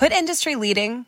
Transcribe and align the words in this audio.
Put 0.00 0.12
industry 0.12 0.56
leading, 0.56 1.04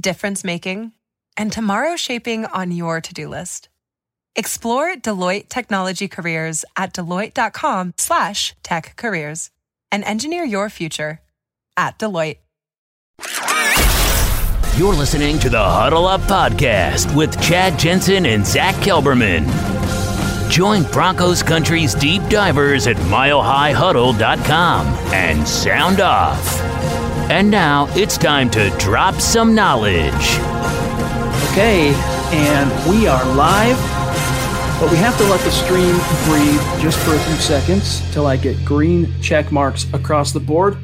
difference 0.00 0.42
making, 0.44 0.92
and 1.36 1.52
tomorrow 1.52 1.94
shaping 1.96 2.46
on 2.46 2.70
your 2.70 3.02
to 3.02 3.12
do 3.12 3.28
list. 3.28 3.68
Explore 4.34 4.94
Deloitte 4.94 5.50
technology 5.50 6.08
careers 6.08 6.64
at 6.74 6.94
deloitte.com 6.94 7.92
slash 7.98 8.54
tech 8.62 8.94
careers 8.96 9.50
and 9.92 10.02
engineer 10.04 10.42
your 10.42 10.70
future 10.70 11.20
at 11.76 11.98
Deloitte. 11.98 12.38
You're 14.78 14.94
listening 14.94 15.38
to 15.40 15.50
the 15.50 15.62
Huddle 15.62 16.06
Up 16.06 16.22
Podcast 16.22 17.14
with 17.14 17.38
Chad 17.42 17.78
Jensen 17.78 18.24
and 18.24 18.46
Zach 18.46 18.74
Kelberman. 18.76 19.44
Join 20.50 20.84
Broncos 20.84 21.42
Country's 21.42 21.94
deep 21.94 22.22
divers 22.30 22.86
at 22.86 22.96
milehighhuddle.com 22.96 24.86
and 25.12 25.46
sound 25.46 26.00
off. 26.00 26.99
And 27.30 27.48
now 27.48 27.86
it's 27.90 28.18
time 28.18 28.50
to 28.50 28.70
drop 28.70 29.20
some 29.20 29.54
knowledge. 29.54 30.40
Okay, 31.52 31.92
and 32.32 32.90
we 32.90 33.06
are 33.06 33.24
live, 33.36 33.76
but 34.80 34.90
we 34.90 34.96
have 34.96 35.16
to 35.16 35.22
let 35.26 35.40
the 35.42 35.52
stream 35.52 35.94
breathe 36.24 36.82
just 36.82 36.98
for 36.98 37.14
a 37.14 37.18
few 37.20 37.36
seconds 37.36 38.02
till 38.12 38.26
I 38.26 38.36
get 38.36 38.64
green 38.64 39.14
check 39.22 39.52
marks 39.52 39.86
across 39.92 40.32
the 40.32 40.40
board. 40.40 40.76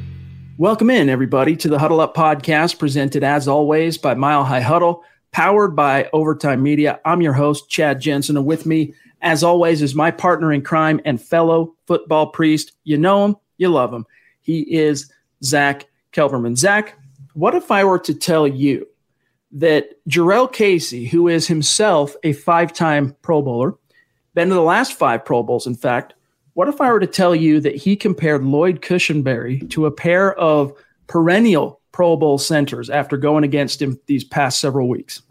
Welcome 0.57 0.89
in, 0.89 1.09
everybody, 1.09 1.57
to 1.57 1.67
the 1.67 1.77
Huddle 1.77 1.99
Up 1.99 2.15
podcast, 2.15 2.79
presented 2.79 3.25
as 3.25 3.49
always 3.49 3.97
by 3.97 4.13
Mile 4.13 4.45
High 4.45 4.61
Huddle, 4.61 5.03
powered 5.33 5.75
by 5.75 6.09
Overtime 6.13 6.63
Media. 6.63 7.01
I'm 7.03 7.21
your 7.21 7.33
host, 7.33 7.69
Chad 7.69 7.99
Jensen, 7.99 8.37
and 8.37 8.45
with 8.45 8.65
me, 8.65 8.93
as 9.21 9.43
always, 9.43 9.81
is 9.81 9.95
my 9.95 10.11
partner 10.11 10.53
in 10.53 10.61
crime 10.61 11.01
and 11.03 11.21
fellow 11.21 11.75
football 11.87 12.27
priest. 12.27 12.71
You 12.85 12.97
know 12.97 13.25
him, 13.25 13.35
you 13.57 13.67
love 13.67 13.93
him. 13.93 14.05
He 14.39 14.61
is 14.61 15.11
Zach 15.43 15.87
Kelberman. 16.17 16.57
Zach, 16.57 16.97
what 17.33 17.53
if 17.53 17.69
I 17.69 17.83
were 17.83 17.99
to 17.99 18.13
tell 18.13 18.47
you 18.47 18.87
that 19.51 19.89
Jurrell 20.09 20.51
Casey, 20.51 21.05
who 21.05 21.27
is 21.27 21.47
himself 21.47 22.15
a 22.23 22.33
five 22.33 22.73
time 22.73 23.15
Pro 23.21 23.41
Bowler, 23.41 23.75
been 24.33 24.49
to 24.49 24.55
the 24.55 24.61
last 24.61 24.93
five 24.93 25.23
Pro 25.23 25.43
Bowls, 25.43 25.67
in 25.67 25.75
fact, 25.75 26.15
what 26.53 26.67
if 26.67 26.81
I 26.81 26.91
were 26.91 26.99
to 26.99 27.07
tell 27.07 27.35
you 27.35 27.59
that 27.59 27.75
he 27.75 27.95
compared 27.95 28.43
Lloyd 28.43 28.81
Cushenberry 28.81 29.69
to 29.69 29.85
a 29.85 29.91
pair 29.91 30.33
of 30.33 30.73
perennial 31.05 31.81
Pro 31.91 32.17
Bowl 32.17 32.39
centers 32.39 32.89
after 32.89 33.15
going 33.15 33.43
against 33.43 33.79
him 33.79 33.99
these 34.07 34.23
past 34.23 34.59
several 34.59 34.87
weeks? 34.89 35.21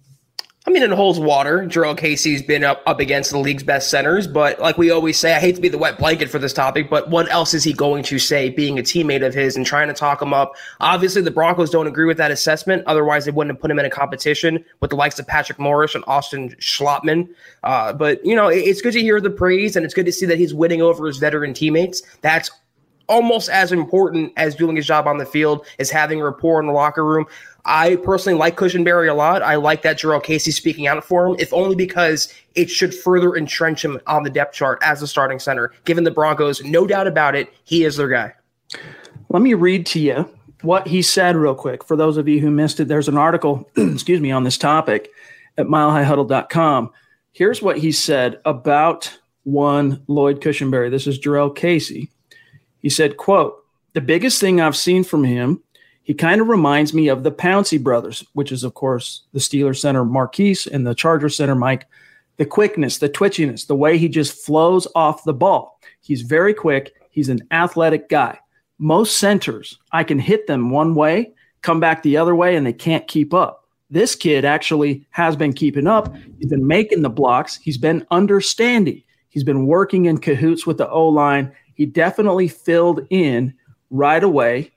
I 0.67 0.73
mean, 0.73 0.83
it 0.83 0.91
holds 0.91 1.21
water. 1.21 1.65
Jurrell 1.65 1.97
Casey's 1.97 2.43
been 2.43 2.65
up, 2.65 2.83
up 2.87 2.99
against 2.99 3.31
the 3.31 3.39
league's 3.39 3.63
best 3.63 3.89
centers, 3.89 4.27
but 4.27 4.59
like 4.59 4.77
we 4.77 4.91
always 4.91 5.17
say, 5.17 5.33
I 5.33 5.39
hate 5.39 5.55
to 5.55 5.61
be 5.61 5.69
the 5.69 5.79
wet 5.79 5.97
blanket 5.97 6.29
for 6.29 6.41
this 6.41 6.53
topic, 6.53 6.91
but 6.91 7.09
what 7.09 7.31
else 7.31 7.55
is 7.55 7.63
he 7.63 7.73
going 7.73 8.03
to 8.05 8.19
say 8.19 8.51
being 8.51 8.77
a 8.77 8.83
teammate 8.83 9.25
of 9.25 9.33
his 9.33 9.57
and 9.57 9.65
trying 9.65 9.87
to 9.87 9.95
talk 9.95 10.21
him 10.21 10.35
up? 10.35 10.57
Obviously, 10.81 11.23
the 11.23 11.31
Broncos 11.31 11.71
don't 11.71 11.87
agree 11.87 12.05
with 12.05 12.17
that 12.17 12.33
assessment. 12.33 12.83
Otherwise, 12.87 13.27
they 13.27 13.31
wouldn't 13.31 13.55
have 13.55 13.61
put 13.61 13.71
him 13.71 13.79
in 13.79 13.85
a 13.85 13.91
competition 13.91 14.65
with 14.81 14.91
the 14.91 14.97
likes 14.97 15.21
of 15.21 15.27
Patrick 15.29 15.61
Morris 15.61 15.95
and 15.95 16.03
Austin 16.09 16.51
Schlottmann. 16.59 17.29
Uh, 17.63 17.93
but, 17.93 18.25
you 18.27 18.35
know, 18.35 18.49
it's 18.49 18.83
good 18.83 18.93
to 18.95 19.01
hear 19.01 19.21
the 19.21 19.31
praise 19.31 19.77
and 19.77 19.85
it's 19.85 19.95
good 19.95 20.07
to 20.07 20.13
see 20.13 20.27
that 20.27 20.39
he's 20.39 20.53
winning 20.53 20.83
over 20.83 21.07
his 21.07 21.19
veteran 21.19 21.55
teammates. 21.55 22.03
That's 22.23 22.51
almost 23.09 23.49
as 23.49 23.73
important 23.73 24.33
as 24.37 24.55
doing 24.55 24.77
his 24.77 24.87
job 24.87 25.07
on 25.07 25.19
the 25.19 25.27
field 25.27 25.67
is 25.79 25.91
having 25.91 26.21
rapport 26.21 26.61
in 26.61 26.67
the 26.67 26.73
locker 26.73 27.05
room. 27.05 27.27
I 27.67 27.97
personally 27.97 28.39
like 28.39 28.57
Cushenberry 28.57 29.11
a 29.11 29.15
lot. 29.15 29.43
I 29.43 29.57
like 29.57 29.83
that 29.83 29.99
Jurrell 29.99 30.23
Casey 30.23 30.53
speaking 30.53 30.87
out 30.87 31.05
for 31.05 31.27
him, 31.27 31.37
if 31.41 31.53
only 31.53 31.75
because 31.75 32.33
it 32.55 32.71
should 32.71 32.95
further 32.95 33.35
entrench 33.35 33.85
him 33.85 34.01
on 34.07 34.23
the 34.23 34.31
depth 34.31 34.55
chart 34.55 34.79
as 34.83 35.03
a 35.03 35.07
starting 35.07 35.41
center. 35.41 35.73
Given 35.85 36.05
the 36.05 36.13
Broncos, 36.13 36.63
no 36.63 36.87
doubt 36.87 37.09
about 37.09 37.35
it, 37.35 37.53
he 37.65 37.85
is 37.85 37.97
their 37.97 38.09
guy. 38.09 38.35
Let 39.31 39.43
me 39.43 39.55
read 39.55 39.85
to 39.87 40.01
you 40.01 40.31
what 40.63 40.87
he 40.87 41.03
said 41.03 41.35
real 41.35 41.57
quick. 41.57 41.83
For 41.83 41.97
those 41.97 42.17
of 42.17 42.29
you 42.29 42.41
who 42.41 42.53
missed 42.53 42.79
it, 42.79 42.87
there's 42.87 43.09
an 43.09 43.19
article, 43.19 43.69
excuse 43.77 44.21
me, 44.21 44.31
on 44.31 44.45
this 44.45 44.57
topic 44.57 45.11
at 45.59 45.67
milehighhuddle.com. 45.67 46.93
Here's 47.33 47.61
what 47.61 47.79
he 47.79 47.91
said 47.91 48.41
about 48.45 49.19
one 49.43 50.05
Lloyd 50.07 50.41
Cushenberry. 50.41 50.91
This 50.91 51.09
is 51.09 51.19
Jurrell 51.19 51.55
Casey. 51.55 52.11
He 52.81 52.91
said, 52.91 53.17
quote, 53.17 53.63
the 53.95 54.01
biggest 54.01 54.41
thing 54.41 54.61
I've 54.61 54.77
seen 54.77 55.03
from 55.03 55.25
him 55.25 55.63
he 56.07 56.15
kind 56.15 56.41
of 56.41 56.47
reminds 56.47 56.95
me 56.95 57.09
of 57.09 57.25
the 57.25 57.33
Pouncey 57.33 57.83
brothers, 57.83 58.25
which 58.33 58.53
is, 58.53 58.63
of 58.63 58.75
course, 58.75 59.23
the 59.33 59.41
Steelers 59.41 59.81
center 59.81 60.05
Maurkice 60.05 60.69
and 60.69 60.87
the 60.87 60.95
Charger 60.95 61.29
center 61.29 61.57
Mike. 61.57 61.89
The 62.37 62.47
quickness, 62.47 62.99
the 62.99 63.09
twitchiness, 63.09 63.67
the 63.67 63.75
way 63.75 63.99
he 63.99 64.09
just 64.09 64.47
flows 64.47 64.87
off 64.95 65.25
the 65.25 65.35
ball. 65.35 65.81
He's 66.03 66.23
very 66.23 66.55
quick. 66.55 66.95
He's 67.11 67.29
an 67.29 67.41
athletic 67.51 68.09
guy. 68.09 68.39
Most 68.79 69.19
centers, 69.19 69.81
I 69.91 70.05
can 70.05 70.21
hit 70.21 70.47
them 70.47 70.71
one 70.71 70.95
way, 70.95 71.33
come 71.63 71.81
back 71.81 72.05
the 72.05 72.19
other 72.19 72.37
way, 72.37 72.55
and 72.55 72.65
they 72.65 72.73
can't 72.73 73.09
keep 73.09 73.35
up. 73.35 73.65
This 73.91 74.15
kid 74.15 74.45
actually 74.45 75.05
has 75.11 75.35
been 75.35 75.55
keeping 75.55 75.89
up. 75.89 76.15
He's 76.39 76.51
been 76.51 76.69
making 76.69 77.03
the 77.03 77.11
blocks. 77.11 77.57
He's 77.57 77.79
been 77.79 78.07
understanding. 78.13 79.03
He's 79.31 79.45
been 79.45 79.67
working 79.67 80.05
in 80.05 80.19
cahoots 80.19 80.69
with 80.69 80.79
the 80.79 80.89
O 80.89 81.09
line. 81.09 81.53
He 81.75 81.85
definitely 81.85 82.47
filled 82.47 83.05
in 83.11 83.53
right 83.91 84.23
away 84.23 84.71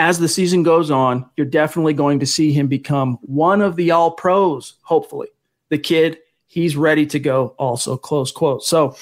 as 0.00 0.18
the 0.18 0.28
season 0.28 0.62
goes 0.62 0.90
on, 0.90 1.28
you're 1.36 1.46
definitely 1.46 1.92
going 1.92 2.20
to 2.20 2.26
see 2.26 2.52
him 2.52 2.68
become 2.68 3.18
one 3.20 3.60
of 3.60 3.76
the 3.76 3.90
all 3.90 4.12
pros, 4.12 4.76
hopefully. 4.80 5.28
The 5.68 5.76
kid, 5.76 6.18
he's 6.46 6.74
ready 6.74 7.04
to 7.04 7.18
go 7.18 7.54
also, 7.58 7.98
close 7.98 8.32
quote. 8.32 8.64
So, 8.64 8.96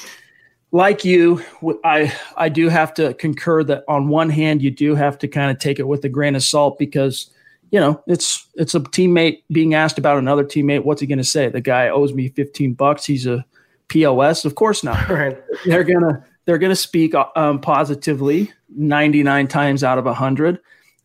like 0.73 1.05
you, 1.05 1.41
I, 1.85 2.13
I 2.37 2.49
do 2.49 2.69
have 2.69 2.93
to 2.95 3.15
concur 3.15 3.63
that 3.65 3.85
on 3.87 4.09
one 4.09 4.29
hand, 4.29 4.61
you 4.61 4.73
do 4.73 4.97
have 4.97 5.21
to 5.21 5.29
kind 5.29 5.53
of 5.53 5.61
take 5.61 5.79
it 5.79 5.87
with 5.87 6.05
a 6.05 6.09
grain 6.09 6.35
of 6.35 6.43
salt 6.43 6.81
because, 6.81 7.31
you 7.71 7.79
know, 7.79 8.03
it's 8.09 8.49
it's 8.57 8.75
a 8.75 8.81
teammate 8.81 9.45
being 9.53 9.75
asked 9.75 9.99
about 9.99 10.19
another 10.19 10.45
teammate. 10.45 10.83
What's 10.83 11.01
he 11.01 11.07
going 11.07 11.19
to 11.19 11.25
say? 11.25 11.49
The 11.49 11.61
guy 11.61 11.91
owes 11.91 12.13
me 12.13 12.29
15 12.31 12.75
bucks. 12.75 13.05
He's 13.05 13.25
a 13.25 13.47
POS. 13.87 14.45
Of 14.45 14.57
course 14.57 14.83
not. 14.83 15.09
Right. 15.09 15.39
They're 15.65 15.85
gonna 15.85 16.27
they're 16.45 16.59
gonna 16.59 16.75
speak 16.75 17.15
um, 17.15 17.61
positively 17.61 18.53
99 18.69 19.47
times 19.47 19.85
out 19.85 19.99
of 19.99 20.05
100 20.05 20.59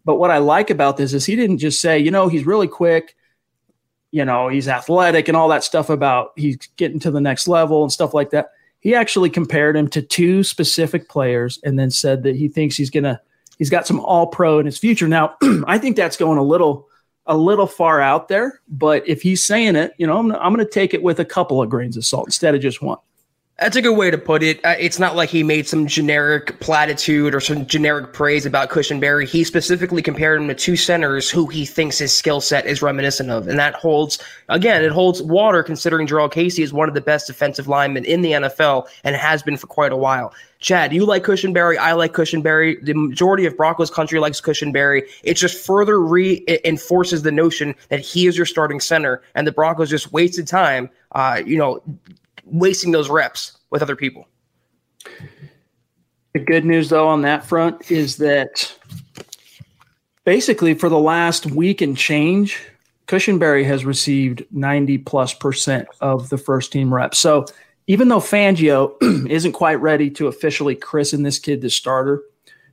but 0.05 0.15
what 0.15 0.31
I 0.31 0.39
like 0.39 0.69
about 0.69 0.97
this 0.97 1.13
is 1.13 1.25
he 1.25 1.35
didn't 1.35 1.59
just 1.59 1.81
say, 1.81 1.97
you 1.99 2.11
know, 2.11 2.27
he's 2.27 2.45
really 2.45 2.67
quick, 2.67 3.15
you 4.11 4.25
know, 4.25 4.49
he's 4.49 4.67
athletic 4.67 5.27
and 5.27 5.37
all 5.37 5.47
that 5.49 5.63
stuff 5.63 5.89
about 5.89 6.33
he's 6.35 6.57
getting 6.77 6.99
to 6.99 7.11
the 7.11 7.21
next 7.21 7.47
level 7.47 7.83
and 7.83 7.91
stuff 7.91 8.13
like 8.13 8.29
that. 8.31 8.51
He 8.79 8.93
actually 8.93 9.29
compared 9.29 9.75
him 9.75 9.87
to 9.89 10.01
two 10.01 10.43
specific 10.43 11.07
players 11.07 11.59
and 11.63 11.79
then 11.79 11.89
said 11.89 12.23
that 12.23 12.35
he 12.35 12.47
thinks 12.47 12.75
he's 12.75 12.89
going 12.89 13.05
to 13.05 13.19
he's 13.57 13.69
got 13.69 13.87
some 13.87 13.99
all 14.01 14.27
pro 14.27 14.59
in 14.59 14.65
his 14.65 14.77
future. 14.77 15.07
Now, 15.07 15.35
I 15.67 15.77
think 15.77 15.95
that's 15.95 16.17
going 16.17 16.37
a 16.37 16.43
little 16.43 16.87
a 17.25 17.37
little 17.37 17.67
far 17.67 18.01
out 18.01 18.27
there, 18.27 18.59
but 18.67 19.07
if 19.07 19.21
he's 19.21 19.45
saying 19.45 19.77
it, 19.77 19.93
you 19.97 20.05
know, 20.05 20.17
I'm, 20.17 20.31
I'm 20.33 20.53
going 20.53 20.65
to 20.65 20.71
take 20.71 20.93
it 20.93 21.01
with 21.01 21.19
a 21.19 21.25
couple 21.25 21.61
of 21.61 21.69
grains 21.69 21.95
of 21.95 22.03
salt 22.03 22.27
instead 22.27 22.53
of 22.53 22.61
just 22.61 22.81
one. 22.81 22.97
That's 23.59 23.75
a 23.75 23.83
good 23.83 23.95
way 23.95 24.09
to 24.09 24.17
put 24.17 24.41
it. 24.41 24.59
Uh, 24.65 24.73
it's 24.79 24.97
not 24.97 25.15
like 25.15 25.29
he 25.29 25.43
made 25.43 25.67
some 25.67 25.85
generic 25.85 26.59
platitude 26.59 27.35
or 27.35 27.39
some 27.39 27.67
generic 27.67 28.11
praise 28.11 28.47
about 28.47 28.71
Cushenberry. 28.71 29.27
He 29.27 29.43
specifically 29.43 30.01
compared 30.01 30.41
him 30.41 30.47
to 30.47 30.55
two 30.55 30.75
centers 30.75 31.29
who 31.29 31.45
he 31.45 31.63
thinks 31.63 31.99
his 31.99 32.11
skill 32.11 32.41
set 32.41 32.65
is 32.65 32.81
reminiscent 32.81 33.29
of. 33.29 33.47
And 33.47 33.59
that 33.59 33.75
holds, 33.75 34.17
again, 34.49 34.83
it 34.83 34.91
holds 34.91 35.21
water 35.21 35.61
considering 35.61 36.07
Jurrell 36.07 36.31
Casey 36.31 36.63
is 36.63 36.73
one 36.73 36.89
of 36.89 36.95
the 36.95 37.01
best 37.01 37.27
defensive 37.27 37.67
linemen 37.67 38.05
in 38.05 38.21
the 38.21 38.31
NFL 38.31 38.87
and 39.03 39.15
has 39.15 39.43
been 39.43 39.57
for 39.57 39.67
quite 39.67 39.91
a 39.91 39.97
while. 39.97 40.33
Chad, 40.57 40.91
you 40.91 41.05
like 41.05 41.23
Cushenberry. 41.23 41.77
I 41.77 41.91
like 41.93 42.13
Cushenberry. 42.13 42.83
The 42.83 42.93
majority 42.93 43.45
of 43.45 43.55
Broncos 43.55 43.91
country 43.91 44.19
likes 44.19 44.41
Cushenberry. 44.41 45.03
It 45.21 45.35
just 45.35 45.63
further 45.63 46.01
reinforces 46.01 47.21
the 47.21 47.31
notion 47.31 47.75
that 47.89 47.99
he 47.99 48.25
is 48.25 48.35
your 48.35 48.47
starting 48.47 48.79
center, 48.79 49.21
and 49.35 49.45
the 49.45 49.51
Broncos 49.51 49.91
just 49.91 50.11
wasted 50.11 50.47
time, 50.47 50.89
uh, 51.11 51.41
you 51.45 51.57
know, 51.57 51.83
wasting 52.45 52.91
those 52.91 53.09
reps 53.09 53.57
with 53.69 53.81
other 53.81 53.95
people. 53.95 54.27
The 56.33 56.39
good 56.39 56.65
news, 56.65 56.89
though, 56.89 57.07
on 57.07 57.21
that 57.21 57.45
front 57.45 57.91
is 57.91 58.17
that 58.17 58.75
basically 60.23 60.73
for 60.73 60.89
the 60.89 60.99
last 60.99 61.45
week 61.47 61.81
and 61.81 61.95
change, 61.95 62.59
Cushenberry 63.07 63.65
has 63.65 63.85
received 63.85 64.43
90 64.51 64.99
plus 64.99 65.33
percent 65.33 65.87
of 66.01 66.29
the 66.29 66.37
first 66.37 66.71
team 66.71 66.93
reps. 66.93 67.19
So 67.19 67.45
even 67.87 68.07
though 68.07 68.19
Fangio 68.19 68.95
isn't 69.29 69.51
quite 69.51 69.81
ready 69.81 70.09
to 70.11 70.27
officially 70.27 70.75
christen 70.75 71.23
this 71.23 71.39
kid 71.39 71.61
the 71.61 71.69
starter, 71.69 72.23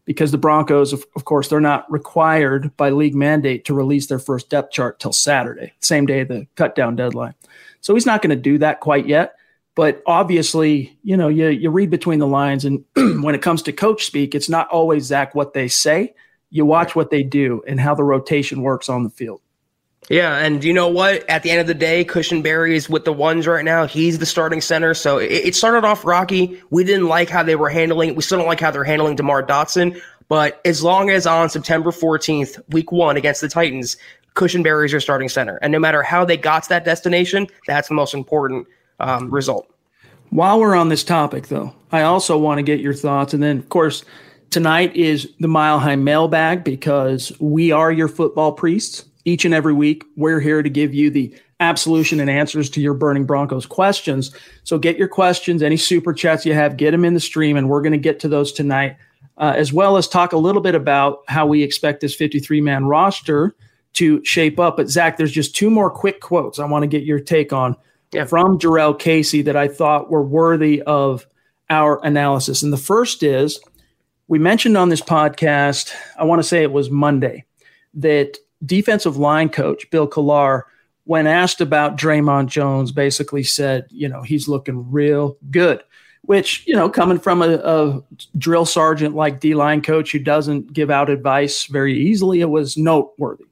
because 0.05 0.33
the 0.33 0.39
Broncos, 0.39 0.93
of, 0.93 1.05
of 1.15 1.25
course, 1.25 1.49
they're 1.49 1.61
not 1.61 1.91
required 1.91 2.75
by 2.77 2.91
league 2.91 3.15
mandate 3.15 3.65
to 3.67 3.75
release 3.75 4.07
their 4.07 4.19
first 4.19 4.49
depth 4.49 4.73
chart 4.73 4.99
till 4.99 5.13
Saturday, 5.13 5.73
same 5.81 6.07
day 6.07 6.25
the 6.25 6.47
cut 6.57 6.75
down 6.75 6.97
deadline. 6.97 7.35
So 7.81 7.95
he's 7.95 8.07
not 8.07 8.23
going 8.23 8.31
to 8.31 8.43
do 8.43 8.59
that 8.59 8.81
quite 8.81 9.07
yet. 9.07 9.37
But 9.81 10.03
obviously, 10.05 10.95
you 11.03 11.17
know, 11.17 11.29
you, 11.29 11.49
you 11.49 11.71
read 11.71 11.89
between 11.89 12.19
the 12.19 12.27
lines. 12.27 12.67
And 12.67 12.85
when 13.25 13.35
it 13.35 13.41
comes 13.41 13.63
to 13.63 13.73
coach 13.73 14.05
speak, 14.05 14.35
it's 14.35 14.51
not 14.51 14.69
always, 14.69 15.05
Zach, 15.05 15.35
what 15.35 15.55
they 15.55 15.69
say. 15.69 16.13
You 16.51 16.67
watch 16.67 16.95
what 16.95 17.09
they 17.09 17.23
do 17.23 17.63
and 17.67 17.81
how 17.81 17.95
the 17.95 18.05
rotation 18.05 18.61
works 18.61 18.91
on 18.91 19.05
the 19.05 19.09
field. 19.09 19.41
Yeah, 20.11 20.37
and 20.37 20.63
you 20.63 20.75
know 20.75 20.89
what? 20.89 21.27
At 21.31 21.43
the 21.43 21.51
end 21.51 21.61
of 21.61 21.67
the 21.67 21.73
day, 21.73 22.05
Cushenberry 22.05 22.75
is 22.75 22.91
with 22.91 23.07
the 23.07 23.13
ones 23.15 23.47
right 23.47 23.65
now. 23.65 23.87
He's 23.87 24.19
the 24.19 24.27
starting 24.27 24.61
center. 24.61 24.93
So 24.93 25.17
it, 25.17 25.31
it 25.31 25.55
started 25.55 25.87
off 25.87 26.05
rocky. 26.05 26.61
We 26.69 26.85
didn't 26.85 27.09
like 27.09 27.31
how 27.31 27.43
they 27.43 27.57
were 27.57 27.71
handling. 27.71 28.15
We 28.15 28.21
still 28.21 28.37
don't 28.37 28.47
like 28.47 28.61
how 28.61 28.71
they're 28.71 28.85
handling 28.85 29.17
Demar 29.17 29.43
Dotson. 29.43 29.99
But 30.29 30.61
as 30.67 30.83
long 30.83 31.09
as 31.09 31.27
on 31.27 31.49
September 31.49 31.91
14th, 31.91 32.61
week 32.69 32.93
one 32.93 33.17
against 33.17 33.41
the 33.41 33.49
Titans, 33.49 33.97
Cushenberry 34.35 34.85
is 34.85 34.93
your 34.93 35.01
starting 35.01 35.31
center. 35.31 35.57
And 35.63 35.73
no 35.73 35.79
matter 35.79 36.03
how 36.03 36.27
they 36.27 36.37
got 36.37 36.65
to 36.65 36.69
that 36.69 36.85
destination, 36.85 37.47
that's 37.67 37.89
the 37.89 37.95
most 37.95 38.13
important 38.13 38.67
um, 39.01 39.31
result. 39.31 39.67
While 40.31 40.61
we're 40.61 40.77
on 40.77 40.89
this 40.89 41.03
topic, 41.03 41.49
though, 41.49 41.75
I 41.91 42.03
also 42.03 42.39
want 42.39 42.59
to 42.59 42.63
get 42.63 42.81
your 42.81 42.95
thoughts. 42.95 43.35
And 43.35 43.43
then, 43.43 43.59
of 43.59 43.69
course, 43.69 44.05
tonight 44.51 44.95
is 44.95 45.29
the 45.41 45.49
Mile 45.49 45.81
High 45.81 45.97
mailbag 45.97 46.63
because 46.63 47.33
we 47.41 47.73
are 47.73 47.91
your 47.91 48.09
football 48.09 48.53
priests. 48.53 49.05
Each 49.25 49.45
and 49.45 49.53
every 49.53 49.75
week, 49.75 50.05
we're 50.17 50.41
here 50.41 50.63
to 50.63 50.71
give 50.71 50.95
you 50.95 51.11
the 51.11 51.35
absolution 51.59 52.21
and 52.21 52.31
answers 52.31 52.71
to 52.71 52.81
your 52.81 52.95
burning 52.95 53.27
Broncos 53.27 53.67
questions. 53.67 54.35
So 54.65 54.79
get 54.79 54.97
your 54.97 55.09
questions, 55.09 55.63
any 55.63 55.77
super 55.77 56.15
chats 56.15 56.47
you 56.47 56.55
have, 56.55 56.77
get 56.77 56.93
them 56.93 57.05
in 57.05 57.15
the 57.15 57.21
stream, 57.21 57.57
and 57.57 57.69
we're 57.69 57.83
going 57.83 57.93
to 57.93 57.99
get 57.99 58.19
to 58.21 58.29
those 58.29 58.51
tonight, 58.53 58.97
uh, 59.37 59.53
as 59.57 59.73
well 59.73 59.97
as 59.97 60.09
talk 60.09 60.33
a 60.33 60.39
little 60.39 60.63
bit 60.63 60.75
about 60.75 61.23
how 61.29 61.47
we 61.47 61.63
expect 61.63 62.01
this 62.01 62.15
53 62.15 62.61
man 62.61 62.87
roster 62.87 63.55
to 63.95 64.25
shape 64.25 64.59
up. 64.59 64.77
But 64.77 64.89
Zach, 64.89 65.17
there's 65.17 65.33
just 65.33 65.55
two 65.55 65.71
more 65.71 65.91
quick 65.91 66.21
quotes 66.21 66.59
I 66.59 66.65
want 66.65 66.85
to 66.85 66.87
get 66.87 67.03
your 67.03 67.21
take 67.21 67.53
on 67.53 67.77
yeah. 68.13 68.25
from 68.25 68.59
Jurrell 68.59 68.99
Casey 68.99 69.43
that 69.43 69.57
I 69.57 69.69
thought 69.69 70.11
were 70.11 70.23
worthy 70.23 70.83
of 70.83 71.27
our 71.69 72.05
analysis. 72.05 72.63
And 72.63 72.73
the 72.73 72.77
first 72.79 73.23
is 73.23 73.61
we 74.29 74.39
mentioned 74.39 74.77
on 74.77 74.89
this 74.89 75.03
podcast, 75.03 75.93
I 76.17 76.25
want 76.25 76.41
to 76.41 76.49
say 76.49 76.63
it 76.63 76.73
was 76.73 76.91
Monday, 76.91 77.45
that 77.95 78.39
defensive 78.65 79.17
line 79.17 79.49
coach 79.49 79.91
Bill 79.91 80.07
Kollar, 80.07 80.65
when 81.05 81.27
asked 81.27 81.61
about 81.61 81.97
Dre'Mont 81.97 82.47
Jones, 82.47 82.93
basically 82.93 83.43
said, 83.43 83.87
you 83.91 84.09
know, 84.09 84.23
he's 84.23 84.47
looking 84.49 84.91
real 84.91 85.37
good. 85.51 85.83
Which, 86.23 86.65
you 86.67 86.77
know, 86.77 86.91
coming 86.91 87.19
from 87.19 87.41
a, 87.41 87.55
a 87.55 88.03
drill 88.37 88.67
sergeant 88.67 89.17
like 89.17 89.41
D 89.41 89.55
line 89.55 89.81
coach 89.81 90.13
who 90.13 90.19
doesn't 90.19 90.73
give 90.73 90.91
out 90.91 91.09
advice 91.09 91.65
very 91.65 91.99
easily, 91.99 92.41
it 92.41 92.51
was 92.51 92.77
noteworthy. 92.77 93.47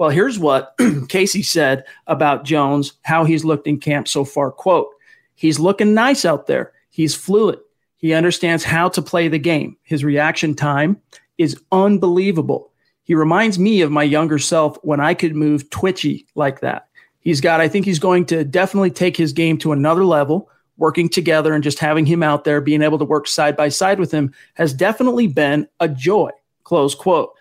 Well, 0.00 0.08
here's 0.08 0.38
what 0.38 0.74
Casey 1.10 1.42
said 1.42 1.84
about 2.06 2.46
Jones, 2.46 2.94
how 3.02 3.24
he's 3.24 3.44
looked 3.44 3.66
in 3.66 3.78
camp 3.78 4.08
so 4.08 4.24
far. 4.24 4.50
Quote, 4.50 4.88
he's 5.34 5.58
looking 5.58 5.92
nice 5.92 6.24
out 6.24 6.46
there. 6.46 6.72
He's 6.88 7.14
fluid. 7.14 7.58
He 7.98 8.14
understands 8.14 8.64
how 8.64 8.88
to 8.88 9.02
play 9.02 9.28
the 9.28 9.38
game. 9.38 9.76
His 9.82 10.02
reaction 10.02 10.54
time 10.54 11.02
is 11.36 11.60
unbelievable. 11.70 12.72
He 13.02 13.14
reminds 13.14 13.58
me 13.58 13.82
of 13.82 13.90
my 13.90 14.02
younger 14.02 14.38
self 14.38 14.78
when 14.82 15.00
I 15.00 15.12
could 15.12 15.36
move 15.36 15.68
twitchy 15.68 16.26
like 16.34 16.60
that. 16.60 16.88
He's 17.18 17.42
got, 17.42 17.60
I 17.60 17.68
think 17.68 17.84
he's 17.84 17.98
going 17.98 18.24
to 18.26 18.42
definitely 18.42 18.92
take 18.92 19.18
his 19.18 19.34
game 19.34 19.58
to 19.58 19.72
another 19.72 20.06
level. 20.06 20.48
Working 20.78 21.10
together 21.10 21.52
and 21.52 21.62
just 21.62 21.78
having 21.78 22.06
him 22.06 22.22
out 22.22 22.44
there, 22.44 22.62
being 22.62 22.80
able 22.80 22.98
to 23.00 23.04
work 23.04 23.28
side 23.28 23.54
by 23.54 23.68
side 23.68 24.00
with 24.00 24.12
him 24.12 24.32
has 24.54 24.72
definitely 24.72 25.26
been 25.26 25.68
a 25.78 25.88
joy. 25.88 26.30
Close 26.64 26.94
quote. 26.94 27.34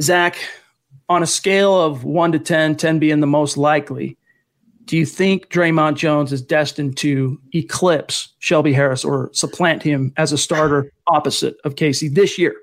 Zach, 0.00 0.38
on 1.08 1.22
a 1.22 1.26
scale 1.26 1.80
of 1.80 2.04
one 2.04 2.32
to 2.32 2.38
10, 2.38 2.76
10 2.76 2.98
being 2.98 3.20
the 3.20 3.26
most 3.26 3.56
likely, 3.56 4.16
do 4.86 4.96
you 4.96 5.06
think 5.06 5.48
Dre'Mont 5.48 5.96
Jones 5.96 6.32
is 6.32 6.42
destined 6.42 6.96
to 6.98 7.40
eclipse 7.54 8.34
Shelby 8.38 8.72
Harris 8.72 9.04
or 9.04 9.30
supplant 9.32 9.82
him 9.82 10.12
as 10.16 10.32
a 10.32 10.38
starter 10.38 10.92
opposite 11.08 11.56
of 11.64 11.76
Casey 11.76 12.08
this 12.08 12.38
year? 12.38 12.54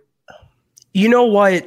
You 0.93 1.09
know 1.09 1.25
what? 1.25 1.65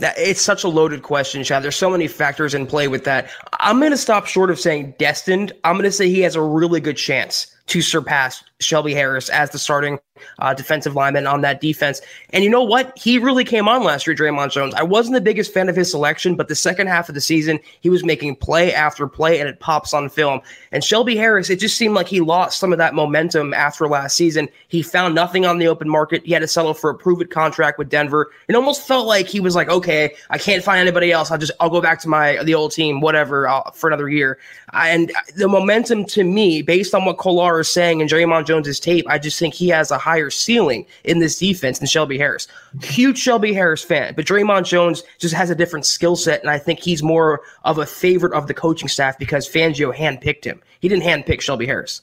It's 0.00 0.42
such 0.42 0.62
a 0.62 0.68
loaded 0.68 1.02
question, 1.02 1.42
Chad. 1.42 1.62
There's 1.62 1.74
so 1.74 1.90
many 1.90 2.06
factors 2.06 2.54
in 2.54 2.66
play 2.66 2.86
with 2.86 3.04
that. 3.04 3.30
I'm 3.60 3.80
going 3.80 3.92
to 3.92 3.96
stop 3.96 4.26
short 4.26 4.50
of 4.50 4.60
saying 4.60 4.94
destined. 4.98 5.52
I'm 5.64 5.74
going 5.74 5.84
to 5.84 5.92
say 5.92 6.08
he 6.08 6.20
has 6.20 6.36
a 6.36 6.42
really 6.42 6.80
good 6.80 6.96
chance 6.96 7.52
to 7.68 7.82
surpass 7.82 8.42
Shelby 8.60 8.94
Harris 8.94 9.28
as 9.28 9.50
the 9.50 9.58
starting 9.58 9.98
uh, 10.40 10.54
defensive 10.54 10.94
lineman 10.94 11.26
on 11.26 11.42
that 11.42 11.60
defense. 11.60 12.00
And 12.30 12.42
you 12.42 12.50
know 12.50 12.62
what? 12.62 12.96
He 12.98 13.18
really 13.18 13.44
came 13.44 13.68
on 13.68 13.84
last 13.84 14.06
year, 14.06 14.16
Dre'Mont 14.16 14.50
Jones. 14.50 14.74
I 14.74 14.82
wasn't 14.82 15.14
the 15.14 15.20
biggest 15.20 15.52
fan 15.52 15.68
of 15.68 15.76
his 15.76 15.90
selection, 15.90 16.34
but 16.34 16.48
the 16.48 16.54
second 16.54 16.88
half 16.88 17.08
of 17.08 17.14
the 17.14 17.20
season, 17.20 17.60
he 17.80 17.90
was 17.90 18.04
making 18.04 18.36
play 18.36 18.72
after 18.72 19.06
play, 19.06 19.38
and 19.38 19.48
it 19.48 19.60
pops 19.60 19.94
on 19.94 20.08
film. 20.08 20.40
And 20.72 20.82
Shelby 20.82 21.16
Harris, 21.16 21.50
it 21.50 21.60
just 21.60 21.76
seemed 21.76 21.94
like 21.94 22.08
he 22.08 22.20
lost 22.20 22.58
some 22.58 22.72
of 22.72 22.78
that 22.78 22.94
momentum 22.94 23.54
after 23.54 23.86
last 23.86 24.16
season. 24.16 24.48
He 24.68 24.82
found 24.82 25.14
nothing 25.14 25.46
on 25.46 25.58
the 25.58 25.68
open 25.68 25.88
market. 25.88 26.24
He 26.24 26.32
had 26.32 26.40
to 26.40 26.48
settle 26.48 26.74
for 26.74 26.90
a 26.90 26.94
prove 26.94 27.20
it 27.20 27.30
contract 27.30 27.78
with 27.78 27.88
Denver. 27.88 28.30
It 28.48 28.56
almost 28.56 28.86
felt 28.86 29.06
like 29.06 29.28
he 29.28 29.40
was 29.40 29.54
like, 29.54 29.68
okay, 29.68 30.14
I 30.30 30.38
can't 30.38 30.64
find 30.64 30.80
anybody 30.80 31.12
else. 31.12 31.30
I'll 31.30 31.38
just 31.38 31.52
I'll 31.60 31.70
go 31.70 31.80
back 31.80 32.00
to 32.00 32.08
my 32.08 32.42
the 32.42 32.54
old 32.54 32.72
team, 32.72 33.00
whatever, 33.00 33.48
I'll, 33.48 33.70
for 33.72 33.88
another 33.88 34.08
year. 34.08 34.38
And 34.72 35.12
the 35.36 35.48
momentum 35.48 36.04
to 36.06 36.24
me, 36.24 36.62
based 36.62 36.94
on 36.94 37.04
what 37.04 37.18
Saying 37.64 38.00
and 38.00 38.10
Dre'Mont 38.10 38.46
Jones's 38.46 38.80
tape, 38.80 39.06
I 39.08 39.18
just 39.18 39.38
think 39.38 39.54
he 39.54 39.68
has 39.68 39.90
a 39.90 39.98
higher 39.98 40.30
ceiling 40.30 40.86
in 41.04 41.18
this 41.18 41.38
defense 41.38 41.78
than 41.78 41.88
Shelby 41.88 42.18
Harris. 42.18 42.48
Huge 42.82 43.18
Shelby 43.18 43.52
Harris 43.52 43.82
fan, 43.82 44.14
but 44.14 44.26
Dre'Mont 44.26 44.64
Jones 44.64 45.02
just 45.18 45.34
has 45.34 45.50
a 45.50 45.54
different 45.54 45.86
skill 45.86 46.16
set, 46.16 46.40
and 46.40 46.50
I 46.50 46.58
think 46.58 46.80
he's 46.80 47.02
more 47.02 47.40
of 47.64 47.78
a 47.78 47.86
favorite 47.86 48.32
of 48.32 48.46
the 48.46 48.54
coaching 48.54 48.88
staff 48.88 49.18
because 49.18 49.48
Fangio 49.48 49.94
handpicked 49.94 50.44
him. 50.44 50.60
He 50.80 50.88
didn't 50.88 51.04
handpick 51.04 51.40
Shelby 51.40 51.66
Harris. 51.66 52.02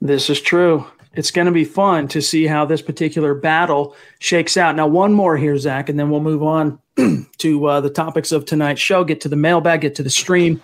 This 0.00 0.30
is 0.30 0.40
true. 0.40 0.86
It's 1.14 1.30
going 1.30 1.46
to 1.46 1.52
be 1.52 1.64
fun 1.64 2.08
to 2.08 2.20
see 2.20 2.46
how 2.46 2.66
this 2.66 2.82
particular 2.82 3.34
battle 3.34 3.96
shakes 4.18 4.58
out. 4.58 4.76
Now, 4.76 4.86
one 4.86 5.14
more 5.14 5.36
here, 5.36 5.56
Zach, 5.56 5.88
and 5.88 5.98
then 5.98 6.10
we'll 6.10 6.20
move 6.20 6.42
on 6.42 6.78
to 7.38 7.66
uh, 7.66 7.80
the 7.80 7.90
topics 7.90 8.32
of 8.32 8.44
tonight's 8.44 8.82
show, 8.82 9.02
get 9.02 9.22
to 9.22 9.28
the 9.28 9.36
mailbag, 9.36 9.80
get 9.80 9.94
to 9.94 10.02
the 10.02 10.10
stream. 10.10 10.60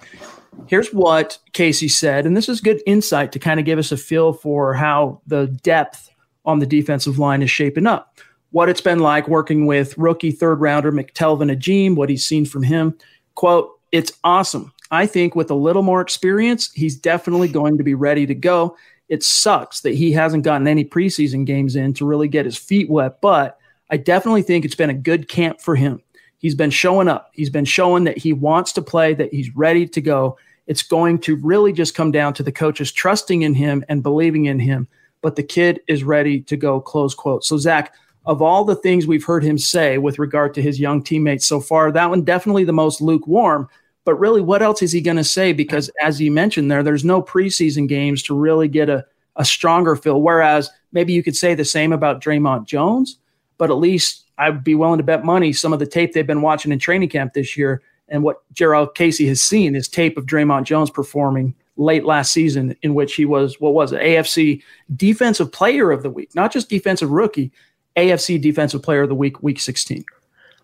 Here's 0.66 0.92
what 0.92 1.38
Casey 1.52 1.88
said, 1.88 2.26
and 2.26 2.36
this 2.36 2.48
is 2.48 2.60
good 2.60 2.82
insight 2.86 3.32
to 3.32 3.38
kind 3.38 3.58
of 3.58 3.66
give 3.66 3.78
us 3.78 3.92
a 3.92 3.96
feel 3.96 4.32
for 4.32 4.74
how 4.74 5.20
the 5.26 5.46
depth 5.62 6.10
on 6.44 6.58
the 6.58 6.66
defensive 6.66 7.18
line 7.18 7.42
is 7.42 7.50
shaping 7.50 7.86
up. 7.86 8.18
What 8.50 8.68
it's 8.68 8.80
been 8.80 8.98
like 8.98 9.28
working 9.28 9.66
with 9.66 9.96
rookie 9.96 10.30
third 10.30 10.60
rounder 10.60 10.92
McTelvin 10.92 11.50
Agim, 11.50 11.94
what 11.94 12.10
he's 12.10 12.24
seen 12.24 12.44
from 12.44 12.62
him. 12.62 12.96
Quote, 13.34 13.78
it's 13.92 14.12
awesome. 14.24 14.72
I 14.90 15.06
think 15.06 15.34
with 15.34 15.50
a 15.50 15.54
little 15.54 15.82
more 15.82 16.02
experience, 16.02 16.70
he's 16.72 16.96
definitely 16.96 17.48
going 17.48 17.78
to 17.78 17.84
be 17.84 17.94
ready 17.94 18.26
to 18.26 18.34
go. 18.34 18.76
It 19.08 19.22
sucks 19.22 19.80
that 19.80 19.94
he 19.94 20.12
hasn't 20.12 20.44
gotten 20.44 20.68
any 20.68 20.84
preseason 20.84 21.46
games 21.46 21.76
in 21.76 21.94
to 21.94 22.06
really 22.06 22.28
get 22.28 22.44
his 22.44 22.58
feet 22.58 22.90
wet, 22.90 23.20
but 23.20 23.58
I 23.90 23.96
definitely 23.96 24.42
think 24.42 24.64
it's 24.64 24.74
been 24.74 24.90
a 24.90 24.94
good 24.94 25.28
camp 25.28 25.60
for 25.60 25.76
him. 25.76 26.02
He's 26.42 26.56
been 26.56 26.70
showing 26.70 27.06
up. 27.06 27.30
He's 27.32 27.50
been 27.50 27.64
showing 27.64 28.04
that 28.04 28.18
he 28.18 28.32
wants 28.32 28.72
to 28.72 28.82
play, 28.82 29.14
that 29.14 29.32
he's 29.32 29.54
ready 29.54 29.86
to 29.86 30.00
go. 30.00 30.36
It's 30.66 30.82
going 30.82 31.20
to 31.20 31.36
really 31.36 31.72
just 31.72 31.94
come 31.94 32.10
down 32.10 32.34
to 32.34 32.42
the 32.42 32.52
coaches 32.52 32.90
trusting 32.90 33.42
in 33.42 33.54
him 33.54 33.84
and 33.88 34.02
believing 34.02 34.46
in 34.46 34.58
him. 34.58 34.88
But 35.20 35.36
the 35.36 35.44
kid 35.44 35.80
is 35.86 36.02
ready 36.02 36.40
to 36.42 36.56
go, 36.56 36.80
close 36.80 37.14
quote. 37.14 37.44
So, 37.44 37.58
Zach, 37.58 37.94
of 38.26 38.42
all 38.42 38.64
the 38.64 38.74
things 38.74 39.06
we've 39.06 39.24
heard 39.24 39.44
him 39.44 39.56
say 39.56 39.98
with 39.98 40.18
regard 40.18 40.52
to 40.54 40.62
his 40.62 40.80
young 40.80 41.00
teammates 41.00 41.46
so 41.46 41.60
far, 41.60 41.92
that 41.92 42.10
one 42.10 42.22
definitely 42.22 42.64
the 42.64 42.72
most 42.72 43.00
lukewarm. 43.00 43.68
But 44.04 44.16
really, 44.16 44.40
what 44.40 44.62
else 44.62 44.82
is 44.82 44.90
he 44.90 45.00
going 45.00 45.16
to 45.16 45.24
say? 45.24 45.52
Because 45.52 45.90
as 46.02 46.20
you 46.20 46.32
mentioned 46.32 46.68
there, 46.68 46.82
there's 46.82 47.04
no 47.04 47.22
preseason 47.22 47.88
games 47.88 48.20
to 48.24 48.34
really 48.36 48.66
get 48.66 48.88
a, 48.88 49.06
a 49.36 49.44
stronger 49.44 49.94
feel. 49.94 50.20
Whereas 50.20 50.70
maybe 50.90 51.12
you 51.12 51.22
could 51.22 51.36
say 51.36 51.54
the 51.54 51.64
same 51.64 51.92
about 51.92 52.20
Dre'Mont 52.20 52.66
Jones, 52.66 53.18
but 53.58 53.70
at 53.70 53.74
least 53.74 54.21
I'd 54.38 54.64
be 54.64 54.74
willing 54.74 54.98
to 54.98 55.04
bet 55.04 55.24
money 55.24 55.52
some 55.52 55.72
of 55.72 55.78
the 55.78 55.86
tape 55.86 56.12
they've 56.12 56.26
been 56.26 56.42
watching 56.42 56.72
in 56.72 56.78
training 56.78 57.10
camp 57.10 57.34
this 57.34 57.56
year 57.56 57.82
and 58.08 58.22
what 58.22 58.42
Jurrell 58.52 58.94
Casey 58.94 59.26
has 59.28 59.40
seen 59.40 59.74
is 59.74 59.88
tape 59.88 60.16
of 60.16 60.26
Dre'Mont 60.26 60.64
Jones 60.64 60.90
performing 60.90 61.54
late 61.76 62.04
last 62.04 62.32
season, 62.32 62.76
in 62.82 62.94
which 62.94 63.14
he 63.14 63.24
was 63.24 63.58
what 63.60 63.72
was 63.72 63.92
it, 63.92 64.02
AFC 64.02 64.62
Defensive 64.94 65.50
Player 65.50 65.90
of 65.90 66.02
the 66.02 66.10
Week, 66.10 66.30
not 66.34 66.52
just 66.52 66.68
Defensive 66.68 67.10
Rookie, 67.10 67.50
AFC 67.96 68.40
Defensive 68.40 68.82
Player 68.82 69.02
of 69.02 69.08
the 69.08 69.14
Week, 69.14 69.42
Week 69.42 69.58
16. 69.58 70.04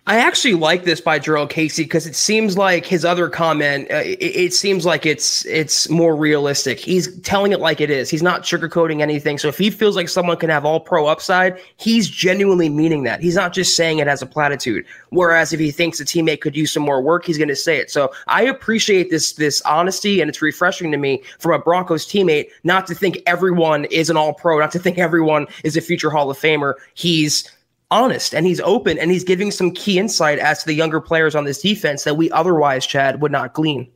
I 0.09 0.21
actually 0.21 0.55
like 0.55 0.85
this 0.85 1.03
by 1.03 1.19
Jurrell 1.19 1.51
Casey 1.51 1.83
because 1.83 2.07
it 2.07 2.17
seems 2.17 2.57
like 2.57 2.87
his 2.87 3.05
other 3.05 3.29
comment. 3.29 3.91
Uh, 3.91 3.97
it, 3.97 4.23
it, 4.23 4.55
seems 4.55 4.87
like 4.87 5.05
it's 5.05 5.45
it's 5.45 5.87
more 5.91 6.17
realistic. 6.17 6.79
He's 6.81 7.15
telling 7.21 7.53
it 7.53 7.61
like 7.61 7.83
it 7.83 7.91
is. 7.91 8.09
He's 8.09 8.23
not 8.23 8.43
sugarcoating 8.43 9.03
anything. 9.03 9.37
So 9.37 9.49
if 9.49 9.59
he 9.59 9.69
feels 9.69 9.97
like 9.97 10.09
someone 10.09 10.39
can 10.39 10.49
have 10.49 10.65
all 10.65 10.81
pro 10.81 11.07
upside, 11.07 11.61
he's 11.77 12.09
genuinely 12.09 12.71
meaning 12.71 13.03
that. 13.03 13.21
He's 13.21 13.35
not 13.35 13.53
just 13.53 13.77
saying 13.77 13.99
it 13.99 14.09
as 14.09 14.23
a 14.23 14.27
platitude. 14.27 14.87
Whereas 15.11 15.53
if 15.53 15.61
he 15.61 15.71
thinks 15.71 16.01
a 16.01 16.07
teammate 16.07 16.41
could 16.41 16.57
use 16.57 16.73
some 16.73 16.85
more 16.85 17.03
work, 17.03 17.27
he's 17.27 17.37
going 17.37 17.49
to 17.49 17.57
say 17.57 17.77
it. 17.77 17.91
So 17.91 18.11
I 18.29 18.45
appreciate 18.45 19.11
this 19.11 19.35
this 19.35 19.61
honesty, 19.63 20.23
and 20.23 20.31
it's 20.31 20.41
refreshing 20.41 20.91
to 20.91 20.97
me 20.97 21.23
from 21.39 21.53
a 21.53 21.59
Broncos 21.59 22.07
teammate 22.07 22.49
not 22.65 22.87
to 22.87 22.95
think 22.95 23.19
everyone 23.27 23.85
is 23.87 24.09
an 24.09 24.17
all 24.17 24.33
pro, 24.33 24.59
not 24.59 24.73
to 24.73 24.79
think 24.79 24.97
everyone 24.97 25.49
is 25.65 25.77
a 25.77 25.83
future 25.83 26.09
Hall 26.09 26.31
of 26.31 26.39
Famer. 26.39 26.77
He's 26.95 27.53
honest 27.91 28.35
and 28.35 28.47
he's 28.47 28.61
open 28.61 28.99
and 28.99 29.11
he's 29.11 29.25
giving 29.25 29.51
some 29.51 29.71
key 29.71 29.99
insight 29.99 30.39
as 30.39 30.61
to 30.61 30.67
the 30.67 30.75
younger 30.75 31.01
players 31.01 31.35
on 31.35 31.45
this 31.45 31.63
defense 31.63 32.05
that 32.05 32.17
we 32.17 32.31
otherwise, 32.31 32.87
Chad, 32.87 33.21
would 33.21 33.33
not 33.33 33.55
glean. 33.55 33.91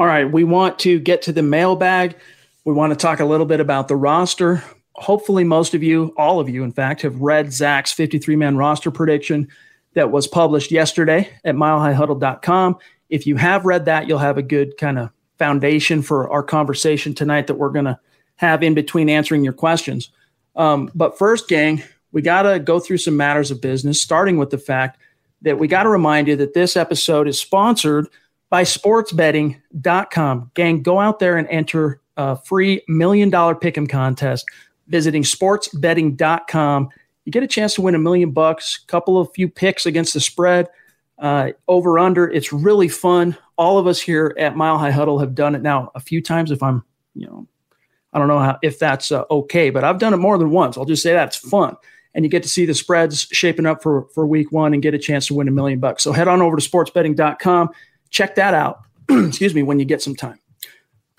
All 0.00 0.06
right, 0.06 0.30
we 0.30 0.42
want 0.42 0.78
to 0.80 0.98
get 0.98 1.22
to 1.22 1.32
the 1.32 1.42
mailbag. 1.42 2.16
We 2.64 2.72
want 2.72 2.92
to 2.92 2.96
talk 2.96 3.20
a 3.20 3.24
little 3.24 3.46
bit 3.46 3.60
about 3.60 3.88
the 3.88 3.96
roster. 3.96 4.62
Hopefully, 4.94 5.44
most 5.44 5.74
of 5.74 5.82
you, 5.82 6.12
all 6.16 6.40
of 6.40 6.48
you, 6.48 6.64
in 6.64 6.72
fact, 6.72 7.02
have 7.02 7.20
read 7.20 7.52
Zach's 7.52 7.92
53 7.92 8.36
man 8.36 8.56
roster 8.56 8.90
prediction 8.90 9.48
that 9.94 10.10
was 10.10 10.26
published 10.26 10.70
yesterday 10.70 11.30
at 11.44 11.54
milehighhuddle.com. 11.54 12.78
If 13.10 13.26
you 13.26 13.36
have 13.36 13.64
read 13.64 13.84
that, 13.84 14.08
you'll 14.08 14.18
have 14.18 14.38
a 14.38 14.42
good 14.42 14.76
kind 14.76 14.98
of 14.98 15.10
foundation 15.38 16.02
for 16.02 16.30
our 16.30 16.42
conversation 16.42 17.14
tonight 17.14 17.46
that 17.46 17.54
we're 17.54 17.70
going 17.70 17.84
to 17.84 17.98
have 18.36 18.62
in 18.62 18.74
between 18.74 19.08
answering 19.08 19.44
your 19.44 19.52
questions. 19.52 20.10
Um, 20.56 20.90
but 20.94 21.18
first, 21.18 21.48
gang, 21.48 21.82
we 22.12 22.22
got 22.22 22.42
to 22.42 22.58
go 22.58 22.78
through 22.78 22.98
some 22.98 23.16
matters 23.16 23.50
of 23.50 23.60
business, 23.60 24.00
starting 24.00 24.36
with 24.36 24.50
the 24.50 24.58
fact 24.58 25.00
that 25.42 25.58
we 25.58 25.66
got 25.66 25.82
to 25.82 25.88
remind 25.88 26.28
you 26.28 26.36
that 26.36 26.54
this 26.54 26.76
episode 26.76 27.26
is 27.26 27.40
sponsored 27.40 28.06
by 28.50 28.62
sportsbetting.com. 28.62 30.50
Gang, 30.54 30.82
go 30.82 31.00
out 31.00 31.18
there 31.18 31.36
and 31.38 31.48
enter 31.48 32.00
a 32.16 32.36
free 32.36 32.82
million 32.86 33.30
dollar 33.30 33.54
pick'em 33.54 33.88
contest 33.88 34.44
visiting 34.88 35.22
sportsbetting.com. 35.22 36.88
You 37.24 37.32
get 37.32 37.42
a 37.42 37.48
chance 37.48 37.74
to 37.74 37.82
win 37.82 37.94
a 37.94 37.98
million 37.98 38.32
bucks, 38.32 38.78
couple 38.86 39.18
of 39.18 39.30
few 39.34 39.48
picks 39.48 39.86
against 39.86 40.12
the 40.12 40.20
spread, 40.20 40.68
uh, 41.18 41.52
over 41.68 41.98
under. 41.98 42.28
It's 42.28 42.52
really 42.52 42.88
fun. 42.88 43.36
All 43.56 43.78
of 43.78 43.86
us 43.86 44.00
here 44.00 44.34
at 44.38 44.56
Mile 44.56 44.76
High 44.78 44.90
Huddle 44.90 45.18
have 45.20 45.34
done 45.34 45.54
it 45.54 45.62
now 45.62 45.90
a 45.94 46.00
few 46.00 46.20
times. 46.20 46.50
If 46.50 46.62
I'm, 46.62 46.84
you 47.14 47.26
know, 47.26 47.46
I 48.12 48.18
don't 48.18 48.28
know 48.28 48.40
how, 48.40 48.58
if 48.62 48.78
that's 48.78 49.12
uh, 49.12 49.24
okay, 49.30 49.70
but 49.70 49.84
I've 49.84 49.98
done 49.98 50.14
it 50.14 50.18
more 50.18 50.36
than 50.36 50.50
once. 50.50 50.76
I'll 50.76 50.84
just 50.84 51.02
say 51.02 51.12
that's 51.12 51.36
fun 51.36 51.76
and 52.14 52.24
you 52.24 52.30
get 52.30 52.42
to 52.42 52.48
see 52.48 52.66
the 52.66 52.74
spreads 52.74 53.22
shaping 53.32 53.66
up 53.66 53.82
for, 53.82 54.06
for 54.14 54.26
week 54.26 54.52
one 54.52 54.74
and 54.74 54.82
get 54.82 54.94
a 54.94 54.98
chance 54.98 55.26
to 55.26 55.34
win 55.34 55.48
a 55.48 55.52
million 55.52 55.80
bucks. 55.80 56.02
So 56.02 56.12
head 56.12 56.28
on 56.28 56.42
over 56.42 56.56
to 56.56 56.70
sportsbetting.com. 56.70 57.70
Check 58.10 58.34
that 58.34 58.54
out. 58.54 58.80
Excuse 59.08 59.54
me, 59.54 59.62
when 59.62 59.78
you 59.78 59.84
get 59.84 60.02
some 60.02 60.14
time. 60.14 60.38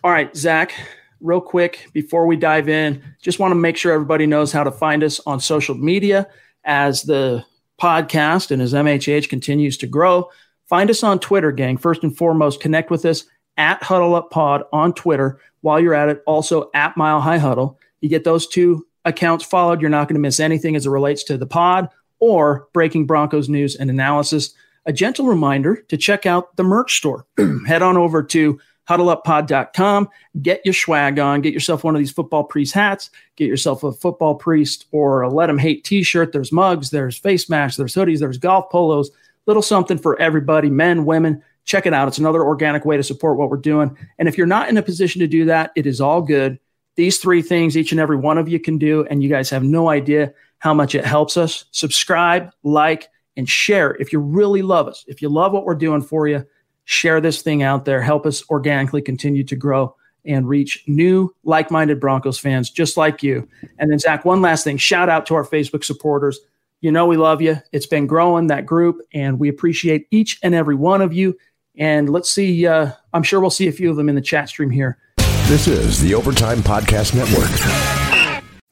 All 0.03 0.11
right, 0.11 0.35
Zach, 0.35 0.73
real 1.21 1.41
quick 1.41 1.89
before 1.93 2.27
we 2.27 2.35
dive 2.35 2.69
in, 2.69 3.01
just 3.21 3.39
want 3.39 3.51
to 3.51 3.55
make 3.55 3.77
sure 3.77 3.93
everybody 3.93 4.27
knows 4.27 4.51
how 4.51 4.63
to 4.63 4.71
find 4.71 5.03
us 5.03 5.19
on 5.25 5.39
social 5.39 5.75
media 5.75 6.27
as 6.65 7.03
the 7.03 7.43
podcast 7.81 8.51
and 8.51 8.61
as 8.61 8.73
MHH 8.73 9.29
continues 9.29 9.77
to 9.77 9.87
grow. 9.87 10.29
Find 10.67 10.89
us 10.89 11.03
on 11.03 11.19
Twitter, 11.19 11.51
gang. 11.51 11.77
First 11.77 12.03
and 12.03 12.15
foremost, 12.15 12.61
connect 12.61 12.91
with 12.91 13.05
us 13.05 13.25
at 13.57 13.81
Huddle 13.83 14.15
Up 14.15 14.31
Pod 14.31 14.63
on 14.71 14.93
Twitter. 14.93 15.39
While 15.61 15.79
you're 15.79 15.93
at 15.93 16.09
it, 16.09 16.23
also 16.25 16.69
at 16.73 16.97
Mile 16.97 17.21
High 17.21 17.37
Huddle. 17.37 17.79
You 18.01 18.09
get 18.09 18.23
those 18.23 18.47
two 18.47 18.85
accounts 19.05 19.43
followed, 19.43 19.81
you're 19.81 19.89
not 19.89 20.07
going 20.07 20.15
to 20.15 20.21
miss 20.21 20.39
anything 20.39 20.75
as 20.75 20.85
it 20.85 20.89
relates 20.89 21.23
to 21.25 21.37
the 21.37 21.45
pod 21.45 21.89
or 22.19 22.67
breaking 22.73 23.05
Broncos 23.05 23.49
news 23.49 23.75
and 23.75 23.89
analysis. 23.89 24.53
A 24.85 24.93
gentle 24.93 25.25
reminder 25.25 25.77
to 25.89 25.97
check 25.97 26.25
out 26.25 26.55
the 26.55 26.63
merch 26.63 26.97
store. 26.97 27.25
Head 27.67 27.81
on 27.81 27.97
over 27.97 28.23
to 28.23 28.59
huddleuppod.com, 28.89 30.09
get 30.41 30.61
your 30.65 30.73
swag 30.73 31.19
on, 31.19 31.41
get 31.41 31.53
yourself 31.53 31.83
one 31.83 31.95
of 31.95 31.99
these 31.99 32.11
football 32.11 32.43
priest 32.43 32.73
hats, 32.73 33.09
get 33.37 33.47
yourself 33.47 33.83
a 33.83 33.91
football 33.93 34.35
priest 34.35 34.87
or 34.91 35.21
a 35.21 35.29
let 35.29 35.47
them 35.47 35.57
hate 35.57 35.83
t-shirt. 35.83 36.33
There's 36.33 36.51
mugs, 36.51 36.89
there's 36.89 37.17
face 37.17 37.49
masks, 37.49 37.77
there's 37.77 37.95
hoodies, 37.95 38.19
there's 38.19 38.37
golf 38.37 38.69
polos, 38.69 39.09
little 39.45 39.61
something 39.61 39.97
for 39.97 40.19
everybody, 40.19 40.69
men, 40.69 41.05
women. 41.05 41.41
Check 41.65 41.85
it 41.85 41.93
out. 41.93 42.09
It's 42.09 42.17
another 42.17 42.43
organic 42.43 42.83
way 42.83 42.97
to 42.97 43.03
support 43.03 43.37
what 43.37 43.49
we're 43.49 43.57
doing. 43.57 43.97
And 44.19 44.27
if 44.27 44.37
you're 44.37 44.47
not 44.47 44.67
in 44.67 44.75
a 44.75 44.81
position 44.81 45.19
to 45.21 45.27
do 45.27 45.45
that, 45.45 45.71
it 45.77 45.85
is 45.85 46.01
all 46.01 46.21
good. 46.21 46.59
These 46.95 47.17
three 47.17 47.41
things 47.41 47.75
each 47.75 47.91
and 47.91 47.99
every 47.99 48.17
one 48.17 48.37
of 48.37 48.47
you 48.47 48.59
can 48.59 48.77
do, 48.77 49.05
and 49.09 49.23
you 49.23 49.29
guys 49.29 49.49
have 49.49 49.63
no 49.63 49.89
idea 49.89 50.33
how 50.59 50.73
much 50.73 50.95
it 50.95 51.05
helps 51.05 51.37
us. 51.37 51.65
Subscribe, 51.71 52.51
like, 52.63 53.09
and 53.35 53.49
share 53.49 53.95
if 53.95 54.13
you 54.13 54.19
really 54.19 54.61
love 54.61 54.87
us. 54.87 55.03
If 55.07 55.21
you 55.21 55.29
love 55.29 55.51
what 55.51 55.65
we're 55.65 55.75
doing 55.75 56.01
for 56.01 56.27
you, 56.27 56.45
share 56.85 57.19
this 57.19 57.41
thing 57.41 57.63
out 57.63 57.85
there. 57.85 58.01
Help 58.01 58.25
us 58.25 58.47
organically 58.49 59.01
continue 59.01 59.43
to 59.43 59.55
grow 59.55 59.95
and 60.25 60.47
reach 60.47 60.83
new 60.87 61.33
like 61.43 61.69
minded 61.69 61.99
Broncos 61.99 62.39
fans 62.39 62.69
just 62.69 62.95
like 62.95 63.23
you. 63.23 63.47
And 63.79 63.91
then, 63.91 63.99
Zach, 63.99 64.23
one 64.23 64.41
last 64.41 64.63
thing 64.63 64.77
shout 64.77 65.09
out 65.09 65.25
to 65.25 65.35
our 65.35 65.45
Facebook 65.45 65.83
supporters. 65.83 66.39
You 66.81 66.91
know, 66.91 67.05
we 67.05 67.17
love 67.17 67.41
you. 67.41 67.57
It's 67.71 67.87
been 67.87 68.07
growing 68.07 68.47
that 68.47 68.65
group, 68.65 69.01
and 69.13 69.39
we 69.39 69.49
appreciate 69.49 70.07
each 70.11 70.39
and 70.43 70.53
every 70.53 70.75
one 70.75 71.01
of 71.01 71.11
you. 71.13 71.37
And 71.77 72.09
let's 72.09 72.29
see, 72.29 72.67
uh, 72.67 72.91
I'm 73.13 73.23
sure 73.23 73.41
we'll 73.41 73.49
see 73.49 73.67
a 73.67 73.71
few 73.71 73.89
of 73.89 73.95
them 73.95 74.09
in 74.09 74.15
the 74.15 74.21
chat 74.21 74.47
stream 74.47 74.69
here 74.69 74.99
this 75.47 75.67
is 75.67 75.99
the 76.01 76.13
Overtime 76.13 76.59
Podcast 76.59 77.13
Network. 77.15 77.49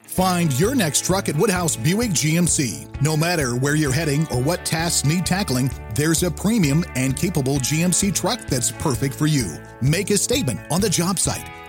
Find 0.03 0.57
your 0.59 0.75
next 0.75 1.05
truck 1.05 1.29
at 1.29 1.35
Woodhouse 1.35 1.75
Buick 1.75 2.11
GMC. 2.11 3.01
No 3.01 3.15
matter 3.15 3.55
where 3.55 3.75
you're 3.75 3.91
heading 3.93 4.27
or 4.27 4.41
what 4.41 4.65
tasks 4.65 5.05
need 5.05 5.25
tackling, 5.25 5.71
there's 5.95 6.23
a 6.23 6.31
premium 6.31 6.83
and 6.95 7.15
capable 7.15 7.55
GMC 7.57 8.13
truck 8.13 8.39
that's 8.47 8.71
perfect 8.71 9.15
for 9.15 9.27
you. 9.27 9.57
Make 9.81 10.09
a 10.09 10.17
statement 10.17 10.59
on 10.69 10.81
the 10.81 10.89
job 10.89 11.17
site 11.17 11.49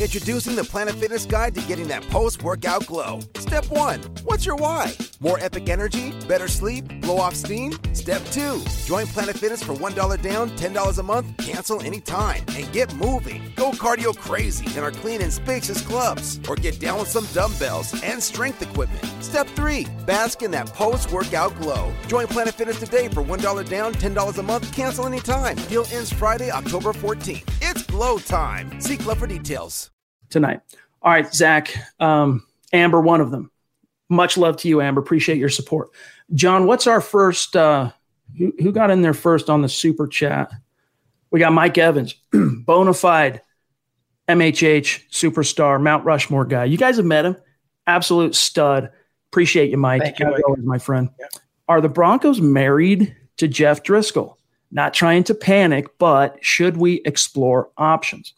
Introducing 0.00 0.56
the 0.56 0.64
Planet 0.64 0.94
Fitness 0.94 1.26
Guide 1.26 1.54
to 1.54 1.60
getting 1.62 1.86
that 1.88 2.02
post 2.08 2.42
workout 2.42 2.86
glow. 2.86 3.20
Step 3.36 3.66
one 3.66 4.00
What's 4.24 4.46
your 4.46 4.56
why? 4.56 4.96
More 5.20 5.38
epic 5.38 5.68
energy? 5.68 6.12
Better 6.26 6.48
sleep? 6.48 7.00
Blow 7.02 7.18
off 7.18 7.34
steam? 7.34 7.72
Step 7.92 8.24
two 8.32 8.60
Join 8.86 9.06
Planet 9.06 9.36
Fitness 9.36 9.62
for 9.62 9.74
$1 9.74 10.22
down, 10.22 10.50
$10 10.50 10.98
a 10.98 11.02
month, 11.02 11.36
cancel 11.36 11.80
anytime, 11.82 12.42
and 12.56 12.72
get 12.72 12.92
moving. 12.96 13.52
Go 13.54 13.70
cardio 13.72 14.16
crazy 14.16 14.66
in 14.76 14.82
our 14.82 14.90
clean 14.90 15.20
and 15.20 15.32
spacious 15.32 15.82
clubs, 15.82 16.40
or 16.48 16.56
get 16.56 16.80
down 16.80 16.98
with 16.98 17.08
some 17.08 17.26
dumbbells 17.26 17.94
and 18.02 18.20
strength 18.20 18.60
equipment. 18.62 19.04
Step 19.22 19.46
three 19.48 19.86
Bask 20.06 20.42
in 20.42 20.50
that 20.50 20.66
post 20.72 21.12
workout 21.12 21.54
glow. 21.60 21.92
Join 22.08 22.26
Planet 22.26 22.54
Fitness 22.54 22.80
today 22.80 23.08
for 23.08 23.22
$1 23.22 23.68
down, 23.68 23.94
$10 23.94 24.38
a 24.38 24.42
month, 24.42 24.72
cancel 24.72 25.06
anytime. 25.06 25.56
Deal 25.68 25.84
ends 25.92 26.12
Friday, 26.12 26.50
October 26.50 26.92
14th. 26.92 27.48
It's 27.60 27.82
glow 27.84 28.18
time. 28.18 28.80
See 28.80 28.96
club 28.96 29.18
for 29.18 29.26
details 29.28 29.91
tonight. 30.32 30.60
All 31.02 31.12
right, 31.12 31.32
Zach, 31.32 31.74
um, 32.00 32.44
Amber, 32.72 33.00
one 33.00 33.20
of 33.20 33.30
them. 33.30 33.50
Much 34.08 34.36
love 34.36 34.56
to 34.58 34.68
you, 34.68 34.80
Amber. 34.80 35.00
Appreciate 35.00 35.38
your 35.38 35.48
support. 35.48 35.90
John, 36.34 36.66
what's 36.66 36.86
our 36.86 37.00
first? 37.00 37.56
Uh, 37.56 37.92
who, 38.36 38.52
who 38.58 38.72
got 38.72 38.90
in 38.90 39.02
there 39.02 39.14
first 39.14 39.48
on 39.48 39.62
the 39.62 39.68
super 39.68 40.06
chat? 40.06 40.50
We 41.30 41.40
got 41.40 41.52
Mike 41.52 41.78
Evans, 41.78 42.14
bona 42.32 42.94
fide 42.94 43.40
MHH 44.28 45.10
superstar, 45.10 45.80
Mount 45.80 46.04
Rushmore 46.04 46.44
guy. 46.44 46.64
You 46.64 46.78
guys 46.78 46.96
have 46.96 47.06
met 47.06 47.24
him. 47.24 47.36
Absolute 47.86 48.34
stud. 48.34 48.90
Appreciate 49.30 49.70
you, 49.70 49.76
Mike. 49.76 50.02
Thank 50.02 50.18
you, 50.18 50.26
Mike. 50.26 50.58
my 50.58 50.78
friend. 50.78 51.08
Yeah. 51.18 51.26
Are 51.68 51.80
the 51.80 51.88
Broncos 51.88 52.40
married 52.40 53.16
to 53.38 53.48
Jeff 53.48 53.82
Driskel? 53.82 54.36
Not 54.70 54.94
trying 54.94 55.24
to 55.24 55.34
panic, 55.34 55.98
but 55.98 56.38
should 56.44 56.76
we 56.76 57.02
explore 57.04 57.70
options? 57.76 58.34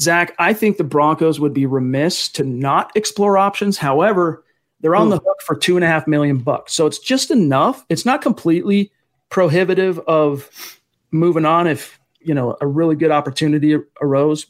Zach, 0.00 0.34
I 0.38 0.52
think 0.52 0.76
the 0.76 0.84
Broncos 0.84 1.40
would 1.40 1.54
be 1.54 1.66
remiss 1.66 2.28
to 2.30 2.44
not 2.44 2.92
explore 2.94 3.36
options. 3.36 3.76
However, 3.78 4.44
they're 4.80 4.96
on 4.96 5.08
Ooh. 5.08 5.10
the 5.10 5.16
hook 5.16 5.42
for 5.44 5.56
two 5.56 5.76
and 5.76 5.84
a 5.84 5.88
half 5.88 6.06
million 6.06 6.38
bucks. 6.38 6.72
So 6.72 6.86
it's 6.86 6.98
just 6.98 7.30
enough. 7.30 7.84
It's 7.88 8.04
not 8.04 8.22
completely 8.22 8.92
prohibitive 9.28 9.98
of 10.00 10.48
moving 11.10 11.44
on 11.44 11.66
if 11.66 11.98
you 12.20 12.34
know 12.34 12.56
a 12.60 12.66
really 12.66 12.96
good 12.96 13.10
opportunity 13.10 13.76
arose. 14.00 14.46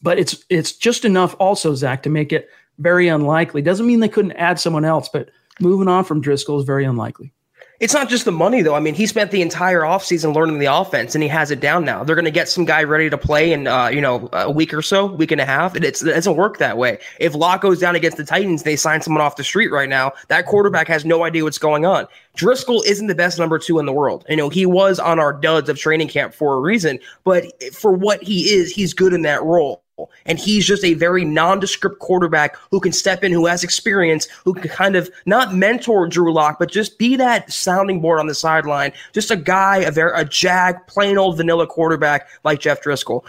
But 0.00 0.18
it's 0.18 0.44
it's 0.48 0.72
just 0.72 1.04
enough 1.04 1.34
also, 1.38 1.74
Zach, 1.74 2.02
to 2.04 2.10
make 2.10 2.32
it 2.32 2.48
very 2.78 3.08
unlikely. 3.08 3.62
Doesn't 3.62 3.86
mean 3.86 4.00
they 4.00 4.08
couldn't 4.08 4.32
add 4.32 4.58
someone 4.60 4.84
else, 4.84 5.08
but 5.08 5.30
moving 5.60 5.88
on 5.88 6.04
from 6.04 6.22
Driskel 6.22 6.58
is 6.58 6.64
very 6.64 6.84
unlikely. 6.84 7.32
It's 7.82 7.94
not 7.94 8.08
just 8.08 8.24
the 8.24 8.30
money, 8.30 8.62
though. 8.62 8.76
I 8.76 8.80
mean, 8.80 8.94
he 8.94 9.08
spent 9.08 9.32
the 9.32 9.42
entire 9.42 9.80
offseason 9.80 10.36
learning 10.36 10.60
the 10.60 10.66
offense, 10.66 11.16
and 11.16 11.22
he 11.22 11.28
has 11.28 11.50
it 11.50 11.58
down 11.58 11.84
now. 11.84 12.04
They're 12.04 12.14
going 12.14 12.26
to 12.26 12.30
get 12.30 12.48
some 12.48 12.64
guy 12.64 12.84
ready 12.84 13.10
to 13.10 13.18
play 13.18 13.52
in, 13.52 13.66
uh, 13.66 13.88
you 13.88 14.00
know, 14.00 14.28
a 14.32 14.48
week 14.48 14.72
or 14.72 14.82
so, 14.82 15.06
week 15.06 15.32
and 15.32 15.40
a 15.40 15.44
half. 15.44 15.74
It 15.74 15.80
doesn't 15.80 16.36
work 16.36 16.58
that 16.58 16.78
way. 16.78 17.00
If 17.18 17.34
Lock 17.34 17.60
goes 17.60 17.80
down 17.80 17.96
against 17.96 18.18
the 18.18 18.24
Titans, 18.24 18.62
they 18.62 18.76
sign 18.76 19.02
someone 19.02 19.20
off 19.20 19.34
the 19.34 19.42
street 19.42 19.72
right 19.72 19.88
now. 19.88 20.12
That 20.28 20.46
quarterback 20.46 20.86
has 20.86 21.04
no 21.04 21.24
idea 21.24 21.42
what's 21.42 21.58
going 21.58 21.84
on. 21.84 22.06
Driskel 22.36 22.86
isn't 22.86 23.08
the 23.08 23.16
best 23.16 23.36
number 23.40 23.58
two 23.58 23.80
in 23.80 23.86
the 23.86 23.92
world. 23.92 24.24
You 24.28 24.36
know, 24.36 24.48
he 24.48 24.64
was 24.64 25.00
on 25.00 25.18
our 25.18 25.32
duds 25.32 25.68
of 25.68 25.76
training 25.76 26.06
camp 26.06 26.34
for 26.34 26.54
a 26.54 26.60
reason, 26.60 27.00
but 27.24 27.46
for 27.74 27.92
what 27.92 28.22
he 28.22 28.42
is, 28.42 28.70
he's 28.70 28.94
good 28.94 29.12
in 29.12 29.22
that 29.22 29.42
role. 29.42 29.82
And 30.26 30.38
he's 30.38 30.66
just 30.66 30.84
a 30.84 30.94
very 30.94 31.24
nondescript 31.24 31.98
quarterback 31.98 32.56
who 32.70 32.80
can 32.80 32.92
step 32.92 33.22
in, 33.24 33.32
who 33.32 33.46
has 33.46 33.62
experience, 33.62 34.26
who 34.44 34.54
can 34.54 34.68
kind 34.70 34.96
of 34.96 35.10
not 35.26 35.54
mentor 35.54 36.06
Drew 36.06 36.32
Lock, 36.32 36.58
but 36.58 36.70
just 36.70 36.98
be 36.98 37.16
that 37.16 37.52
sounding 37.52 38.00
board 38.00 38.18
on 38.18 38.26
the 38.26 38.34
sideline. 38.34 38.92
Just 39.12 39.30
a 39.30 39.36
guy, 39.36 39.78
a 39.78 39.90
very 39.90 40.12
a 40.14 40.24
jag, 40.24 40.86
plain 40.86 41.18
old 41.18 41.36
vanilla 41.36 41.66
quarterback 41.66 42.28
like 42.44 42.60
Jeff 42.60 42.82
Driskel. 42.82 43.24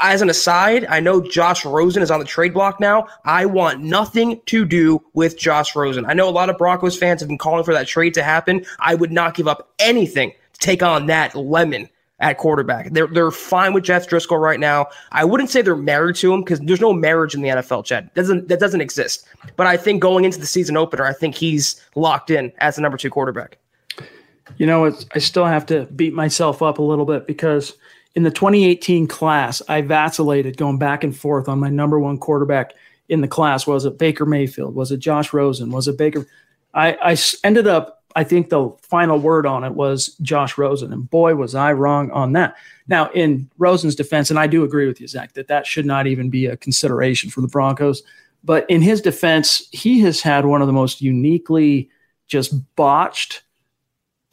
as 0.00 0.22
an 0.22 0.30
aside, 0.30 0.86
I 0.86 1.00
know 1.00 1.20
Josh 1.20 1.64
Rosen 1.64 2.02
is 2.02 2.10
on 2.10 2.20
the 2.20 2.26
trade 2.26 2.54
block 2.54 2.80
now. 2.80 3.06
I 3.24 3.46
want 3.46 3.80
nothing 3.80 4.40
to 4.46 4.64
do 4.64 5.02
with 5.14 5.38
Josh 5.38 5.74
Rosen. 5.76 6.06
I 6.06 6.14
know 6.14 6.28
a 6.28 6.30
lot 6.30 6.50
of 6.50 6.58
Broncos 6.58 6.96
fans 6.96 7.20
have 7.20 7.28
been 7.28 7.38
calling 7.38 7.64
for 7.64 7.74
that 7.74 7.86
trade 7.86 8.14
to 8.14 8.22
happen. 8.22 8.64
I 8.78 8.94
would 8.94 9.12
not 9.12 9.34
give 9.34 9.48
up 9.48 9.72
anything 9.78 10.32
to 10.52 10.58
take 10.58 10.82
on 10.82 11.06
that 11.06 11.34
lemon 11.34 11.88
at 12.20 12.38
quarterback. 12.38 12.90
They're 12.90 13.06
they're 13.06 13.30
fine 13.30 13.72
with 13.72 13.84
Jeff 13.84 14.08
Driskel 14.08 14.40
right 14.40 14.58
now. 14.58 14.86
I 15.12 15.24
wouldn't 15.24 15.50
say 15.50 15.62
they're 15.62 15.76
married 15.76 16.16
to 16.16 16.32
him 16.32 16.40
because 16.40 16.60
there's 16.60 16.80
no 16.80 16.92
marriage 16.92 17.34
in 17.34 17.42
the 17.42 17.48
NFL, 17.48 17.84
Chad. 17.84 18.12
Doesn't 18.14 18.48
that 18.48 18.60
doesn't 18.60 18.80
exist. 18.80 19.26
But 19.56 19.66
I 19.66 19.76
think 19.76 20.02
going 20.02 20.24
into 20.24 20.40
the 20.40 20.46
season 20.46 20.76
opener, 20.76 21.04
I 21.04 21.12
think 21.12 21.34
he's 21.34 21.80
locked 21.94 22.30
in 22.30 22.52
as 22.58 22.76
the 22.76 22.82
number 22.82 22.98
two 22.98 23.10
quarterback. 23.10 23.58
You 24.56 24.66
know, 24.66 24.96
I 25.14 25.18
still 25.18 25.44
have 25.44 25.66
to 25.66 25.84
beat 25.86 26.14
myself 26.14 26.62
up 26.62 26.78
a 26.78 26.82
little 26.82 27.04
bit 27.04 27.26
because 27.26 27.74
in 28.14 28.22
the 28.22 28.30
2018 28.30 29.06
class, 29.06 29.62
I 29.68 29.82
vacillated 29.82 30.56
going 30.56 30.78
back 30.78 31.04
and 31.04 31.16
forth 31.16 31.48
on 31.48 31.60
my 31.60 31.68
number 31.68 32.00
one 32.00 32.18
quarterback 32.18 32.72
in 33.08 33.20
the 33.20 33.28
class. 33.28 33.66
Was 33.66 33.84
it 33.84 33.98
Baker 33.98 34.26
Mayfield? 34.26 34.74
Was 34.74 34.90
it 34.90 34.98
Josh 34.98 35.32
Rosen? 35.32 35.70
Was 35.70 35.86
it 35.86 35.98
Baker? 35.98 36.26
I, 36.74 36.96
I 37.12 37.16
ended 37.44 37.66
up 37.66 37.97
I 38.16 38.24
think 38.24 38.48
the 38.48 38.70
final 38.82 39.18
word 39.18 39.46
on 39.46 39.64
it 39.64 39.74
was 39.74 40.16
Josh 40.22 40.56
Rosen, 40.58 40.92
and 40.92 41.08
boy 41.08 41.34
was 41.34 41.54
I 41.54 41.72
wrong 41.72 42.10
on 42.10 42.32
that. 42.32 42.56
Now, 42.86 43.10
in 43.10 43.50
Rosen's 43.58 43.94
defense, 43.94 44.30
and 44.30 44.38
I 44.38 44.46
do 44.46 44.64
agree 44.64 44.86
with 44.86 45.00
you, 45.00 45.06
Zach, 45.06 45.34
that 45.34 45.48
that 45.48 45.66
should 45.66 45.86
not 45.86 46.06
even 46.06 46.30
be 46.30 46.46
a 46.46 46.56
consideration 46.56 47.30
for 47.30 47.42
the 47.42 47.48
Broncos. 47.48 48.02
But 48.42 48.68
in 48.70 48.80
his 48.80 49.00
defense, 49.00 49.68
he 49.72 50.00
has 50.00 50.20
had 50.20 50.46
one 50.46 50.62
of 50.62 50.66
the 50.66 50.72
most 50.72 51.02
uniquely 51.02 51.90
just 52.28 52.54
botched 52.76 53.42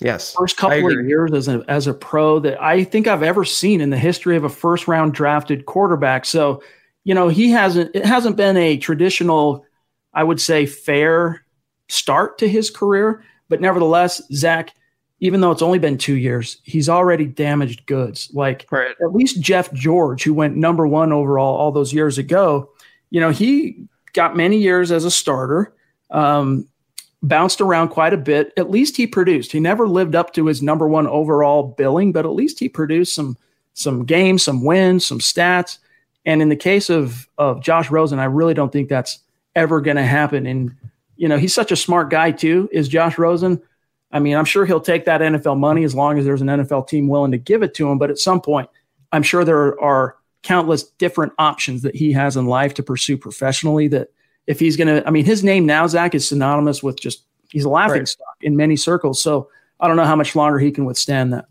yes 0.01 0.33
first 0.33 0.57
couple 0.57 0.85
of 0.87 1.05
years 1.07 1.31
as 1.31 1.47
a 1.47 1.63
as 1.69 1.87
a 1.87 1.93
pro 1.93 2.39
that 2.39 2.61
I 2.61 2.83
think 2.83 3.07
I've 3.07 3.23
ever 3.23 3.45
seen 3.45 3.79
in 3.79 3.89
the 3.89 3.97
history 3.97 4.35
of 4.35 4.43
a 4.43 4.49
first 4.49 4.87
round 4.87 5.13
drafted 5.13 5.65
quarterback. 5.65 6.25
So, 6.25 6.61
you 7.03 7.13
know, 7.13 7.29
he 7.29 7.51
hasn't 7.51 7.95
it 7.95 8.05
hasn't 8.05 8.35
been 8.35 8.57
a 8.57 8.77
traditional, 8.77 9.65
I 10.13 10.23
would 10.23 10.41
say, 10.41 10.65
fair 10.65 11.45
start 11.87 12.37
to 12.39 12.47
his 12.47 12.69
career. 12.69 13.23
But 13.49 13.61
nevertheless, 13.61 14.21
Zach, 14.33 14.73
even 15.19 15.41
though 15.41 15.51
it's 15.51 15.61
only 15.61 15.79
been 15.79 15.97
two 15.97 16.15
years, 16.15 16.57
he's 16.63 16.89
already 16.89 17.25
damaged 17.25 17.85
goods. 17.85 18.29
Like 18.33 18.67
right. 18.71 18.95
at 19.01 19.13
least 19.13 19.39
Jeff 19.41 19.71
George, 19.73 20.23
who 20.23 20.33
went 20.33 20.57
number 20.57 20.87
one 20.87 21.13
overall 21.13 21.55
all 21.55 21.71
those 21.71 21.93
years 21.93 22.17
ago, 22.17 22.69
you 23.09 23.19
know, 23.21 23.29
he 23.29 23.87
got 24.13 24.35
many 24.35 24.57
years 24.57 24.91
as 24.91 25.05
a 25.05 25.11
starter, 25.11 25.73
um, 26.11 26.67
bounced 27.21 27.61
around 27.61 27.89
quite 27.89 28.13
a 28.13 28.17
bit. 28.17 28.51
At 28.57 28.69
least 28.69 28.97
he 28.97 29.07
produced. 29.07 29.51
He 29.51 29.59
never 29.59 29.87
lived 29.87 30.15
up 30.15 30.33
to 30.33 30.45
his 30.47 30.61
number 30.61 30.87
one 30.87 31.07
overall 31.07 31.63
billing, 31.63 32.11
but 32.11 32.25
at 32.25 32.31
least 32.31 32.59
he 32.59 32.69
produced 32.69 33.15
some 33.15 33.37
some 33.73 34.05
games, 34.05 34.43
some 34.43 34.63
wins, 34.63 35.05
some 35.05 35.19
stats. 35.19 35.79
And 36.25 36.41
in 36.41 36.49
the 36.49 36.55
case 36.55 36.89
of 36.89 37.27
of 37.37 37.61
Josh 37.61 37.89
Rosen, 37.89 38.19
I 38.19 38.25
really 38.25 38.53
don't 38.53 38.71
think 38.71 38.89
that's 38.89 39.19
ever 39.55 39.81
going 39.81 39.97
to 39.97 40.03
happen. 40.03 40.45
And 40.45 40.75
you 41.17 41.27
know, 41.27 41.37
he's 41.37 41.53
such 41.53 41.71
a 41.71 41.75
smart 41.75 42.09
guy 42.09 42.31
too, 42.31 42.69
is 42.71 42.87
Josh 42.87 43.17
Rosen. 43.17 43.61
I 44.11 44.19
mean, 44.19 44.35
I'm 44.35 44.45
sure 44.45 44.65
he'll 44.65 44.79
take 44.79 45.05
that 45.05 45.21
NFL 45.21 45.57
money 45.57 45.83
as 45.83 45.95
long 45.95 46.17
as 46.17 46.25
there's 46.25 46.41
an 46.41 46.47
NFL 46.47 46.87
team 46.87 47.07
willing 47.07 47.31
to 47.31 47.37
give 47.37 47.63
it 47.63 47.73
to 47.75 47.89
him. 47.89 47.97
But 47.97 48.09
at 48.09 48.17
some 48.17 48.41
point, 48.41 48.69
I'm 49.11 49.23
sure 49.23 49.43
there 49.43 49.79
are 49.81 50.15
countless 50.43 50.83
different 50.83 51.33
options 51.39 51.81
that 51.81 51.95
he 51.95 52.11
has 52.13 52.37
in 52.37 52.45
life 52.45 52.75
to 52.75 52.83
pursue 52.83 53.17
professionally. 53.17 53.87
That 53.87 54.09
if 54.47 54.59
he's 54.59 54.77
going 54.77 54.87
to, 54.87 55.05
I 55.07 55.11
mean, 55.11 55.25
his 55.25 55.43
name 55.43 55.65
now, 55.65 55.87
Zach, 55.87 56.15
is 56.15 56.27
synonymous 56.27 56.83
with 56.83 56.99
just, 56.99 57.23
he's 57.49 57.65
a 57.65 57.69
laughing 57.69 57.99
right. 57.99 58.07
stock 58.07 58.35
in 58.41 58.55
many 58.55 58.75
circles. 58.75 59.21
So 59.21 59.49
I 59.79 59.87
don't 59.87 59.97
know 59.97 60.05
how 60.05 60.15
much 60.15 60.35
longer 60.35 60.59
he 60.59 60.71
can 60.71 60.85
withstand 60.85 61.33
that. 61.33 61.45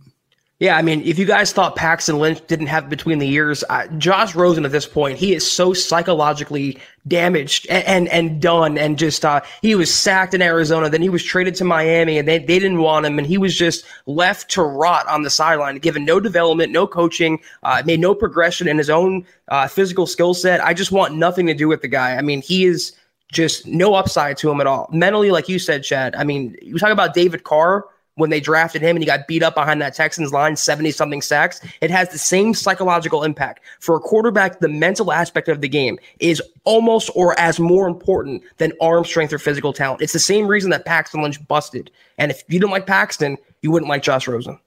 Yeah, 0.64 0.78
I 0.78 0.80
mean, 0.80 1.02
if 1.02 1.18
you 1.18 1.26
guys 1.26 1.52
thought 1.52 1.76
Paxton 1.76 2.18
Lynch 2.18 2.40
didn't 2.46 2.68
have 2.68 2.88
between 2.88 3.18
the 3.18 3.28
years, 3.28 3.62
Josh 3.98 4.34
Rosen 4.34 4.64
at 4.64 4.72
this 4.72 4.86
point, 4.86 5.18
he 5.18 5.34
is 5.34 5.46
so 5.46 5.74
psychologically 5.74 6.78
damaged 7.06 7.66
and 7.68 7.84
and, 7.84 8.08
and 8.08 8.40
done, 8.40 8.78
and 8.78 8.98
just 8.98 9.26
uh, 9.26 9.42
he 9.60 9.74
was 9.74 9.94
sacked 9.94 10.32
in 10.32 10.40
Arizona, 10.40 10.88
then 10.88 11.02
he 11.02 11.10
was 11.10 11.22
traded 11.22 11.54
to 11.56 11.64
Miami, 11.64 12.16
and 12.16 12.26
they, 12.26 12.38
they 12.38 12.58
didn't 12.58 12.78
want 12.78 13.04
him, 13.04 13.18
and 13.18 13.26
he 13.26 13.36
was 13.36 13.54
just 13.54 13.84
left 14.06 14.50
to 14.52 14.62
rot 14.62 15.06
on 15.06 15.20
the 15.20 15.28
sideline, 15.28 15.76
given 15.76 16.02
no 16.06 16.18
development, 16.18 16.72
no 16.72 16.86
coaching, 16.86 17.40
uh, 17.64 17.82
made 17.84 18.00
no 18.00 18.14
progression 18.14 18.66
in 18.66 18.78
his 18.78 18.88
own 18.88 19.26
uh, 19.48 19.68
physical 19.68 20.06
skill 20.06 20.32
set. 20.32 20.64
I 20.64 20.72
just 20.72 20.90
want 20.90 21.14
nothing 21.14 21.46
to 21.48 21.54
do 21.54 21.68
with 21.68 21.82
the 21.82 21.88
guy. 21.88 22.16
I 22.16 22.22
mean, 22.22 22.40
he 22.40 22.64
is 22.64 22.92
just 23.30 23.66
no 23.66 23.92
upside 23.92 24.38
to 24.38 24.50
him 24.50 24.62
at 24.62 24.66
all. 24.66 24.88
Mentally, 24.90 25.30
like 25.30 25.46
you 25.46 25.58
said, 25.58 25.84
Chad. 25.84 26.16
I 26.16 26.24
mean, 26.24 26.56
you 26.62 26.78
talk 26.78 26.90
about 26.90 27.12
David 27.12 27.44
Carr 27.44 27.84
when 28.16 28.30
they 28.30 28.40
drafted 28.40 28.82
him 28.82 28.96
and 28.96 29.02
he 29.02 29.06
got 29.06 29.26
beat 29.26 29.42
up 29.42 29.54
behind 29.54 29.80
that 29.82 29.94
Texans 29.94 30.32
line, 30.32 30.56
70 30.56 30.90
something 30.92 31.20
sacks. 31.20 31.60
It 31.80 31.90
has 31.90 32.10
the 32.10 32.18
same 32.18 32.54
psychological 32.54 33.24
impact. 33.24 33.60
For 33.80 33.96
a 33.96 34.00
quarterback, 34.00 34.60
the 34.60 34.68
mental 34.68 35.12
aspect 35.12 35.48
of 35.48 35.60
the 35.60 35.68
game 35.68 35.98
is 36.20 36.40
almost 36.64 37.10
or 37.14 37.38
as 37.38 37.58
more 37.58 37.88
important 37.88 38.42
than 38.58 38.72
arm 38.80 39.04
strength 39.04 39.32
or 39.32 39.38
physical 39.38 39.72
talent. 39.72 40.02
It's 40.02 40.12
the 40.12 40.18
same 40.18 40.46
reason 40.46 40.70
that 40.70 40.84
Paxton 40.84 41.22
Lynch 41.22 41.44
busted. 41.48 41.90
And 42.18 42.30
if 42.30 42.44
you 42.48 42.60
didn't 42.60 42.72
like 42.72 42.86
Paxton, 42.86 43.36
you 43.62 43.70
wouldn't 43.70 43.88
like 43.88 44.02
Josh 44.02 44.28
Rosen. 44.28 44.58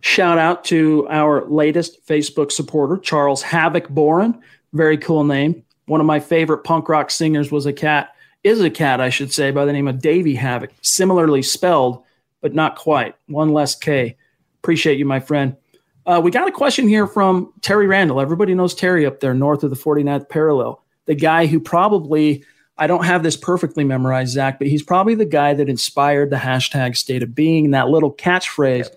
Shout 0.00 0.38
out 0.38 0.64
to 0.64 1.06
our 1.08 1.44
latest 1.46 2.06
Facebook 2.06 2.52
supporter, 2.52 2.98
Charles 2.98 3.42
Havoc 3.42 3.88
Boren. 3.88 4.40
Very 4.72 4.96
cool 4.98 5.24
name. 5.24 5.62
One 5.86 6.00
of 6.00 6.06
my 6.06 6.20
favorite 6.20 6.58
punk 6.58 6.88
rock 6.88 7.10
singers 7.10 7.52
was 7.52 7.66
a 7.66 7.72
cat, 7.72 8.14
is 8.44 8.60
a 8.60 8.70
cat, 8.70 9.00
I 9.00 9.10
should 9.10 9.32
say, 9.32 9.50
by 9.50 9.64
the 9.64 9.72
name 9.72 9.88
of 9.88 10.00
Davey 10.00 10.36
Havok, 10.36 10.70
similarly 10.82 11.42
spelled 11.42 12.02
but 12.46 12.54
not 12.54 12.76
quite. 12.76 13.16
One 13.26 13.52
less 13.52 13.74
K. 13.74 14.16
Appreciate 14.62 15.00
you, 15.00 15.04
my 15.04 15.18
friend. 15.18 15.56
Uh, 16.06 16.20
we 16.22 16.30
got 16.30 16.46
a 16.46 16.52
question 16.52 16.86
here 16.86 17.08
from 17.08 17.52
Terry 17.60 17.88
Randall. 17.88 18.20
Everybody 18.20 18.54
knows 18.54 18.72
Terry 18.72 19.04
up 19.04 19.18
there 19.18 19.34
north 19.34 19.64
of 19.64 19.70
the 19.70 19.76
49th 19.76 20.28
parallel. 20.28 20.80
The 21.06 21.16
guy 21.16 21.46
who 21.46 21.58
probably, 21.58 22.44
I 22.78 22.86
don't 22.86 23.04
have 23.04 23.24
this 23.24 23.36
perfectly 23.36 23.82
memorized, 23.82 24.32
Zach, 24.32 24.60
but 24.60 24.68
he's 24.68 24.84
probably 24.84 25.16
the 25.16 25.24
guy 25.24 25.54
that 25.54 25.68
inspired 25.68 26.30
the 26.30 26.36
hashtag 26.36 26.96
state 26.96 27.24
of 27.24 27.34
being 27.34 27.72
that 27.72 27.88
little 27.88 28.14
catchphrase. 28.14 28.90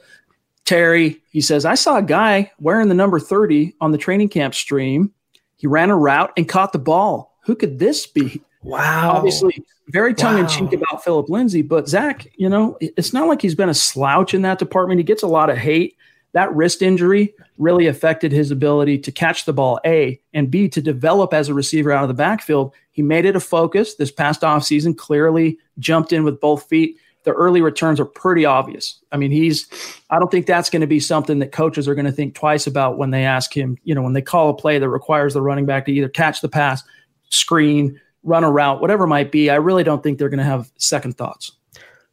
Terry, 0.66 1.20
he 1.32 1.42
says, 1.42 1.66
I 1.66 1.74
saw 1.74 1.98
a 1.98 2.04
guy 2.04 2.52
wearing 2.60 2.88
the 2.88 2.94
number 2.94 3.20
30 3.20 3.74
on 3.82 3.92
the 3.92 3.98
training 3.98 4.30
camp 4.30 4.54
stream. 4.54 5.12
He 5.58 5.66
ran 5.66 5.90
a 5.90 5.98
route 5.98 6.34
and 6.38 6.48
caught 6.48 6.72
the 6.72 6.78
ball. 6.78 7.36
Who 7.46 7.56
could 7.56 7.80
this 7.80 8.06
be? 8.06 8.44
Wow. 8.62 9.14
Obviously, 9.16 9.64
very 9.88 10.14
tongue 10.14 10.40
in 10.40 10.48
cheek 10.48 10.72
wow. 10.72 10.80
about 10.80 11.04
Phillip 11.04 11.30
Lindsay, 11.30 11.62
but 11.62 11.88
Zach, 11.88 12.28
you 12.36 12.50
know, 12.50 12.78
it's 12.82 13.14
not 13.14 13.28
like 13.28 13.42
he's 13.42 13.56
been 13.56 13.70
a 13.70 13.74
slouch 13.74 14.34
in 14.34 14.42
that 14.42 14.60
department. 14.60 15.00
He 15.00 15.04
gets 15.04 15.24
a 15.24 15.28
lot 15.28 15.50
of 15.50 15.58
hate. 15.58 15.96
That 16.34 16.54
wrist 16.54 16.82
injury 16.82 17.34
really 17.58 17.88
affected 17.88 18.32
his 18.32 18.52
ability 18.52 19.00
to 19.00 19.12
catch 19.12 19.46
the 19.46 19.54
ball, 19.54 19.80
A, 19.86 20.22
and 20.34 20.52
B, 20.52 20.70
to 20.70 20.82
develop 20.82 21.34
as 21.34 21.50
a 21.50 21.54
receiver 21.54 21.92
out 21.92 22.04
of 22.04 22.08
the 22.08 22.14
backfield. 22.14 22.74
He 22.92 23.02
made 23.02 23.26
it 23.26 23.36
a 23.36 23.40
focus 23.40 23.96
this 23.96 24.12
past 24.12 24.42
offseason, 24.42 24.96
clearly 24.96 25.58
jumped 25.80 26.14
in 26.14 26.24
with 26.24 26.40
both 26.40 26.68
feet. 26.68 26.98
The 27.24 27.32
early 27.32 27.62
returns 27.62 28.00
are 28.00 28.06
pretty 28.06 28.46
obvious. 28.46 29.00
I 29.12 29.18
mean, 29.18 29.32
he's, 29.32 29.68
I 30.10 30.20
don't 30.20 30.30
think 30.30 30.46
that's 30.46 30.70
going 30.70 30.82
to 30.82 30.88
be 30.88 31.00
something 31.00 31.40
that 31.40 31.52
coaches 31.52 31.88
are 31.88 31.96
going 31.96 32.06
to 32.06 32.12
think 32.12 32.36
twice 32.36 32.68
about 32.68 32.98
when 32.98 33.12
they 33.12 33.26
ask 33.26 33.56
him, 33.56 33.78
you 33.84 33.96
know, 33.96 34.02
when 34.02 34.14
they 34.14 34.22
call 34.22 34.50
a 34.50 34.54
play 34.54 34.80
that 34.80 34.90
requires 34.90 35.34
the 35.34 35.42
running 35.42 35.66
back 35.66 35.86
to 35.86 35.92
either 35.92 36.10
catch 36.10 36.42
the 36.42 36.50
pass, 36.50 36.84
screen, 37.30 38.00
run 38.30 38.44
a 38.44 38.52
route, 38.52 38.82
whatever 38.82 39.04
it 39.04 39.08
might 39.08 39.32
be, 39.32 39.50
I 39.50 39.56
really 39.56 39.84
don't 39.84 40.02
think 40.02 40.18
they're 40.20 40.30
going 40.30 40.40
to 40.40 40.44
have 40.44 40.72
second 40.78 41.18
thoughts. 41.18 41.52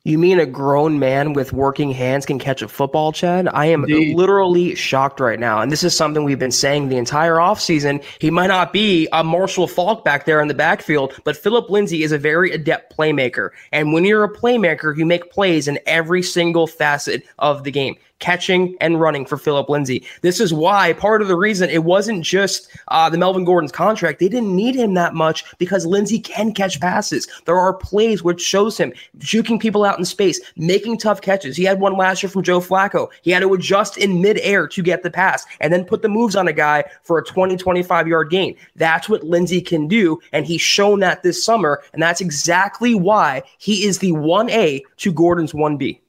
You 0.07 0.19
mean 0.19 0.39
a 0.39 0.47
grown 0.47 1.01
man 1.01 1.33
with 1.33 1.53
working 1.53 1.91
hands 1.91 2.27
can 2.27 2.39
catch 2.39 2.63
a 2.63 2.69
football, 2.69 3.11
Chad? 3.11 3.49
I 3.49 3.67
am 3.67 3.83
Indeed. 3.83 4.17
literally 4.17 4.77
shocked 4.77 5.19
right 5.19 5.41
now. 5.41 5.61
And 5.61 5.73
this 5.73 5.83
is 5.83 5.97
something 5.97 6.23
we've 6.23 6.39
been 6.39 6.53
saying 6.53 6.91
the 6.91 6.97
entire 6.97 7.39
offseason. 7.39 8.05
He 8.21 8.31
might 8.31 8.47
not 8.47 8.73
be 8.73 9.09
a 9.11 9.25
Marshall 9.25 9.67
Faulk 9.67 10.05
back 10.05 10.25
there 10.25 10.41
in 10.41 10.47
the 10.47 10.55
backfield, 10.55 11.19
but 11.25 11.37
Phillip 11.37 11.71
Lindsay 11.71 12.05
is 12.05 12.13
a 12.13 12.19
very 12.19 12.53
adept 12.53 12.97
playmaker. 12.97 13.51
And 13.73 13.93
when 13.93 14.05
you're 14.05 14.23
a 14.23 14.33
playmaker, 14.33 14.97
you 14.97 15.05
make 15.05 15.33
plays 15.33 15.67
in 15.67 15.81
every 15.87 16.23
single 16.23 16.69
facet 16.69 17.25
of 17.41 17.65
the 17.65 17.73
game 17.73 17.97
catching 18.19 18.77
and 18.81 19.01
running 19.01 19.27
for 19.27 19.37
Phillip 19.37 19.69
Lindsay. 19.69 20.05
This 20.23 20.41
is 20.41 20.53
why 20.53 20.93
part 20.95 21.23
of 21.23 21.29
the 21.29 21.37
reason 21.37 21.69
it 21.71 21.85
wasn't 21.85 22.25
just 22.25 22.69
uh, 22.89 23.11
the 23.11 23.19
Melvin 23.19 23.45
Gordon's 23.45 23.73
contract. 23.73 24.19
They 24.19 24.29
didn't 24.29 24.55
need 24.55 24.75
him 24.75 24.95
that 24.95 25.15
much 25.15 25.45
because 25.59 25.87
Lindsay 25.87 26.19
can 26.19 26.53
catch 26.53 26.81
passes. 26.81 27.29
There 27.45 27.59
are 27.59 27.75
plays 27.75 28.23
which 28.23 28.41
shows 28.41 28.79
him 28.79 28.93
juking 29.19 29.61
people 29.61 29.85
out 29.85 29.99
in 29.99 30.05
space, 30.05 30.41
making 30.57 30.99
tough 30.99 31.21
catches. 31.21 31.57
He 31.57 31.65
had 31.65 31.81
one 31.81 31.97
last 31.97 32.23
year 32.23 32.31
from 32.31 32.43
Joe 32.43 32.61
Flacco. 32.61 33.09
He 33.23 33.31
had 33.31 33.41
to 33.41 33.53
adjust 33.53 33.99
in 33.99 34.23
midair 34.23 34.67
to 34.69 34.83
get 34.83 35.03
the 35.03 35.11
pass 35.11 35.45
and 35.61 35.73
then 35.73 35.85
put 35.85 36.03
the 36.03 36.09
moves 36.09 36.37
on 36.37 36.49
a 36.49 36.53
guy 36.53 36.85
for 37.03 37.19
a 37.19 37.25
20, 37.25 37.57
25 37.57 38.09
yard 38.09 38.31
gain. 38.31 38.57
That's 38.77 39.09
what 39.09 39.25
Lindsay 39.25 39.61
can 39.61 39.89
do. 39.89 40.21
And 40.33 40.47
he's 40.47 40.61
shown 40.61 41.01
that 41.01 41.23
this 41.23 41.45
summer. 41.45 41.83
And 41.93 42.03
that's 42.03 42.21
exactly 42.21 42.95
why 42.95 43.43
he 43.59 43.85
is 43.85 43.99
the 43.99 44.13
1A 44.13 44.83
to 44.99 45.13
Gordon's 45.13 45.53
1B. 45.53 46.01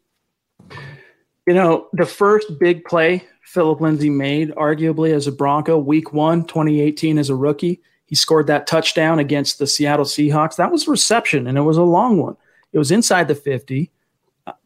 You 1.47 1.53
know, 1.53 1.87
the 1.93 2.05
first 2.05 2.59
big 2.59 2.83
play 2.83 3.23
Phillip 3.41 3.79
Lindsay 3.79 4.09
made, 4.09 4.51
arguably 4.51 5.13
as 5.13 5.27
a 5.27 5.31
Bronco, 5.31 5.77
week 5.77 6.11
one, 6.11 6.43
2018, 6.43 7.17
as 7.17 7.29
a 7.29 7.35
rookie, 7.35 7.81
he 8.05 8.15
scored 8.15 8.47
that 8.47 8.67
touchdown 8.67 9.19
against 9.19 9.57
the 9.57 9.65
Seattle 9.65 10.03
Seahawks. 10.03 10.57
That 10.57 10.73
was 10.73 10.89
reception, 10.89 11.47
and 11.47 11.57
it 11.57 11.61
was 11.61 11.77
a 11.77 11.83
long 11.83 12.17
one. 12.17 12.35
It 12.73 12.77
was 12.77 12.91
inside 12.91 13.29
the 13.29 13.35
50, 13.35 13.89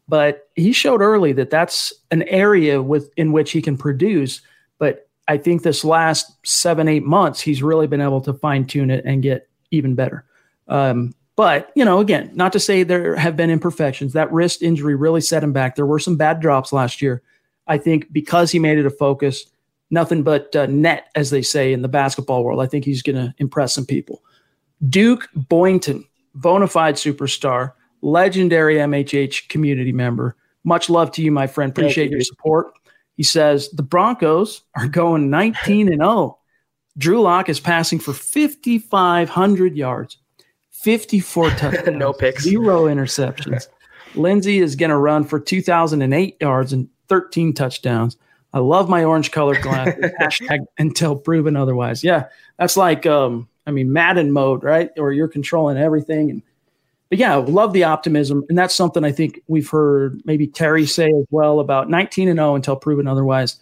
but 0.08 0.48
he 0.56 0.72
showed 0.72 1.00
early 1.00 1.32
that 1.34 1.50
that's 1.50 1.92
an 2.10 2.22
area 2.24 2.82
with 2.82 3.10
in 3.16 3.30
which 3.30 3.52
he 3.52 3.62
can 3.62 3.76
produce. 3.76 4.40
But 4.78 5.08
I 5.28 5.38
think 5.38 5.62
this 5.62 5.84
last 5.84 6.44
seven, 6.44 6.88
eight 6.88 7.04
months, 7.04 7.40
he's 7.40 7.62
really 7.62 7.86
been 7.86 8.00
able 8.00 8.20
to 8.22 8.34
fine 8.34 8.66
tune 8.66 8.90
it 8.90 9.04
and 9.04 9.22
get 9.22 9.48
even 9.70 9.94
better. 9.94 10.24
Um, 10.66 11.14
but, 11.42 11.72
you 11.74 11.84
know, 11.84 11.98
again, 11.98 12.30
not 12.34 12.52
to 12.52 12.60
say 12.60 12.84
there 12.84 13.16
have 13.16 13.36
been 13.36 13.50
imperfections. 13.50 14.12
That 14.12 14.32
wrist 14.32 14.62
injury 14.62 14.94
really 14.94 15.20
set 15.20 15.42
him 15.42 15.52
back. 15.52 15.74
There 15.74 15.84
were 15.84 15.98
some 15.98 16.16
bad 16.16 16.38
drops 16.38 16.72
last 16.72 17.02
year. 17.02 17.20
I 17.66 17.78
think 17.78 18.12
because 18.12 18.52
he 18.52 18.60
made 18.60 18.78
it 18.78 18.86
a 18.86 18.90
focus, 18.90 19.46
nothing 19.90 20.22
but 20.22 20.54
uh, 20.54 20.66
net, 20.66 21.08
as 21.16 21.30
they 21.30 21.42
say 21.42 21.72
in 21.72 21.82
the 21.82 21.88
basketball 21.88 22.44
world. 22.44 22.60
I 22.60 22.66
think 22.66 22.84
he's 22.84 23.02
going 23.02 23.16
to 23.16 23.34
impress 23.38 23.74
some 23.74 23.84
people. 23.86 24.22
Duke 24.88 25.28
Boynton, 25.34 26.04
bona 26.32 26.68
fide 26.68 26.94
superstar, 26.94 27.72
legendary 28.02 28.76
MHH 28.76 29.48
community 29.48 29.90
member. 29.90 30.36
Much 30.62 30.88
love 30.88 31.10
to 31.10 31.22
you, 31.22 31.32
my 31.32 31.48
friend. 31.48 31.72
Appreciate 31.72 32.10
you. 32.12 32.18
your 32.18 32.24
support. 32.24 32.72
He 33.16 33.24
says 33.24 33.68
the 33.70 33.82
Broncos 33.82 34.62
are 34.76 34.86
going 34.86 35.28
19 35.28 35.88
and 35.88 36.02
0. 36.02 36.38
Drew 36.96 37.20
Lock 37.20 37.48
is 37.48 37.58
passing 37.58 37.98
for 37.98 38.12
5,500 38.12 39.76
yards, 39.76 40.18
54 40.82 41.50
touchdowns, 41.56 41.98
no 41.98 42.12
picks, 42.12 42.42
zero 42.42 42.84
interceptions. 42.84 43.68
Lindsay 44.14 44.58
is 44.58 44.76
going 44.76 44.90
to 44.90 44.98
run 44.98 45.24
for 45.24 45.40
2,008 45.40 46.36
yards 46.40 46.72
and 46.72 46.88
13 47.08 47.54
touchdowns. 47.54 48.16
I 48.52 48.58
love 48.58 48.88
my 48.88 49.04
orange 49.04 49.30
colored 49.30 49.62
glasses. 49.62 50.12
Hashtag 50.20 50.60
until 50.78 51.16
proven 51.16 51.56
otherwise. 51.56 52.04
Yeah, 52.04 52.26
that's 52.58 52.76
like, 52.76 53.06
um, 53.06 53.48
I 53.66 53.70
mean, 53.70 53.92
Madden 53.92 54.32
mode, 54.32 54.62
right? 54.62 54.90
Or 54.98 55.12
you're 55.12 55.28
controlling 55.28 55.78
everything. 55.78 56.30
And 56.30 56.42
but 57.08 57.18
yeah, 57.18 57.34
love 57.36 57.74
the 57.74 57.84
optimism, 57.84 58.42
and 58.48 58.56
that's 58.56 58.74
something 58.74 59.04
I 59.04 59.12
think 59.12 59.42
we've 59.46 59.68
heard 59.68 60.22
maybe 60.24 60.46
Terry 60.46 60.86
say 60.86 61.08
as 61.08 61.26
well 61.30 61.60
about 61.60 61.90
19 61.90 62.28
and 62.28 62.38
0 62.38 62.54
until 62.54 62.74
proven 62.74 63.06
otherwise. 63.06 63.58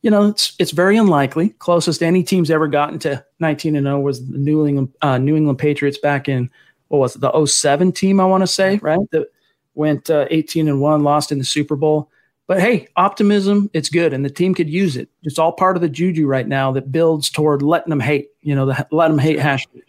You 0.00 0.10
know, 0.10 0.28
it's 0.28 0.54
it's 0.58 0.70
very 0.70 0.96
unlikely. 0.96 1.50
Closest 1.58 2.02
any 2.02 2.22
team's 2.22 2.50
ever 2.50 2.66
gotten 2.66 2.98
to 3.00 3.24
19 3.40 3.76
and 3.76 3.86
0 3.86 4.00
was 4.00 4.26
the 4.26 4.38
New 4.38 4.66
England 4.66 4.94
uh, 5.02 5.18
New 5.18 5.36
England 5.36 5.58
Patriots 5.58 5.98
back 5.98 6.30
in 6.30 6.50
what 6.94 7.00
was 7.00 7.16
it 7.16 7.20
the 7.20 7.46
07 7.46 7.92
team 7.92 8.20
I 8.20 8.24
want 8.24 8.42
to 8.42 8.46
say 8.46 8.76
right 8.76 8.98
that 9.10 9.28
went 9.74 10.08
uh, 10.10 10.26
18 10.30 10.68
and 10.68 10.80
1 10.80 11.02
lost 11.02 11.32
in 11.32 11.38
the 11.38 11.44
Super 11.44 11.76
Bowl. 11.76 12.10
But 12.46 12.60
hey, 12.60 12.88
optimism, 12.94 13.70
it's 13.72 13.88
good, 13.88 14.12
and 14.12 14.22
the 14.24 14.30
team 14.30 14.54
could 14.54 14.68
use 14.68 14.96
it. 14.96 15.08
It's 15.22 15.38
all 15.38 15.52
part 15.52 15.76
of 15.76 15.82
the 15.82 15.88
juju 15.88 16.26
right 16.26 16.46
now 16.46 16.72
that 16.72 16.92
builds 16.92 17.30
toward 17.30 17.62
letting 17.62 17.88
them 17.88 18.00
hate. 18.00 18.28
You 18.42 18.54
know, 18.54 18.66
the 18.66 18.86
let 18.90 19.08
them 19.08 19.18
hate 19.18 19.38
hashtag. 19.38 19.82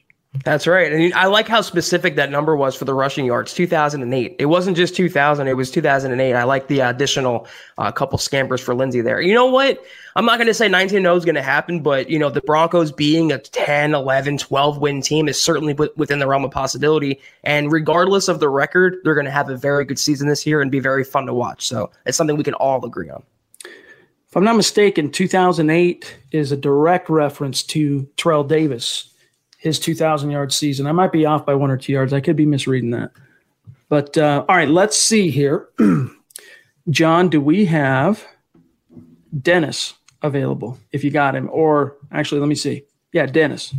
That's 0.44 0.68
right. 0.68 0.92
And 0.92 1.14
I 1.14 1.28
like 1.28 1.48
how 1.48 1.62
specific 1.62 2.16
that 2.16 2.30
number 2.30 2.56
was 2.56 2.76
for 2.76 2.86
the 2.86 2.94
rushing 2.94 3.26
yards 3.26 3.54
2008. 3.54 4.36
It 4.38 4.46
wasn't 4.46 4.76
just 4.76 4.96
2000, 4.96 5.48
it 5.48 5.54
was 5.54 5.72
2008. 5.72 6.34
I 6.34 6.44
like 6.44 6.68
the 6.68 6.82
additional 6.82 7.48
uh, 7.78 7.92
couple 7.92 8.18
scampers 8.18 8.60
for 8.60 8.76
Lindsay 8.76 9.02
there. 9.02 9.22
You 9.22 9.34
know 9.34 9.46
what? 9.46 9.84
I'm 10.16 10.26
not 10.26 10.38
going 10.38 10.48
to 10.48 10.54
say 10.54 10.68
19 10.68 11.02
0 11.02 11.16
is 11.16 11.26
going 11.26 11.36
to 11.36 11.42
happen, 11.42 11.82
but, 11.82 12.10
you 12.10 12.20
know, 12.20 12.30
the 12.30 12.42
Broncos 12.42 12.92
being 12.92 13.32
a 13.32 13.38
10, 13.38 13.94
11, 13.94 14.38
12 14.38 14.78
win 14.80 15.02
team 15.02 15.28
is 15.28 15.42
certainly 15.42 15.74
within 15.96 16.20
the 16.20 16.28
realm 16.28 16.44
of 16.44 16.52
possibility. 16.52 17.20
And 17.44 17.72
regardless 17.72 18.28
of 18.28 18.40
the 18.40 18.50
record, 18.50 18.98
they're 19.04 19.16
going 19.16 19.26
to 19.26 19.32
have 19.32 19.50
a 19.50 19.58
very 19.58 19.86
good 19.86 20.00
season 20.00 20.28
this 20.28 20.46
year 20.46 20.62
and 20.62 20.72
be 20.72 20.80
very 20.80 21.04
fun 21.04 21.26
to 21.28 21.34
watch. 21.34 21.68
So 21.68 21.92
it's 22.06 22.18
something 22.18 22.36
we 22.36 22.44
can 22.44 22.54
all 22.56 22.84
agree 22.86 23.10
on. 23.10 23.24
If 23.64 24.36
I'm 24.36 24.44
not 24.44 24.58
mistaken, 24.58 25.12
2008 25.12 26.18
is 26.32 26.52
a 26.52 26.58
direct 26.58 27.10
reference 27.10 27.64
to 27.64 28.08
Terrell 28.18 28.44
Davis 28.44 29.12
his 29.66 29.80
2,000 29.80 30.30
yard 30.30 30.54
season. 30.54 30.86
I 30.86 30.92
might 30.92 31.12
be 31.12 31.26
off 31.26 31.44
by 31.44 31.56
one 31.56 31.72
or 31.72 31.78
two 31.78 31.92
yards. 31.92 32.14
I 32.14 32.22
could 32.22 32.36
be 32.36 32.46
misreading 32.46 32.92
that. 32.92 33.12
But 33.90 34.16
uh, 34.16 34.46
all 34.48 34.56
right, 34.56 34.70
let's 34.70 34.96
see 34.96 35.32
here. 35.32 35.70
John, 36.92 37.30
do 37.30 37.42
we 37.42 37.66
have 37.66 38.24
Dennis 39.42 39.96
available 40.22 40.78
if 40.92 41.04
you 41.04 41.10
got 41.10 41.36
him? 41.36 41.50
Or 41.52 41.96
actually, 42.12 42.42
let 42.42 42.48
me 42.48 42.54
see. 42.54 42.84
Yeah, 43.12 43.26
Dennis. 43.26 43.74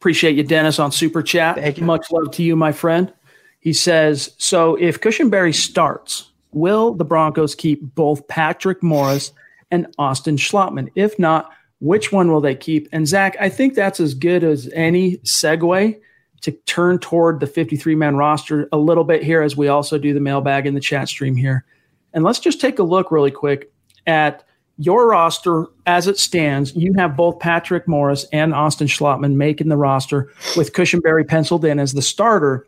Appreciate 0.00 0.34
you, 0.34 0.42
Dennis, 0.42 0.80
on 0.80 0.90
Super 0.90 1.22
Chat. 1.22 1.54
Thank 1.54 1.78
you. 1.78 1.84
Much 1.84 2.10
love 2.10 2.32
to 2.32 2.42
you, 2.42 2.56
my 2.56 2.72
friend. 2.72 3.12
He 3.60 3.72
says, 3.72 4.34
so 4.36 4.74
if 4.76 5.00
Cushenberry 5.00 5.54
starts, 5.54 6.32
will 6.50 6.92
the 6.92 7.04
Broncos 7.04 7.54
keep 7.54 7.82
both 7.94 8.26
Patrick 8.26 8.82
Morris 8.82 9.32
and 9.70 9.86
Austin 9.96 10.36
Schlottmann? 10.36 10.90
If 10.96 11.20
not, 11.20 11.52
which 11.80 12.12
one 12.12 12.30
will 12.30 12.40
they 12.40 12.54
keep? 12.54 12.88
And 12.92 13.08
Zach, 13.08 13.36
I 13.40 13.48
think 13.48 13.74
that's 13.74 14.00
as 14.00 14.14
good 14.14 14.44
as 14.44 14.70
any 14.74 15.16
segue 15.18 15.98
to 16.42 16.52
turn 16.66 16.98
toward 16.98 17.40
the 17.40 17.46
53 17.46 17.94
man 17.94 18.16
roster 18.16 18.68
a 18.72 18.78
little 18.78 19.04
bit 19.04 19.22
here 19.22 19.42
as 19.42 19.56
we 19.56 19.68
also 19.68 19.98
do 19.98 20.14
the 20.14 20.20
mailbag 20.20 20.66
in 20.66 20.74
the 20.74 20.80
chat 20.80 21.08
stream 21.08 21.36
here. 21.36 21.64
And 22.12 22.24
let's 22.24 22.38
just 22.38 22.60
take 22.60 22.78
a 22.78 22.82
look 22.82 23.10
really 23.10 23.30
quick 23.30 23.72
at 24.06 24.44
your 24.76 25.08
roster 25.08 25.66
as 25.86 26.06
it 26.06 26.18
stands. 26.18 26.74
You 26.74 26.94
have 26.94 27.16
both 27.16 27.38
Patrick 27.38 27.86
Morris 27.86 28.24
and 28.32 28.54
Austin 28.54 28.86
Schlottmann 28.86 29.34
making 29.34 29.68
the 29.68 29.76
roster 29.76 30.32
with 30.56 30.72
Cushenberry 30.72 31.28
penciled 31.28 31.64
in 31.64 31.78
as 31.78 31.92
the 31.92 32.02
starter. 32.02 32.66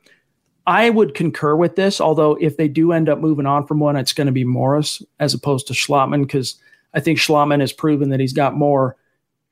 I 0.67 0.91
would 0.91 1.15
concur 1.15 1.57
with 1.57 1.75
this, 1.75 2.01
although 2.01 2.37
if 2.41 2.57
they 2.57 2.69
do 2.69 2.93
end 2.93 3.09
up 3.09 3.19
moving 3.19 3.47
on 3.47 3.67
from 3.67 3.81
one, 3.81 3.97
it's 3.97 4.13
going 4.13 4.27
to 4.27 4.33
be 4.33 4.45
Morris 4.45 5.03
as 5.19 5.35
opposed 5.35 5.67
to 5.69 5.73
Schlottmann 5.73 6.23
because 6.23 6.57
I 6.95 7.01
think 7.01 7.19
Schlottmann 7.19 7.61
has 7.61 7.73
proven 7.73 8.11
that 8.11 8.21
he's 8.21 8.35
got 8.35 8.55
more 8.55 8.97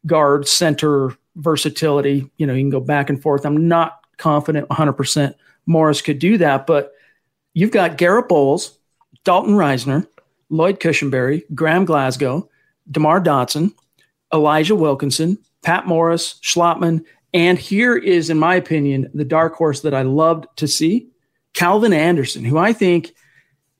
guard 0.07 0.47
center 0.47 1.17
versatility. 1.37 2.31
You 2.37 2.47
know, 2.47 2.55
you 2.55 2.63
can 2.63 2.71
go 2.71 2.81
back 2.81 3.11
and 3.11 3.21
forth. 3.21 3.45
I'm 3.45 3.69
not 3.69 4.01
confident 4.17 4.69
100% 4.69 5.35
Morris 5.67 6.03
could 6.03 6.19
do 6.19 6.39
that, 6.39 6.67
but 6.67 6.93
you've 7.55 7.71
got 7.71 7.99
Garrett 7.99 8.29
Bolles, 8.29 8.79
Dalton 9.25 9.55
Risner, 9.55 10.07
Lloyd 10.49 10.81
Cushenberry, 10.81 11.43
Graham 11.55 11.85
Glasgow, 11.85 12.49
DeMar 12.91 13.21
Dotson, 13.21 13.73
Elijah 14.33 14.75
Wilkinson, 14.75 15.39
Pat 15.63 15.87
Morris, 15.87 16.41
Schlottmann, 16.43 17.05
and 17.33 17.59
here 17.59 17.97
is, 17.97 18.31
in 18.31 18.39
my 18.39 18.57
opinion, 18.57 19.11
the 19.15 19.25
dark 19.25 19.55
horse 19.55 19.83
that 19.83 19.95
I 19.95 20.03
loved 20.03 20.47
to 20.57 20.67
see, 20.67 21.09
Calvin 21.55 21.93
Anderson, 21.93 22.45
who 22.45 22.59
I 22.59 22.73
think, 22.73 23.13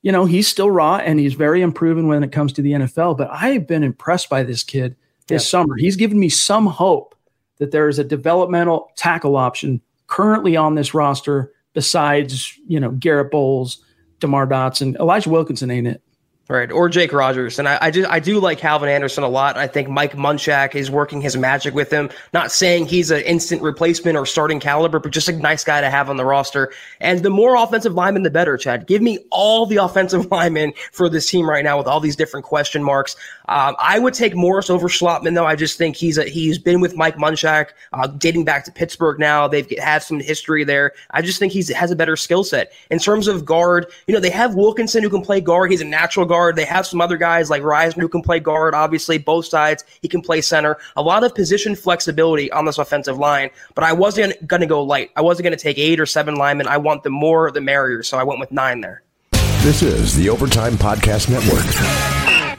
you 0.01 0.11
know, 0.11 0.25
he's 0.25 0.47
still 0.47 0.71
raw 0.71 0.97
and 0.97 1.19
he's 1.19 1.33
very 1.33 1.61
improving 1.61 2.07
when 2.07 2.23
it 2.23 2.31
comes 2.31 2.53
to 2.53 2.61
the 2.61 2.71
NFL. 2.71 3.17
But 3.17 3.29
I 3.29 3.49
have 3.49 3.67
been 3.67 3.83
impressed 3.83 4.29
by 4.29 4.43
this 4.43 4.63
kid 4.63 4.95
this 5.27 5.45
yeah. 5.45 5.49
summer. 5.49 5.75
He's 5.77 5.95
given 5.95 6.19
me 6.19 6.29
some 6.29 6.65
hope 6.65 7.15
that 7.57 7.71
there 7.71 7.87
is 7.87 7.99
a 7.99 8.03
developmental 8.03 8.91
tackle 8.95 9.35
option 9.35 9.81
currently 10.07 10.55
on 10.57 10.75
this 10.75 10.93
roster 10.93 11.53
besides, 11.73 12.59
you 12.67 12.79
know, 12.79 12.91
Garrett 12.91 13.31
Bolles, 13.31 13.83
DeMar 14.19 14.47
Dotson. 14.47 14.95
Elijah 14.99 15.29
Wilkinson 15.29 15.71
ain't 15.71 15.87
it. 15.87 16.01
Right, 16.51 16.69
or 16.69 16.89
Jake 16.89 17.13
Rogers, 17.13 17.59
and 17.59 17.69
I, 17.69 17.77
I 17.79 17.91
just 17.91 18.09
I 18.09 18.19
do 18.19 18.37
like 18.37 18.57
Calvin 18.57 18.89
Anderson 18.89 19.23
a 19.23 19.29
lot. 19.29 19.55
I 19.55 19.67
think 19.67 19.87
Mike 19.87 20.17
Munchak 20.17 20.75
is 20.75 20.91
working 20.91 21.21
his 21.21 21.37
magic 21.37 21.73
with 21.73 21.89
him. 21.89 22.09
Not 22.33 22.51
saying 22.51 22.87
he's 22.87 23.09
an 23.09 23.21
instant 23.21 23.61
replacement 23.61 24.17
or 24.17 24.25
starting 24.25 24.59
caliber, 24.59 24.99
but 24.99 25.13
just 25.13 25.29
a 25.29 25.31
nice 25.31 25.63
guy 25.63 25.79
to 25.79 25.89
have 25.89 26.09
on 26.09 26.17
the 26.17 26.25
roster. 26.25 26.73
And 26.99 27.23
the 27.23 27.29
more 27.29 27.55
offensive 27.55 27.93
linemen, 27.93 28.23
the 28.23 28.29
better. 28.29 28.57
Chad, 28.57 28.85
give 28.85 29.01
me 29.01 29.19
all 29.29 29.65
the 29.65 29.77
offensive 29.81 30.29
linemen 30.29 30.73
for 30.91 31.07
this 31.07 31.29
team 31.29 31.49
right 31.49 31.63
now 31.63 31.77
with 31.77 31.87
all 31.87 32.01
these 32.01 32.17
different 32.17 32.45
question 32.45 32.83
marks. 32.83 33.15
Um, 33.47 33.77
I 33.79 33.99
would 33.99 34.13
take 34.13 34.35
Morris 34.35 34.69
over 34.69 34.89
Schlottmann, 34.89 35.35
though. 35.35 35.45
I 35.45 35.55
just 35.55 35.77
think 35.77 35.95
he's 35.95 36.17
a, 36.17 36.25
he's 36.25 36.57
been 36.57 36.81
with 36.81 36.97
Mike 36.97 37.15
Munchak, 37.15 37.67
uh, 37.93 38.07
dating 38.07 38.43
back 38.43 38.65
to 38.65 38.73
Pittsburgh. 38.73 39.19
Now 39.19 39.47
they've 39.47 39.71
had 39.79 39.99
some 40.03 40.19
history 40.19 40.65
there. 40.65 40.91
I 41.11 41.21
just 41.21 41.39
think 41.39 41.53
he 41.53 41.63
has 41.73 41.91
a 41.91 41.95
better 41.95 42.17
skill 42.17 42.43
set 42.43 42.73
in 42.89 42.99
terms 42.99 43.29
of 43.29 43.45
guard. 43.45 43.85
You 44.07 44.13
know, 44.13 44.19
they 44.19 44.29
have 44.29 44.55
Wilkinson 44.55 45.01
who 45.01 45.09
can 45.09 45.21
play 45.21 45.39
guard. 45.39 45.71
He's 45.71 45.79
a 45.79 45.85
natural 45.85 46.25
guard 46.25 46.40
guard. 46.41 46.55
They 46.55 46.65
have 46.65 46.87
some 46.87 47.01
other 47.01 47.17
guys 47.17 47.51
like 47.51 47.61
Risner 47.61 48.01
who 48.01 48.09
can 48.09 48.23
play 48.23 48.39
guard, 48.39 48.73
obviously, 48.73 49.19
both 49.19 49.45
sides. 49.45 49.83
He 50.01 50.07
can 50.07 50.21
play 50.21 50.41
center. 50.41 50.77
A 50.95 51.01
lot 51.01 51.23
of 51.23 51.35
position 51.35 51.75
flexibility 51.75 52.51
on 52.51 52.65
this 52.65 52.79
offensive 52.79 53.19
line, 53.19 53.51
but 53.75 53.83
I 53.83 53.93
wasn't 53.93 54.47
going 54.47 54.61
to 54.61 54.67
go 54.67 54.81
light. 54.81 55.11
I 55.15 55.21
wasn't 55.21 55.43
going 55.43 55.57
to 55.57 55.63
take 55.63 55.77
eight 55.77 55.99
or 55.99 56.07
seven 56.07 56.35
linemen. 56.35 56.67
I 56.67 56.77
want 56.77 57.03
the 57.03 57.11
more, 57.11 57.51
the 57.51 57.61
merrier. 57.61 58.01
So 58.01 58.17
I 58.17 58.23
went 58.23 58.39
with 58.39 58.51
nine 58.51 58.81
there. 58.81 59.03
This 59.61 59.83
is 59.83 60.15
the 60.15 60.29
Overtime 60.29 60.73
Podcast 60.73 61.29
Network. 61.29 62.57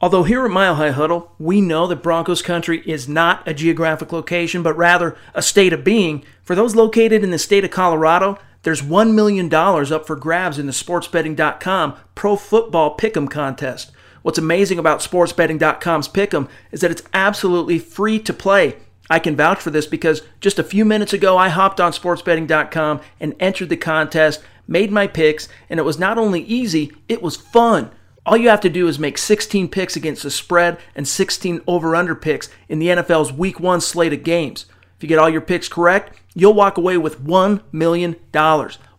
Although 0.00 0.24
here 0.24 0.44
at 0.44 0.50
Mile 0.50 0.76
High 0.76 0.90
Huddle, 0.90 1.32
we 1.38 1.60
know 1.60 1.86
that 1.88 2.02
Broncos 2.02 2.42
country 2.42 2.82
is 2.86 3.08
not 3.08 3.48
a 3.48 3.54
geographic 3.54 4.12
location, 4.12 4.62
but 4.62 4.76
rather 4.76 5.16
a 5.34 5.42
state 5.42 5.72
of 5.72 5.82
being. 5.82 6.22
For 6.44 6.54
those 6.54 6.76
located 6.76 7.24
in 7.24 7.30
the 7.30 7.38
state 7.38 7.64
of 7.64 7.70
Colorado, 7.70 8.38
there's 8.66 8.82
$1 8.82 9.14
million 9.14 9.48
up 9.54 10.06
for 10.08 10.16
grabs 10.16 10.58
in 10.58 10.66
the 10.66 10.72
sportsbetting.com 10.72 11.94
Pro 12.16 12.34
Football 12.34 12.96
Pick'em 12.96 13.30
contest. 13.30 13.92
What's 14.22 14.38
amazing 14.38 14.80
about 14.80 14.98
sportsbetting.com's 14.98 16.08
Pick'em 16.08 16.48
is 16.72 16.80
that 16.80 16.90
it's 16.90 17.04
absolutely 17.14 17.78
free 17.78 18.18
to 18.18 18.34
play. 18.34 18.74
I 19.08 19.20
can 19.20 19.36
vouch 19.36 19.60
for 19.60 19.70
this 19.70 19.86
because 19.86 20.22
just 20.40 20.58
a 20.58 20.64
few 20.64 20.84
minutes 20.84 21.12
ago 21.12 21.38
I 21.38 21.48
hopped 21.48 21.80
on 21.80 21.92
sportsbetting.com 21.92 23.02
and 23.20 23.36
entered 23.38 23.68
the 23.68 23.76
contest, 23.76 24.42
made 24.66 24.90
my 24.90 25.06
picks, 25.06 25.48
and 25.70 25.78
it 25.78 25.84
was 25.84 26.00
not 26.00 26.18
only 26.18 26.40
easy, 26.40 26.92
it 27.08 27.22
was 27.22 27.36
fun. 27.36 27.92
All 28.26 28.36
you 28.36 28.48
have 28.48 28.62
to 28.62 28.68
do 28.68 28.88
is 28.88 28.98
make 28.98 29.16
16 29.16 29.68
picks 29.68 29.94
against 29.94 30.24
the 30.24 30.30
spread 30.32 30.80
and 30.96 31.06
16 31.06 31.60
over 31.68 31.94
under 31.94 32.16
picks 32.16 32.48
in 32.68 32.80
the 32.80 32.88
NFL's 32.88 33.32
week 33.32 33.60
1 33.60 33.80
slate 33.80 34.12
of 34.12 34.24
games. 34.24 34.66
If 34.96 35.04
you 35.04 35.08
get 35.08 35.20
all 35.20 35.30
your 35.30 35.40
picks 35.40 35.68
correct, 35.68 36.18
you'll 36.36 36.54
walk 36.54 36.76
away 36.76 36.96
with 36.96 37.20
$1 37.20 37.62
million. 37.72 38.14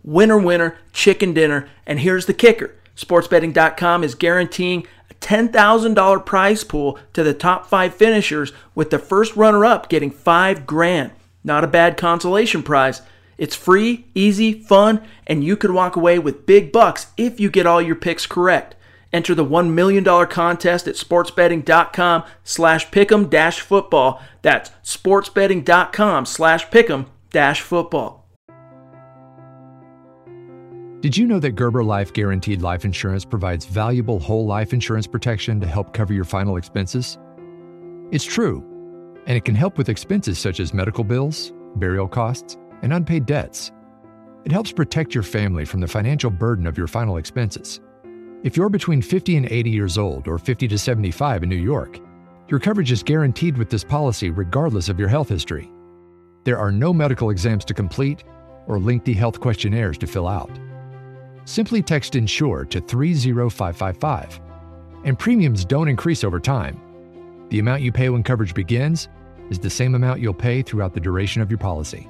Winner, 0.04 0.38
winner, 0.38 0.78
chicken 0.91 1.34
dinner. 1.34 1.69
And 1.86 2.02
here's 2.02 2.26
the 2.26 2.34
kicker 2.34 2.73
sportsbetting.com 2.97 4.04
is 4.04 4.15
guaranteeing 4.15 4.86
a 5.10 5.13
$10,000 5.13 6.26
prize 6.26 6.63
pool 6.63 6.97
to 7.13 7.23
the 7.23 7.34
top 7.34 7.67
five 7.67 7.93
finishers, 7.93 8.52
with 8.73 8.89
the 8.89 9.00
first 9.00 9.36
runner 9.36 9.63
up 9.63 9.88
getting 9.88 10.10
five 10.10 10.65
grand. 10.65 11.12
Not 11.43 11.63
a 11.63 11.67
bad 11.67 11.95
consolation 11.95 12.63
prize. 12.63 13.04
It's 13.38 13.56
free, 13.56 14.08
easy, 14.15 14.52
fun, 14.52 15.08
and 15.28 15.43
you 15.43 15.56
could 15.56 15.69
walk 15.69 15.95
away 15.95 16.17
with 16.17 16.47
big 16.47 16.71
bucks 16.71 17.08
if 17.17 17.39
you 17.39 17.52
get 17.52 17.67
all 17.67 17.82
your 17.82 17.95
picks 17.95 18.26
correct. 18.26 18.76
Enter 19.13 19.36
the 19.36 19.45
$1 19.45 19.71
million 19.71 20.04
contest 20.04 20.88
at 20.88 20.95
sportsbetting.com 20.95 22.23
slash 22.43 22.89
pick'em 22.89 23.30
dash 23.30 23.60
football. 23.60 24.21
That's 24.41 24.71
sportsbetting.com 24.84 26.26
slash 26.26 26.67
pick'em 26.69 27.06
dash 27.30 27.62
football. 27.62 28.28
Did 31.02 31.16
you 31.16 31.28
know 31.28 31.40
that 31.40 31.52
Gerber 31.52 31.84
Life 31.84 32.12
Guaranteed 32.12 32.62
Life 32.62 32.84
Insurance 32.84 33.24
provides 33.24 33.66
valuable 33.66 34.20
whole 34.20 34.48
life 34.48 34.74
insurance 34.74 35.06
protection 35.06 35.60
to 35.62 35.68
help 35.68 35.94
cover 35.94 36.12
your 36.12 36.24
final 36.24 36.58
expenses? 36.58 37.20
It's 38.12 38.26
true, 38.26 38.63
and 39.28 39.38
it 39.38 39.46
can 39.46 39.54
help 39.54 39.78
with 39.78 39.90
expenses 39.90 40.40
such 40.40 40.60
as 40.60 40.74
medical 40.74 41.04
bills, 41.04 41.54
burial 41.76 42.08
costs, 42.08 42.58
and 42.82 42.92
unpaid 42.94 43.28
debts. 43.28 43.72
It 44.44 44.52
helps 44.52 44.72
protect 44.72 45.13
your 45.13 45.24
family 45.24 45.66
from 45.66 45.82
the 45.82 45.88
financial 45.88 46.32
burden 46.32 46.66
of 46.66 46.78
your 46.78 46.88
final 46.88 47.18
expenses. 47.18 47.80
If 48.44 48.58
you're 48.58 48.70
between 48.70 49.02
50 49.02 49.38
and 49.38 49.46
80 49.52 49.70
years 49.70 49.98
old 49.98 50.28
or 50.28 50.38
50 50.38 50.68
to 50.68 50.78
75 50.78 51.44
in 51.44 51.50
New 51.50 51.58
York, 51.58 52.00
your 52.48 52.60
coverage 52.60 52.92
is 52.92 53.04
guaranteed 53.04 53.58
with 53.58 53.70
this 53.70 53.84
policy 53.84 54.30
regardless 54.32 54.90
of 54.90 55.00
your 55.00 55.10
health 55.10 55.30
history. 55.30 55.70
There 56.47 56.57
are 56.57 56.71
no 56.71 56.93
medical 56.93 57.29
exams 57.29 57.65
to 57.65 57.73
complete 57.73 58.23
or 58.67 58.79
lengthy 58.79 59.12
health 59.12 59.41
questionnaires 59.41 59.97
to 59.97 60.07
fill 60.07 60.29
out. 60.29 60.49
Simply 61.43 61.81
text 61.81 62.15
INSURE 62.15 62.63
to 62.69 62.79
30555, 62.79 64.39
and 65.03 65.19
premiums 65.19 65.65
don't 65.65 65.89
increase 65.89 66.23
over 66.23 66.39
time. 66.39 66.79
The 67.49 67.60
amount 67.60 67.81
you 67.81 67.91
pay 67.91 68.07
when 68.07 68.23
coverage 68.23 68.53
begins 68.53 69.10
is 69.49 69.60
the 69.60 69.69
same 69.69 69.93
amount 69.93 70.21
you'll 70.21 70.33
pay 70.33 70.62
throughout 70.62 70.93
the 70.93 71.01
duration 71.01 71.41
of 71.41 71.51
your 71.51 71.57
policy. 71.57 72.07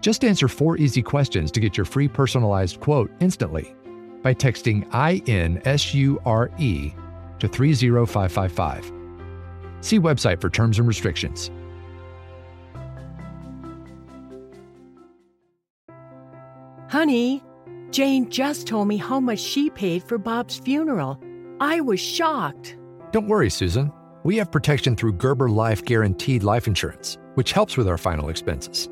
Just 0.00 0.24
answer 0.24 0.48
four 0.48 0.78
easy 0.78 1.02
questions 1.02 1.50
to 1.50 1.60
get 1.60 1.76
your 1.76 1.84
free 1.84 2.08
personalized 2.08 2.80
quote 2.80 3.10
instantly 3.20 3.76
by 4.22 4.32
texting 4.32 4.86
INSURE 4.94 6.48
to 7.38 7.48
30555. 7.48 8.92
See 9.82 10.00
website 10.00 10.40
for 10.40 10.48
terms 10.48 10.78
and 10.78 10.88
restrictions. 10.88 11.50
Honey, 16.94 17.42
Jane 17.90 18.30
just 18.30 18.68
told 18.68 18.86
me 18.86 18.96
how 18.96 19.18
much 19.18 19.40
she 19.40 19.68
paid 19.68 20.04
for 20.04 20.16
Bob's 20.16 20.60
funeral. 20.60 21.18
I 21.58 21.80
was 21.80 21.98
shocked. 21.98 22.76
Don't 23.10 23.26
worry, 23.26 23.50
Susan. 23.50 23.92
We 24.22 24.36
have 24.36 24.52
protection 24.52 24.94
through 24.94 25.14
Gerber 25.14 25.50
Life 25.50 25.84
Guaranteed 25.84 26.44
Life 26.44 26.68
Insurance, 26.68 27.18
which 27.34 27.50
helps 27.50 27.76
with 27.76 27.88
our 27.88 27.98
final 27.98 28.28
expenses. 28.28 28.88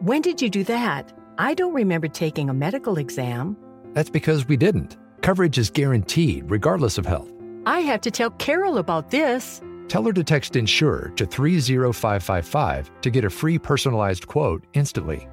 When 0.00 0.20
did 0.20 0.42
you 0.42 0.50
do 0.50 0.64
that? 0.64 1.14
I 1.38 1.54
don't 1.54 1.72
remember 1.72 2.08
taking 2.08 2.50
a 2.50 2.52
medical 2.52 2.98
exam. 2.98 3.56
That's 3.94 4.10
because 4.10 4.46
we 4.46 4.58
didn't. 4.58 4.98
Coverage 5.22 5.56
is 5.56 5.70
guaranteed, 5.70 6.50
regardless 6.50 6.98
of 6.98 7.06
health. 7.06 7.32
I 7.64 7.80
have 7.80 8.02
to 8.02 8.10
tell 8.10 8.32
Carol 8.32 8.76
about 8.76 9.10
this. 9.12 9.62
Tell 9.88 10.02
her 10.02 10.12
to 10.12 10.22
text 10.22 10.56
INSURE 10.56 11.14
to 11.16 11.24
30555 11.24 13.00
to 13.00 13.10
get 13.10 13.24
a 13.24 13.30
free 13.30 13.58
personalized 13.58 14.26
quote 14.26 14.62
instantly. 14.74 15.26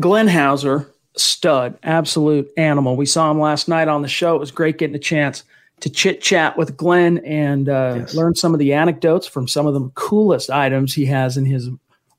Glenn 0.00 0.28
Hauser, 0.28 0.92
stud, 1.16 1.78
absolute 1.82 2.50
animal. 2.56 2.96
We 2.96 3.06
saw 3.06 3.30
him 3.30 3.40
last 3.40 3.68
night 3.68 3.88
on 3.88 4.02
the 4.02 4.08
show. 4.08 4.36
It 4.36 4.40
was 4.40 4.50
great 4.50 4.78
getting 4.78 4.96
a 4.96 5.00
chance 5.00 5.44
to 5.80 5.90
chit 5.90 6.20
chat 6.20 6.56
with 6.56 6.76
Glenn 6.76 7.18
and 7.18 7.68
uh, 7.68 7.94
yes. 7.98 8.14
learn 8.14 8.34
some 8.34 8.52
of 8.52 8.58
the 8.58 8.72
anecdotes 8.72 9.26
from 9.26 9.46
some 9.46 9.66
of 9.66 9.74
the 9.74 9.88
coolest 9.94 10.50
items 10.50 10.94
he 10.94 11.06
has 11.06 11.36
in 11.36 11.44
his 11.46 11.68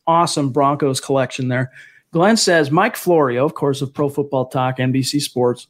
awesome 0.07 0.51
Broncos 0.51 0.99
collection 0.99 1.47
there. 1.47 1.71
Glenn 2.11 2.37
says 2.37 2.71
Mike 2.71 2.95
Florio, 2.95 3.45
of 3.45 3.53
course, 3.53 3.81
of 3.81 3.93
Pro 3.93 4.09
Football 4.09 4.47
Talk, 4.47 4.77
NBC 4.77 5.21
Sports, 5.21 5.67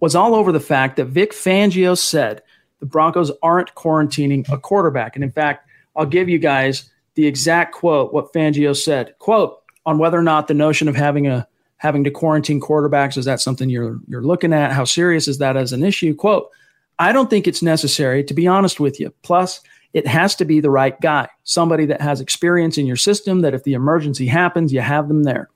was 0.00 0.14
all 0.14 0.34
over 0.34 0.52
the 0.52 0.60
fact 0.60 0.96
that 0.96 1.06
Vic 1.06 1.32
Fangio 1.32 1.96
said 1.96 2.42
the 2.80 2.86
Broncos 2.86 3.30
aren't 3.42 3.74
quarantining 3.74 4.48
a 4.50 4.58
quarterback. 4.58 5.14
And 5.14 5.24
in 5.24 5.32
fact, 5.32 5.68
I'll 5.96 6.06
give 6.06 6.28
you 6.28 6.38
guys 6.38 6.90
the 7.14 7.26
exact 7.26 7.74
quote 7.74 8.12
what 8.12 8.32
Fangio 8.32 8.76
said. 8.76 9.14
Quote 9.18 9.59
on 9.86 9.98
whether 9.98 10.18
or 10.18 10.22
not 10.22 10.48
the 10.48 10.54
notion 10.54 10.88
of 10.88 10.96
having 10.96 11.26
a 11.26 11.46
having 11.76 12.04
to 12.04 12.10
quarantine 12.10 12.60
quarterbacks 12.60 13.16
is 13.16 13.24
that 13.24 13.40
something 13.40 13.70
you're 13.70 13.98
you're 14.06 14.22
looking 14.22 14.52
at? 14.52 14.72
How 14.72 14.84
serious 14.84 15.28
is 15.28 15.38
that 15.38 15.56
as 15.56 15.72
an 15.72 15.82
issue? 15.82 16.14
Quote, 16.14 16.50
I 16.98 17.12
don't 17.12 17.30
think 17.30 17.46
it's 17.46 17.62
necessary 17.62 18.22
to 18.24 18.34
be 18.34 18.46
honest 18.46 18.80
with 18.80 19.00
you. 19.00 19.12
Plus, 19.22 19.60
it 19.92 20.06
has 20.06 20.34
to 20.36 20.44
be 20.44 20.60
the 20.60 20.70
right 20.70 21.00
guy, 21.00 21.28
somebody 21.44 21.86
that 21.86 22.00
has 22.00 22.20
experience 22.20 22.78
in 22.78 22.86
your 22.86 22.96
system 22.96 23.40
that 23.40 23.54
if 23.54 23.64
the 23.64 23.72
emergency 23.72 24.26
happens, 24.26 24.72
you 24.72 24.80
have 24.80 25.08
them 25.08 25.24
there. 25.24 25.48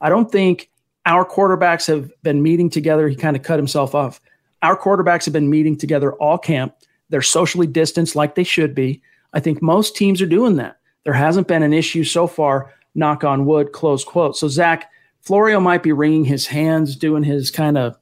I 0.00 0.08
don't 0.08 0.30
think 0.30 0.70
our 1.04 1.24
quarterbacks 1.24 1.86
have 1.88 2.10
been 2.22 2.42
meeting 2.42 2.70
together. 2.70 3.08
He 3.08 3.16
kind 3.16 3.36
of 3.36 3.42
cut 3.42 3.58
himself 3.58 3.94
off. 3.94 4.20
Our 4.62 4.78
quarterbacks 4.78 5.24
have 5.24 5.32
been 5.32 5.50
meeting 5.50 5.76
together 5.76 6.12
all 6.14 6.38
camp. 6.38 6.74
They're 7.08 7.22
socially 7.22 7.66
distanced 7.66 8.16
like 8.16 8.34
they 8.34 8.44
should 8.44 8.74
be. 8.74 9.02
I 9.34 9.40
think 9.40 9.60
most 9.60 9.96
teams 9.96 10.22
are 10.22 10.26
doing 10.26 10.56
that. 10.56 10.78
There 11.04 11.12
hasn't 11.12 11.48
been 11.48 11.62
an 11.62 11.72
issue 11.72 12.04
so 12.04 12.26
far, 12.26 12.72
knock 12.94 13.24
on 13.24 13.46
wood, 13.46 13.72
close 13.72 14.04
quote. 14.04 14.36
So, 14.36 14.48
Zach, 14.48 14.90
Florio 15.20 15.60
might 15.60 15.82
be 15.82 15.92
wringing 15.92 16.24
his 16.24 16.46
hands, 16.46 16.96
doing 16.96 17.22
his 17.22 17.50
kind 17.50 17.78
of 17.78 17.96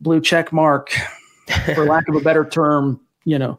blue 0.00 0.20
check 0.20 0.52
mark, 0.52 0.92
for 1.74 1.86
lack 1.86 2.08
of 2.08 2.14
a 2.14 2.20
better 2.20 2.44
term, 2.44 3.00
you 3.24 3.38
know, 3.38 3.58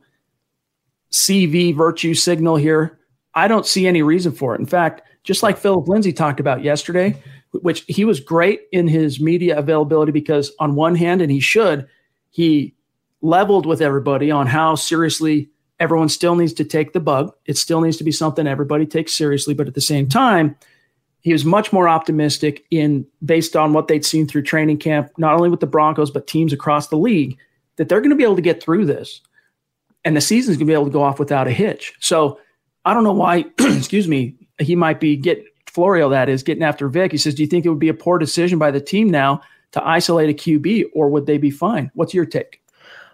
CV 1.11 1.75
virtue 1.75 2.13
signal 2.13 2.55
here. 2.55 2.99
I 3.35 3.47
don't 3.47 3.65
see 3.65 3.87
any 3.87 4.01
reason 4.01 4.31
for 4.31 4.55
it. 4.55 4.59
In 4.59 4.65
fact, 4.65 5.01
just 5.23 5.43
like 5.43 5.57
Phillip 5.57 5.87
Lindsay 5.87 6.13
talked 6.13 6.39
about 6.39 6.63
yesterday, 6.63 7.21
which 7.51 7.83
he 7.87 8.05
was 8.05 8.19
great 8.19 8.63
in 8.71 8.87
his 8.87 9.19
media 9.19 9.57
availability 9.57 10.11
because, 10.11 10.51
on 10.59 10.75
one 10.75 10.95
hand, 10.95 11.21
and 11.21 11.31
he 11.31 11.39
should, 11.39 11.87
he 12.29 12.73
leveled 13.21 13.65
with 13.65 13.81
everybody 13.81 14.31
on 14.31 14.47
how 14.47 14.75
seriously 14.75 15.49
everyone 15.83 16.09
still 16.09 16.35
needs 16.35 16.53
to 16.53 16.63
take 16.63 16.93
the 16.93 16.99
bug. 16.99 17.33
It 17.45 17.57
still 17.57 17.81
needs 17.81 17.97
to 17.97 18.03
be 18.03 18.11
something 18.11 18.47
everybody 18.47 18.85
takes 18.85 19.13
seriously. 19.13 19.53
But 19.53 19.67
at 19.67 19.75
the 19.75 19.81
same 19.81 20.07
time, 20.07 20.55
he 21.21 21.31
was 21.31 21.45
much 21.45 21.71
more 21.71 21.87
optimistic 21.87 22.65
in 22.71 23.05
based 23.23 23.55
on 23.55 23.73
what 23.73 23.87
they'd 23.87 24.05
seen 24.05 24.27
through 24.27 24.43
training 24.43 24.77
camp, 24.77 25.11
not 25.17 25.35
only 25.35 25.49
with 25.49 25.59
the 25.59 25.67
Broncos, 25.67 26.11
but 26.11 26.27
teams 26.27 26.53
across 26.53 26.87
the 26.87 26.97
league, 26.97 27.37
that 27.75 27.89
they're 27.89 28.01
going 28.01 28.09
to 28.09 28.15
be 28.15 28.23
able 28.23 28.35
to 28.35 28.41
get 28.41 28.61
through 28.61 28.85
this 28.85 29.21
and 30.05 30.15
the 30.15 30.21
season's 30.21 30.57
going 30.57 30.67
to 30.67 30.71
be 30.71 30.73
able 30.73 30.85
to 30.85 30.91
go 30.91 31.03
off 31.03 31.19
without 31.19 31.47
a 31.47 31.51
hitch. 31.51 31.93
So 31.99 32.39
I 32.85 32.93
don't 32.93 33.03
know 33.03 33.13
why, 33.13 33.45
excuse 33.59 34.07
me, 34.07 34.35
he 34.59 34.75
might 34.75 34.99
be 34.99 35.15
getting 35.15 35.45
Florio, 35.67 36.09
that 36.09 36.29
is, 36.29 36.43
getting 36.43 36.63
after 36.63 36.87
Vic. 36.87 37.11
He 37.11 37.17
says, 37.17 37.33
Do 37.33 37.41
you 37.41 37.47
think 37.47 37.65
it 37.65 37.69
would 37.69 37.79
be 37.79 37.89
a 37.89 37.93
poor 37.93 38.17
decision 38.17 38.59
by 38.59 38.71
the 38.71 38.81
team 38.81 39.09
now 39.09 39.41
to 39.71 39.85
isolate 39.85 40.29
a 40.29 40.33
QB, 40.33 40.85
or 40.93 41.09
would 41.09 41.25
they 41.25 41.37
be 41.37 41.49
fine? 41.49 41.89
What's 41.95 42.13
your 42.13 42.25
take? 42.25 42.61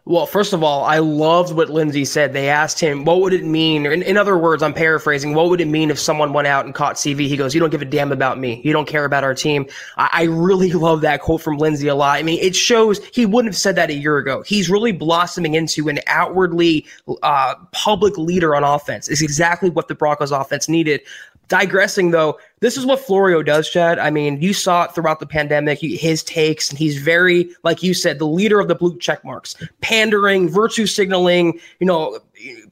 Well, 0.10 0.26
first 0.26 0.54
of 0.54 0.64
all, 0.64 0.86
I 0.86 0.98
loved 0.98 1.56
what 1.56 1.70
Lindsay 1.70 2.04
said. 2.04 2.34
They 2.34 2.50
asked 2.50 2.80
him, 2.80 3.06
what 3.06 3.22
would 3.22 3.32
it 3.32 3.46
mean? 3.46 3.86
In, 3.86 4.02
in, 4.02 4.18
other 4.18 4.40
words, 4.40 4.64
I'm 4.64 4.74
paraphrasing, 4.74 5.36
what 5.36 5.52
would 5.52 5.62
it 5.62 5.68
mean 5.68 5.92
if 5.92 6.00
someone 6.00 6.34
went 6.34 6.48
out 6.48 6.66
and 6.66 6.74
caught 6.74 6.96
CV? 6.96 7.28
He 7.28 7.38
goes, 7.38 7.54
You 7.54 7.60
don't 7.60 7.70
give 7.70 7.84
a 7.84 7.86
damn 7.86 8.12
about 8.12 8.40
me. 8.40 8.60
You 8.64 8.74
don't 8.74 8.88
care 8.88 9.06
about 9.06 9.24
our 9.24 9.36
team. 9.36 9.68
I, 9.98 10.10
I 10.12 10.24
really 10.24 10.72
love 10.88 11.02
that 11.02 11.22
quote 11.22 11.44
from 11.44 11.60
Lindsay 11.60 11.88
a 11.90 11.94
lot. 11.94 12.18
I 12.18 12.24
mean, 12.24 12.40
it 12.42 12.56
shows 12.56 13.06
he 13.14 13.28
wouldn't 13.28 13.54
have 13.54 13.60
said 13.60 13.76
that 13.76 13.92
a 13.92 13.94
year 13.94 14.18
ago. 14.18 14.42
He's 14.42 14.68
really 14.68 14.92
blossoming 14.92 15.54
into 15.54 15.90
an 15.90 16.00
outwardly 16.08 16.88
uh, 17.22 17.54
public 17.72 18.18
leader 18.18 18.56
on 18.56 18.64
offense. 18.64 19.10
It's 19.10 19.22
exactly 19.22 19.70
what 19.70 19.90
the 19.90 19.96
Broncos 19.96 20.32
offense 20.32 20.68
needed 20.68 21.02
digressing 21.50 22.12
though, 22.12 22.40
this 22.62 22.78
is 22.78 22.86
what 22.86 23.00
Florio 23.00 23.44
does, 23.44 23.70
Chad. 23.70 24.00
I 24.00 24.10
mean, 24.10 24.42
you 24.42 24.54
saw 24.54 24.84
it 24.84 24.96
throughout 24.96 25.20
the 25.20 25.26
pandemic, 25.26 25.80
his 25.80 26.24
takes, 26.24 26.70
and 26.70 26.80
he's 26.80 27.02
very, 27.02 27.50
like 27.64 27.84
you 27.84 27.94
said, 27.94 28.20
the 28.20 28.28
leader 28.28 28.60
of 28.60 28.70
the 28.70 28.76
blue 28.76 28.98
check 29.00 29.26
marks, 29.26 29.56
pandering, 29.82 30.48
virtue 30.48 30.86
signaling, 30.86 31.60
you 31.80 31.88
know, 31.88 32.20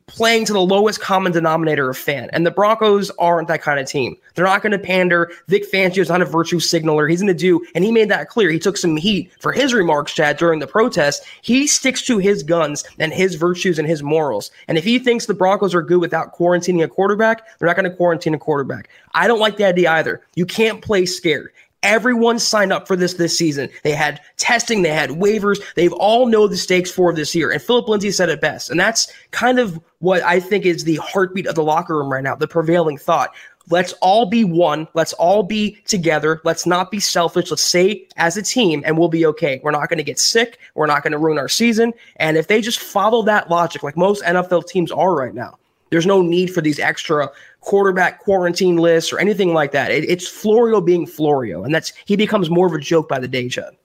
playing 0.07 0.45
to 0.45 0.53
the 0.53 0.61
lowest 0.61 1.01
common 1.01 1.31
denominator 1.31 1.89
of 1.89 1.97
fan. 1.97 2.29
And 2.31 2.45
the 2.45 2.51
Broncos 2.51 3.11
aren't 3.19 3.49
that 3.49 3.61
kind 3.61 3.79
of 3.79 3.87
team. 3.87 4.15
They're 4.33 4.45
not 4.45 4.61
going 4.61 4.71
to 4.71 4.79
pander. 4.79 5.31
Vic 5.47 5.69
Fangio 5.71 5.99
is 5.99 6.09
not 6.09 6.21
a 6.21 6.25
virtue 6.25 6.59
signaler. 6.59 7.07
He's 7.07 7.21
going 7.21 7.27
to 7.27 7.33
do, 7.33 7.65
and 7.75 7.83
he 7.83 7.91
made 7.91 8.09
that 8.09 8.29
clear. 8.29 8.49
He 8.49 8.57
took 8.57 8.77
some 8.77 8.95
heat 8.95 9.31
for 9.39 9.51
his 9.51 9.73
remarks, 9.73 10.13
Chad, 10.13 10.37
during 10.37 10.59
the 10.59 10.67
protest. 10.67 11.23
He 11.41 11.67
sticks 11.67 12.05
to 12.05 12.17
his 12.17 12.41
guns 12.41 12.85
and 12.99 13.11
his 13.11 13.35
virtues 13.35 13.77
and 13.77 13.87
his 13.87 14.01
morals. 14.01 14.49
And 14.67 14.77
if 14.77 14.85
he 14.85 14.97
thinks 14.97 15.25
the 15.25 15.33
Broncos 15.33 15.75
are 15.75 15.81
good 15.81 15.99
without 15.99 16.33
quarantining 16.33 16.83
a 16.83 16.87
quarterback, 16.87 17.45
they're 17.59 17.67
not 17.67 17.75
going 17.75 17.89
to 17.89 17.95
quarantine 17.95 18.33
a 18.33 18.39
quarterback. 18.39 18.89
I 19.13 19.27
don't 19.27 19.39
like 19.39 19.57
the 19.57 19.65
idea 19.65 19.91
either. 19.91 20.21
You 20.35 20.45
can't 20.45 20.81
play 20.81 21.05
scared. 21.05 21.51
Everyone 21.83 22.39
signed 22.39 22.73
up 22.73 22.87
for 22.87 22.95
this 22.95 23.13
this 23.15 23.37
season. 23.37 23.69
They 23.83 23.91
had 23.91 24.19
testing, 24.37 24.81
they 24.81 24.89
had 24.89 25.11
waivers. 25.11 25.61
They've 25.75 25.93
all 25.93 26.25
know 26.25 26.47
the 26.47 26.57
stakes 26.57 26.89
for 26.91 27.13
this 27.13 27.35
year. 27.35 27.51
And 27.51 27.61
Phillip 27.61 27.87
Lindsay 27.87 28.11
said 28.11 28.29
it 28.29 28.41
best. 28.41 28.69
And 28.71 28.79
that's 28.79 29.11
kind 29.31 29.59
of 29.59 29.79
what 29.99 30.23
I 30.23 30.39
think 30.39 30.65
is 30.65 30.83
the 30.83 30.97
heartbeat 30.97 31.47
of 31.47 31.55
the 31.55 31.63
locker 31.63 31.97
room 31.97 32.11
right 32.11 32.23
now, 32.23 32.35
the 32.35 32.47
prevailing 32.47 32.97
thought. 32.97 33.33
let's 33.69 33.93
all 33.93 34.25
be 34.25 34.43
one. 34.43 34.87
Let's 34.93 35.13
all 35.13 35.43
be 35.43 35.77
together. 35.85 36.41
Let's 36.43 36.65
not 36.65 36.91
be 36.91 36.99
selfish. 36.99 37.49
Let's 37.51 37.61
stay 37.63 38.07
as 38.17 38.37
a 38.37 38.41
team 38.41 38.81
and 38.85 38.97
we'll 38.97 39.09
be 39.09 39.25
okay. 39.27 39.59
We're 39.63 39.71
not 39.71 39.89
going 39.89 39.97
to 39.97 40.03
get 40.03 40.19
sick. 40.19 40.59
We're 40.75 40.87
not 40.87 41.03
going 41.03 41.11
to 41.11 41.17
ruin 41.17 41.37
our 41.37 41.49
season. 41.49 41.93
And 42.17 42.37
if 42.37 42.47
they 42.47 42.61
just 42.61 42.79
follow 42.79 43.23
that 43.23 43.49
logic, 43.49 43.83
like 43.83 43.97
most 43.97 44.23
NFL 44.23 44.67
teams 44.67 44.91
are 44.91 45.13
right 45.15 45.33
now, 45.33 45.57
there's 45.89 46.05
no 46.05 46.21
need 46.21 46.53
for 46.53 46.61
these 46.61 46.79
extra 46.79 47.29
quarterback 47.61 48.19
quarantine 48.19 48.77
lists 48.77 49.11
or 49.11 49.19
anything 49.19 49.53
like 49.53 49.71
that. 49.71 49.91
It, 49.91 50.09
it's 50.09 50.27
Florio 50.27 50.81
being 50.81 51.05
Florio, 51.05 51.63
and 51.63 51.73
that's 51.73 51.93
he 52.05 52.15
becomes 52.15 52.49
more 52.49 52.67
of 52.67 52.73
a 52.73 52.79
joke 52.79 53.09
by 53.09 53.19
the 53.19 53.27
day, 53.27 53.49
Chad. 53.49 53.75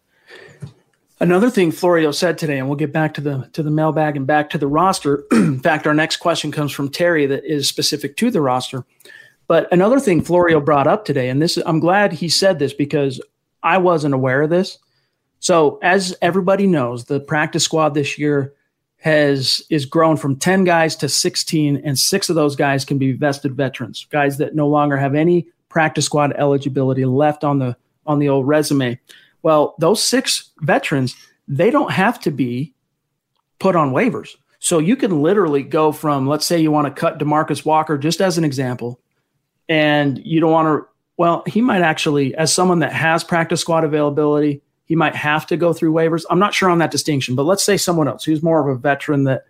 Another 1.21 1.51
thing 1.51 1.71
Florio 1.71 2.11
said 2.11 2.37
today, 2.37 2.59
and 2.59 2.69
we'll 2.69 2.77
get 2.77 2.93
back 2.93 3.15
to 3.15 3.21
the 3.21 3.49
to 3.53 3.63
the 3.63 3.71
mailbag 3.71 4.17
and 4.17 4.27
back 4.27 4.51
to 4.51 4.59
the 4.59 4.67
roster. 4.67 5.25
In 5.33 5.61
fact, 5.61 5.87
our 5.87 5.95
next 5.95 6.17
question 6.17 6.51
comes 6.51 6.73
from 6.73 6.89
Terry 6.89 7.27
that 7.27 7.45
is 7.45 7.69
specific 7.69 8.17
to 8.17 8.31
the 8.31 8.41
roster. 8.41 8.85
But 9.47 9.73
another 9.73 10.01
thing 10.01 10.23
Florio 10.23 10.61
brought 10.61 10.87
up 10.87 11.05
today, 11.05 11.29
and 11.29 11.41
this 11.41 11.57
I'm 11.65 11.81
glad 11.81 12.13
he 12.13 12.29
said 12.29 12.59
this 12.59 12.73
because 12.73 13.21
I 13.63 13.79
wasn't 13.79 14.15
aware 14.15 14.43
of 14.43 14.51
this. 14.51 14.79
So 15.39 15.79
as 15.83 16.17
everybody 16.23 16.67
knows, 16.67 17.05
the 17.05 17.21
practice 17.21 17.65
squad 17.65 17.95
this 17.95 18.19
year 18.19 18.55
has 19.03 19.61
is 19.69 19.85
grown 19.85 20.17
from 20.17 20.37
10 20.37 20.63
guys 20.63 20.95
to 20.95 21.09
16 21.09 21.77
and 21.85 21.99
six 21.99 22.29
of 22.29 22.37
those 22.37 22.55
guys 22.55 22.85
can 22.85 22.99
be 22.99 23.11
vested 23.11 23.53
veterans 23.53 24.07
guys 24.11 24.39
that 24.39 24.55
no 24.55 24.69
longer 24.69 24.97
have 24.97 25.17
any 25.17 25.45
practice 25.69 26.07
squad 26.07 26.33
eligibility 26.37 27.05
left 27.05 27.43
on 27.43 27.59
the 27.59 27.77
on 28.07 28.21
the 28.21 28.29
old 28.29 28.47
resume. 28.47 28.99
Well 29.43 29.75
those 29.81 30.01
six 30.01 30.51
veterans 30.61 31.17
they 31.49 31.69
don't 31.69 31.91
have 31.91 32.21
to 32.21 32.31
be 32.31 32.75
put 33.59 33.75
on 33.75 33.91
waivers. 33.91 34.37
So 34.61 34.79
you 34.79 34.95
can 34.95 35.21
literally 35.21 35.65
go 35.65 35.91
from 35.91 36.29
let's 36.29 36.47
say 36.47 36.61
you 36.61 36.71
want 36.71 36.87
to 36.87 37.01
cut 37.01 37.19
demarcus 37.19 37.65
walker 37.65 37.99
just 37.99 38.21
as 38.21 38.39
an 38.39 38.45
example 38.45 39.01
and 39.69 40.25
you 40.25 40.39
don't 40.39 40.53
want 40.53 40.67
to 40.67 40.89
well 41.17 41.43
he 41.49 41.61
might 41.61 41.83
actually 41.83 42.37
as 42.37 42.55
someone 42.55 42.79
that 42.79 42.93
has 42.93 43.25
practice 43.25 43.63
squad 43.63 43.83
availability 43.83 44.63
he 44.85 44.97
might 44.97 45.15
have 45.15 45.47
to 45.47 45.57
go 45.57 45.73
through 45.73 45.93
waivers. 45.93 46.25
I'm 46.31 46.39
not 46.39 46.55
sure 46.55 46.71
on 46.71 46.79
that 46.79 46.91
distinction, 46.91 47.35
but 47.35 47.45
let's 47.45 47.63
say 47.63 47.77
someone 47.77 48.09
else 48.09 48.25
who's 48.25 48.43
more 48.43 48.61
of 48.61 48.77
a 48.77 48.79
veteran 48.79 49.25
that 49.25 49.45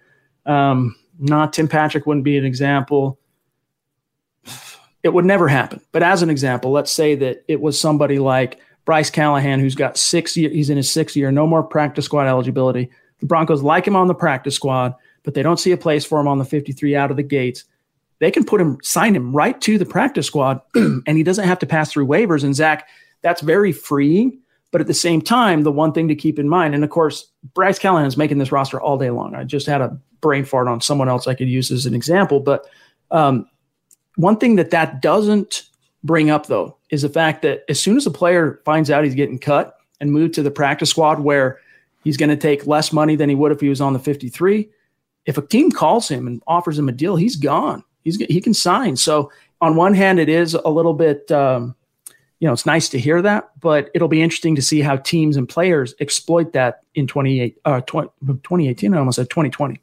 um, 0.46 0.96
not 1.18 1.52
Tim 1.52 1.68
Patrick 1.68 2.06
wouldn't 2.06 2.24
be 2.24 2.36
an 2.36 2.44
example. 2.44 3.18
It 5.02 5.12
would 5.12 5.24
never 5.24 5.48
happen. 5.48 5.80
But 5.90 6.02
as 6.02 6.22
an 6.22 6.30
example, 6.30 6.70
let's 6.70 6.92
say 6.92 7.14
that 7.16 7.44
it 7.48 7.60
was 7.60 7.80
somebody 7.80 8.18
like 8.18 8.60
Bryce 8.84 9.10
Callahan, 9.10 9.60
who's 9.60 9.74
got 9.74 9.96
six 9.96 10.36
years, 10.36 10.52
he's 10.52 10.70
in 10.70 10.76
his 10.76 10.92
sixth 10.92 11.16
year, 11.16 11.30
no 11.30 11.46
more 11.46 11.62
practice 11.62 12.04
squad 12.04 12.26
eligibility. 12.26 12.90
The 13.20 13.26
Broncos 13.26 13.62
like 13.62 13.86
him 13.86 13.96
on 13.96 14.08
the 14.08 14.14
practice 14.14 14.56
squad, 14.56 14.94
but 15.22 15.34
they 15.34 15.42
don't 15.42 15.60
see 15.60 15.72
a 15.72 15.76
place 15.76 16.04
for 16.04 16.20
him 16.20 16.28
on 16.28 16.38
the 16.38 16.44
53 16.44 16.96
out 16.96 17.10
of 17.10 17.16
the 17.16 17.22
gates. 17.22 17.64
They 18.18 18.30
can 18.30 18.44
put 18.44 18.60
him, 18.60 18.78
sign 18.82 19.16
him 19.16 19.34
right 19.34 19.60
to 19.62 19.78
the 19.78 19.86
practice 19.86 20.26
squad, 20.26 20.60
and 20.74 21.16
he 21.16 21.22
doesn't 21.22 21.46
have 21.46 21.60
to 21.60 21.66
pass 21.66 21.92
through 21.92 22.06
waivers. 22.06 22.44
And 22.44 22.54
Zach, 22.54 22.88
that's 23.22 23.40
very 23.40 23.72
freeing 23.72 24.41
but 24.72 24.80
at 24.80 24.86
the 24.86 24.94
same 24.94 25.20
time, 25.20 25.62
the 25.62 25.70
one 25.70 25.92
thing 25.92 26.08
to 26.08 26.14
keep 26.14 26.38
in 26.38 26.48
mind, 26.48 26.74
and 26.74 26.82
of 26.82 26.90
course, 26.90 27.30
Bryce 27.54 27.78
Callahan 27.78 28.06
is 28.06 28.16
making 28.16 28.38
this 28.38 28.50
roster 28.50 28.80
all 28.80 28.98
day 28.98 29.10
long. 29.10 29.34
I 29.34 29.44
just 29.44 29.66
had 29.66 29.82
a 29.82 29.96
brain 30.22 30.46
fart 30.46 30.66
on 30.66 30.80
someone 30.80 31.10
else 31.10 31.26
I 31.28 31.34
could 31.34 31.48
use 31.48 31.70
as 31.70 31.84
an 31.84 31.94
example. 31.94 32.40
But 32.40 32.66
um, 33.10 33.46
one 34.16 34.38
thing 34.38 34.56
that 34.56 34.70
that 34.70 35.02
doesn't 35.02 35.64
bring 36.02 36.30
up, 36.30 36.46
though, 36.46 36.78
is 36.88 37.02
the 37.02 37.10
fact 37.10 37.42
that 37.42 37.64
as 37.68 37.78
soon 37.80 37.98
as 37.98 38.06
a 38.06 38.10
player 38.10 38.62
finds 38.64 38.90
out 38.90 39.04
he's 39.04 39.14
getting 39.14 39.38
cut 39.38 39.76
and 40.00 40.10
moved 40.10 40.34
to 40.34 40.42
the 40.42 40.50
practice 40.50 40.88
squad 40.88 41.20
where 41.20 41.60
he's 42.02 42.16
going 42.16 42.30
to 42.30 42.36
take 42.36 42.66
less 42.66 42.94
money 42.94 43.14
than 43.14 43.28
he 43.28 43.34
would 43.34 43.52
if 43.52 43.60
he 43.60 43.68
was 43.68 43.82
on 43.82 43.92
the 43.92 43.98
53, 43.98 44.70
if 45.26 45.36
a 45.36 45.46
team 45.46 45.70
calls 45.70 46.08
him 46.08 46.26
and 46.26 46.42
offers 46.46 46.78
him 46.78 46.88
a 46.88 46.92
deal, 46.92 47.16
he's 47.16 47.36
gone. 47.36 47.84
He's, 48.04 48.16
he 48.16 48.40
can 48.40 48.54
sign. 48.54 48.96
So, 48.96 49.30
on 49.60 49.76
one 49.76 49.94
hand, 49.94 50.18
it 50.18 50.28
is 50.28 50.54
a 50.54 50.68
little 50.68 50.94
bit. 50.94 51.30
Um, 51.30 51.76
you 52.42 52.48
know, 52.48 52.52
it's 52.52 52.66
nice 52.66 52.88
to 52.88 52.98
hear 52.98 53.22
that, 53.22 53.50
but 53.60 53.88
it'll 53.94 54.08
be 54.08 54.20
interesting 54.20 54.56
to 54.56 54.62
see 54.62 54.80
how 54.80 54.96
teams 54.96 55.36
and 55.36 55.48
players 55.48 55.94
exploit 56.00 56.54
that 56.54 56.82
in 56.96 57.06
28, 57.06 57.56
uh, 57.64 57.80
20, 57.82 58.08
2018. 58.26 58.92
I 58.92 58.98
almost 58.98 59.14
said 59.14 59.30
2020. 59.30 59.80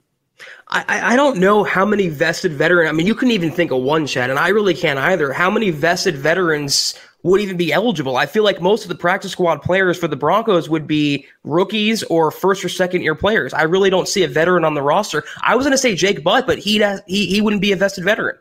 I, 0.68 1.14
I 1.14 1.16
don't 1.16 1.38
know 1.40 1.64
how 1.64 1.86
many 1.86 2.10
vested 2.10 2.52
veteran. 2.52 2.90
I 2.90 2.92
mean, 2.92 3.08
you 3.08 3.16
couldn't 3.16 3.32
even 3.32 3.50
think 3.50 3.72
of 3.72 3.82
one, 3.82 4.06
Chad, 4.06 4.30
and 4.30 4.38
I 4.38 4.50
really 4.50 4.74
can't 4.74 5.00
either. 5.00 5.32
How 5.32 5.50
many 5.50 5.70
vested 5.70 6.18
veterans 6.18 6.96
would 7.24 7.40
even 7.40 7.56
be 7.56 7.72
eligible? 7.72 8.18
I 8.18 8.26
feel 8.26 8.44
like 8.44 8.60
most 8.62 8.84
of 8.84 8.90
the 8.90 8.96
practice 8.96 9.32
squad 9.32 9.62
players 9.62 9.98
for 9.98 10.10
the 10.10 10.18
Broncos 10.18 10.70
would 10.70 10.86
be 10.86 11.26
rookies 11.46 12.04
or 12.04 12.30
first 12.30 12.66
or 12.66 12.68
second 12.68 13.04
year 13.04 13.16
players. 13.16 13.54
I 13.54 13.64
really 13.64 13.90
don't 13.90 14.08
see 14.10 14.24
a 14.24 14.28
veteran 14.28 14.66
on 14.66 14.74
the 14.74 14.82
roster. 14.82 15.24
I 15.44 15.56
was 15.56 15.66
going 15.66 15.72
to 15.72 15.78
say 15.78 15.96
Jake 15.96 16.26
Butt, 16.26 16.46
but 16.46 16.58
he 16.58 16.84
he 17.08 17.26
he 17.26 17.40
wouldn't 17.40 17.62
be 17.62 17.72
a 17.72 17.78
vested 17.78 18.04
veteran. 18.04 18.36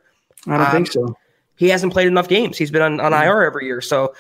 I 0.49 0.57
don't 0.57 0.67
um, 0.67 0.73
think 0.73 0.91
so 0.91 1.17
he 1.59 1.69
hasn't 1.69 1.93
played 1.93 2.07
enough 2.07 2.29
games. 2.29 2.57
He's 2.57 2.71
been 2.71 2.83
on, 2.83 3.01
on 3.01 3.13
mm-hmm. 3.13 3.29
IR 3.29 3.43
every 3.43 3.67
year. 3.67 3.81
So 3.81 4.15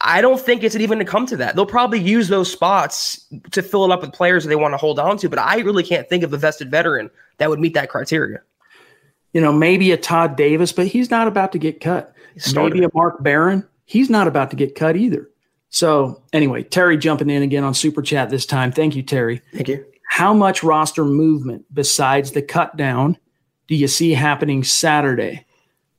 I 0.00 0.20
don't 0.20 0.40
think 0.40 0.64
it's 0.64 0.74
even 0.74 0.98
to 0.98 1.04
come 1.04 1.26
to 1.26 1.36
that. 1.36 1.54
They'll 1.54 1.66
probably 1.66 2.00
use 2.00 2.28
those 2.28 2.50
spots 2.50 3.26
to 3.50 3.62
fill 3.62 3.84
it 3.84 3.90
up 3.90 4.00
with 4.00 4.12
players 4.12 4.44
that 4.44 4.48
they 4.48 4.56
want 4.56 4.72
to 4.72 4.78
hold 4.78 4.98
on 4.98 5.18
to, 5.18 5.28
but 5.28 5.38
I 5.38 5.58
really 5.58 5.82
can't 5.82 6.08
think 6.08 6.24
of 6.24 6.32
a 6.32 6.38
vested 6.38 6.70
veteran 6.70 7.10
that 7.36 7.50
would 7.50 7.60
meet 7.60 7.74
that 7.74 7.90
criteria. 7.90 8.40
You 9.32 9.40
know, 9.40 9.52
maybe 9.52 9.92
a 9.92 9.96
Todd 9.96 10.36
Davis, 10.36 10.72
but 10.72 10.86
he's 10.86 11.10
not 11.10 11.28
about 11.28 11.52
to 11.52 11.58
get 11.58 11.80
cut. 11.80 12.14
Maybe 12.54 12.82
a 12.82 12.90
Mark 12.94 13.22
Barron. 13.22 13.66
He's 13.84 14.08
not 14.08 14.26
about 14.26 14.50
to 14.50 14.56
get 14.56 14.74
cut 14.74 14.96
either. 14.96 15.28
So 15.68 16.22
anyway, 16.32 16.64
Terry 16.64 16.96
jumping 16.96 17.30
in 17.30 17.42
again 17.42 17.62
on 17.62 17.74
Super 17.74 18.02
Chat 18.02 18.30
this 18.30 18.46
time. 18.46 18.72
Thank 18.72 18.96
you, 18.96 19.02
Terry. 19.02 19.42
Thank 19.52 19.68
you. 19.68 19.84
How 20.08 20.34
much 20.34 20.64
roster 20.64 21.04
movement 21.04 21.64
besides 21.72 22.32
the 22.32 22.42
cut 22.42 22.76
down 22.76 23.16
do 23.68 23.76
you 23.76 23.86
see 23.86 24.12
happening 24.12 24.64
Saturday? 24.64 25.44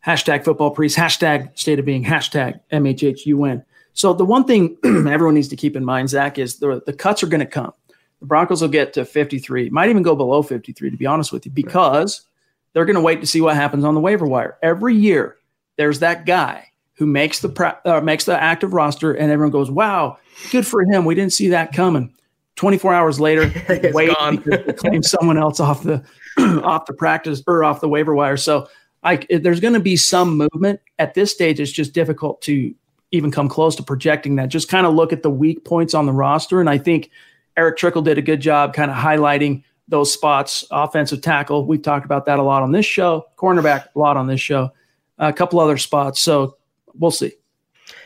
Hashtag 0.06 0.44
football 0.44 0.72
priest, 0.72 0.98
hashtag 0.98 1.58
state 1.58 1.80
of 1.80 1.86
being, 1.86 2.04
hashtag 2.04 2.60
MHHUN. 2.72 3.64
So 3.94 4.14
the 4.14 4.26
one 4.26 4.46
thing 4.46 4.78
everyone 4.84 5.36
needs 5.36 5.50
to 5.50 5.56
keep 5.56 5.76
in 5.76 5.86
mind, 5.86 6.10
Zach, 6.10 6.38
is 6.38 6.58
the, 6.58 6.82
the 6.86 6.94
cuts 6.94 7.24
are 7.24 7.28
going 7.28 7.40
to 7.40 7.46
come. 7.46 7.74
The 8.20 8.26
Broncos 8.26 8.62
will 8.62 8.70
get 8.70 8.94
to 8.94 9.06
53, 9.06 9.70
might 9.70 9.90
even 9.90 10.04
go 10.04 10.16
below 10.16 10.44
53, 10.44 10.90
to 10.90 10.98
be 10.98 11.06
honest 11.06 11.32
with 11.32 11.46
you, 11.46 11.52
because 11.52 12.22
they're 12.74 12.86
going 12.86 12.96
to 12.96 13.02
wait 13.02 13.22
to 13.22 13.28
see 13.28 13.42
what 13.42 13.56
happens 13.56 13.84
on 13.84 13.96
the 13.96 14.00
waiver 14.00 14.26
wire. 14.26 14.58
Every 14.62 14.96
year, 14.96 15.38
there's 15.78 16.00
that 16.00 16.26
guy 16.26 16.68
who 16.94 17.06
makes 17.08 17.40
the 17.40 17.80
uh, 17.86 18.00
makes 18.02 18.26
the 18.26 18.40
active 18.40 18.74
roster, 18.74 19.12
and 19.12 19.32
everyone 19.32 19.52
goes, 19.52 19.72
"Wow, 19.72 20.20
good 20.52 20.68
for 20.68 20.84
him. 20.84 21.04
We 21.04 21.16
didn't 21.16 21.34
see 21.34 21.50
that 21.50 21.74
coming." 21.74 22.14
24 22.58 22.94
hours 22.94 23.20
later, 23.20 23.52
wait 23.92 24.10
to 24.10 24.74
claim 24.78 25.02
someone 25.02 25.38
else 25.38 25.60
off 25.60 25.82
the 25.82 26.04
off 26.64 26.86
the 26.86 26.94
practice 26.94 27.42
or 27.48 27.64
off 27.64 27.82
the 27.82 27.90
waiver 27.90 28.14
wire. 28.14 28.38
So 28.38 28.68
I, 29.04 29.18
there's 29.30 29.60
going 29.60 29.74
to 29.74 29.80
be 29.80 29.96
some 29.96 30.38
movement 30.38 30.80
at 31.00 31.14
this 31.14 31.32
stage. 31.32 31.60
It's 31.60 31.72
just 31.72 31.94
difficult 31.94 32.42
to 32.44 32.74
even 33.12 33.32
come 33.32 33.50
close 33.50 33.76
to 33.76 33.84
projecting 33.84 34.36
that. 34.36 34.50
Just 34.50 34.70
kind 34.70 34.86
of 34.86 34.94
look 34.94 35.12
at 35.12 35.24
the 35.24 35.30
weak 35.30 35.66
points 35.66 35.94
on 35.94 36.06
the 36.06 36.14
roster, 36.14 36.60
and 36.60 36.70
I 36.70 36.78
think 36.78 37.10
Eric 37.58 37.78
Trickle 37.78 38.02
did 38.02 38.18
a 38.18 38.22
good 38.22 38.42
job 38.42 38.74
kind 38.74 38.92
of 38.92 38.98
highlighting 38.98 39.64
those 39.88 40.14
spots. 40.14 40.64
Offensive 40.72 41.22
tackle, 41.22 41.66
we've 41.66 41.82
talked 41.82 42.06
about 42.06 42.26
that 42.26 42.40
a 42.40 42.44
lot 42.44 42.64
on 42.64 42.72
this 42.72 42.86
show. 42.86 43.26
Cornerback, 43.38 43.88
a 43.96 44.00
lot 44.00 44.18
on 44.18 44.28
this 44.28 44.40
show. 44.40 44.72
A 45.18 45.34
couple 45.34 45.60
other 45.60 45.78
spots, 45.78 46.20
so 46.20 46.58
we'll 46.94 47.12
see. 47.12 47.34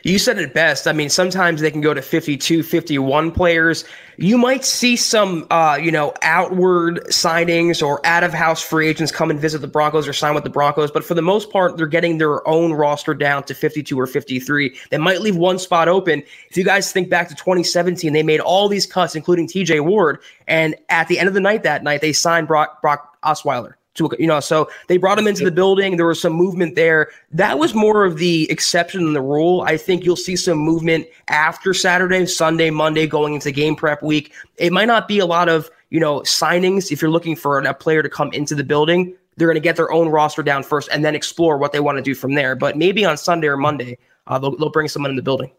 You 0.02 0.18
said 0.18 0.38
it 0.38 0.54
best. 0.54 0.86
I 0.86 0.92
mean, 0.92 1.08
sometimes 1.08 1.60
they 1.60 1.70
can 1.70 1.80
go 1.80 1.92
to 1.92 2.02
52, 2.02 2.62
51 2.62 3.32
players. 3.32 3.84
You 4.18 4.38
might 4.38 4.64
see 4.64 4.96
some, 4.96 5.46
uh, 5.50 5.78
you 5.80 5.90
know, 5.90 6.14
outward 6.22 7.04
signings 7.08 7.86
or 7.86 8.04
out 8.06 8.24
of 8.24 8.32
house 8.32 8.62
free 8.62 8.88
agents 8.88 9.12
come 9.12 9.30
and 9.30 9.38
visit 9.38 9.60
the 9.60 9.66
Broncos 9.66 10.08
or 10.08 10.12
sign 10.12 10.34
with 10.34 10.44
the 10.44 10.50
Broncos. 10.50 10.90
But 10.90 11.04
for 11.04 11.14
the 11.14 11.22
most 11.22 11.50
part, 11.50 11.76
they're 11.76 11.86
getting 11.86 12.18
their 12.18 12.46
own 12.46 12.72
roster 12.72 13.14
down 13.14 13.44
to 13.44 13.54
52 13.54 13.98
or 13.98 14.06
53. 14.06 14.76
They 14.90 14.98
might 14.98 15.20
leave 15.20 15.36
one 15.36 15.58
spot 15.58 15.88
open. 15.88 16.22
If 16.50 16.56
you 16.56 16.64
guys 16.64 16.92
think 16.92 17.08
back 17.08 17.28
to 17.28 17.34
2017, 17.34 18.12
they 18.12 18.22
made 18.22 18.40
all 18.40 18.68
these 18.68 18.86
cuts, 18.86 19.14
including 19.14 19.48
TJ 19.48 19.84
Ward. 19.84 20.20
And 20.46 20.74
at 20.88 21.08
the 21.08 21.18
end 21.18 21.28
of 21.28 21.34
the 21.34 21.40
night 21.40 21.62
that 21.62 21.82
night, 21.82 22.00
they 22.00 22.12
signed 22.12 22.48
Brock, 22.48 22.82
Brock 22.82 23.16
Osweiler 23.22 23.75
to 23.96 24.10
you 24.18 24.26
know 24.26 24.40
so 24.40 24.68
they 24.88 24.96
brought 24.96 25.18
him 25.18 25.26
into 25.26 25.44
the 25.44 25.50
building. 25.50 25.96
There 25.96 26.06
was 26.06 26.20
some 26.20 26.32
movement 26.32 26.74
there. 26.74 27.10
That 27.32 27.58
was 27.58 27.74
more 27.74 28.04
of 28.04 28.18
the 28.18 28.50
exception 28.50 29.04
than 29.04 29.12
the 29.12 29.22
rule. 29.22 29.62
I 29.62 29.76
think 29.76 30.04
you'll 30.04 30.16
see 30.16 30.36
some 30.36 30.58
movement 30.58 31.06
after 31.28 31.74
saturday 31.74 32.26
sunday 32.26 32.70
monday 32.70 33.06
going 33.06 33.34
into 33.34 33.50
game 33.50 33.76
prep 33.76 34.02
week. 34.02 34.32
It 34.56 34.72
might 34.72 34.86
not 34.86 35.08
be 35.08 35.18
a 35.18 35.26
lot 35.26 35.48
of 35.48 35.70
you 35.90 36.00
know 36.00 36.20
signings 36.20 36.90
if 36.92 37.02
you're 37.02 37.10
looking 37.10 37.36
for 37.36 37.58
a 37.58 37.74
player 37.74 38.02
to 38.02 38.08
come 38.08 38.32
into 38.32 38.54
the 38.54 38.64
building. 38.64 39.16
They're 39.36 39.48
going 39.48 39.56
to 39.56 39.60
get 39.60 39.76
their 39.76 39.92
own 39.92 40.08
roster 40.08 40.42
down 40.42 40.62
first 40.62 40.88
and 40.90 41.04
then 41.04 41.14
explore 41.14 41.58
what 41.58 41.72
they 41.72 41.80
want 41.80 41.98
to 41.98 42.02
do 42.02 42.14
from 42.14 42.34
there. 42.34 42.56
But 42.56 42.78
maybe 42.78 43.04
on 43.04 43.16
sunday 43.16 43.48
or 43.48 43.56
monday 43.56 43.98
uh, 44.26 44.38
they'll, 44.38 44.56
they'll 44.56 44.70
bring 44.70 44.88
someone 44.88 45.10
in 45.10 45.16
the 45.16 45.22
building. 45.22 45.50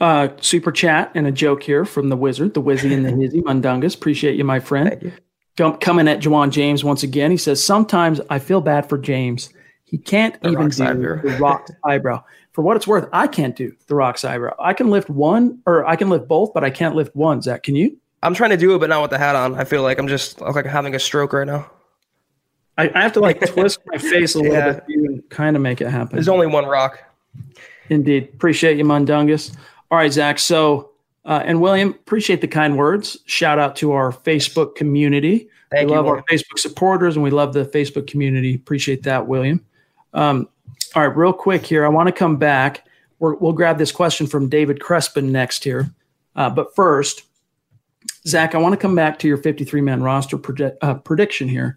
Uh, 0.00 0.28
super 0.40 0.70
chat 0.70 1.10
and 1.14 1.26
a 1.26 1.32
joke 1.32 1.62
here 1.62 1.84
from 1.84 2.10
the 2.10 2.16
wizard, 2.16 2.54
the 2.54 2.62
Wizzy 2.62 2.92
and 2.92 3.04
the 3.04 3.10
Hizzy 3.22 3.40
Mundungus. 3.40 3.94
Appreciate 3.94 4.36
you, 4.36 4.44
my 4.44 4.60
friend. 4.60 4.98
You 5.02 5.12
coming 5.56 6.08
at 6.08 6.20
Ja'Wuan 6.20 6.50
James 6.50 6.84
once 6.84 7.02
again. 7.02 7.30
He 7.30 7.36
says, 7.36 7.62
Sometimes 7.62 8.20
I 8.30 8.38
feel 8.38 8.60
bad 8.60 8.88
for 8.88 8.98
James. 8.98 9.50
He 9.84 9.98
can't 9.98 10.40
the 10.42 10.50
even 10.50 10.68
do 10.68 10.84
eyebrow. 10.84 11.22
the 11.22 11.38
rock's 11.38 11.70
eyebrow. 11.84 12.24
For 12.52 12.62
what 12.62 12.76
it's 12.76 12.86
worth, 12.86 13.08
I 13.12 13.26
can't 13.26 13.54
do 13.54 13.74
the 13.86 13.94
rock's 13.94 14.24
eyebrow. 14.24 14.54
I 14.58 14.72
can 14.72 14.90
lift 14.90 15.10
one 15.10 15.60
or 15.66 15.86
I 15.86 15.96
can 15.96 16.08
lift 16.08 16.26
both, 16.26 16.54
but 16.54 16.64
I 16.64 16.70
can't 16.70 16.94
lift 16.94 17.14
one. 17.14 17.42
Zach, 17.42 17.62
can 17.62 17.76
you? 17.76 17.96
I'm 18.22 18.34
trying 18.34 18.50
to 18.50 18.56
do 18.56 18.74
it, 18.74 18.78
but 18.78 18.88
not 18.88 19.02
with 19.02 19.10
the 19.10 19.18
hat 19.18 19.36
on. 19.36 19.54
I 19.54 19.64
feel 19.64 19.82
like 19.82 19.98
I'm 19.98 20.08
just 20.08 20.40
like 20.40 20.66
having 20.66 20.94
a 20.94 20.98
stroke 20.98 21.32
right 21.32 21.46
now. 21.46 21.70
I, 22.78 22.90
I 22.94 23.02
have 23.02 23.12
to 23.12 23.20
like 23.20 23.40
twist 23.46 23.78
my 23.86 23.98
face 23.98 24.34
a 24.34 24.38
little 24.38 24.54
yeah. 24.56 24.72
bit 24.72 24.86
to 24.88 25.22
kind 25.30 25.54
of 25.56 25.62
make 25.62 25.80
it 25.80 25.88
happen. 25.88 26.16
There's 26.16 26.28
only 26.28 26.46
one 26.46 26.66
rock. 26.66 27.02
Indeed. 27.88 28.30
Appreciate 28.34 28.76
you, 28.78 28.84
Mundungus. 28.84 29.52
All 29.90 29.98
right, 29.98 30.12
Zach. 30.12 30.38
So, 30.38 30.90
uh, 31.26 31.42
and 31.44 31.60
William, 31.60 31.90
appreciate 31.90 32.40
the 32.40 32.48
kind 32.48 32.78
words. 32.78 33.18
Shout 33.26 33.58
out 33.58 33.74
to 33.76 33.92
our 33.92 34.12
Facebook 34.12 34.76
community. 34.76 35.48
Thank 35.72 35.88
we 35.88 35.92
you, 35.92 35.96
love 35.96 36.06
William. 36.06 36.24
our 36.30 36.36
Facebook 36.36 36.58
supporters 36.60 37.16
and 37.16 37.24
we 37.24 37.30
love 37.30 37.52
the 37.52 37.64
Facebook 37.64 38.06
community. 38.06 38.54
Appreciate 38.54 39.02
that, 39.02 39.26
William. 39.26 39.64
Um, 40.14 40.48
all 40.94 41.06
right, 41.06 41.16
real 41.16 41.32
quick 41.32 41.66
here. 41.66 41.84
I 41.84 41.88
want 41.88 42.06
to 42.06 42.12
come 42.12 42.36
back. 42.36 42.86
we 43.18 43.34
will 43.34 43.52
grab 43.52 43.76
this 43.76 43.90
question 43.90 44.28
from 44.28 44.48
David 44.48 44.78
Crespin 44.78 45.24
next 45.24 45.64
here. 45.64 45.90
Uh, 46.36 46.48
but 46.48 46.74
first, 46.76 47.24
Zach, 48.24 48.54
I 48.54 48.58
want 48.58 48.74
to 48.74 48.78
come 48.78 48.94
back 48.94 49.18
to 49.18 49.28
your 49.28 49.38
53 49.38 49.80
man 49.80 50.04
roster 50.04 50.38
predict, 50.38 50.82
uh, 50.82 50.94
prediction 50.94 51.48
here 51.48 51.76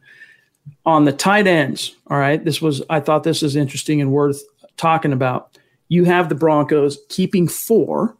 on 0.85 1.05
the 1.05 1.11
tight 1.11 1.47
ends. 1.47 1.95
All 2.07 2.19
right. 2.19 2.43
This 2.43 2.61
was, 2.61 2.83
I 2.87 2.99
thought 2.99 3.23
this 3.23 3.41
is 3.41 3.55
interesting 3.55 3.99
and 3.99 4.11
worth 4.11 4.43
talking 4.77 5.11
about. 5.11 5.57
You 5.87 6.03
have 6.03 6.29
the 6.29 6.35
Broncos 6.35 6.99
keeping 7.09 7.47
four 7.47 8.15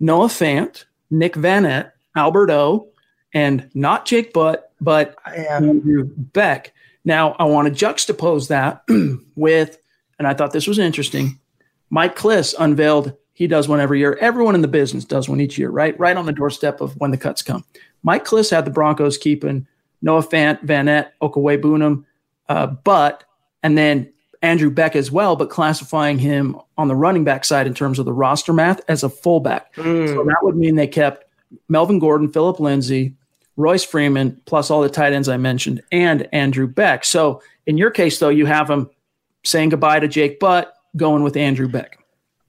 Noah 0.00 0.28
Fant, 0.28 0.84
Nick 1.10 1.34
Vannett, 1.34 1.92
Albert 2.16 2.50
O, 2.50 2.88
and 3.32 3.70
not 3.74 4.06
Jake 4.06 4.32
Butt, 4.32 4.72
but 4.80 5.16
Andrew 5.26 6.10
Beck. 6.16 6.72
Now, 7.04 7.36
I 7.38 7.44
want 7.44 7.74
to 7.74 7.86
juxtapose 7.86 8.48
that 8.48 8.82
with, 9.36 9.78
and 10.18 10.26
I 10.26 10.34
thought 10.34 10.52
this 10.52 10.66
was 10.66 10.78
interesting. 10.78 11.38
Mike 11.90 12.16
Klis 12.16 12.54
unveiled 12.58 13.14
he 13.40 13.46
does 13.46 13.68
one 13.68 13.80
every 13.80 13.98
year. 13.98 14.18
Everyone 14.20 14.54
in 14.54 14.60
the 14.60 14.68
business 14.68 15.06
does 15.06 15.26
one 15.26 15.40
each 15.40 15.56
year, 15.56 15.70
right? 15.70 15.98
Right 15.98 16.14
on 16.14 16.26
the 16.26 16.32
doorstep 16.32 16.82
of 16.82 16.92
when 16.98 17.10
the 17.10 17.16
cuts 17.16 17.40
come. 17.40 17.64
Mike 18.02 18.26
Klis 18.26 18.50
had 18.50 18.66
the 18.66 18.70
Broncos 18.70 19.16
keeping 19.16 19.66
Noah 20.02 20.22
Fant, 20.22 20.62
Vannett, 20.62 21.08
Okwuegbunam, 21.22 22.04
uh, 22.50 22.66
but, 22.66 23.24
and 23.62 23.78
then 23.78 24.12
Andrew 24.42 24.70
Beck 24.70 24.96
as 24.96 25.10
well, 25.10 25.36
but 25.36 25.50
classifying 25.50 26.18
him 26.18 26.56
on 26.78 26.88
the 26.88 26.96
running 26.96 27.24
back 27.24 27.44
side 27.44 27.66
in 27.66 27.74
terms 27.74 27.98
of 27.98 28.06
the 28.06 28.12
roster 28.12 28.52
math 28.52 28.80
as 28.88 29.02
a 29.02 29.10
fullback. 29.10 29.74
Mm. 29.74 30.08
So 30.08 30.24
that 30.24 30.38
would 30.42 30.56
mean 30.56 30.76
they 30.76 30.86
kept 30.86 31.24
Melvin 31.68 31.98
Gordon, 31.98 32.32
Phillip 32.32 32.58
Lindsay, 32.58 33.14
Royce 33.56 33.84
Freeman, 33.84 34.40
plus 34.46 34.70
all 34.70 34.80
the 34.80 34.88
tight 34.88 35.12
ends 35.12 35.28
I 35.28 35.36
mentioned, 35.36 35.82
and 35.92 36.26
Andrew 36.32 36.66
Beck. 36.66 37.04
So 37.04 37.42
in 37.66 37.76
your 37.76 37.90
case, 37.90 38.18
though, 38.18 38.30
you 38.30 38.46
have 38.46 38.70
him 38.70 38.88
saying 39.44 39.70
goodbye 39.70 40.00
to 40.00 40.08
Jake 40.08 40.40
Butt, 40.40 40.74
going 40.96 41.22
with 41.22 41.36
Andrew 41.36 41.68
Beck. 41.68 41.98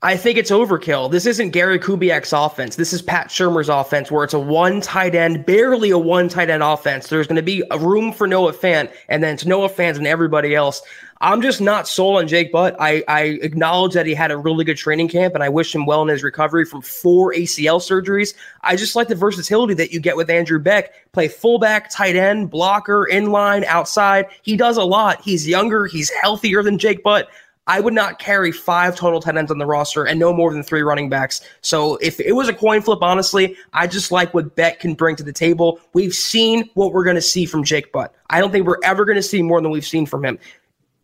I 0.03 0.17
think 0.17 0.39
it's 0.39 0.49
overkill. 0.49 1.11
This 1.11 1.27
isn't 1.27 1.51
Gary 1.51 1.77
Kubiak's 1.77 2.33
offense. 2.33 2.75
This 2.75 2.91
is 2.91 3.03
Pat 3.03 3.27
Shurmur's 3.27 3.69
offense, 3.69 4.09
where 4.09 4.23
it's 4.23 4.33
a 4.33 4.39
one 4.39 4.81
tight 4.81 5.13
end, 5.13 5.45
barely 5.45 5.91
a 5.91 5.97
one 5.97 6.27
tight 6.27 6.49
end 6.49 6.63
offense. 6.63 7.07
There's 7.07 7.27
going 7.27 7.35
to 7.35 7.43
be 7.43 7.63
a 7.69 7.77
room 7.77 8.11
for 8.11 8.25
Noah 8.25 8.53
Fant, 8.53 8.91
and 9.09 9.21
then 9.21 9.37
to 9.37 9.47
Noah 9.47 9.69
Fant 9.69 9.97
and 9.97 10.07
everybody 10.07 10.55
else. 10.55 10.81
I'm 11.23 11.43
just 11.43 11.61
not 11.61 11.87
sold 11.87 12.17
on 12.17 12.27
Jake 12.27 12.51
Butt. 12.51 12.75
I, 12.79 13.03
I 13.07 13.21
acknowledge 13.43 13.93
that 13.93 14.07
he 14.07 14.15
had 14.15 14.31
a 14.31 14.37
really 14.37 14.65
good 14.65 14.77
training 14.77 15.07
camp, 15.07 15.35
and 15.35 15.43
I 15.43 15.49
wish 15.49 15.75
him 15.75 15.85
well 15.85 16.01
in 16.01 16.07
his 16.07 16.23
recovery 16.23 16.65
from 16.65 16.81
four 16.81 17.31
ACL 17.31 17.79
surgeries. 17.79 18.33
I 18.61 18.75
just 18.75 18.95
like 18.95 19.07
the 19.07 19.13
versatility 19.13 19.75
that 19.75 19.91
you 19.91 19.99
get 19.99 20.17
with 20.17 20.31
Andrew 20.31 20.57
Beck. 20.57 21.11
Play 21.11 21.27
fullback, 21.27 21.91
tight 21.91 22.15
end, 22.15 22.49
blocker, 22.49 23.07
inline, 23.11 23.65
outside. 23.65 24.25
He 24.41 24.57
does 24.57 24.77
a 24.77 24.83
lot. 24.83 25.21
He's 25.21 25.47
younger. 25.47 25.85
He's 25.85 26.09
healthier 26.09 26.63
than 26.63 26.79
Jake 26.79 27.03
Butt. 27.03 27.29
I 27.71 27.79
would 27.79 27.93
not 27.93 28.19
carry 28.19 28.51
five 28.51 28.97
total 28.97 29.21
tight 29.21 29.37
ends 29.37 29.49
on 29.49 29.57
the 29.57 29.65
roster 29.65 30.03
and 30.03 30.19
no 30.19 30.33
more 30.33 30.51
than 30.51 30.61
three 30.61 30.81
running 30.81 31.07
backs. 31.07 31.39
So 31.61 31.95
if 32.01 32.19
it 32.19 32.33
was 32.33 32.49
a 32.49 32.53
coin 32.53 32.81
flip, 32.81 33.01
honestly, 33.01 33.55
I 33.71 33.87
just 33.87 34.11
like 34.11 34.33
what 34.33 34.57
Beck 34.57 34.81
can 34.81 34.93
bring 34.93 35.15
to 35.15 35.23
the 35.23 35.31
table. 35.31 35.79
We've 35.93 36.13
seen 36.13 36.69
what 36.73 36.91
we're 36.91 37.05
going 37.05 37.15
to 37.15 37.21
see 37.21 37.45
from 37.45 37.63
Jake 37.63 37.93
Butt. 37.93 38.13
I 38.29 38.41
don't 38.41 38.51
think 38.51 38.67
we're 38.67 38.83
ever 38.83 39.05
going 39.05 39.15
to 39.15 39.23
see 39.23 39.41
more 39.41 39.61
than 39.61 39.71
we've 39.71 39.85
seen 39.85 40.05
from 40.05 40.25
him. 40.25 40.37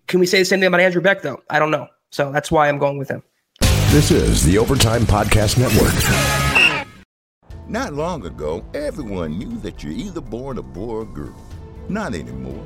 Can 0.07 0.20
we 0.20 0.26
say 0.26 0.39
the 0.39 0.45
same 0.45 0.59
thing 0.59 0.68
about 0.68 0.82
Andrew 0.82 0.99
Beck, 1.01 1.22
though? 1.22 1.41
I 1.49 1.57
don't 1.57 1.72
know. 1.72 1.88
So 2.09 2.34
that's 2.34 2.51
why 2.51 2.68
I'm 2.68 2.80
going 2.80 2.97
with 2.97 3.07
him. 3.07 3.24
This 3.91 4.11
is 4.11 4.43
the 4.43 4.57
Overtime 4.57 5.03
Podcast 5.03 5.57
Network. 5.57 6.86
Not 7.70 7.93
long 7.93 8.26
ago, 8.26 8.65
everyone 8.74 9.39
knew 9.39 9.57
that 9.59 9.84
you're 9.84 9.93
either 9.93 10.20
born 10.20 10.57
a 10.57 10.63
boy 10.63 10.95
or 10.95 11.05
girl. 11.05 11.34
Not 11.88 12.13
anymore. 12.13 12.65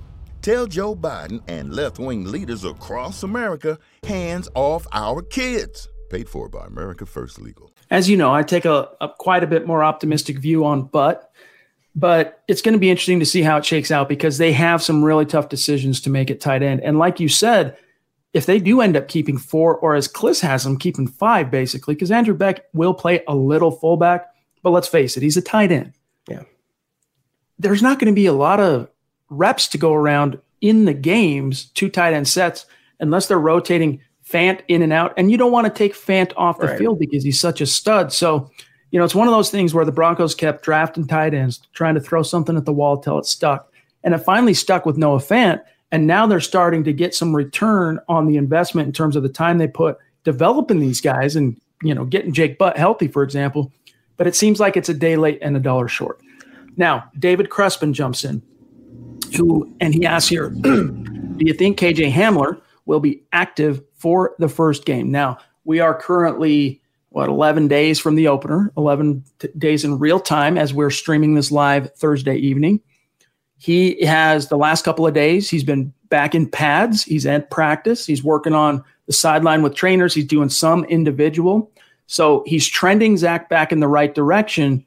Tell 0.41 0.65
Joe 0.65 0.95
Biden 0.95 1.43
and 1.47 1.71
left 1.71 1.99
wing 1.99 2.25
leaders 2.25 2.63
across 2.63 3.21
America 3.21 3.77
hands 4.03 4.49
off 4.55 4.87
our 4.91 5.21
kids. 5.21 5.87
Paid 6.09 6.27
for 6.27 6.49
by 6.49 6.65
America 6.65 7.05
First 7.05 7.39
Legal. 7.39 7.71
As 7.91 8.09
you 8.09 8.17
know, 8.17 8.33
I 8.33 8.41
take 8.41 8.65
a, 8.65 8.89
a 8.99 9.09
quite 9.09 9.43
a 9.43 9.47
bit 9.47 9.67
more 9.67 9.83
optimistic 9.83 10.39
view 10.39 10.65
on 10.65 10.83
but, 10.87 11.31
but 11.93 12.41
it's 12.47 12.63
going 12.63 12.73
to 12.73 12.79
be 12.79 12.89
interesting 12.89 13.19
to 13.19 13.25
see 13.25 13.43
how 13.43 13.57
it 13.57 13.65
shakes 13.65 13.91
out 13.91 14.09
because 14.09 14.39
they 14.39 14.51
have 14.51 14.81
some 14.81 15.03
really 15.03 15.27
tough 15.27 15.47
decisions 15.47 16.01
to 16.01 16.09
make 16.09 16.31
at 16.31 16.41
tight 16.41 16.63
end. 16.63 16.81
And 16.81 16.97
like 16.97 17.19
you 17.19 17.29
said, 17.29 17.77
if 18.33 18.47
they 18.47 18.57
do 18.57 18.81
end 18.81 18.97
up 18.97 19.07
keeping 19.07 19.37
four, 19.37 19.77
or 19.77 19.93
as 19.93 20.07
Klis 20.07 20.41
has 20.41 20.63
them, 20.63 20.79
keeping 20.79 21.05
five 21.05 21.51
basically, 21.51 21.93
because 21.93 22.09
Andrew 22.09 22.33
Beck 22.33 22.63
will 22.73 22.95
play 22.95 23.21
a 23.27 23.35
little 23.35 23.69
fullback, 23.69 24.33
but 24.63 24.71
let's 24.71 24.87
face 24.87 25.17
it, 25.17 25.21
he's 25.21 25.37
a 25.37 25.41
tight 25.41 25.71
end. 25.71 25.93
Yeah. 26.27 26.43
There's 27.59 27.83
not 27.83 27.99
going 27.99 28.11
to 28.11 28.19
be 28.19 28.25
a 28.25 28.33
lot 28.33 28.59
of 28.59 28.87
reps 29.31 29.67
to 29.69 29.79
go 29.79 29.93
around 29.93 30.39
in 30.61 30.85
the 30.85 30.93
games, 30.93 31.65
two 31.73 31.89
tight 31.89 32.13
end 32.13 32.27
sets, 32.27 32.67
unless 32.99 33.27
they're 33.27 33.39
rotating 33.39 33.99
Fant 34.23 34.61
in 34.67 34.83
and 34.83 34.93
out. 34.93 35.13
And 35.17 35.31
you 35.31 35.37
don't 35.37 35.51
want 35.51 35.65
to 35.65 35.73
take 35.73 35.95
Fant 35.95 36.31
off 36.37 36.59
the 36.59 36.67
right. 36.67 36.77
field 36.77 36.99
because 36.99 37.23
he's 37.23 37.39
such 37.39 37.59
a 37.59 37.65
stud. 37.65 38.13
So 38.13 38.51
you 38.91 38.99
know, 38.99 39.05
it's 39.05 39.15
one 39.15 39.27
of 39.27 39.33
those 39.33 39.49
things 39.49 39.73
where 39.73 39.85
the 39.85 39.91
Broncos 39.91 40.35
kept 40.35 40.63
drafting 40.63 41.07
tight 41.07 41.33
ends, 41.33 41.61
trying 41.73 41.95
to 41.95 42.01
throw 42.01 42.23
something 42.23 42.57
at 42.57 42.65
the 42.65 42.73
wall 42.73 42.97
till 42.97 43.17
it 43.17 43.25
stuck. 43.25 43.71
And 44.03 44.13
it 44.13 44.19
finally 44.19 44.53
stuck 44.53 44.85
with 44.85 44.97
Noah 44.97 45.19
Fant. 45.19 45.61
And 45.91 46.07
now 46.07 46.27
they're 46.27 46.39
starting 46.39 46.83
to 46.83 46.93
get 46.93 47.15
some 47.15 47.35
return 47.35 47.99
on 48.07 48.27
the 48.27 48.37
investment 48.37 48.87
in 48.87 48.93
terms 48.93 49.15
of 49.15 49.23
the 49.23 49.29
time 49.29 49.57
they 49.57 49.67
put 49.67 49.97
developing 50.23 50.79
these 50.79 51.01
guys 51.01 51.35
and, 51.35 51.59
you 51.81 51.93
know, 51.93 52.05
getting 52.05 52.33
Jake 52.33 52.57
Butt 52.57 52.77
healthy, 52.77 53.07
for 53.07 53.23
example. 53.23 53.71
But 54.17 54.27
it 54.27 54.35
seems 54.35 54.59
like 54.59 54.77
it's 54.77 54.89
a 54.89 54.93
day 54.93 55.15
late 55.15 55.39
and 55.41 55.55
a 55.55 55.59
dollar 55.59 55.87
short. 55.87 56.19
Now, 56.77 57.09
David 57.17 57.49
Crespin 57.49 57.93
jumps 57.93 58.23
in. 58.23 58.41
Who, 59.35 59.73
and 59.79 59.93
he 59.93 60.05
asks 60.05 60.29
here, 60.29 60.49
do 60.49 61.37
you 61.39 61.53
think 61.53 61.79
KJ 61.79 62.11
Hamler 62.11 62.61
will 62.85 62.99
be 62.99 63.23
active 63.31 63.81
for 63.95 64.35
the 64.39 64.49
first 64.49 64.85
game? 64.85 65.11
Now, 65.11 65.37
we 65.63 65.79
are 65.79 65.93
currently, 65.93 66.81
what, 67.09 67.29
11 67.29 67.67
days 67.67 67.99
from 67.99 68.15
the 68.15 68.27
opener, 68.27 68.71
11 68.77 69.23
t- 69.39 69.49
days 69.57 69.83
in 69.83 69.99
real 69.99 70.19
time 70.19 70.57
as 70.57 70.73
we're 70.73 70.89
streaming 70.89 71.35
this 71.35 71.51
live 71.51 71.93
Thursday 71.95 72.35
evening. 72.35 72.81
He 73.57 74.03
has 74.05 74.47
the 74.47 74.57
last 74.57 74.83
couple 74.83 75.05
of 75.05 75.13
days, 75.13 75.49
he's 75.49 75.63
been 75.63 75.93
back 76.09 76.33
in 76.33 76.49
pads, 76.49 77.03
he's 77.03 77.25
at 77.25 77.51
practice, 77.51 78.05
he's 78.05 78.23
working 78.23 78.53
on 78.53 78.83
the 79.05 79.13
sideline 79.13 79.61
with 79.61 79.75
trainers, 79.75 80.13
he's 80.13 80.25
doing 80.25 80.49
some 80.49 80.83
individual. 80.85 81.71
So 82.07 82.43
he's 82.45 82.67
trending 82.67 83.17
Zach 83.17 83.49
back 83.49 83.71
in 83.71 83.79
the 83.79 83.87
right 83.87 84.13
direction. 84.13 84.85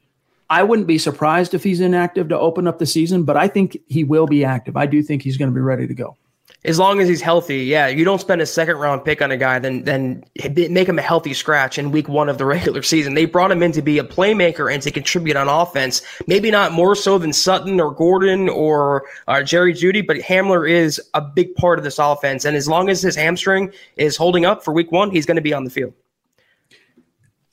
I 0.49 0.63
wouldn't 0.63 0.87
be 0.87 0.97
surprised 0.97 1.53
if 1.53 1.63
he's 1.63 1.81
inactive 1.81 2.29
to 2.29 2.39
open 2.39 2.67
up 2.67 2.79
the 2.79 2.85
season, 2.85 3.23
but 3.23 3.37
I 3.37 3.47
think 3.47 3.77
he 3.87 4.03
will 4.03 4.27
be 4.27 4.45
active. 4.45 4.77
I 4.77 4.85
do 4.85 5.01
think 5.01 5.21
he's 5.21 5.37
going 5.37 5.49
to 5.49 5.55
be 5.55 5.61
ready 5.61 5.87
to 5.87 5.93
go. 5.93 6.17
As 6.63 6.79
long 6.79 6.99
as 6.99 7.07
he's 7.07 7.21
healthy, 7.21 7.65
yeah. 7.65 7.87
You 7.87 8.03
don't 8.03 8.19
spend 8.19 8.41
a 8.41 8.45
second 8.45 8.77
round 8.77 9.05
pick 9.05 9.21
on 9.21 9.29
a 9.29 9.37
guy, 9.37 9.59
then 9.59 9.83
then 9.83 10.23
make 10.71 10.89
him 10.89 10.97
a 10.97 11.01
healthy 11.01 11.33
scratch 11.35 11.77
in 11.77 11.91
week 11.91 12.09
one 12.09 12.27
of 12.27 12.39
the 12.39 12.45
regular 12.55 12.81
season. 12.81 13.13
They 13.13 13.25
brought 13.25 13.51
him 13.51 13.61
in 13.61 13.71
to 13.73 13.83
be 13.83 13.99
a 13.99 14.03
playmaker 14.03 14.73
and 14.73 14.81
to 14.81 14.89
contribute 14.89 15.37
on 15.37 15.47
offense. 15.47 16.01
Maybe 16.25 16.49
not 16.49 16.71
more 16.71 16.95
so 16.95 17.19
than 17.19 17.33
Sutton 17.33 17.79
or 17.79 17.93
Gordon 17.93 18.49
or 18.49 19.03
uh, 19.27 19.43
Jerry 19.43 19.73
Jeudy, 19.73 20.05
but 20.05 20.17
Hamler 20.17 20.67
is 20.67 20.99
a 21.13 21.21
big 21.21 21.53
part 21.53 21.77
of 21.77 21.83
this 21.83 21.99
offense. 21.99 22.45
And 22.45 22.55
as 22.55 22.67
long 22.67 22.89
as 22.89 23.01
his 23.01 23.15
hamstring 23.15 23.71
is 23.97 24.17
holding 24.17 24.45
up 24.45 24.63
for 24.63 24.73
week 24.73 24.91
one, 24.91 25.11
he's 25.11 25.27
going 25.27 25.35
to 25.35 25.41
be 25.43 25.53
on 25.53 25.65
the 25.65 25.69
field. 25.69 25.93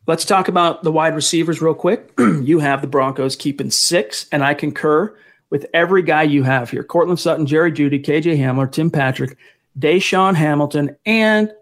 Let's 0.06 0.24
talk 0.24 0.48
about 0.48 0.82
the 0.82 0.90
wide 0.90 1.14
receivers 1.14 1.62
real 1.62 1.74
quick. 1.74 2.12
you 2.18 2.58
have 2.58 2.80
the 2.80 2.88
Broncos 2.88 3.36
keeping 3.36 3.70
six, 3.70 4.26
and 4.32 4.42
I 4.42 4.52
concur 4.52 5.16
with 5.48 5.66
every 5.72 6.02
guy 6.02 6.24
you 6.24 6.42
have 6.42 6.70
here 6.70 6.82
Courtland 6.82 7.20
Sutton, 7.20 7.46
Jerry 7.46 7.70
Jeudy, 7.70 8.04
KJ 8.04 8.36
Hamler, 8.36 8.70
Tim 8.70 8.90
Patrick, 8.90 9.36
DaeSean 9.78 10.34
Hamilton, 10.34 10.96
and 11.06 11.52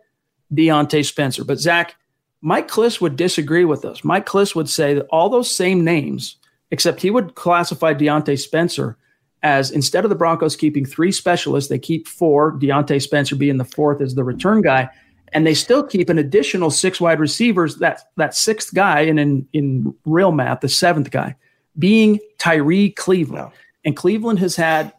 Diontae 0.54 1.04
Spencer. 1.04 1.44
But 1.44 1.58
Zach, 1.58 1.96
Mike 2.40 2.68
Klis 2.68 2.98
would 2.98 3.16
disagree 3.16 3.66
with 3.66 3.84
us. 3.84 4.04
Mike 4.04 4.24
Klis 4.24 4.54
would 4.54 4.70
say 4.70 4.94
that 4.94 5.06
all 5.10 5.28
those 5.28 5.54
same 5.54 5.84
names, 5.84 6.36
except 6.70 7.02
he 7.02 7.10
would 7.10 7.34
classify 7.34 7.92
Diontae 7.92 8.38
Spencer 8.38 8.96
as 9.42 9.70
instead 9.70 10.04
of 10.04 10.10
the 10.10 10.16
Broncos 10.16 10.56
keeping 10.56 10.86
three 10.86 11.12
specialists, 11.12 11.68
they 11.68 11.78
keep 11.78 12.08
four, 12.08 12.52
Diontae 12.52 13.02
Spencer 13.02 13.36
being 13.36 13.58
the 13.58 13.64
fourth 13.64 14.00
as 14.00 14.14
the 14.14 14.24
return 14.24 14.62
guy 14.62 14.88
and 15.32 15.46
they 15.46 15.54
still 15.54 15.82
keep 15.82 16.08
an 16.08 16.18
additional 16.18 16.70
six 16.70 17.00
wide 17.00 17.20
receivers. 17.20 17.76
That 17.76 18.02
that 18.16 18.34
sixth 18.34 18.74
guy, 18.74 19.00
and 19.00 19.18
in 19.20 19.48
in 19.52 19.94
real 20.04 20.32
math, 20.32 20.60
the 20.60 20.68
seventh 20.68 21.10
guy 21.10 21.36
being 21.78 22.18
Tyree 22.38 22.90
Cleveland. 22.90 23.52
And 23.84 23.96
Cleveland 23.96 24.40
has 24.40 24.56
had, 24.56 24.92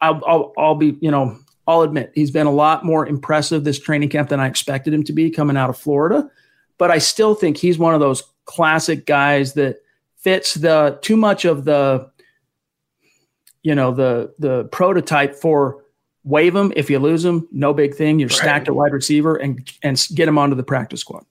I'll, 0.00 0.20
I'll, 0.26 0.52
I'll 0.58 0.74
be, 0.74 0.98
you 1.00 1.10
know, 1.10 1.38
I'll 1.66 1.82
admit 1.82 2.12
he's 2.14 2.30
been 2.30 2.46
a 2.46 2.52
lot 2.52 2.84
more 2.84 3.06
impressive 3.06 3.64
this 3.64 3.78
training 3.78 4.10
camp 4.10 4.28
than 4.28 4.40
I 4.40 4.46
expected 4.46 4.92
him 4.92 5.04
to 5.04 5.12
be 5.12 5.30
coming 5.30 5.56
out 5.56 5.70
of 5.70 5.78
Florida. 5.78 6.30
But 6.76 6.90
I 6.90 6.98
still 6.98 7.34
think 7.34 7.56
he's 7.56 7.78
one 7.78 7.94
of 7.94 8.00
those 8.00 8.22
classic 8.44 9.06
guys 9.06 9.54
that 9.54 9.82
fits 10.16 10.54
the 10.54 10.98
too 11.00 11.16
much 11.16 11.44
of 11.44 11.64
the, 11.64 12.10
you 13.62 13.74
know, 13.74 13.92
the 13.92 14.34
the 14.38 14.64
prototype 14.64 15.34
for 15.34 15.84
waive 16.30 16.54
him 16.54 16.72
if 16.76 16.88
you 16.88 16.98
lose 16.98 17.24
him, 17.24 17.46
no 17.52 17.74
big 17.74 17.94
thing. 17.94 18.18
You're 18.18 18.28
right. 18.28 18.38
stacked 18.38 18.68
at 18.68 18.74
wide 18.74 18.92
receiver 18.92 19.36
and 19.36 19.70
and 19.82 20.06
get 20.14 20.28
him 20.28 20.38
onto 20.38 20.56
the 20.56 20.62
practice 20.62 21.00
squad. 21.00 21.24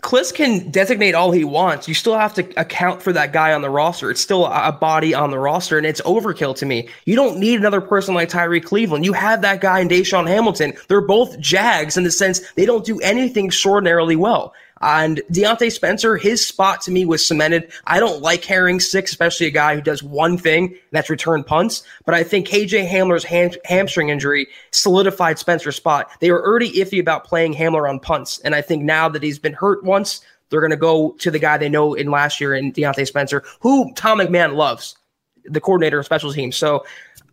Klis 0.00 0.32
can 0.32 0.70
designate 0.70 1.14
all 1.14 1.30
he 1.30 1.44
wants. 1.44 1.86
You 1.86 1.94
still 1.94 2.16
have 2.16 2.32
to 2.34 2.48
account 2.58 3.02
for 3.02 3.12
that 3.12 3.32
guy 3.32 3.52
on 3.52 3.60
the 3.60 3.68
roster. 3.68 4.10
It's 4.10 4.20
still 4.20 4.46
a 4.46 4.72
body 4.72 5.14
on 5.14 5.30
the 5.30 5.38
roster, 5.38 5.76
and 5.76 5.86
it's 5.86 6.00
overkill 6.02 6.56
to 6.56 6.66
me. 6.66 6.88
You 7.04 7.16
don't 7.16 7.38
need 7.38 7.58
another 7.60 7.80
person 7.80 8.14
like 8.14 8.28
Tyree 8.28 8.60
Cleveland. 8.60 9.04
You 9.04 9.12
have 9.12 9.42
that 9.42 9.60
guy 9.60 9.80
in 9.80 9.88
DaeSean 9.88 10.26
Hamilton. 10.26 10.72
They're 10.88 11.00
both 11.00 11.38
Jags 11.38 11.96
in 11.96 12.04
the 12.04 12.10
sense 12.10 12.40
they 12.52 12.64
don't 12.64 12.84
do 12.84 12.98
anything 13.00 13.46
extraordinarily 13.46 14.16
well. 14.16 14.54
And 14.80 15.20
Diontae 15.30 15.70
Spencer, 15.70 16.16
his 16.16 16.46
spot 16.46 16.80
to 16.82 16.90
me 16.90 17.04
was 17.04 17.26
cemented. 17.26 17.70
I 17.86 18.00
don't 18.00 18.22
like 18.22 18.44
herring 18.44 18.80
six, 18.80 19.10
especially 19.10 19.46
a 19.46 19.50
guy 19.50 19.74
who 19.74 19.82
does 19.82 20.02
one 20.02 20.38
thing, 20.38 20.74
that's 20.90 21.10
return 21.10 21.44
punts. 21.44 21.82
But 22.06 22.14
I 22.14 22.22
think 22.22 22.48
KJ 22.48 22.88
Hamler's 22.88 23.24
ham- 23.24 23.50
hamstring 23.64 24.08
injury 24.08 24.48
solidified 24.70 25.38
Spencer's 25.38 25.76
spot. 25.76 26.10
They 26.20 26.30
were 26.30 26.44
already 26.44 26.72
iffy 26.72 26.98
about 26.98 27.24
playing 27.24 27.54
Hamler 27.54 27.88
on 27.88 28.00
punts. 28.00 28.38
And 28.40 28.54
I 28.54 28.62
think 28.62 28.82
now 28.82 29.08
that 29.10 29.22
he's 29.22 29.38
been 29.38 29.52
hurt 29.52 29.84
once, 29.84 30.22
they're 30.48 30.60
going 30.60 30.70
to 30.70 30.76
go 30.76 31.12
to 31.18 31.30
the 31.30 31.38
guy 31.38 31.58
they 31.58 31.68
know 31.68 31.94
in 31.94 32.10
last 32.10 32.40
year 32.40 32.54
in 32.54 32.72
Diontae 32.72 33.06
Spencer, 33.06 33.44
who 33.60 33.92
Tom 33.94 34.18
McMahon 34.18 34.56
loves, 34.56 34.96
the 35.44 35.60
coordinator 35.60 35.98
of 35.98 36.06
special 36.06 36.32
teams. 36.32 36.56
So 36.56 36.84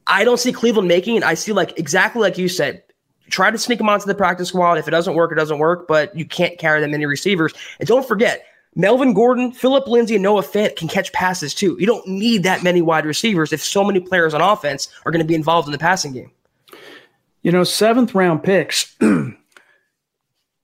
I 0.06 0.24
don't 0.24 0.40
see 0.40 0.52
Cleveland 0.52 0.88
making 0.88 1.16
it. 1.16 1.24
I 1.24 1.34
see 1.34 1.54
like 1.54 1.80
exactly 1.80 2.22
like 2.22 2.38
you 2.38 2.50
said, 2.50 2.84
try 3.30 3.52
to 3.52 3.58
sneak 3.58 3.78
them 3.78 3.90
onto 3.90 4.06
the 4.06 4.16
practice 4.16 4.50
squad. 4.50 4.78
If 4.78 4.88
it 4.88 4.92
doesn't 4.92 5.16
work, 5.16 5.32
it 5.32 5.36
doesn't 5.36 5.60
work, 5.60 5.88
but 5.88 6.16
you 6.16 6.26
can't 6.26 6.58
carry 6.58 6.82
that 6.82 6.90
many 6.90 7.06
receivers. 7.06 7.54
And 7.80 7.88
don't 7.88 8.08
forget, 8.08 8.46
Melvin 8.76 9.14
Gordon, 9.14 9.52
Phillip 9.52 9.88
Lindsay, 9.88 10.16
and 10.16 10.24
Noah 10.24 10.44
Fant 10.44 10.76
can 10.76 10.88
catch 10.88 11.12
passes 11.12 11.54
too. 11.54 11.76
You 11.80 11.88
don't 11.88 12.08
need 12.08 12.44
that 12.44 12.64
many 12.64 12.82
wide 12.82 13.06
receivers 13.06 13.52
if 13.52 13.64
so 13.64 13.84
many 13.84 14.00
players 14.00 14.34
on 14.34 14.42
offense 14.42 14.90
are 15.06 15.12
going 15.12 15.24
to 15.24 15.28
be 15.28 15.36
involved 15.36 15.68
in 15.68 15.72
the 15.72 15.78
passing 15.78 16.14
game. 16.14 16.32
You 17.42 17.52
know, 17.52 17.64
seventh 17.64 18.14
round 18.14 18.44
picks 18.44 18.96
in 19.02 19.36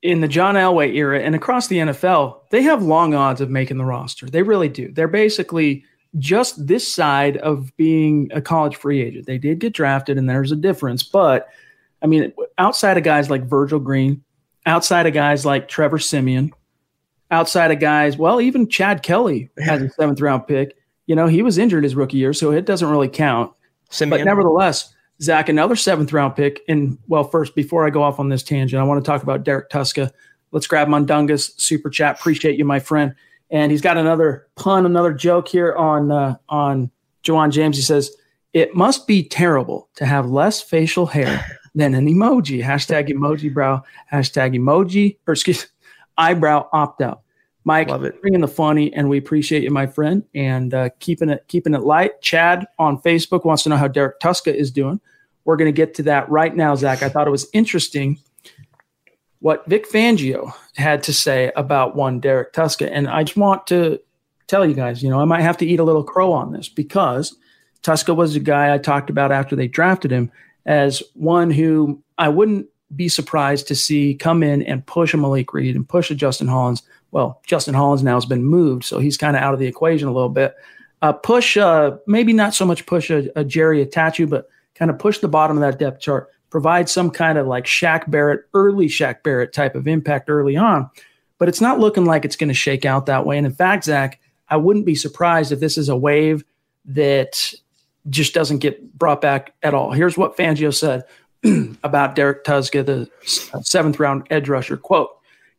the 0.02 0.28
John 0.28 0.56
Elway 0.56 0.94
era 0.94 1.22
and 1.22 1.34
across 1.34 1.68
the 1.68 1.78
NFL, 1.78 2.42
they 2.50 2.62
have 2.64 2.84
long 2.84 3.16
odds 3.16 3.42
of 3.42 3.50
making 3.50 3.78
the 3.78 3.86
roster. 3.86 4.30
They 4.30 4.44
really 4.44 4.70
do. 4.70 4.92
They're 4.92 5.08
basically 5.08 5.84
just 6.20 6.68
this 6.68 6.92
side 6.94 7.38
of 7.38 7.76
being 7.78 8.30
a 8.32 8.42
college 8.42 8.76
free 8.76 9.02
agent. 9.02 9.26
They 9.26 9.40
did 9.40 9.60
get 9.60 9.74
drafted, 9.74 10.20
and 10.20 10.30
there's 10.30 10.52
a 10.52 10.56
difference, 10.56 11.04
but– 11.04 11.50
I 12.04 12.08
mean, 12.08 12.34
outside 12.58 12.98
of 12.98 13.04
guys 13.04 13.30
like 13.30 13.46
Virgil 13.46 13.80
Green, 13.80 14.24
outside 14.66 15.08
of 15.08 15.14
guys 15.14 15.46
like 15.46 15.70
Trevor 15.70 16.00
Siemian, 16.00 16.52
outside 17.32 17.72
of 17.72 17.80
guys, 17.80 18.18
well, 18.18 18.42
even 18.42 18.68
Chad 18.68 19.04
Kelly 19.04 19.50
has 19.58 19.82
a 19.82 19.90
seventh 19.90 20.20
round 20.20 20.46
pick. 20.46 20.76
You 21.08 21.16
know, 21.16 21.28
he 21.28 21.42
was 21.42 21.58
injured 21.58 21.84
his 21.84 21.96
rookie 21.96 22.18
year, 22.18 22.34
so 22.34 22.52
it 22.52 22.66
doesn't 22.66 22.90
really 22.90 23.08
count. 23.08 23.54
Siemian. 23.90 24.20
But 24.20 24.26
nevertheless, 24.26 24.94
Zach, 25.22 25.48
another 25.48 25.78
seventh 25.78 26.12
round 26.12 26.36
pick. 26.36 26.62
And 26.68 26.98
well, 27.08 27.24
first, 27.24 27.56
before 27.56 27.88
I 27.88 27.90
go 27.90 28.04
off 28.04 28.20
on 28.20 28.30
this 28.30 28.44
tangent, 28.44 28.82
I 28.82 28.84
want 28.84 29.04
to 29.04 29.10
talk 29.10 29.24
about 29.24 29.44
Derek 29.44 29.70
Tuszka. 29.70 30.12
Let's 30.52 30.68
grab 30.68 30.90
Mundungus 30.90 31.54
super 31.58 31.90
chat. 31.90 32.20
Appreciate 32.20 32.58
you, 32.58 32.66
my 32.66 32.80
friend. 32.80 33.16
And 33.50 33.72
he's 33.72 33.82
got 33.82 33.98
another 33.98 34.48
pun, 34.56 34.86
another 34.86 35.14
joke 35.14 35.48
here 35.48 35.74
on 35.76 36.12
uh, 36.12 36.36
on 36.50 36.92
Ja'Wuan 37.24 37.52
James. 37.52 37.78
He 37.78 37.84
says, 37.84 38.12
"It 38.52 38.76
must 38.76 39.08
be 39.08 39.24
terrible 39.24 39.90
to 39.96 40.06
have 40.06 40.30
less 40.30 40.62
facial 40.62 41.06
hair 41.06 41.60
than 41.76 41.94
an 41.96 42.08
emoji. 42.08 42.64
Hashtag 42.64 43.10
emoji 43.10 43.54
brow, 43.54 43.84
hashtag 44.12 44.56
emoji, 44.56 45.18
or 45.28 45.34
excuse 45.34 45.68
eyebrow 46.18 46.68
opt 46.72 47.02
out. 47.02 47.22
Mike, 47.66 47.88
Love 47.90 48.04
it. 48.04 48.22
bringing 48.22 48.42
the 48.42 48.48
funny, 48.48 48.94
and 48.94 49.08
we 49.08 49.18
appreciate 49.18 49.64
you, 49.64 49.72
my 49.72 49.88
friend, 49.88 50.24
and 50.36 50.74
uh, 50.74 50.90
keeping 51.00 51.30
it 51.30 51.46
keeping 51.48 51.74
it 51.74 51.82
light. 51.82 52.22
Chad 52.22 52.66
on 52.78 53.02
Facebook 53.02 53.46
wants 53.46 53.64
to 53.64 53.70
know 53.70 53.78
how 53.78 53.88
Derek 53.88 54.20
Tuszka 54.20 54.54
is 54.54 54.70
doing. 54.70 55.00
We're 55.46 55.56
going 55.56 55.74
to 55.74 55.76
get 55.76 55.94
to 55.96 56.04
that 56.04 56.30
right 56.30 56.56
now, 56.56 56.76
Zach. 56.76 57.04
I 57.04 57.10
thought 57.10 57.28
it 57.28 57.32
was 57.32 57.48
interesting 57.54 58.20
what 59.40 59.66
Vic 59.66 59.90
Fangio 59.90 60.54
had 60.76 61.04
to 61.04 61.14
say 61.14 61.52
about 61.56 61.96
one 61.96 62.20
Derek 62.20 62.54
Tuszka, 62.54 62.90
and 62.92 63.08
I 63.08 63.24
just 63.24 63.38
want 63.38 63.68
to 63.68 64.00
tell 64.48 64.66
you 64.66 64.74
guys, 64.74 65.02
you 65.02 65.10
know, 65.10 65.20
I 65.20 65.26
might 65.26 65.42
have 65.42 65.58
to 65.58 65.66
eat 65.66 65.80
a 65.80 65.84
little 65.84 66.04
crow 66.04 66.34
on 66.34 66.52
this 66.52 66.68
because 66.68 67.36
Tuszka 67.82 68.14
was 68.16 68.36
a 68.36 68.42
guy 68.42 68.74
I 68.74 68.78
talked 68.78 69.10
about 69.10 69.32
after 69.32 69.56
they 69.56 69.68
drafted 69.70 70.12
him 70.12 70.32
as 70.66 71.04
one 71.14 71.52
who 71.52 72.02
I 72.18 72.30
wouldn't 72.30 72.68
be 72.96 73.08
surprised 73.08 73.68
to 73.68 73.76
see 73.76 74.16
come 74.16 74.44
in 74.44 74.62
and 74.64 74.86
push 74.86 75.14
a 75.14 75.18
Malik 75.18 75.54
Reed 75.54 75.76
and 75.76 75.88
push 75.88 76.12
a 76.12 76.16
Justin 76.16 76.48
Hollins. 76.48 76.84
Well, 77.12 77.42
Justin 77.46 77.74
Hollins 77.74 78.04
now 78.04 78.16
has 78.16 78.26
been 78.26 78.44
moved, 78.44 78.84
so 78.84 79.00
he's 79.00 79.18
kind 79.18 79.36
of 79.36 79.44
out 79.44 79.54
of 79.54 79.60
the 79.60 79.68
equation 79.68 80.08
a 80.08 80.14
little 80.14 80.30
bit. 80.30 80.56
Uh, 81.02 81.14
push, 81.14 81.58
uh, 81.58 81.98
maybe 82.08 82.34
not 82.34 82.54
so 82.54 82.66
much 82.66 82.86
push 82.86 83.10
a, 83.10 83.30
a 83.36 83.44
Jerry 83.44 83.86
Attaochu, 83.86 84.30
but 84.30 84.48
kind 84.76 84.90
of 84.90 85.00
push 85.00 85.20
the 85.20 85.28
bottom 85.28 85.58
of 85.58 85.62
that 85.62 85.80
depth 85.80 86.00
chart, 86.00 86.30
provide 86.50 86.88
some 86.90 87.10
kind 87.10 87.38
of 87.38 87.46
like 87.48 87.66
Shaq 87.66 88.10
Barrett, 88.10 88.46
early 88.54 88.88
Shaq 88.88 89.22
Barrett 89.24 89.54
type 89.54 89.76
of 89.76 89.88
impact 89.88 90.30
early 90.30 90.56
on. 90.56 90.90
But 91.40 91.50
it's 91.50 91.62
not 91.62 91.80
looking 91.80 92.06
like 92.06 92.26
it's 92.26 92.36
going 92.36 92.50
to 92.50 92.54
shake 92.54 92.86
out 92.86 93.08
that 93.08 93.26
way. 93.26 93.38
And 93.38 93.46
in 93.46 93.54
fact, 93.54 93.84
Zach, 93.84 94.20
I 94.48 94.58
wouldn't 94.58 94.86
be 94.86 94.96
surprised 94.96 95.52
if 95.52 95.60
this 95.60 95.78
is 95.78 95.90
a 95.90 95.98
wave 95.98 96.44
that 96.86 97.54
just 98.10 98.34
doesn't 98.34 98.60
get 98.60 98.98
brought 98.98 99.22
back 99.22 99.54
at 99.64 99.74
all. 99.74 99.92
Here's 99.92 100.18
what 100.18 100.38
Fangio 100.38 100.74
said 100.74 101.04
about 101.84 102.16
Derek 102.16 102.44
Tuszka, 102.44 102.86
the 102.86 103.10
seventh 103.64 104.00
round 104.00 104.28
edge 104.30 104.50
rusher. 104.50 104.78
Quote, 104.78 105.10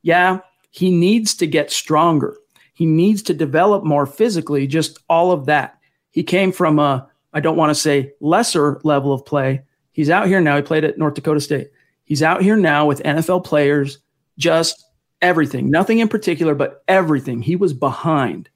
yeah, 0.03 0.41
he 0.71 0.91
needs 0.91 1.35
to 1.35 1.47
get 1.47 1.71
stronger. 1.71 2.37
He 2.75 2.87
needs 2.87 3.23
to 3.23 3.35
develop 3.35 3.85
more 3.85 4.07
physically, 4.07 4.67
just 4.67 4.99
all 5.09 5.31
of 5.31 5.47
that. 5.47 5.79
He 6.11 6.23
came 6.23 6.53
from 6.53 6.79
a, 6.79 7.09
I 7.33 7.41
don't 7.41 7.57
want 7.57 7.71
to 7.71 7.75
say 7.75 8.13
lesser 8.21 8.81
level 8.85 9.13
of 9.13 9.25
play. 9.25 9.63
He's 9.93 10.11
out 10.11 10.27
here 10.27 10.41
now. 10.41 10.57
He 10.57 10.63
played 10.63 10.85
at 10.85 10.99
North 10.99 11.15
Dakota 11.15 11.41
State. 11.41 11.71
He's 12.05 12.23
out 12.23 12.43
here 12.43 12.57
now 12.57 12.87
with 12.87 13.03
NFL 13.03 13.45
players, 13.45 13.99
just 14.37 14.85
everything, 15.23 15.71
nothing 15.71 16.01
in 16.01 16.09
particular, 16.09 16.55
but 16.55 16.83
everything. 16.89 17.41
He 17.41 17.57
was 17.57 17.73
behind. 17.73 18.51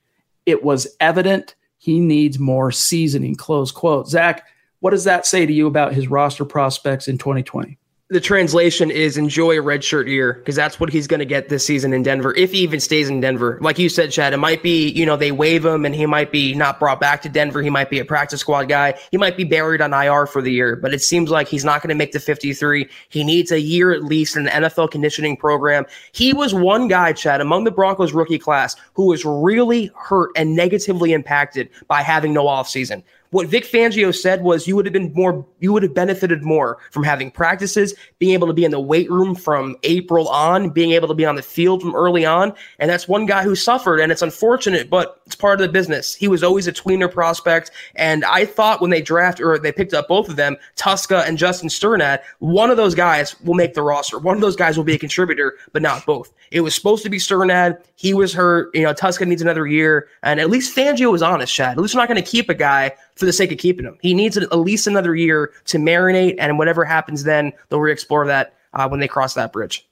It 0.45 0.63
was 0.63 0.89
evident 1.01 1.55
he 1.89 2.01
needs 2.01 2.39
more 2.39 2.71
seasoning. 2.71 3.35
Close 3.35 3.73
quote. 3.73 4.11
Zach, 4.11 4.47
What 4.81 4.91
does 4.91 5.05
that 5.05 5.25
say 5.25 5.47
to 5.47 5.53
you 5.53 5.67
about 5.67 5.95
his 5.95 6.07
roster 6.09 6.45
prospects 6.45 7.09
in 7.09 7.17
2020? 7.17 7.79
The 8.11 8.21
translation 8.21 8.91
is 8.91 9.19
enjoy 9.19 9.59
a 9.59 9.63
redshirt 9.63 10.09
year 10.09 10.33
because 10.33 10.57
that's 10.57 10.81
what 10.81 10.89
he's 10.89 11.07
going 11.07 11.19
to 11.21 11.27
get 11.27 11.51
this 11.51 11.67
season 11.67 11.93
in 11.93 12.03
Denver 12.03 12.35
if 12.37 12.53
he 12.53 12.59
even 12.61 12.81
stays 12.81 13.11
in 13.11 13.21
Denver. 13.21 13.59
Like 13.61 13.79
you 13.79 13.91
said, 13.91 14.11
Chad, 14.11 14.33
it 14.33 14.39
might 14.39 14.63
be 14.63 14.89
you 14.89 15.05
know 15.05 15.17
they 15.17 15.31
waive 15.31 15.63
him 15.63 15.85
and 15.85 15.95
he 15.95 16.07
might 16.07 16.33
be 16.33 16.55
not 16.55 16.79
brought 16.81 17.01
back 17.01 17.21
to 17.23 17.29
Denver. 17.29 17.61
He 17.61 17.69
might 17.69 17.91
be 17.91 17.99
a 17.99 18.07
practice 18.07 18.41
squad 18.41 18.65
guy. 18.65 18.99
He 19.11 19.19
might 19.19 19.37
be 19.37 19.45
buried 19.45 19.83
on 19.83 19.93
IR 19.93 20.27
for 20.27 20.41
the 20.41 20.51
year. 20.51 20.75
But 20.75 20.95
it 20.95 21.03
seems 21.03 21.29
like 21.29 21.49
he's 21.49 21.67
not 21.67 21.83
going 21.83 21.91
to 21.91 21.95
make 21.95 22.13
the 22.13 22.21
53. 22.21 22.89
He 23.11 23.25
needs 23.25 23.53
a 23.53 23.61
year 23.61 23.93
at 23.93 24.03
least 24.03 24.37
in 24.37 24.49
an 24.49 24.63
NFL 24.63 24.91
conditioning 24.91 25.37
program. 25.37 25.85
He 26.13 26.33
was 26.33 26.55
one 26.55 26.89
guy, 26.89 27.13
Chad, 27.13 27.43
among 27.43 27.65
the 27.65 27.71
Broncos 27.71 28.15
rookie 28.15 28.39
class 28.39 28.75
who 28.95 29.07
was 29.07 29.27
really 29.27 29.91
hurt 29.97 30.31
and 30.35 30.57
negatively 30.57 31.13
impacted 31.13 31.69
by 31.89 32.01
having 32.01 32.33
no 32.33 32.47
offseason. 32.47 33.03
What 33.31 33.49
Vic 33.49 33.65
Fangio 33.65 34.15
said 34.15 34.43
was 34.43 34.67
you 34.67 34.75
would 34.77 34.87
have 34.87 34.93
been 34.93 35.13
more, 35.13 35.47
you 35.61 35.73
would 35.73 35.83
have 35.83 35.95
benefited 35.95 36.43
more 36.43 36.79
from 36.91 37.03
having 37.03 37.31
practices, 37.31 37.95
being 38.19 38.33
able 38.33 38.47
to 38.47 38.55
be 38.55 38.65
in 38.65 38.71
the 38.71 38.81
weight 38.81 39.11
room 39.11 39.35
from 39.35 39.77
April 39.83 40.29
on, 40.29 40.71
being 40.71 40.93
able 40.93 41.09
to 41.09 41.15
be 41.15 41.27
on 41.27 41.35
the 41.35 41.43
field 41.43 41.83
from 41.83 41.95
early 41.95 42.25
on. 42.25 42.55
And 42.79 42.91
that's 42.91 43.07
one 43.07 43.27
guy 43.27 43.43
who 43.43 43.55
suffered, 43.55 44.01
and 44.01 44.11
it's 44.11 44.23
unfortunate, 44.23 44.89
but 44.89 45.21
it's 45.27 45.35
part 45.35 45.61
of 45.61 45.67
the 45.67 45.73
business. 45.73 46.15
He 46.15 46.27
was 46.27 46.43
always 46.43 46.67
a 46.67 46.73
tweener 46.73 47.13
prospect, 47.13 47.71
and 47.97 48.25
I 48.25 48.47
thought 48.47 48.81
when 48.81 48.91
they 48.91 49.03
draft 49.03 49.41
or 49.41 49.59
they 49.59 49.73
picked 49.73 49.95
up 49.95 50.09
both 50.09 50.29
of 50.29 50.37
them, 50.37 50.57
Tuszka 50.77 51.27
and 51.29 51.37
Justin 51.37 51.69
Strnad, 51.69 52.21
one 52.39 52.71
of 52.71 52.77
those 52.77 52.95
guys 52.95 53.39
will 53.43 53.55
make 53.55 53.75
the 53.75 53.83
roster. 53.83 54.19
One 54.19 54.37
of 54.37 54.41
those 54.41 54.57
guys 54.57 54.77
will 54.77 54.85
be 54.85 54.95
a 54.95 54.99
contributor, 54.99 55.57
but 55.73 55.83
not 55.83 56.07
both. 56.07 56.33
It 56.51 56.61
was 56.61 56.75
supposed 56.75 57.03
to 57.03 57.11
be 57.11 57.19
Strnad. 57.19 57.83
He 57.97 58.15
was 58.15 58.33
hurt. 58.33 58.75
You 58.75 58.85
know, 58.85 58.95
Tuszka 58.95 59.27
needs 59.27 59.43
another 59.43 59.67
year, 59.67 60.09
and 60.23 60.41
at 60.41 60.49
least 60.49 60.75
Fangio 60.75 61.13
was 61.13 61.23
honest, 61.23 61.55
Chad. 61.55 61.73
At 61.73 61.83
least 61.83 61.95
we're 61.95 62.01
not 62.01 62.09
going 62.09 62.23
to 62.23 62.31
keep 62.31 62.49
a 62.49 62.55
guy 62.55 62.93
for 63.19 63.27
the 63.27 63.33
sake 63.33 63.51
of 63.51 63.59
keeping 63.59 63.85
him. 63.85 63.99
He 64.01 64.15
needs 64.15 64.37
at 64.37 64.57
least 64.57 64.87
another 64.87 65.15
year 65.17 65.53
to 65.67 65.79
marinate, 65.79 66.37
and 66.39 66.57
whatever 66.57 66.85
happens 66.85 67.25
then, 67.25 67.53
they'll 67.69 67.81
re-explore 67.81 68.27
that 68.29 68.55
uh, 68.75 68.89
when 68.89 69.01
they 69.01 69.09
cross 69.09 69.35
that 69.35 69.53
bridge. 69.53 69.89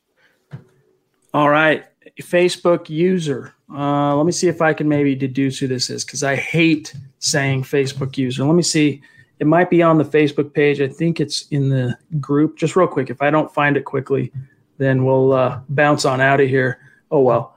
All 1.35 1.51
right, 1.51 1.85
Facebook 2.21 2.89
user. 2.89 3.53
Uh, 3.71 4.15
let 4.15 4.27
me 4.27 4.33
see 4.33 4.47
if 4.47 4.63
I 4.63 4.73
can 4.73 4.89
maybe 4.89 5.17
deduce 5.17 5.59
who 5.59 5.67
this 5.67 5.91
is 5.91 6.05
because 6.05 6.23
I 6.23 6.37
hate 6.37 6.95
saying 7.19 7.65
Facebook 7.65 8.17
user. 8.17 8.45
Let 8.45 8.55
me 8.55 8.63
see. 8.63 9.03
It 9.41 9.47
might 9.47 9.69
be 9.69 9.83
on 9.83 9.99
the 9.99 10.05
Facebook 10.05 10.55
page. 10.55 10.81
I 10.81 10.89
think 10.89 11.21
it's 11.21 11.47
in 11.49 11.69
the 11.69 11.99
group. 12.21 12.57
Just 12.57 12.77
real 12.77 12.87
quick, 12.87 13.11
if 13.11 13.21
I 13.21 13.31
don't 13.31 13.53
find 13.53 13.77
it 13.77 13.85
quickly, 13.85 14.33
then 14.79 15.05
we'll 15.05 15.33
uh, 15.33 15.61
bounce 15.69 16.05
on 16.05 16.21
out 16.21 16.41
of 16.41 16.49
here. 16.49 16.79
Oh 17.11 17.21
well 17.21 17.56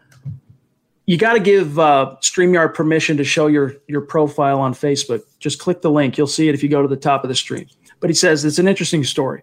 you 1.09 1.17
got 1.17 1.33
to 1.33 1.39
give 1.39 1.79
uh, 1.79 2.15
StreamYard 2.21 2.75
permission 2.75 3.17
to 3.17 3.23
show 3.23 3.47
your 3.47 3.73
your 3.87 4.01
profile 4.01 4.59
on 4.59 4.75
Facebook. 4.75 5.23
Just 5.39 5.57
click 5.57 5.81
the 5.81 5.89
link. 5.89 6.19
You'll 6.19 6.27
see 6.27 6.49
it 6.49 6.53
if 6.53 6.61
you 6.61 6.69
go 6.69 6.83
to 6.83 6.87
the 6.87 6.95
top 6.95 7.23
of 7.23 7.29
the 7.29 7.35
stream. 7.35 7.65
But 7.99 8.11
he 8.11 8.13
says 8.13 8.45
it's 8.45 8.59
an 8.59 8.67
interesting 8.67 9.03
story. 9.03 9.41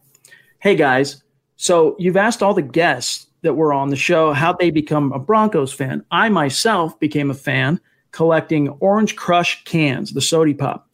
Hey 0.60 0.76
guys, 0.76 1.24
so 1.56 1.96
you've 1.98 2.16
asked 2.16 2.40
all 2.40 2.54
the 2.54 2.62
guests 2.62 3.26
that 3.42 3.54
were 3.54 3.72
on 3.72 3.88
the 3.88 3.96
show 3.96 4.32
how 4.32 4.52
they 4.52 4.70
become 4.70 5.10
a 5.10 5.18
Broncos 5.18 5.72
fan. 5.72 6.04
I 6.12 6.28
myself 6.28 7.00
became 7.00 7.32
a 7.32 7.34
fan 7.34 7.80
collecting 8.12 8.68
Orange 8.78 9.16
Crush 9.16 9.64
cans, 9.64 10.12
the 10.12 10.20
Sody 10.20 10.54
Pop. 10.54 10.88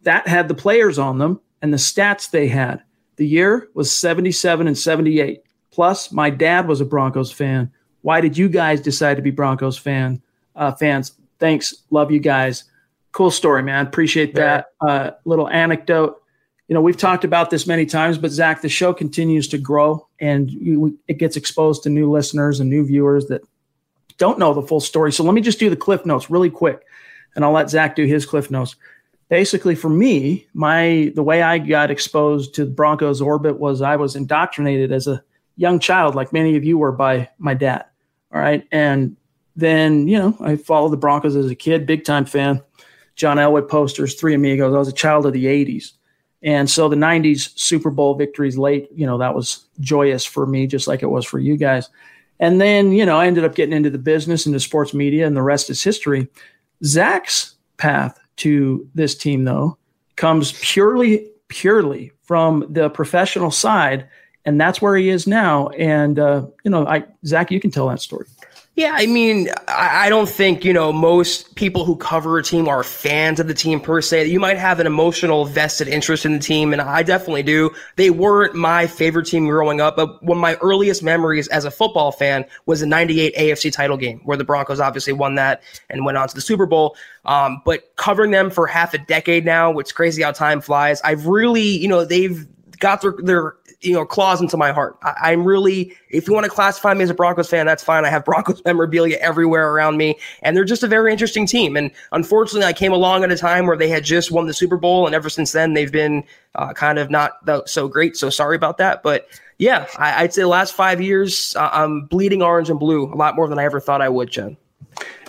That 0.00 0.26
had 0.26 0.48
the 0.48 0.54
players 0.54 0.98
on 0.98 1.18
them 1.18 1.42
and 1.60 1.74
the 1.74 1.76
stats 1.76 2.30
they 2.30 2.48
had. 2.48 2.82
The 3.16 3.28
year 3.28 3.68
was 3.74 3.92
77 3.92 4.66
and 4.66 4.78
78. 4.78 5.42
Plus, 5.72 6.10
my 6.10 6.30
dad 6.30 6.68
was 6.68 6.80
a 6.80 6.86
Broncos 6.86 7.30
fan 7.30 7.70
why 8.06 8.20
did 8.20 8.38
you 8.38 8.48
guys 8.48 8.80
decide 8.80 9.16
to 9.16 9.22
be 9.22 9.32
Broncos 9.32 9.76
fan 9.76 10.22
uh, 10.54 10.70
fans? 10.70 11.14
Thanks, 11.40 11.82
love 11.90 12.12
you 12.12 12.20
guys. 12.20 12.62
Cool 13.10 13.32
story, 13.32 13.64
man. 13.64 13.84
Appreciate 13.84 14.32
that 14.36 14.66
uh, 14.80 15.10
little 15.24 15.48
anecdote. 15.48 16.22
You 16.68 16.74
know, 16.74 16.80
we've 16.80 16.96
talked 16.96 17.24
about 17.24 17.50
this 17.50 17.66
many 17.66 17.84
times, 17.84 18.16
but 18.16 18.30
Zach, 18.30 18.62
the 18.62 18.68
show 18.68 18.94
continues 18.94 19.48
to 19.48 19.58
grow, 19.58 20.06
and 20.20 20.48
you, 20.48 20.96
it 21.08 21.14
gets 21.14 21.36
exposed 21.36 21.82
to 21.82 21.90
new 21.90 22.08
listeners 22.08 22.60
and 22.60 22.70
new 22.70 22.86
viewers 22.86 23.26
that 23.26 23.42
don't 24.18 24.38
know 24.38 24.54
the 24.54 24.62
full 24.62 24.78
story. 24.78 25.12
So 25.12 25.24
let 25.24 25.34
me 25.34 25.40
just 25.40 25.58
do 25.58 25.68
the 25.68 25.74
cliff 25.74 26.06
notes 26.06 26.30
really 26.30 26.48
quick, 26.48 26.86
and 27.34 27.44
I'll 27.44 27.50
let 27.50 27.70
Zach 27.70 27.96
do 27.96 28.04
his 28.04 28.24
cliff 28.24 28.52
notes. 28.52 28.76
Basically, 29.30 29.74
for 29.74 29.90
me, 29.90 30.46
my 30.54 31.10
the 31.16 31.24
way 31.24 31.42
I 31.42 31.58
got 31.58 31.90
exposed 31.90 32.54
to 32.54 32.66
Broncos 32.66 33.20
orbit 33.20 33.58
was 33.58 33.82
I 33.82 33.96
was 33.96 34.14
indoctrinated 34.14 34.92
as 34.92 35.08
a 35.08 35.24
young 35.56 35.80
child, 35.80 36.14
like 36.14 36.32
many 36.32 36.54
of 36.54 36.62
you 36.62 36.78
were, 36.78 36.92
by 36.92 37.30
my 37.38 37.54
dad. 37.54 37.86
All 38.36 38.42
right. 38.42 38.68
And 38.70 39.16
then, 39.56 40.08
you 40.08 40.18
know, 40.18 40.36
I 40.40 40.56
followed 40.56 40.90
the 40.90 40.98
Broncos 40.98 41.36
as 41.36 41.50
a 41.50 41.54
kid, 41.54 41.86
big 41.86 42.04
time 42.04 42.26
fan. 42.26 42.62
John 43.14 43.38
Elway 43.38 43.66
posters, 43.66 44.14
Three 44.14 44.34
Amigos. 44.34 44.74
I 44.74 44.78
was 44.78 44.88
a 44.88 44.92
child 44.92 45.24
of 45.24 45.32
the 45.32 45.46
80s. 45.46 45.92
And 46.42 46.68
so 46.68 46.90
the 46.90 46.96
90s 46.96 47.58
Super 47.58 47.88
Bowl 47.88 48.14
victories 48.14 48.58
late, 48.58 48.90
you 48.94 49.06
know, 49.06 49.16
that 49.16 49.34
was 49.34 49.64
joyous 49.80 50.26
for 50.26 50.44
me, 50.44 50.66
just 50.66 50.86
like 50.86 51.02
it 51.02 51.06
was 51.06 51.24
for 51.24 51.38
you 51.38 51.56
guys. 51.56 51.88
And 52.38 52.60
then, 52.60 52.92
you 52.92 53.06
know, 53.06 53.16
I 53.16 53.26
ended 53.26 53.46
up 53.46 53.54
getting 53.54 53.74
into 53.74 53.88
the 53.88 53.96
business, 53.96 54.44
into 54.44 54.60
sports 54.60 54.92
media, 54.92 55.26
and 55.26 55.34
the 55.34 55.40
rest 55.40 55.70
is 55.70 55.82
history. 55.82 56.28
Zach's 56.84 57.54
path 57.78 58.20
to 58.36 58.86
this 58.94 59.14
team, 59.14 59.44
though, 59.44 59.78
comes 60.16 60.52
purely, 60.60 61.26
purely 61.48 62.12
from 62.20 62.66
the 62.68 62.90
professional 62.90 63.50
side 63.50 64.06
and 64.46 64.60
that's 64.60 64.80
where 64.80 64.96
he 64.96 65.10
is 65.10 65.26
now. 65.26 65.68
And 65.70 66.18
uh, 66.18 66.46
you 66.64 66.70
know, 66.70 66.86
I 66.86 67.04
Zach, 67.26 67.50
you 67.50 67.60
can 67.60 67.70
tell 67.70 67.88
that 67.88 68.00
story. 68.00 68.26
Yeah, 68.76 68.92
I 68.94 69.06
mean, 69.06 69.48
I 69.68 70.10
don't 70.10 70.28
think, 70.28 70.62
you 70.62 70.74
know, 70.74 70.92
most 70.92 71.54
people 71.54 71.86
who 71.86 71.96
cover 71.96 72.36
a 72.36 72.42
team 72.42 72.68
are 72.68 72.82
fans 72.82 73.40
of 73.40 73.48
the 73.48 73.54
team 73.54 73.80
per 73.80 74.02
se. 74.02 74.26
You 74.26 74.38
might 74.38 74.58
have 74.58 74.78
an 74.80 74.86
emotional 74.86 75.46
vested 75.46 75.88
interest 75.88 76.26
in 76.26 76.34
the 76.34 76.38
team, 76.38 76.74
and 76.74 76.82
I 76.82 77.02
definitely 77.02 77.42
do. 77.42 77.70
They 77.96 78.10
weren't 78.10 78.54
my 78.54 78.86
favorite 78.86 79.24
team 79.24 79.48
growing 79.48 79.80
up, 79.80 79.96
but 79.96 80.22
one 80.22 80.36
of 80.36 80.42
my 80.42 80.56
earliest 80.56 81.02
memories 81.02 81.48
as 81.48 81.64
a 81.64 81.70
football 81.70 82.12
fan 82.12 82.44
was 82.66 82.80
the 82.80 82.86
98 82.86 83.34
AFC 83.36 83.72
title 83.72 83.96
game, 83.96 84.20
where 84.24 84.36
the 84.36 84.44
Broncos 84.44 84.78
obviously 84.78 85.14
won 85.14 85.36
that 85.36 85.62
and 85.88 86.04
went 86.04 86.18
on 86.18 86.28
to 86.28 86.34
the 86.34 86.42
Super 86.42 86.66
Bowl. 86.66 86.98
Um, 87.24 87.62
but 87.64 87.96
covering 87.96 88.30
them 88.30 88.50
for 88.50 88.66
half 88.66 88.92
a 88.92 88.98
decade 88.98 89.46
now, 89.46 89.78
it's 89.78 89.90
crazy 89.90 90.22
how 90.22 90.32
time 90.32 90.60
flies. 90.60 91.00
I've 91.00 91.26
really, 91.26 91.62
you 91.62 91.88
know, 91.88 92.04
they've 92.04 92.46
got 92.78 93.02
their, 93.02 93.14
their 93.18 93.56
you 93.80 93.92
know 93.92 94.04
claws 94.04 94.40
into 94.40 94.56
my 94.56 94.72
heart. 94.72 94.96
I, 95.02 95.32
am 95.32 95.44
really, 95.44 95.96
if 96.10 96.26
you 96.26 96.34
want 96.34 96.44
to 96.44 96.50
classify 96.50 96.94
me 96.94 97.04
as 97.04 97.10
a 97.10 97.14
Broncos 97.14 97.48
fan, 97.48 97.66
that's 97.66 97.82
fine. 97.82 98.04
I 98.04 98.08
have 98.08 98.24
Broncos 98.26 98.62
memorabilia 98.64 99.16
everywhere 99.18 99.72
around 99.72 99.96
me, 99.96 100.18
and 100.42 100.56
they're 100.56 100.64
just 100.64 100.82
a 100.82 100.88
very 100.88 101.12
interesting 101.12 101.46
team. 101.46 101.76
And 101.76 101.90
unfortunately, 102.12 102.66
I 102.66 102.72
came 102.72 102.92
along 102.92 103.24
at 103.24 103.30
a 103.30 103.36
time 103.36 103.66
where 103.66 103.76
they 103.76 103.88
had 103.88 104.04
just 104.04 104.30
won 104.30 104.46
the 104.46 104.54
Super 104.54 104.76
Bowl, 104.76 105.06
and 105.06 105.14
ever 105.14 105.28
since 105.28 105.52
then, 105.52 105.74
they've 105.74 105.92
been 105.92 106.24
uh, 106.54 106.72
kind 106.72 106.98
of 106.98 107.10
not 107.10 107.38
so 107.68 107.88
great. 107.88 108.16
So 108.16 108.30
sorry 108.30 108.56
about 108.56 108.78
that, 108.78 109.02
but. 109.02 109.28
Yeah, 109.58 109.86
I, 109.96 110.20
would 110.20 110.34
say 110.34 110.42
the 110.42 110.48
last 110.48 110.74
five 110.74 111.00
years, 111.00 111.56
uh, 111.56 111.70
I'm 111.72 112.02
bleeding 112.02 112.42
orange 112.42 112.68
and 112.68 112.78
blue 112.78 113.10
a 113.10 113.16
lot 113.16 113.36
more 113.36 113.48
than 113.48 113.58
I 113.58 113.64
ever 113.64 113.80
thought 113.80 114.02
I 114.02 114.08
would, 114.10 114.30
Jen. 114.30 114.54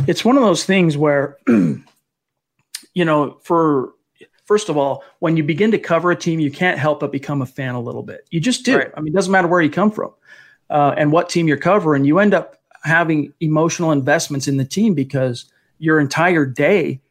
It's 0.06 0.26
one 0.26 0.36
of 0.36 0.44
those 0.44 0.66
things 0.66 0.98
where, 0.98 1.38
you 1.48 1.86
know, 3.06 3.38
for 3.42 3.94
first 4.48 4.70
of 4.70 4.78
all, 4.78 5.04
when 5.20 5.38
you 5.38 5.44
begin 5.44 5.72
to 5.72 5.78
cover 5.78 6.10
a 6.10 6.16
team, 6.16 6.40
you 6.40 6.50
can't 6.50 6.80
help 6.80 7.02
but 7.02 7.12
become 7.12 7.42
a 7.42 7.46
fan 7.46 7.76
a 7.76 7.82
little 7.82 8.02
bit. 8.02 8.28
You 8.32 8.40
just 8.40 8.66
do. 8.66 8.78
Right. 8.78 8.92
I 8.96 9.02
mean, 9.02 9.14
it 9.14 9.16
doesn't 9.16 9.32
matter 9.32 9.48
where 9.48 9.62
you 9.62 9.70
come 9.70 9.92
from 9.92 10.14
uh, 10.70 10.96
and 10.98 11.12
what 11.12 11.30
team 11.30 11.48
you're 11.48 11.58
covering. 11.58 12.06
You 12.06 12.20
end 12.20 12.34
up 12.34 12.56
having 12.84 13.34
emotional 13.42 13.92
investments 13.92 14.48
in 14.48 14.58
the 14.58 14.66
team 14.66 14.94
because 14.94 15.46
your 15.78 16.00
entire 16.00 16.46
day 16.46 17.02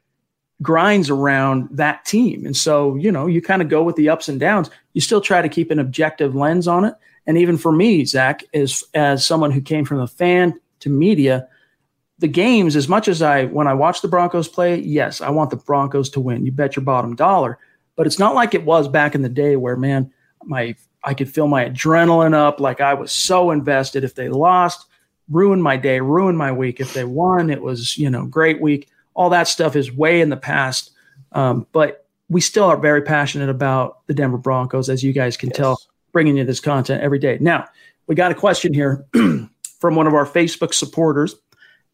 grinds 0.63 1.11
around 1.11 1.69
that 1.71 2.05
team. 2.07 2.47
And 2.47 2.57
so, 2.57 2.97
you 2.97 3.13
know, 3.13 3.27
you 3.27 3.43
kind 3.43 3.61
of 3.61 3.69
go 3.69 3.83
with 3.83 3.97
the 3.97 4.09
ups 4.09 4.29
and 4.29 4.41
downs. 4.41 4.71
You 4.95 5.03
still 5.03 5.21
try 5.21 5.43
to 5.43 5.49
keep 5.49 5.71
an 5.71 5.79
objective 5.79 6.35
lens 6.35 6.67
on 6.67 6.85
it. 6.85 6.95
And 7.27 7.37
even 7.37 7.59
for 7.59 7.73
me, 7.73 8.05
Zach, 8.05 8.43
as 8.55 8.85
as 8.95 9.27
someone 9.27 9.51
who 9.51 9.61
came 9.61 9.85
from 9.85 10.01
a 10.01 10.07
fan 10.07 10.59
to 10.81 10.89
media, 10.89 11.49
the 12.19 12.29
games, 12.29 12.77
as 12.77 12.89
much 12.89 13.09
as 13.09 13.21
I, 13.21 13.45
when 13.47 13.67
I 13.67 13.75
watch 13.75 14.01
the 14.01 14.09
Broncos 14.09 14.49
play, 14.49 14.81
yes, 14.81 15.21
I 15.21 15.31
want 15.31 15.51
the 15.51 15.57
Broncos 15.57 16.09
to 16.11 16.21
win. 16.21 16.47
You 16.47 16.53
bet 16.53 16.77
your 16.77 16.85
bottom 16.85 17.15
dollar. 17.15 17.59
But 17.95 18.07
it's 18.07 18.19
not 18.19 18.35
like 18.35 18.55
it 18.55 18.65
was 18.65 18.89
back 18.89 19.15
in 19.15 19.23
the 19.23 19.29
day 19.29 19.57
where, 19.57 19.77
man, 19.77 20.13
my 20.45 20.77
I 21.07 21.15
could 21.15 21.31
feel 21.31 21.47
my 21.47 21.65
adrenaline 21.67 22.35
up, 22.35 22.59
like 22.59 22.81
I 22.81 22.95
was 22.95 23.13
so 23.13 23.53
invested. 23.53 24.03
If 24.03 24.17
they 24.17 24.29
lost, 24.29 24.87
ruined 25.31 25.63
my 25.63 25.77
day, 25.77 26.01
ruined 26.01 26.37
my 26.37 26.51
week. 26.51 26.81
If 26.81 26.95
they 26.95 27.05
won, 27.05 27.49
it 27.49 27.63
was 27.63 27.97
you 27.97 28.11
know 28.11 28.27
great 28.27 28.61
week. 28.61 28.89
All 29.15 29.31
that 29.31 29.49
stuff 29.49 29.77
is 29.77 29.93
way 29.93 30.21
in 30.21 30.31
the 30.31 30.37
past. 30.37 30.91
Um, 31.33 31.67
but 31.73 32.07
we 32.29 32.41
still 32.41 32.65
are 32.65 32.77
very 32.77 33.03
passionate 33.03 33.49
about 33.49 34.07
the 34.09 34.15
Denver 34.15 34.37
Broncos, 34.37 34.89
as 34.89 35.03
you 35.03 35.13
guys 35.13 35.37
can 35.37 35.51
yes. 35.51 35.57
tell, 35.57 35.81
bringing 36.13 36.37
you 36.37 36.45
this 36.45 36.61
content 36.61 37.03
every 37.03 37.19
day. 37.19 37.39
Now 37.41 37.67
we 38.09 38.15
got 38.15 38.33
a 38.33 38.35
question 38.35 38.75
here 38.75 39.07
from 39.81 39.95
one 39.95 40.07
of 40.07 40.15
our 40.15 40.27
Facebook 40.27 40.75
supporters. 40.75 41.37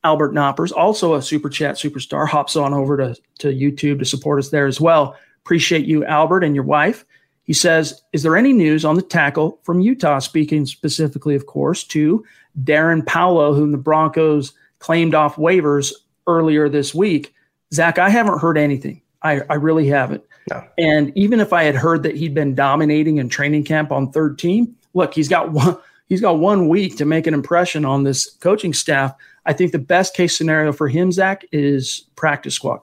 Albert 0.05 0.35
Knoppers, 0.35 0.73
also 0.73 1.15
a 1.15 1.23
super 1.23 1.49
chat 1.49 1.77
superstar, 1.77 2.27
hops 2.29 2.57
on 2.57 2.75
over 2.75 2.97
to, 2.97 3.17
to 3.39 3.49
YouTube 3.49 4.01
to 4.01 4.05
support 4.05 4.39
us 4.39 4.51
there 4.51 4.67
as 4.67 4.81
well. 4.81 5.17
Appreciate 5.45 5.87
you, 5.87 6.05
Albert, 6.05 6.45
and 6.45 6.55
your 6.55 6.65
wife. 6.65 7.05
He 7.45 7.53
says, 7.53 8.03
Is 8.13 8.23
there 8.23 8.37
any 8.37 8.53
news 8.53 8.85
on 8.85 8.97
the 8.97 9.03
tackle 9.03 9.59
from 9.63 9.81
Utah? 9.81 10.19
Speaking 10.19 10.67
specifically, 10.67 11.35
of 11.35 11.47
course, 11.47 11.85
to 11.85 12.25
Darrin 12.63 13.03
Paulo, 13.03 13.55
whom 13.55 13.73
the 13.73 13.79
Broncos 13.79 14.53
claimed 14.79 15.15
off 15.15 15.37
waivers 15.37 15.93
earlier 16.27 16.69
this 16.69 16.95
week. 16.95 17.35
Zach, 17.73 17.99
I 17.99 18.11
haven't 18.11 18.41
heard 18.41 18.59
anything. 18.59 19.03
I, 19.23 19.41
I 19.49 19.55
really 19.55 19.87
haven't. 19.87 20.25
No. 20.51 20.65
And 20.77 21.17
even 21.17 21.41
if 21.41 21.53
I 21.53 21.63
had 21.65 21.77
heard 21.77 22.03
that 22.03 22.17
he'd 22.17 22.35
been 22.35 22.55
dominating 22.55 23.19
in 23.19 23.29
training 23.29 23.65
camp 23.65 23.93
on 23.93 24.11
third 24.11 24.39
team, 24.39 24.77
look, 24.95 25.15
he's 25.15 25.29
got 25.29 25.53
one 25.53 25.79
he's 26.09 26.21
got 26.21 26.39
one 26.39 26.69
week 26.69 26.97
to 26.99 27.05
make 27.05 27.27
an 27.27 27.35
impression 27.35 27.85
on 27.85 28.03
this 28.03 28.31
coaching 28.41 28.75
staff. 28.75 29.15
I 29.45 29.53
think 29.53 29.73
the 29.73 29.79
best 29.79 30.15
case 30.15 30.37
scenario 30.37 30.73
for 30.73 30.89
him, 30.89 31.13
Zach, 31.13 31.45
is 31.53 32.07
practice 32.17 32.55
squad. 32.55 32.81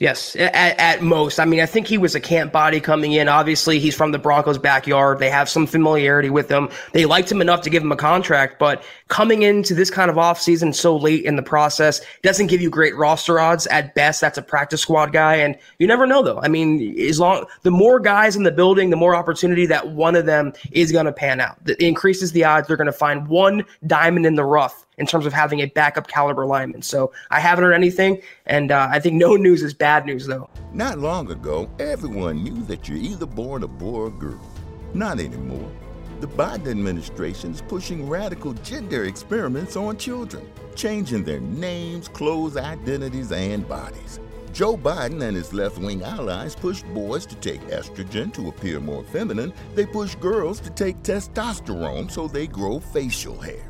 Yes, 0.00 0.34
at, 0.36 0.54
at, 0.54 1.02
most. 1.02 1.38
I 1.38 1.44
mean, 1.44 1.60
I 1.60 1.66
think 1.66 1.86
he 1.86 1.98
was 1.98 2.14
a 2.14 2.20
camp 2.20 2.52
body 2.52 2.80
coming 2.80 3.12
in. 3.12 3.28
Obviously, 3.28 3.78
he's 3.78 3.94
from 3.94 4.12
the 4.12 4.18
Broncos' 4.18 4.56
backyard. 4.56 5.18
They 5.18 5.28
have 5.28 5.46
some 5.46 5.66
familiarity 5.66 6.30
with 6.30 6.50
him. 6.50 6.70
They 6.92 7.04
liked 7.04 7.30
him 7.30 7.42
enough 7.42 7.60
to 7.62 7.70
give 7.70 7.82
him 7.82 7.92
a 7.92 7.96
contract, 7.96 8.58
but 8.58 8.82
coming 9.08 9.42
into 9.42 9.74
this 9.74 9.90
kind 9.90 10.10
of 10.10 10.16
offseason 10.16 10.74
so 10.74 10.96
late 10.96 11.26
in 11.26 11.36
the 11.36 11.42
process 11.42 12.00
doesn't 12.22 12.46
give 12.46 12.62
you 12.62 12.70
great 12.70 12.96
roster 12.96 13.38
odds. 13.38 13.66
At 13.66 13.94
best, 13.94 14.22
that's 14.22 14.38
a 14.38 14.42
practice 14.42 14.80
squad 14.80 15.12
guy, 15.12 15.34
and 15.34 15.54
you 15.78 15.86
never 15.86 16.06
know 16.06 16.22
though. 16.22 16.40
I 16.40 16.48
mean, 16.48 16.98
as 16.98 17.20
long 17.20 17.44
the 17.60 17.70
more 17.70 18.00
guys 18.00 18.36
in 18.36 18.44
the 18.44 18.52
building, 18.52 18.88
the 18.88 18.96
more 18.96 19.14
opportunity 19.14 19.66
that 19.66 19.90
one 19.90 20.16
of 20.16 20.24
them 20.24 20.54
is 20.72 20.92
going 20.92 21.06
to 21.06 21.12
pan 21.12 21.40
out. 21.40 21.58
It 21.66 21.78
increases 21.78 22.32
the 22.32 22.44
odds 22.44 22.68
they're 22.68 22.78
going 22.78 22.86
to 22.86 22.92
find 22.92 23.28
one 23.28 23.66
diamond 23.86 24.24
in 24.24 24.36
the 24.36 24.44
rough 24.46 24.86
in 25.00 25.06
terms 25.06 25.26
of 25.26 25.32
having 25.32 25.60
a 25.60 25.66
backup 25.66 26.06
caliber 26.06 26.46
lineman. 26.46 26.82
So 26.82 27.12
I 27.30 27.40
haven't 27.40 27.64
heard 27.64 27.72
anything, 27.72 28.20
and 28.46 28.70
uh, 28.70 28.88
I 28.90 29.00
think 29.00 29.16
no 29.16 29.34
news 29.34 29.62
is 29.62 29.74
bad 29.74 30.06
news, 30.06 30.26
though. 30.26 30.48
Not 30.72 30.98
long 30.98 31.30
ago, 31.32 31.68
everyone 31.80 32.44
knew 32.44 32.62
that 32.64 32.88
you're 32.88 32.98
either 32.98 33.26
born 33.26 33.64
a 33.64 33.68
boy 33.68 34.00
or 34.00 34.06
a 34.08 34.10
girl. 34.10 34.40
Not 34.94 35.18
anymore. 35.18 35.70
The 36.20 36.28
Biden 36.28 36.70
administration 36.70 37.52
is 37.52 37.62
pushing 37.62 38.06
radical 38.06 38.52
gender 38.52 39.04
experiments 39.04 39.74
on 39.74 39.96
children, 39.96 40.46
changing 40.76 41.24
their 41.24 41.40
names, 41.40 42.08
clothes, 42.08 42.58
identities, 42.58 43.32
and 43.32 43.66
bodies. 43.66 44.20
Joe 44.52 44.76
Biden 44.76 45.22
and 45.22 45.36
his 45.36 45.54
left 45.54 45.78
wing 45.78 46.02
allies 46.02 46.54
pushed 46.54 46.84
boys 46.92 47.24
to 47.26 47.36
take 47.36 47.60
estrogen 47.68 48.34
to 48.34 48.48
appear 48.48 48.80
more 48.80 49.04
feminine. 49.04 49.54
They 49.74 49.86
push 49.86 50.14
girls 50.16 50.60
to 50.60 50.70
take 50.70 51.02
testosterone 51.02 52.10
so 52.10 52.28
they 52.28 52.46
grow 52.46 52.80
facial 52.80 53.40
hair. 53.40 53.69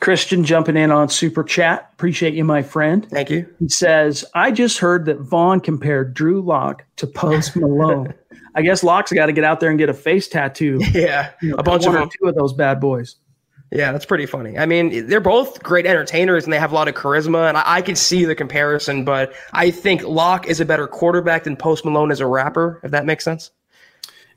Christian 0.00 0.44
jumping 0.44 0.76
in 0.76 0.90
on 0.90 1.08
Super 1.08 1.42
Chat. 1.42 1.90
Appreciate 1.94 2.34
you, 2.34 2.44
my 2.44 2.62
friend. 2.62 3.08
Thank 3.10 3.30
you. 3.30 3.48
He 3.58 3.68
says, 3.68 4.24
I 4.34 4.50
just 4.52 4.78
heard 4.78 5.06
that 5.06 5.18
Vaughn 5.20 5.60
compared 5.60 6.14
Drew 6.14 6.40
Lock 6.40 6.84
to 6.96 7.06
Post 7.06 7.56
Malone. 7.56 8.14
I 8.54 8.62
guess 8.62 8.82
Lock's 8.82 9.12
got 9.12 9.26
to 9.26 9.32
get 9.32 9.44
out 9.44 9.60
there 9.60 9.70
and 9.70 9.78
get 9.78 9.88
a 9.88 9.94
face 9.94 10.28
tattoo. 10.28 10.80
Yeah, 10.92 11.30
you 11.42 11.50
know, 11.50 11.56
a 11.56 11.62
bunch 11.62 11.86
of 11.86 11.92
them. 11.92 12.08
two 12.08 12.28
of 12.28 12.34
those 12.34 12.52
bad 12.52 12.80
boys. 12.80 13.16
Yeah, 13.70 13.92
that's 13.92 14.06
pretty 14.06 14.24
funny. 14.24 14.56
I 14.56 14.64
mean, 14.64 15.08
they're 15.08 15.20
both 15.20 15.62
great 15.62 15.84
entertainers 15.84 16.44
and 16.44 16.52
they 16.52 16.58
have 16.58 16.72
a 16.72 16.74
lot 16.74 16.88
of 16.88 16.94
charisma, 16.94 17.48
and 17.48 17.58
I, 17.58 17.62
I 17.66 17.82
can 17.82 17.96
see 17.96 18.24
the 18.24 18.34
comparison. 18.34 19.04
But 19.04 19.34
I 19.52 19.70
think 19.70 20.02
Lock 20.02 20.46
is 20.46 20.60
a 20.60 20.64
better 20.64 20.86
quarterback 20.86 21.44
than 21.44 21.56
Post 21.56 21.84
Malone 21.84 22.10
as 22.10 22.20
a 22.20 22.26
rapper. 22.26 22.80
If 22.82 22.92
that 22.92 23.04
makes 23.04 23.24
sense. 23.24 23.50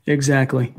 Exactly. 0.06 0.74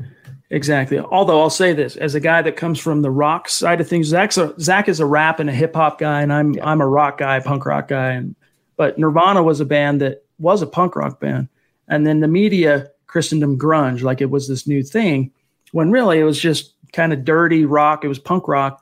Exactly. 0.54 1.00
Although 1.00 1.40
I'll 1.40 1.50
say 1.50 1.72
this, 1.72 1.96
as 1.96 2.14
a 2.14 2.20
guy 2.20 2.40
that 2.40 2.56
comes 2.56 2.78
from 2.78 3.02
the 3.02 3.10
rock 3.10 3.48
side 3.48 3.80
of 3.80 3.88
things, 3.88 4.06
Zach's 4.06 4.38
a, 4.38 4.54
Zach 4.60 4.88
is 4.88 5.00
a 5.00 5.06
rap 5.06 5.40
and 5.40 5.50
a 5.50 5.52
hip 5.52 5.74
hop 5.74 5.98
guy, 5.98 6.22
and 6.22 6.32
I'm 6.32 6.54
yeah. 6.54 6.64
I'm 6.64 6.80
a 6.80 6.86
rock 6.86 7.18
guy, 7.18 7.40
punk 7.40 7.66
rock 7.66 7.88
guy, 7.88 8.12
and 8.12 8.36
but 8.76 8.96
Nirvana 8.96 9.42
was 9.42 9.58
a 9.58 9.64
band 9.64 10.00
that 10.00 10.24
was 10.38 10.62
a 10.62 10.66
punk 10.68 10.94
rock 10.94 11.18
band, 11.18 11.48
and 11.88 12.06
then 12.06 12.20
the 12.20 12.28
media 12.28 12.92
Christendom 13.08 13.58
grunge, 13.58 14.02
like 14.02 14.20
it 14.20 14.30
was 14.30 14.46
this 14.46 14.64
new 14.64 14.84
thing, 14.84 15.32
when 15.72 15.90
really 15.90 16.20
it 16.20 16.24
was 16.24 16.38
just 16.38 16.74
kind 16.92 17.12
of 17.12 17.24
dirty 17.24 17.64
rock. 17.64 18.04
It 18.04 18.08
was 18.08 18.20
punk 18.20 18.46
rock. 18.46 18.80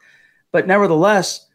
But 0.50 0.66
nevertheless, 0.66 1.48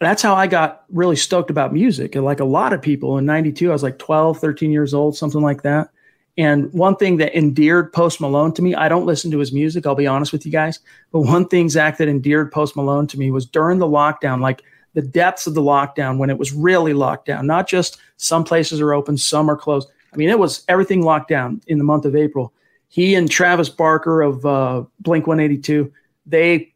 that's 0.00 0.22
how 0.22 0.34
I 0.36 0.46
got 0.46 0.84
really 0.88 1.16
stoked 1.16 1.50
about 1.50 1.74
music. 1.74 2.14
And 2.14 2.24
like 2.24 2.40
a 2.40 2.46
lot 2.46 2.72
of 2.72 2.80
people 2.80 3.18
in 3.18 3.26
92, 3.26 3.68
I 3.68 3.72
was 3.74 3.82
like 3.82 3.98
12, 3.98 4.38
13 4.38 4.72
years 4.72 4.94
old, 4.94 5.18
something 5.18 5.42
like 5.42 5.62
that. 5.62 5.90
And 6.36 6.72
one 6.72 6.96
thing 6.96 7.18
that 7.18 7.36
endeared 7.36 7.92
Post 7.92 8.20
Malone 8.20 8.52
to 8.54 8.62
me, 8.62 8.74
I 8.74 8.88
don't 8.88 9.06
listen 9.06 9.30
to 9.30 9.38
his 9.38 9.52
music, 9.52 9.86
I'll 9.86 9.94
be 9.94 10.06
honest 10.06 10.32
with 10.32 10.44
you 10.44 10.50
guys. 10.50 10.80
But 11.12 11.20
one 11.20 11.46
thing, 11.46 11.68
Zach, 11.68 11.98
that 11.98 12.08
endeared 12.08 12.50
Post 12.50 12.74
Malone 12.74 13.06
to 13.08 13.18
me 13.18 13.30
was 13.30 13.46
during 13.46 13.78
the 13.78 13.86
lockdown, 13.86 14.40
like 14.40 14.62
the 14.94 15.02
depths 15.02 15.46
of 15.46 15.54
the 15.54 15.60
lockdown 15.60 16.18
when 16.18 16.30
it 16.30 16.38
was 16.38 16.52
really 16.52 16.92
locked 16.92 17.26
down, 17.26 17.46
not 17.46 17.68
just 17.68 17.98
some 18.16 18.44
places 18.44 18.80
are 18.80 18.94
open, 18.94 19.16
some 19.16 19.50
are 19.50 19.56
closed. 19.56 19.88
I 20.12 20.16
mean, 20.16 20.28
it 20.28 20.38
was 20.38 20.64
everything 20.68 21.02
locked 21.02 21.28
down 21.28 21.60
in 21.66 21.78
the 21.78 21.84
month 21.84 22.04
of 22.04 22.16
April. 22.16 22.52
He 22.88 23.14
and 23.14 23.30
Travis 23.30 23.68
Barker 23.68 24.22
of 24.22 24.46
uh, 24.46 24.84
Blink 25.00 25.26
182, 25.26 25.92
they 26.26 26.72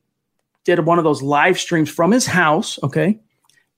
did 0.65 0.85
one 0.85 0.99
of 0.99 1.05
those 1.05 1.23
live 1.23 1.59
streams 1.59 1.89
from 1.89 2.11
his 2.11 2.27
house, 2.27 2.79
okay, 2.83 3.19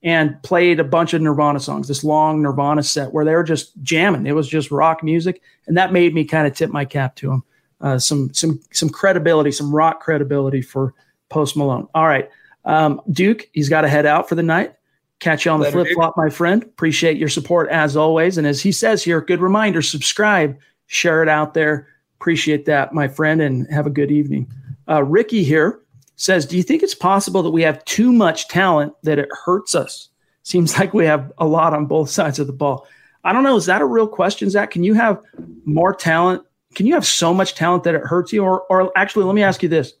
and 0.03 0.41
played 0.43 0.79
a 0.79 0.83
bunch 0.83 1.13
of 1.13 1.21
Nirvana 1.21 1.59
songs, 1.59 1.87
this 1.87 2.03
long 2.03 2.41
Nirvana 2.41 2.83
set 2.83 3.13
where 3.13 3.23
they 3.23 3.35
were 3.35 3.43
just 3.43 3.79
jamming. 3.83 4.25
It 4.25 4.33
was 4.33 4.47
just 4.47 4.71
rock 4.71 5.03
music, 5.03 5.41
and 5.67 5.77
that 5.77 5.93
made 5.93 6.13
me 6.13 6.25
kind 6.25 6.47
of 6.47 6.55
tip 6.55 6.71
my 6.71 6.85
cap 6.85 7.15
to 7.17 7.31
him. 7.31 7.43
Uh, 7.81 7.99
some 7.99 8.33
some 8.33 8.59
some 8.71 8.89
credibility, 8.89 9.51
some 9.51 9.73
rock 9.73 10.01
credibility 10.01 10.61
for 10.61 10.93
Post 11.29 11.55
Malone. 11.55 11.87
All 11.93 12.07
right, 12.07 12.29
um, 12.65 13.01
Duke, 13.11 13.49
he's 13.53 13.69
got 13.69 13.81
to 13.81 13.89
head 13.89 14.05
out 14.05 14.27
for 14.27 14.35
the 14.35 14.43
night. 14.43 14.75
Catch 15.19 15.45
you 15.45 15.51
on 15.51 15.59
the 15.59 15.71
flip 15.71 15.87
flop, 15.93 16.15
my 16.17 16.29
friend. 16.29 16.63
Appreciate 16.63 17.17
your 17.17 17.29
support 17.29 17.69
as 17.69 17.95
always. 17.95 18.39
And 18.39 18.47
as 18.47 18.59
he 18.59 18.71
says 18.71 19.03
here, 19.03 19.21
good 19.21 19.39
reminder 19.39 19.83
subscribe, 19.83 20.57
share 20.87 21.21
it 21.21 21.29
out 21.29 21.53
there. 21.53 21.87
Appreciate 22.19 22.65
that, 22.65 22.91
my 22.91 23.07
friend, 23.07 23.39
and 23.39 23.71
have 23.71 23.85
a 23.85 23.91
good 23.91 24.09
evening. 24.09 24.51
Uh, 24.89 25.03
Ricky 25.03 25.43
here 25.43 25.80
says, 26.21 26.45
Do 26.45 26.55
you 26.55 26.63
think 26.63 26.83
it's 26.83 26.95
possible 26.95 27.41
that 27.41 27.49
we 27.49 27.63
have 27.63 27.83
too 27.85 28.11
much 28.13 28.47
talent 28.47 28.93
that 29.03 29.17
it 29.17 29.29
hurts 29.43 29.73
us? 29.73 30.09
Seems 30.43 30.77
like 30.77 30.93
we 30.93 31.05
have 31.05 31.31
a 31.39 31.47
lot 31.47 31.73
on 31.73 31.87
both 31.87 32.09
sides 32.09 32.37
of 32.37 32.47
the 32.47 32.53
ball. 32.53 32.87
I 33.23 33.33
don't 33.33 33.43
know. 33.43 33.55
Is 33.55 33.65
that 33.65 33.81
a 33.81 33.85
real 33.85 34.07
question, 34.07 34.49
Zach? 34.49 34.71
Can 34.71 34.83
you 34.83 34.93
have 34.93 35.21
more 35.65 35.93
talent? 35.93 36.43
Can 36.75 36.85
you 36.85 36.93
have 36.93 37.05
so 37.05 37.33
much 37.33 37.55
talent 37.55 37.83
that 37.83 37.95
it 37.95 38.01
hurts 38.01 38.31
you? 38.31 38.43
Or, 38.43 38.61
or 38.69 38.91
actually, 38.95 39.25
let 39.25 39.35
me 39.35 39.43
ask 39.43 39.63
you 39.63 39.69
this 39.69 39.93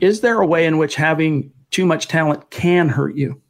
Is 0.00 0.22
there 0.22 0.40
a 0.40 0.46
way 0.46 0.64
in 0.64 0.78
which 0.78 0.94
having 0.94 1.52
too 1.70 1.84
much 1.84 2.08
talent 2.08 2.50
can 2.50 2.88
hurt 2.88 3.14
you? 3.14 3.40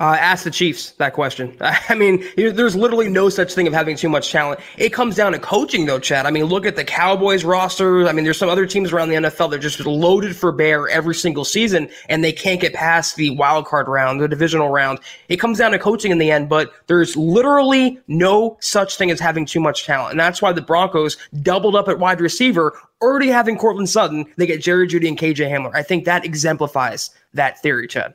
Uh, 0.00 0.16
ask 0.18 0.44
the 0.44 0.50
Chiefs 0.50 0.92
that 0.92 1.12
question. 1.12 1.54
I 1.60 1.94
mean, 1.94 2.24
there's 2.34 2.74
literally 2.74 3.10
no 3.10 3.28
such 3.28 3.52
thing 3.52 3.66
of 3.66 3.74
having 3.74 3.96
too 3.96 4.08
much 4.08 4.32
talent. 4.32 4.58
It 4.78 4.94
comes 4.94 5.14
down 5.14 5.32
to 5.32 5.38
coaching, 5.38 5.84
though, 5.84 5.98
Chad. 5.98 6.24
I 6.24 6.30
mean, 6.30 6.44
look 6.44 6.64
at 6.64 6.74
the 6.74 6.84
Cowboys 6.84 7.44
roster. 7.44 8.08
I 8.08 8.12
mean, 8.12 8.24
there's 8.24 8.38
some 8.38 8.48
other 8.48 8.64
teams 8.64 8.92
around 8.92 9.10
the 9.10 9.16
NFL 9.16 9.50
that 9.50 9.56
are 9.56 9.58
just 9.58 9.84
loaded 9.84 10.34
for 10.34 10.52
bear 10.52 10.88
every 10.88 11.14
single 11.14 11.44
season, 11.44 11.90
and 12.08 12.24
they 12.24 12.32
can't 12.32 12.62
get 12.62 12.72
past 12.72 13.16
the 13.16 13.28
wild 13.30 13.66
card 13.66 13.88
round, 13.88 14.22
the 14.22 14.28
divisional 14.28 14.70
round. 14.70 15.00
It 15.28 15.36
comes 15.36 15.58
down 15.58 15.72
to 15.72 15.78
coaching 15.78 16.10
in 16.10 16.16
the 16.16 16.30
end, 16.30 16.48
but 16.48 16.72
there's 16.86 17.14
literally 17.14 18.00
no 18.08 18.56
such 18.62 18.96
thing 18.96 19.10
as 19.10 19.20
having 19.20 19.44
too 19.44 19.60
much 19.60 19.84
talent. 19.84 20.12
And 20.12 20.20
that's 20.20 20.40
why 20.40 20.52
the 20.52 20.62
Broncos 20.62 21.18
doubled 21.42 21.76
up 21.76 21.88
at 21.88 21.98
wide 21.98 22.22
receiver, 22.22 22.72
already 23.02 23.28
having 23.28 23.58
Courtland 23.58 23.90
Sutton. 23.90 24.24
They 24.38 24.46
get 24.46 24.62
Jerry 24.62 24.88
Jeudy 24.88 25.08
and 25.08 25.18
KJ 25.18 25.50
Hamler. 25.50 25.74
I 25.74 25.82
think 25.82 26.06
that 26.06 26.24
exemplifies 26.24 27.10
that 27.34 27.60
theory, 27.60 27.86
Chad. 27.86 28.14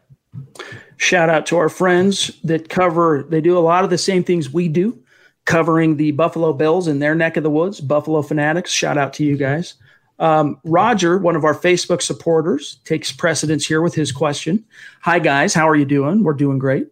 Shout 0.98 1.30
out 1.30 1.46
to 1.48 1.58
our 1.58 1.70
friends 1.70 2.40
that 2.44 2.70
cover, 2.70 3.26
they 3.30 3.42
do 3.42 3.58
a 3.58 3.60
lot 3.60 3.84
of 3.84 3.90
the 3.90 3.98
same 3.98 4.24
things 4.24 4.54
we 4.54 4.68
do, 4.68 4.98
covering 5.46 5.98
the 5.98 6.12
Buffalo 6.12 6.54
Bills 6.54 6.88
in 6.88 7.00
their 7.00 7.16
neck 7.16 7.38
of 7.38 7.44
the 7.44 7.50
woods, 7.50 7.82
Buffalo 7.82 8.22
Fanatics. 8.22 8.72
Shout 8.72 8.98
out 8.98 9.14
to 9.14 9.24
you 9.24 9.38
guys. 9.38 9.76
Um, 10.18 10.60
Roger, 10.64 11.18
one 11.18 11.36
of 11.36 11.44
our 11.44 11.54
Facebook 11.54 12.02
supporters, 12.02 12.80
takes 12.86 13.12
precedence 13.12 13.66
here 13.66 13.82
with 13.82 13.94
his 13.94 14.12
question. 14.12 14.64
Hi, 15.02 15.20
guys. 15.20 15.54
How 15.54 15.68
are 15.68 15.76
you 15.76 15.86
doing? 15.86 16.24
We're 16.24 16.34
doing 16.34 16.58
great. 16.58 16.88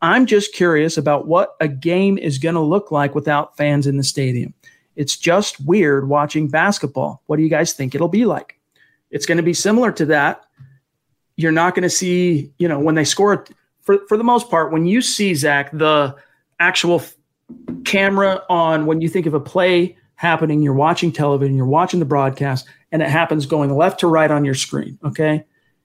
I'm 0.00 0.26
just 0.26 0.54
curious 0.54 0.96
about 0.96 1.26
what 1.26 1.56
a 1.60 1.66
game 1.66 2.18
is 2.18 2.38
going 2.38 2.54
to 2.54 2.60
look 2.60 2.92
like 2.92 3.16
without 3.16 3.56
fans 3.56 3.86
in 3.86 3.96
the 3.96 4.04
stadium. 4.04 4.54
It's 4.94 5.16
just 5.16 5.60
weird 5.64 6.08
watching 6.08 6.48
basketball. 6.48 7.22
What 7.26 7.36
do 7.36 7.42
you 7.42 7.48
guys 7.48 7.72
think 7.72 7.94
it'll 7.94 8.08
be 8.08 8.24
like? 8.24 8.58
It's 9.10 9.26
going 9.26 9.38
to 9.38 9.42
be 9.42 9.54
similar 9.54 9.90
to 9.92 10.06
that 10.06 10.44
you're 11.38 11.52
not 11.52 11.74
going 11.74 11.84
to 11.84 11.90
see, 11.90 12.52
you 12.58 12.66
know, 12.68 12.80
when 12.80 12.96
they 12.96 13.04
score 13.04 13.46
for 13.80 13.98
for 14.08 14.18
the 14.18 14.24
most 14.24 14.50
part, 14.50 14.72
when 14.72 14.84
you 14.86 15.00
see 15.00 15.34
Zach 15.34 15.70
the 15.72 16.14
actual 16.58 16.96
f- 16.96 17.14
camera 17.84 18.42
on 18.50 18.86
when 18.86 19.00
you 19.00 19.08
think 19.08 19.24
of 19.24 19.34
a 19.34 19.40
play 19.40 19.96
happening, 20.16 20.62
you're 20.62 20.74
watching 20.74 21.12
television, 21.12 21.56
you're 21.56 21.64
watching 21.64 22.00
the 22.00 22.06
broadcast, 22.06 22.66
and 22.90 23.00
it 23.00 23.08
happens 23.08 23.46
going 23.46 23.74
left 23.74 24.00
to 24.00 24.08
right 24.08 24.30
on 24.32 24.44
your 24.44 24.56
screen. 24.56 24.98
Okay, 25.04 25.44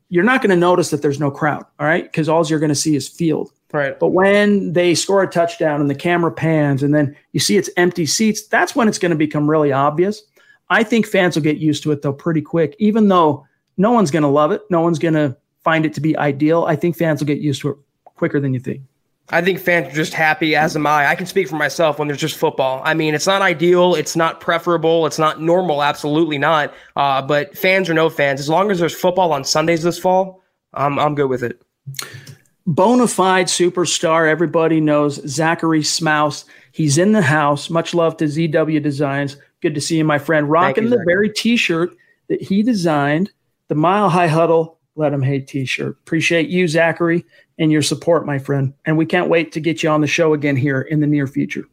you're 0.09 0.23
not 0.23 0.41
going 0.41 0.49
to 0.49 0.55
notice 0.55 0.89
that 0.89 1.03
there's 1.03 1.19
no 1.19 1.29
crowd. 1.29 1.63
All 1.79 1.85
right, 1.85 2.03
because 2.03 2.27
all 2.27 2.43
you're 2.47 2.59
going 2.59 2.69
to 2.69 2.75
see 2.75 2.95
is 2.95 3.07
field. 3.07 3.51
Right. 3.71 3.99
But 3.99 4.09
when 4.09 4.73
they 4.73 4.95
score 4.95 5.21
a 5.21 5.27
touchdown 5.27 5.81
and 5.81 5.89
the 5.89 5.95
camera 5.95 6.31
pans 6.31 6.83
and 6.83 6.93
then 6.93 7.15
you 7.31 7.39
see 7.39 7.57
it's 7.57 7.71
empty 7.75 8.05
seats, 8.05 8.47
that's 8.47 8.75
when 8.75 8.87
it's 8.87 8.99
going 8.99 9.09
to 9.11 9.15
become 9.15 9.49
really 9.49 9.71
obvious. 9.71 10.21
I 10.69 10.83
think 10.83 11.07
fans 11.07 11.35
will 11.35 11.43
get 11.43 11.57
used 11.57 11.81
to 11.83 11.91
it 11.91 12.03
though 12.03 12.13
pretty 12.13 12.41
quick, 12.41 12.75
even 12.77 13.07
though 13.07 13.47
no 13.77 13.91
one's 13.91 14.11
going 14.11 14.23
to 14.23 14.29
love 14.29 14.51
it. 14.51 14.61
No 14.69 14.81
one's 14.81 14.99
going 14.99 15.15
to 15.15 15.35
find 15.63 15.85
it 15.85 15.93
to 15.95 16.01
be 16.01 16.17
ideal. 16.17 16.65
I 16.65 16.75
think 16.75 16.97
fans 16.97 17.21
will 17.21 17.27
get 17.27 17.39
used 17.39 17.61
to 17.61 17.69
it 17.69 17.77
quicker 18.05 18.39
than 18.39 18.53
you 18.53 18.59
think. 18.59 18.81
I 19.29 19.41
think 19.41 19.59
fans 19.59 19.87
are 19.87 19.95
just 19.95 20.13
happy, 20.13 20.55
as 20.55 20.75
am 20.75 20.85
I. 20.85 21.07
I 21.07 21.15
can 21.15 21.25
speak 21.25 21.47
for 21.47 21.55
myself 21.55 21.97
when 21.97 22.07
there's 22.07 22.19
just 22.19 22.35
football. 22.35 22.81
I 22.83 22.93
mean, 22.93 23.15
it's 23.15 23.25
not 23.25 23.41
ideal, 23.41 23.95
it's 23.95 24.15
not 24.15 24.41
preferable, 24.41 25.05
it's 25.05 25.17
not 25.17 25.41
normal, 25.41 25.81
absolutely 25.81 26.37
not. 26.37 26.73
Uh, 26.95 27.21
but 27.21 27.57
fans 27.57 27.89
or 27.89 27.93
no 27.93 28.09
fans, 28.09 28.41
as 28.41 28.49
long 28.49 28.69
as 28.69 28.79
there's 28.79 28.93
football 28.93 29.31
on 29.31 29.45
Sundays 29.45 29.81
this 29.81 29.97
fall, 29.97 30.43
I'm, 30.73 30.99
I'm 30.99 31.15
good 31.15 31.29
with 31.29 31.41
it. 31.41 31.61
Bona 32.67 33.07
fide 33.07 33.47
superstar, 33.47 34.29
everybody 34.29 34.81
knows 34.81 35.15
Zachary 35.27 35.83
Smouse. 35.83 36.45
He's 36.71 36.97
in 36.97 37.11
the 37.13 37.21
house. 37.21 37.69
Much 37.69 37.93
love 37.93 38.17
to 38.17 38.25
ZW 38.25 38.81
Designs. 38.81 39.37
Good 39.61 39.75
to 39.75 39.81
see 39.81 39.97
you, 39.97 40.03
my 40.03 40.19
friend. 40.19 40.49
Rocking 40.49 40.85
you, 40.85 40.89
the 40.89 41.03
very 41.05 41.29
t 41.29 41.55
shirt 41.55 41.95
that 42.27 42.41
he 42.41 42.63
designed, 42.63 43.31
the 43.67 43.75
Mile 43.75 44.09
High 44.09 44.27
Huddle 44.27 44.79
let 44.95 45.09
Them 45.09 45.21
Hate 45.21 45.47
t 45.47 45.65
shirt. 45.65 45.97
Appreciate 46.01 46.49
you, 46.49 46.67
Zachary, 46.67 47.25
and 47.57 47.71
your 47.71 47.81
support, 47.81 48.25
my 48.25 48.39
friend. 48.39 48.73
And 48.85 48.97
we 48.97 49.05
can't 49.05 49.29
wait 49.29 49.51
to 49.53 49.59
get 49.59 49.83
you 49.83 49.89
on 49.89 50.01
the 50.01 50.07
show 50.07 50.33
again 50.33 50.55
here 50.55 50.81
in 50.81 50.99
the 50.99 51.07
near 51.07 51.27
future. 51.27 51.65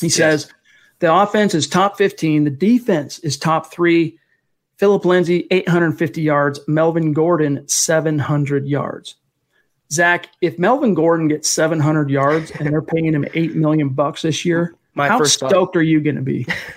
He 0.00 0.06
yes. 0.06 0.14
says 0.14 0.52
the 1.00 1.12
offense 1.12 1.54
is 1.54 1.68
top 1.68 1.96
15, 1.98 2.44
the 2.44 2.50
defense 2.50 3.18
is 3.20 3.36
top 3.36 3.72
three. 3.72 4.18
Phillip 4.76 5.04
Lindsay, 5.04 5.46
850 5.50 6.22
yards. 6.22 6.60
Melvin 6.68 7.12
Gordon, 7.12 7.66
700 7.68 8.66
yards. 8.66 9.16
Zach, 9.90 10.28
if 10.40 10.58
Melvin 10.58 10.94
Gordon 10.94 11.28
gets 11.28 11.48
700 11.48 12.10
yards 12.10 12.50
and 12.52 12.68
they're 12.68 12.82
paying 12.82 13.12
him 13.12 13.24
8 13.34 13.56
million 13.56 13.88
bucks 13.88 14.22
this 14.22 14.44
year, 14.44 14.74
my 14.98 15.06
How 15.06 15.16
first 15.16 15.34
stoked 15.34 15.76
are 15.76 15.82
you 15.82 16.00
going 16.00 16.16
to 16.16 16.22
be? 16.22 16.44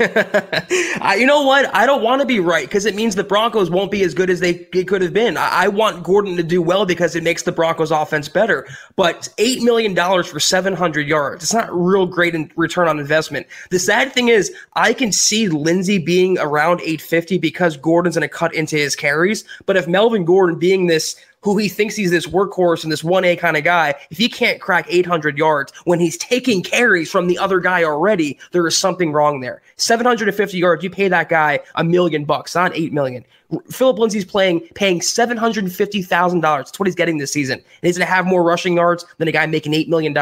I, 1.02 1.18
you 1.20 1.26
know 1.26 1.42
what? 1.42 1.74
I 1.76 1.88
don't 1.88 2.04
want 2.04 2.22
to 2.22 2.28
be 2.28 2.40
right 2.40 2.68
because 2.68 2.86
it 2.86 2.94
means 2.94 3.16
the 3.16 3.24
Broncos 3.24 3.72
won't 3.72 3.90
be 3.90 4.04
as 4.04 4.14
good 4.14 4.30
as 4.30 4.40
they 4.40 4.54
could 4.54 5.02
have 5.02 5.12
been. 5.12 5.38
I, 5.38 5.64
I, 5.64 5.68
want 5.68 6.04
Gordon 6.04 6.38
to 6.38 6.44
do 6.44 6.62
well 6.62 6.86
because 6.86 7.16
it 7.16 7.24
makes 7.24 7.42
the 7.42 7.52
Broncos 7.52 7.90
offense 7.90 8.30
better. 8.30 8.68
But 8.96 9.28
$8 9.40 9.64
million 9.64 9.96
for 10.24 10.40
700 10.40 11.08
yards, 11.08 11.44
it's 11.44 11.54
not 11.54 11.68
real 11.74 12.06
great 12.06 12.36
in 12.36 12.52
return 12.56 12.88
on 12.88 13.00
investment. 13.00 13.48
The 13.72 13.80
sad 13.80 14.14
thing 14.14 14.28
is, 14.28 14.54
I 14.76 14.94
can 14.94 15.12
see 15.12 15.50
Lindsay 15.50 15.98
being 15.98 16.38
around 16.38 16.82
850 16.82 17.40
because 17.40 17.76
Gordon's 17.76 18.16
going 18.16 18.30
to 18.30 18.34
cut 18.34 18.54
into 18.54 18.78
his 18.78 18.96
carries. 18.96 19.44
But 19.66 19.78
if 19.78 19.88
Melvin 19.88 20.26
Gordon 20.26 20.60
being 20.60 20.86
this 20.86 21.16
who 21.42 21.58
he 21.58 21.68
thinks 21.68 21.96
he's 21.96 22.12
this 22.12 22.28
workhorse 22.28 22.84
and 22.84 22.92
this 22.92 23.02
1A 23.02 23.38
kind 23.40 23.58
of 23.58 23.64
guy, 23.64 23.96
if 24.10 24.18
he 24.18 24.30
can't 24.30 24.62
crack 24.62 24.86
800 24.88 25.38
yards 25.38 25.74
when 25.86 26.00
he's 26.00 26.18
taking 26.18 26.62
carries 26.62 27.10
from 27.10 27.28
the 27.28 27.38
other 27.38 27.60
guy 27.60 27.84
already, 27.84 28.38
there 28.52 28.66
is 28.68 28.78
something 28.78 29.12
wrong 29.12 29.42
there. 29.42 29.62
750 29.78 30.58
yards, 30.58 30.84
you 30.84 30.90
pay 30.90 31.08
that 31.08 31.30
guy 31.30 31.60
a 31.76 31.84
million 31.84 32.26
bucks, 32.26 32.54
not 32.54 32.76
8 32.76 32.94
million. 32.94 33.26
Phillip 33.70 33.98
Lindsay's 33.98 34.24
playing 34.24 34.62
paying 34.76 35.00
$750,000. 35.00 36.42
That's 36.42 36.80
what 36.80 36.88
he's 36.88 36.96
getting 36.96 37.18
this 37.18 37.34
season. 37.34 37.58
And 37.58 37.66
he's 37.82 37.98
to 37.98 38.06
have 38.06 38.26
more 38.26 38.44
rushing 38.44 38.76
yards 38.76 39.06
than 39.18 39.28
a 39.28 39.32
guy 39.32 39.46
making 39.48 39.74
$8 39.74 39.88
million. 39.88 40.14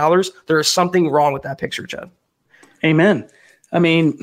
There 0.48 0.60
is 0.60 0.68
something 0.68 1.10
wrong 1.10 1.34
with 1.34 1.44
that 1.44 1.60
picture, 1.60 1.86
Chad. 1.86 2.10
Amen. 2.84 3.30
I 3.72 3.80
mean, 3.80 4.18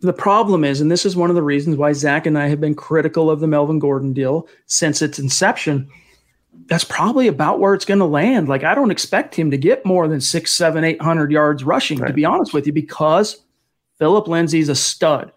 the 0.00 0.12
problem 0.12 0.64
is, 0.64 0.80
and 0.80 0.90
this 0.90 1.06
is 1.06 1.16
one 1.16 1.30
of 1.30 1.34
the 1.34 1.42
reasons 1.42 1.76
why 1.76 1.92
Zach 1.92 2.26
and 2.26 2.38
I 2.38 2.46
have 2.48 2.60
been 2.60 2.74
critical 2.74 3.30
of 3.30 3.40
the 3.40 3.48
Melvin 3.48 3.78
Gordon 3.78 4.12
deal 4.12 4.46
since 4.66 5.00
its 5.00 5.18
inception– 5.18 5.88
that's 6.66 6.84
probably 6.84 7.28
about 7.28 7.60
where 7.60 7.74
it's 7.74 7.84
going 7.84 7.98
to 8.00 8.06
land. 8.06 8.48
Like 8.48 8.64
I 8.64 8.74
don't 8.74 8.90
expect 8.90 9.34
him 9.34 9.50
to 9.50 9.56
get 9.56 9.84
more 9.84 10.08
than 10.08 10.20
six, 10.20 10.52
seven, 10.52 10.84
eight 10.84 11.00
hundred 11.00 11.32
yards 11.32 11.64
rushing, 11.64 11.98
right. 11.98 12.08
to 12.08 12.14
be 12.14 12.24
honest 12.24 12.54
with 12.54 12.66
you, 12.66 12.72
because 12.72 13.42
Phillip 13.98 14.28
Lindsay's 14.28 14.68
a 14.68 14.74
stud. 14.74 15.32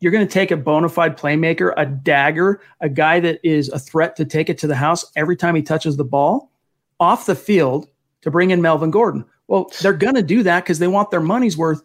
You're 0.00 0.12
going 0.12 0.26
to 0.26 0.32
take 0.32 0.50
a 0.50 0.56
bona 0.56 0.88
fide 0.88 1.18
playmaker, 1.18 1.74
a 1.76 1.84
dagger, 1.84 2.60
a 2.80 2.88
guy 2.88 3.18
that 3.20 3.40
is 3.42 3.68
a 3.68 3.78
threat 3.78 4.14
to 4.16 4.24
take 4.24 4.48
it 4.48 4.58
to 4.58 4.66
the 4.66 4.76
house 4.76 5.04
every 5.16 5.36
time 5.36 5.56
he 5.56 5.62
touches 5.62 5.96
the 5.96 6.04
ball 6.04 6.52
off 7.00 7.26
the 7.26 7.34
field 7.34 7.88
to 8.22 8.30
bring 8.30 8.50
in 8.50 8.62
Melvin 8.62 8.90
Gordon. 8.90 9.24
Well, 9.48 9.72
they're 9.80 9.92
going 9.92 10.14
to 10.14 10.22
do 10.22 10.42
that 10.44 10.64
because 10.64 10.78
they 10.78 10.86
want 10.86 11.10
their 11.10 11.20
money's 11.20 11.56
worth. 11.56 11.82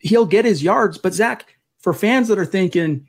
He'll 0.00 0.26
get 0.26 0.44
his 0.44 0.62
yards. 0.62 0.98
But 0.98 1.14
Zach, 1.14 1.56
for 1.78 1.92
fans 1.92 2.28
that 2.28 2.38
are 2.38 2.46
thinking, 2.46 3.06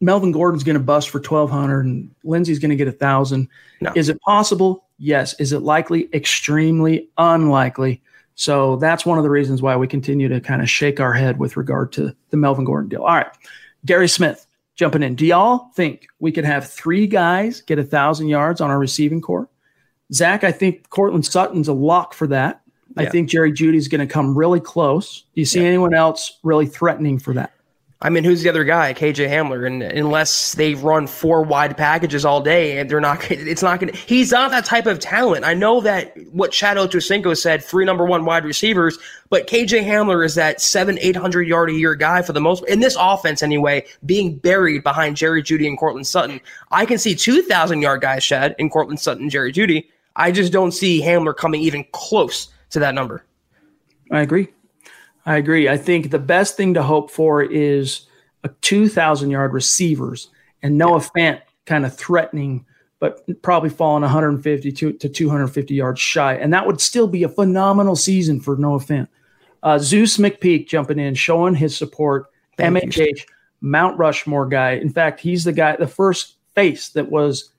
Melvin 0.00 0.32
Gordon's 0.32 0.64
going 0.64 0.78
to 0.78 0.82
bust 0.82 1.10
for 1.10 1.18
1200 1.18 1.84
and 1.84 2.10
Lindsay's 2.24 2.58
going 2.58 2.70
to 2.70 2.76
get 2.76 2.88
a 2.88 2.92
thousand. 2.92 3.48
No. 3.80 3.92
Is 3.94 4.08
it 4.08 4.20
possible? 4.22 4.86
Yes. 4.98 5.38
Is 5.38 5.52
it 5.52 5.60
likely? 5.60 6.08
Extremely 6.14 7.08
unlikely. 7.18 8.02
So 8.34 8.76
that's 8.76 9.04
one 9.04 9.18
of 9.18 9.24
the 9.24 9.30
reasons 9.30 9.60
why 9.60 9.76
we 9.76 9.86
continue 9.86 10.28
to 10.28 10.40
kind 10.40 10.62
of 10.62 10.70
shake 10.70 11.00
our 11.00 11.12
head 11.12 11.38
with 11.38 11.56
regard 11.58 11.92
to 11.92 12.16
the 12.30 12.36
Melvin 12.38 12.64
Gordon 12.64 12.88
deal. 12.88 13.02
All 13.02 13.14
right. 13.14 13.30
Gary 13.84 14.08
Smith 14.08 14.46
jumping 14.74 15.02
in. 15.02 15.14
Do 15.14 15.26
y'all 15.26 15.70
think 15.74 16.06
we 16.20 16.32
could 16.32 16.46
have 16.46 16.70
three 16.70 17.06
guys 17.06 17.60
get 17.60 17.78
a 17.78 17.84
thousand 17.84 18.28
yards 18.28 18.62
on 18.62 18.70
our 18.70 18.78
receiving 18.78 19.20
corps? 19.20 19.48
Zach, 20.12 20.42
I 20.42 20.52
think 20.52 20.88
Courtland 20.88 21.26
Sutton's 21.26 21.68
a 21.68 21.72
lock 21.72 22.14
for 22.14 22.26
that. 22.28 22.62
Yeah. 22.96 23.02
I 23.02 23.06
think 23.10 23.28
Jerry 23.28 23.52
Jeudy's 23.52 23.88
going 23.88 24.00
to 24.00 24.12
come 24.12 24.36
really 24.36 24.58
close. 24.58 25.24
Do 25.34 25.40
you 25.40 25.44
see 25.44 25.60
yeah. 25.60 25.68
anyone 25.68 25.94
else 25.94 26.38
really 26.42 26.66
threatening 26.66 27.18
for 27.18 27.34
that? 27.34 27.52
I 28.02 28.08
mean, 28.08 28.24
who's 28.24 28.42
the 28.42 28.48
other 28.48 28.64
guy? 28.64 28.94
KJ 28.94 29.28
Hamler. 29.28 29.66
And 29.66 29.82
unless 29.82 30.54
they 30.54 30.74
run 30.74 31.06
four 31.06 31.42
wide 31.42 31.76
packages 31.76 32.24
all 32.24 32.40
day, 32.40 32.78
and 32.78 32.88
they're 32.88 32.98
not, 32.98 33.30
it's 33.30 33.62
not 33.62 33.78
going 33.78 33.92
to, 33.92 33.98
he's 33.98 34.32
not 34.32 34.50
that 34.52 34.64
type 34.64 34.86
of 34.86 35.00
talent. 35.00 35.44
I 35.44 35.52
know 35.52 35.82
that 35.82 36.16
what 36.32 36.50
Chad 36.50 36.78
Ochocinco 36.78 37.36
said, 37.36 37.62
three 37.62 37.84
number 37.84 38.06
one 38.06 38.24
wide 38.24 38.46
receivers, 38.46 38.98
but 39.28 39.46
KJ 39.46 39.84
Hamler 39.84 40.24
is 40.24 40.34
that 40.36 40.62
seven, 40.62 40.98
800 40.98 41.46
yard 41.46 41.68
a 41.68 41.74
year 41.74 41.94
guy 41.94 42.22
for 42.22 42.32
the 42.32 42.40
most, 42.40 42.64
in 42.64 42.80
this 42.80 42.96
offense 42.98 43.42
anyway, 43.42 43.84
being 44.06 44.36
buried 44.36 44.82
behind 44.82 45.16
Jerry 45.16 45.42
Jeudy 45.42 45.66
and 45.66 45.76
Courtland 45.76 46.06
Sutton. 46.06 46.40
I 46.70 46.86
can 46.86 46.96
see 46.96 47.14
2,000 47.14 47.82
yard 47.82 48.00
guys, 48.00 48.24
Chad, 48.24 48.54
in 48.58 48.70
Courtland 48.70 49.00
Sutton 49.00 49.24
and 49.24 49.30
Jerry 49.30 49.52
Jeudy. 49.52 49.86
I 50.16 50.32
just 50.32 50.52
don't 50.52 50.72
see 50.72 51.02
Hamler 51.02 51.36
coming 51.36 51.60
even 51.60 51.84
close 51.92 52.48
to 52.70 52.78
that 52.78 52.94
number. 52.94 53.24
I 54.10 54.22
agree. 54.22 54.48
I 55.26 55.36
agree. 55.36 55.68
I 55.68 55.76
think 55.76 56.10
the 56.10 56.18
best 56.18 56.56
thing 56.56 56.74
to 56.74 56.82
hope 56.82 57.10
for 57.10 57.42
is 57.42 58.06
a 58.42 58.48
2,000 58.48 59.30
yard 59.30 59.52
receivers 59.52 60.28
and 60.62 60.78
Noah 60.78 61.00
Fant 61.00 61.40
kind 61.66 61.84
of 61.84 61.96
threatening, 61.96 62.64
but 62.98 63.42
probably 63.42 63.70
falling 63.70 64.02
150 64.02 64.72
to, 64.72 64.92
to 64.92 65.08
250 65.08 65.74
yards 65.74 66.00
shy. 66.00 66.34
And 66.34 66.52
that 66.52 66.66
would 66.66 66.80
still 66.80 67.06
be 67.06 67.22
a 67.22 67.28
phenomenal 67.28 67.96
season 67.96 68.40
for 68.40 68.56
Noah 68.56 68.80
Fant. 68.80 69.08
Uh, 69.62 69.78
Zeus 69.78 70.16
McPeak 70.16 70.68
jumping 70.68 70.98
in, 70.98 71.14
showing 71.14 71.54
his 71.54 71.76
support. 71.76 72.26
Thank 72.56 72.76
MHH, 72.76 72.96
you. 72.96 73.14
Mount 73.60 73.98
Rushmore 73.98 74.46
guy. 74.46 74.72
In 74.72 74.90
fact, 74.90 75.20
he's 75.20 75.44
the 75.44 75.52
guy, 75.52 75.76
the 75.76 75.86
first 75.86 76.36
face 76.54 76.88
that 76.90 77.10
was 77.10 77.52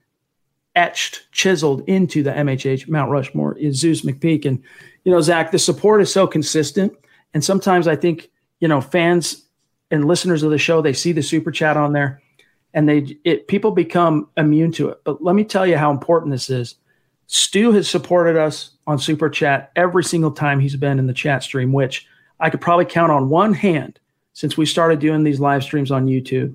etched, 0.74 1.30
chiseled 1.32 1.82
into 1.88 2.22
the 2.22 2.30
MHH 2.30 2.88
Mount 2.88 3.10
Rushmore 3.10 3.56
is 3.58 3.78
Zeus 3.78 4.02
McPeak. 4.02 4.44
And, 4.46 4.62
you 5.04 5.12
know, 5.12 5.20
Zach, 5.20 5.50
the 5.50 5.58
support 5.58 6.00
is 6.00 6.12
so 6.12 6.26
consistent. 6.26 6.92
And 7.34 7.44
sometimes 7.44 7.88
I 7.88 7.96
think, 7.96 8.30
you 8.60 8.68
know, 8.68 8.80
fans 8.80 9.44
and 9.90 10.06
listeners 10.06 10.42
of 10.42 10.50
the 10.50 10.58
show, 10.58 10.82
they 10.82 10.92
see 10.92 11.12
the 11.12 11.22
super 11.22 11.50
chat 11.50 11.76
on 11.76 11.92
there 11.92 12.22
and 12.74 12.88
they 12.88 13.18
it 13.24 13.48
people 13.48 13.70
become 13.70 14.28
immune 14.36 14.72
to 14.72 14.88
it. 14.88 14.98
But 15.04 15.22
let 15.22 15.34
me 15.34 15.44
tell 15.44 15.66
you 15.66 15.76
how 15.76 15.90
important 15.90 16.32
this 16.32 16.50
is. 16.50 16.76
Stu 17.26 17.72
has 17.72 17.88
supported 17.88 18.36
us 18.36 18.72
on 18.86 18.98
super 18.98 19.30
chat 19.30 19.72
every 19.76 20.04
single 20.04 20.32
time 20.32 20.60
he's 20.60 20.76
been 20.76 20.98
in 20.98 21.06
the 21.06 21.12
chat 21.14 21.42
stream, 21.42 21.72
which 21.72 22.06
I 22.40 22.50
could 22.50 22.60
probably 22.60 22.84
count 22.84 23.12
on 23.12 23.30
one 23.30 23.54
hand 23.54 23.98
since 24.34 24.56
we 24.56 24.66
started 24.66 24.98
doing 24.98 25.22
these 25.22 25.40
live 25.40 25.62
streams 25.62 25.90
on 25.90 26.06
YouTube. 26.06 26.54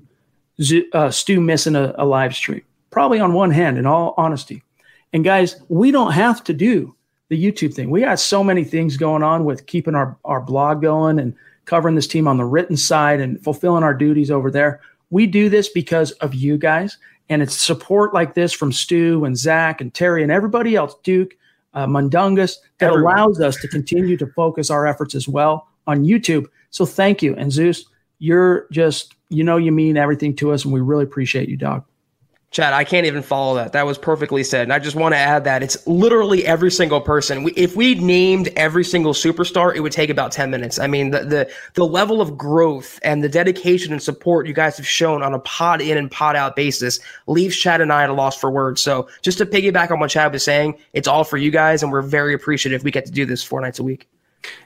Uh, 0.92 1.10
Stu 1.10 1.40
missing 1.40 1.76
a, 1.76 1.94
a 1.98 2.04
live 2.04 2.34
stream 2.34 2.62
probably 2.90 3.20
on 3.20 3.32
one 3.32 3.50
hand, 3.50 3.78
in 3.78 3.86
all 3.86 4.14
honesty. 4.16 4.62
And 5.12 5.24
guys, 5.24 5.60
we 5.68 5.90
don't 5.90 6.12
have 6.12 6.42
to 6.44 6.52
do 6.52 6.94
the 7.28 7.42
YouTube 7.42 7.74
thing. 7.74 7.90
We 7.90 8.00
got 8.00 8.18
so 8.18 8.42
many 8.42 8.64
things 8.64 8.96
going 8.96 9.22
on 9.22 9.44
with 9.44 9.66
keeping 9.66 9.94
our, 9.94 10.16
our 10.24 10.40
blog 10.40 10.82
going 10.82 11.18
and 11.18 11.34
covering 11.64 11.94
this 11.94 12.06
team 12.06 12.26
on 12.26 12.38
the 12.38 12.44
written 12.44 12.76
side 12.76 13.20
and 13.20 13.42
fulfilling 13.42 13.84
our 13.84 13.94
duties 13.94 14.30
over 14.30 14.50
there. 14.50 14.80
We 15.10 15.26
do 15.26 15.48
this 15.48 15.68
because 15.68 16.12
of 16.12 16.34
you 16.34 16.56
guys. 16.56 16.96
And 17.28 17.42
it's 17.42 17.54
support 17.54 18.14
like 18.14 18.34
this 18.34 18.52
from 18.52 18.72
Stu 18.72 19.24
and 19.26 19.36
Zach 19.36 19.82
and 19.82 19.92
Terry 19.92 20.22
and 20.22 20.32
everybody 20.32 20.76
else, 20.76 20.94
Duke, 21.02 21.36
uh, 21.74 21.86
Mundungus, 21.86 22.56
that 22.78 22.86
Everyone. 22.86 23.12
allows 23.12 23.40
us 23.40 23.56
to 23.56 23.68
continue 23.68 24.16
to 24.16 24.26
focus 24.28 24.70
our 24.70 24.86
efforts 24.86 25.14
as 25.14 25.28
well 25.28 25.68
on 25.86 26.04
YouTube. 26.04 26.46
So 26.70 26.86
thank 26.86 27.22
you. 27.22 27.34
And 27.36 27.52
Zeus, 27.52 27.84
you're 28.18 28.66
just, 28.72 29.14
you 29.28 29.44
know, 29.44 29.58
you 29.58 29.72
mean 29.72 29.98
everything 29.98 30.34
to 30.36 30.52
us, 30.52 30.64
and 30.64 30.72
we 30.72 30.80
really 30.80 31.04
appreciate 31.04 31.50
you, 31.50 31.56
dog. 31.58 31.84
Chad, 32.50 32.72
I 32.72 32.82
can't 32.82 33.06
even 33.06 33.22
follow 33.22 33.56
that. 33.56 33.72
That 33.72 33.84
was 33.84 33.98
perfectly 33.98 34.42
said. 34.42 34.62
And 34.62 34.72
I 34.72 34.78
just 34.78 34.96
want 34.96 35.12
to 35.12 35.18
add 35.18 35.44
that 35.44 35.62
it's 35.62 35.86
literally 35.86 36.46
every 36.46 36.70
single 36.70 37.00
person. 37.00 37.42
We, 37.42 37.52
if 37.52 37.76
we 37.76 37.94
named 37.96 38.48
every 38.56 38.84
single 38.84 39.12
superstar, 39.12 39.76
it 39.76 39.80
would 39.80 39.92
take 39.92 40.08
about 40.08 40.32
10 40.32 40.50
minutes. 40.50 40.78
I 40.78 40.86
mean, 40.86 41.10
the, 41.10 41.24
the, 41.24 41.50
the 41.74 41.84
level 41.84 42.22
of 42.22 42.38
growth 42.38 42.98
and 43.02 43.22
the 43.22 43.28
dedication 43.28 43.92
and 43.92 44.02
support 44.02 44.46
you 44.46 44.54
guys 44.54 44.78
have 44.78 44.86
shown 44.86 45.22
on 45.22 45.34
a 45.34 45.38
pod 45.40 45.82
in 45.82 45.98
and 45.98 46.10
pod 46.10 46.36
out 46.36 46.56
basis 46.56 47.00
leaves 47.26 47.54
Chad 47.54 47.82
and 47.82 47.92
I 47.92 48.04
at 48.04 48.10
a 48.10 48.14
loss 48.14 48.40
for 48.40 48.50
words. 48.50 48.80
So 48.80 49.10
just 49.20 49.36
to 49.38 49.46
piggyback 49.46 49.90
on 49.90 50.00
what 50.00 50.08
Chad 50.08 50.32
was 50.32 50.42
saying, 50.42 50.78
it's 50.94 51.06
all 51.06 51.24
for 51.24 51.36
you 51.36 51.50
guys. 51.50 51.82
And 51.82 51.92
we're 51.92 52.00
very 52.00 52.32
appreciative 52.32 52.82
we 52.82 52.90
get 52.90 53.04
to 53.04 53.12
do 53.12 53.26
this 53.26 53.44
four 53.44 53.60
nights 53.60 53.78
a 53.78 53.82
week. 53.82 54.08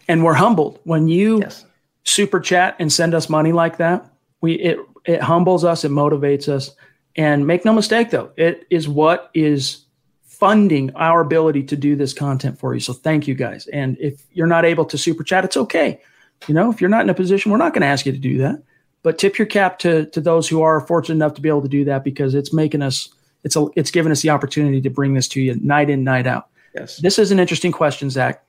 And 0.07 0.23
we're 0.23 0.35
humbled 0.35 0.79
when 0.85 1.09
you 1.09 1.41
yes. 1.41 1.65
super 2.05 2.39
chat 2.39 2.77
and 2.79 2.93
send 2.93 3.13
us 3.13 3.29
money 3.29 3.51
like 3.51 3.79
that. 3.79 4.09
We, 4.41 4.55
it, 4.55 4.79
it 5.05 5.21
humbles 5.21 5.65
us. 5.65 5.85
It 5.85 5.91
motivates 5.91 6.49
us 6.49 6.71
and 7.17 7.47
make 7.47 7.65
no 7.65 7.73
mistake, 7.73 8.11
though, 8.11 8.33
it 8.37 8.67
is 8.71 8.89
what 8.89 9.31
is 9.35 9.85
funding 10.25 10.91
our 10.97 11.21
ability 11.21 11.63
to 11.63 11.77
do 11.77 11.95
this 11.95 12.13
content 12.13 12.59
for 12.59 12.75
you. 12.75 12.81
So 12.81 12.93
thank 12.93 13.29
you 13.29 13.35
guys. 13.35 13.67
And 13.69 13.97
if 14.01 14.23
you're 14.33 14.47
not 14.47 14.65
able 14.65 14.85
to 14.87 14.99
super 14.99 15.23
chat, 15.23 15.45
it's 15.45 15.57
okay. 15.57 16.01
You 16.49 16.55
know, 16.55 16.71
if 16.71 16.81
you're 16.81 16.91
not 16.91 17.03
in 17.03 17.11
a 17.11 17.15
position, 17.15 17.53
we're 17.53 17.59
not 17.59 17.75
going 17.75 17.83
to 17.83 17.87
ask 17.87 18.07
you 18.07 18.13
to 18.13 18.19
do 18.19 18.39
that. 18.39 18.63
But 19.05 19.19
tip 19.19 19.39
your 19.39 19.47
cap 19.47 19.79
to 19.81 20.07
to 20.07 20.21
those 20.21 20.49
who 20.49 20.63
are 20.63 20.81
fortunate 20.81 21.17
enough 21.17 21.35
to 21.35 21.41
be 21.41 21.49
able 21.49 21.63
to 21.63 21.69
do 21.69 21.85
that 21.85 22.05
because 22.05 22.35
it's 22.35 22.53
making 22.53 22.83
us 22.83 23.09
it's 23.45 23.57
a 23.57 23.67
it's 23.77 23.91
giving 23.91 24.13
us 24.13 24.23
the 24.23 24.31
opportunity 24.31 24.81
to 24.81 24.91
bring 24.91 25.15
this 25.15 25.29
to 25.29 25.41
you 25.41 25.57
night 25.61 25.91
in 25.91 26.05
night 26.05 26.27
out. 26.27 26.49
Yes. 26.75 26.97
This 26.99 27.19
is 27.19 27.31
an 27.31 27.39
interesting 27.39 27.73
question, 27.73 28.11
Zach. 28.11 28.45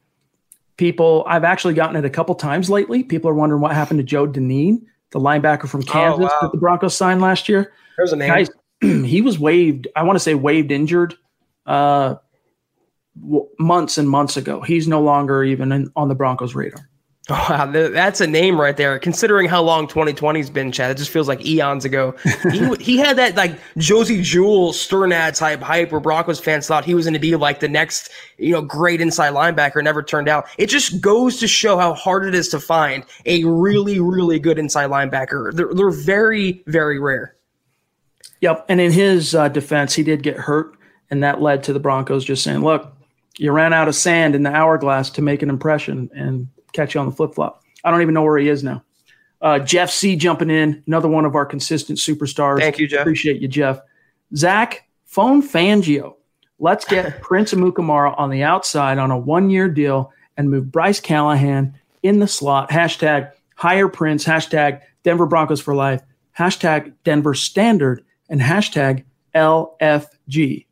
People, 0.78 1.24
I've 1.28 1.44
actually 1.44 1.76
gotten 1.76 1.96
it 1.96 2.06
a 2.06 2.10
couple 2.10 2.34
times 2.36 2.70
lately. 2.70 3.04
People 3.04 3.30
are 3.30 3.36
wondering 3.36 3.62
what 3.62 3.74
happened 3.74 4.00
to 4.00 4.04
Joe 4.04 4.26
Dineen, 4.26 4.88
the 5.12 5.20
linebacker 5.20 5.68
from 5.68 5.82
oh, 5.82 5.92
Kansas 5.92 6.20
oh, 6.20 6.24
wow. 6.24 6.38
that 6.42 6.52
the 6.52 6.58
Broncos 6.58 6.96
signed 6.96 7.22
last 7.22 7.48
year. 7.48 7.74
There's 7.98 8.14
a 8.14 8.16
name. 8.16 8.30
Guys, 8.30 8.50
he 8.82 9.22
was 9.22 9.40
waived. 9.40 9.88
I 9.96 10.04
want 10.04 10.16
to 10.16 10.20
say 10.20 10.36
waived 10.36 10.72
injured 10.72 11.16
uh, 11.66 12.16
w- 13.20 13.48
months 13.60 13.98
and 13.98 14.10
months 14.10 14.38
ago. 14.38 14.62
He's 14.62 14.88
no 14.88 15.02
longer 15.02 15.44
even 15.44 15.72
in, 15.72 15.92
on 15.96 16.10
the 16.10 16.16
Broncos' 16.16 16.56
radar. 16.56 16.90
Wow, 17.30 17.68
that's 17.72 18.20
a 18.20 18.28
name 18.28 18.60
right 18.60 18.76
there. 18.76 19.00
Considering 19.00 19.48
how 19.48 19.64
long 19.64 19.88
2020's 19.88 20.50
been, 20.50 20.74
Chad, 20.74 20.92
it 20.92 20.98
just 20.98 21.10
feels 21.10 21.30
like 21.30 21.46
eons 21.46 21.86
ago. 21.86 22.14
he, 22.52 22.76
he 22.82 22.98
had 22.98 23.16
that 23.18 23.38
like 23.38 23.58
Josey 23.78 24.22
Jewell, 24.22 24.74
Sternad 24.74 25.34
type 25.34 25.62
hype 25.62 25.94
where 25.94 26.02
Broncos 26.02 26.42
fans 26.42 26.68
thought 26.68 26.84
he 26.84 26.94
was 26.94 27.06
going 27.06 27.14
to 27.14 27.22
be 27.22 27.38
like 27.38 27.62
the 27.62 27.70
next, 27.70 28.10
you 28.38 28.52
know, 28.52 28.62
great 28.62 29.00
inside 29.00 29.32
linebacker. 29.32 29.82
Never 29.82 30.04
turned 30.04 30.28
out. 30.28 30.48
It 30.58 30.68
just 30.68 31.00
goes 31.00 31.38
to 31.38 31.48
show 31.48 31.78
how 31.78 31.94
hard 31.94 32.26
it 32.26 32.36
is 32.36 32.50
to 32.50 32.60
find 32.60 33.06
a 33.26 33.46
really, 33.46 34.02
really 34.02 34.38
good 34.38 34.60
inside 34.60 34.90
linebacker. 34.90 35.54
They're, 35.54 35.74
they're 35.74 35.92
very, 35.92 36.62
very 36.68 37.00
rare. 37.00 37.38
Yep. 38.44 38.66
And 38.68 38.82
in 38.82 38.92
his 38.92 39.34
uh, 39.34 39.48
defense, 39.48 39.94
he 39.94 40.04
did 40.04 40.22
get 40.22 40.36
hurt, 40.36 40.76
and 41.10 41.24
that 41.24 41.42
led 41.42 41.64
to 41.64 41.72
the 41.72 41.80
Broncos 41.80 42.26
just 42.26 42.44
saying, 42.44 42.60
"Look, 42.60 42.94
you 43.38 43.54
ran 43.54 43.72
out 43.72 43.88
of 43.88 43.96
sand 43.96 44.36
in 44.36 44.44
the 44.44 44.54
hourglass 44.54 45.10
to 45.12 45.22
make 45.22 45.42
an 45.42 45.50
impression 45.50 46.10
and 46.14 46.50
catch 46.74 46.94
you 46.94 47.00
on 47.00 47.06
the 47.06 47.16
flip 47.16 47.36
flop." 47.36 47.64
I 47.86 47.90
don't 47.90 48.02
even 48.02 48.14
know 48.14 48.24
where 48.24 48.38
he 48.38 48.50
is 48.50 48.62
now. 48.62 48.84
Uh, 49.42 49.60
Jeff 49.60 49.90
C 49.92 50.18
jumping 50.18 50.50
in, 50.50 50.84
another 50.88 51.08
one 51.08 51.24
of 51.24 51.36
our 51.36 51.46
consistent 51.46 52.00
superstars. 52.00 52.60
Thank 52.60 52.80
you, 52.80 52.88
Jeff. 52.88 53.00
Appreciate 53.00 53.42
you, 53.42 53.48
Jeff. 53.48 53.80
Zach, 54.36 54.90
phone 55.06 55.42
Fangio. 55.42 56.16
Let's 56.60 56.84
get 56.84 57.22
Prince 57.22 57.54
Amukamara 57.54 58.14
on 58.20 58.30
the 58.30 58.44
outside 58.44 58.98
on 58.98 59.10
a 59.10 59.18
one 59.18 59.50
year 59.50 59.70
deal 59.70 60.12
and 60.36 60.52
move 60.52 60.70
Bryce 60.70 61.00
Callahan 61.00 61.80
in 62.04 62.20
the 62.20 62.28
slot. 62.28 62.72
Hashtag 62.72 63.32
hire 63.56 63.88
Prince. 63.88 64.26
Hashtag 64.26 64.82
Denver 65.04 65.28
Broncos 65.28 65.62
for 65.62 65.74
life. 65.74 66.02
Hashtag 66.38 66.92
Denver 67.06 67.36
Standard 67.36 68.04
and 68.34 68.42
hashtag 68.42 69.04
LFG. 69.36 70.66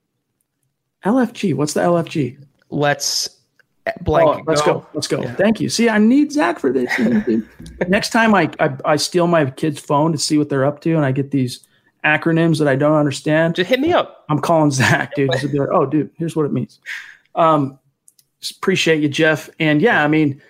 LFG. 1.06 1.54
What's 1.54 1.74
the 1.74 1.82
LFG? 1.82 2.44
Let's 2.72 3.38
blank. 4.02 4.28
Oh, 4.28 4.44
let's 4.48 4.62
go. 4.64 4.80
go. 4.80 4.88
Let's 4.96 5.08
go. 5.08 5.22
Yeah. 5.22 5.36
Thank 5.36 5.62
you. 5.62 5.70
See, 5.70 5.88
I 5.88 6.00
need 6.00 6.32
Zach 6.32 6.58
for 6.58 6.74
this. 6.74 6.92
Next 7.88 8.10
time 8.10 8.34
I, 8.34 8.50
I, 8.60 8.76
I 8.84 8.96
steal 8.96 9.28
my 9.28 9.46
kid's 9.52 9.80
phone 9.80 10.12
to 10.12 10.18
see 10.18 10.40
what 10.40 10.50
they're 10.50 10.66
up 10.66 10.82
to, 10.82 10.96
and 10.96 11.06
I 11.06 11.12
get 11.12 11.30
these 11.30 11.60
acronyms 12.04 12.58
that 12.58 12.68
I 12.68 12.76
don't 12.76 12.96
understand. 12.96 13.54
Just 13.54 13.70
hit 13.70 13.80
me 13.80 13.94
up. 13.94 14.26
I'm 14.28 14.40
calling 14.40 14.72
Zach, 14.72 15.14
dude. 15.14 15.30
Like, 15.30 15.44
oh, 15.72 15.86
dude, 15.86 16.10
here's 16.18 16.36
what 16.36 16.48
it 16.48 16.52
means. 16.52 16.80
Um, 17.36 17.78
appreciate 18.58 19.04
you, 19.04 19.08
Jeff. 19.08 19.52
And 19.60 19.84
yeah, 19.84 20.04
I 20.04 20.08
mean, 20.08 20.42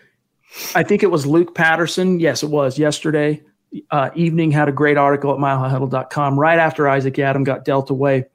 I 0.76 0.84
think 0.84 1.04
it 1.04 1.12
was 1.12 1.26
Luke 1.26 1.56
Patterson. 1.56 2.22
Yes, 2.22 2.42
it 2.42 2.50
was 2.50 2.80
yesterday 2.80 3.44
uh, 3.92 4.10
evening 4.16 4.52
had 4.52 4.70
a 4.70 4.72
great 4.72 4.98
article 4.98 5.32
at 5.32 5.38
milehighhuddle.com 5.38 6.40
right 6.40 6.60
after 6.60 6.90
Isaac 6.90 7.16
Yiadom 7.16 7.44
got 7.44 7.66
dealt 7.66 7.90
away. 7.90 8.26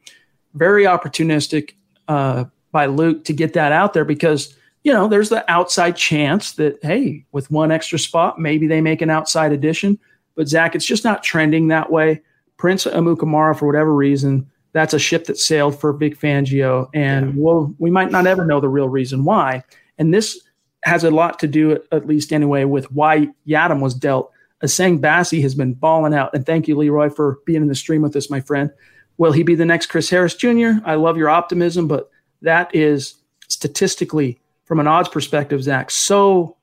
Very 0.55 0.85
opportunistic 0.85 1.75
uh, 2.09 2.45
by 2.73 2.87
Luke 2.87 3.25
to 3.25 3.33
get 3.33 3.53
that 3.55 3.73
out 3.73 3.93
there 3.93 4.05
because, 4.05 4.55
you 4.85 4.93
know, 4.93 5.09
there's 5.09 5.29
the 5.29 5.49
outside 5.51 5.97
chance 5.97 6.53
that, 6.53 6.79
hey, 6.83 7.25
with 7.33 7.51
one 7.51 7.71
extra 7.71 7.99
spot, 7.99 8.39
maybe 8.39 8.67
they 8.67 8.81
make 8.81 9.03
an 9.03 9.11
outside 9.11 9.53
addition. 9.53 9.99
But 10.35 10.49
Zach, 10.49 10.75
it's 10.75 10.87
just 10.87 11.05
not 11.05 11.23
trending 11.23 11.69
that 11.69 11.91
way. 11.91 12.23
Prince 12.57 12.85
Amukamara, 12.85 13.59
for 13.59 13.67
whatever 13.67 13.95
reason, 13.95 14.51
that's 14.73 14.95
a 14.95 14.99
ship 14.99 15.25
that 15.25 15.39
sailed 15.39 15.79
for 15.79 15.93
Vic 15.93 16.19
Fangio. 16.19 16.89
And 16.95 17.29
yeah. 17.29 17.33
we'll, 17.37 17.75
we 17.79 17.91
might 17.91 18.11
not 18.11 18.27
ever 18.27 18.45
know 18.45 18.61
the 18.61 18.69
real 18.69 18.89
reason 18.89 19.25
why. 19.25 19.65
And 19.99 20.13
this 20.13 20.41
has 20.85 21.05
a 21.05 21.11
lot 21.11 21.39
to 21.41 21.49
do, 21.49 21.79
at 21.93 22.07
least 22.07 22.33
anyway, 22.33 22.65
with 22.65 22.91
why 22.93 23.29
Yiadom 23.47 23.81
was 23.81 23.95
dealt 23.95 24.33
Essang 24.63 25.01
Bassey 25.01 25.43
has 25.43 25.55
been 25.55 25.75
balling 25.75 26.15
out. 26.15 26.35
And 26.35 26.47
thank 26.47 26.69
you, 26.69 26.77
Leroy, 26.77 27.11
for 27.11 27.39
being 27.45 27.63
in 27.63 27.69
the 27.69 27.75
stream 27.75 28.03
with 28.03 28.17
us, 28.17 28.31
my 28.31 28.41
friend. 28.41 28.71
Will 29.19 29.33
he 29.33 29.43
be 29.43 29.55
the 29.55 29.65
next 29.65 29.87
Chris 29.87 30.11
Harris 30.11 30.35
Jr.? 30.35 30.73
I 30.85 30.95
love 30.95 31.17
your 31.17 31.29
optimism, 31.29 31.89
but 31.89 32.11
that 32.43 32.75
is 32.75 33.15
statistically, 33.49 34.41
from 34.65 34.81
an 34.81 34.87
odds 34.87 35.09
perspective, 35.09 35.63
Zach, 35.63 35.91
so 35.91 36.57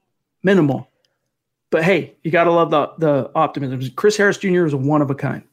minimal. 0.44 0.88
But 1.70 1.84
hey, 1.84 2.16
you 2.24 2.30
got 2.30 2.44
to 2.44 2.52
love 2.52 2.70
the, 2.70 2.94
the 3.00 3.32
optimism. 3.34 3.82
Chris 3.96 4.18
Harris 4.18 4.38
Jr. 4.38 4.66
is 4.66 4.74
a 4.74 4.78
one 4.78 5.02
of 5.02 5.10
a 5.10 5.16
kind. 5.16 5.44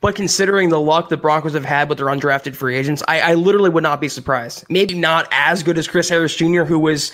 But 0.00 0.14
considering 0.14 0.70
the 0.70 0.80
luck 0.80 1.10
the 1.10 1.16
Broncos 1.16 1.52
have 1.52 1.64
had 1.64 1.88
with 1.88 1.98
their 1.98 2.06
undrafted 2.06 2.56
free 2.56 2.74
agents, 2.74 3.02
I, 3.06 3.20
I, 3.20 3.34
literally 3.34 3.68
would 3.68 3.82
not 3.82 4.00
be 4.00 4.08
surprised. 4.08 4.64
Maybe 4.70 4.94
not 4.94 5.28
as 5.30 5.62
good 5.62 5.76
as 5.76 5.86
Chris 5.86 6.08
Harris 6.08 6.34
Jr., 6.34 6.64
who 6.64 6.78
was 6.78 7.12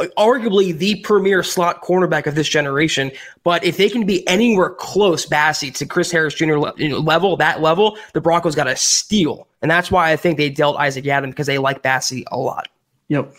arguably 0.00 0.76
the 0.76 0.96
premier 1.00 1.42
slot 1.42 1.82
cornerback 1.82 2.26
of 2.26 2.34
this 2.34 2.48
generation. 2.48 3.10
But 3.44 3.64
if 3.64 3.76
they 3.76 3.88
can 3.88 4.06
be 4.06 4.26
anywhere 4.26 4.70
close, 4.70 5.26
Bassey 5.26 5.72
to 5.74 5.86
Chris 5.86 6.10
Harris 6.10 6.34
Jr. 6.34 6.56
level, 6.56 7.36
that 7.36 7.60
level, 7.60 7.96
the 8.12 8.20
Broncos 8.20 8.54
got 8.54 8.66
a 8.66 8.76
steal, 8.76 9.46
and 9.62 9.70
that's 9.70 9.90
why 9.90 10.10
I 10.10 10.16
think 10.16 10.36
they 10.36 10.50
dealt 10.50 10.76
Isaac 10.78 11.04
Yiadom 11.04 11.30
because 11.30 11.46
they 11.46 11.58
like 11.58 11.82
Bassey 11.82 12.24
a 12.30 12.38
lot. 12.38 12.68
Yep. 13.08 13.32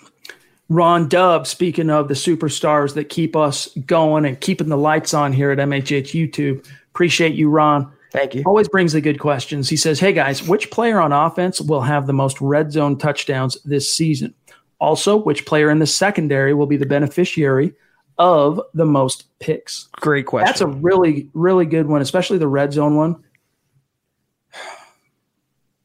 Ron 0.69 1.07
Dub, 1.07 1.45
speaking 1.45 1.89
of 1.91 2.07
the 2.07 2.15
superstars 2.15 2.95
that 2.95 3.09
keep 3.09 3.35
us 3.35 3.67
going 3.85 4.25
and 4.25 4.39
keeping 4.39 4.69
the 4.69 4.77
lights 4.77 5.13
on 5.13 5.31
here 5.31 5.51
at 5.51 5.59
MHH 5.59 6.09
YouTube, 6.11 6.65
appreciate 6.91 7.35
you, 7.35 7.49
Ron. 7.49 7.91
Thank 8.11 8.33
you. 8.33 8.43
Always 8.45 8.69
brings 8.69 8.93
the 8.93 9.01
good 9.01 9.19
questions. 9.19 9.69
He 9.69 9.75
says, 9.75 9.99
Hey 9.99 10.13
guys, 10.13 10.47
which 10.47 10.71
player 10.71 11.01
on 11.01 11.11
offense 11.11 11.59
will 11.59 11.81
have 11.81 12.07
the 12.07 12.13
most 12.13 12.39
red 12.39 12.71
zone 12.71 12.97
touchdowns 12.97 13.61
this 13.63 13.93
season? 13.93 14.33
Also, 14.79 15.15
which 15.15 15.45
player 15.45 15.69
in 15.69 15.79
the 15.79 15.87
secondary 15.87 16.53
will 16.53 16.67
be 16.67 16.77
the 16.77 16.85
beneficiary 16.85 17.73
of 18.17 18.61
the 18.73 18.85
most 18.85 19.25
picks? 19.39 19.87
Great 19.93 20.25
question. 20.25 20.45
That's 20.45 20.61
a 20.61 20.67
really, 20.67 21.29
really 21.33 21.65
good 21.65 21.87
one, 21.87 22.01
especially 22.01 22.37
the 22.37 22.47
red 22.47 22.73
zone 22.73 22.95
one. 22.95 23.23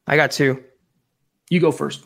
I 0.06 0.16
got 0.16 0.32
two. 0.32 0.62
You 1.50 1.60
go 1.60 1.70
first. 1.72 2.04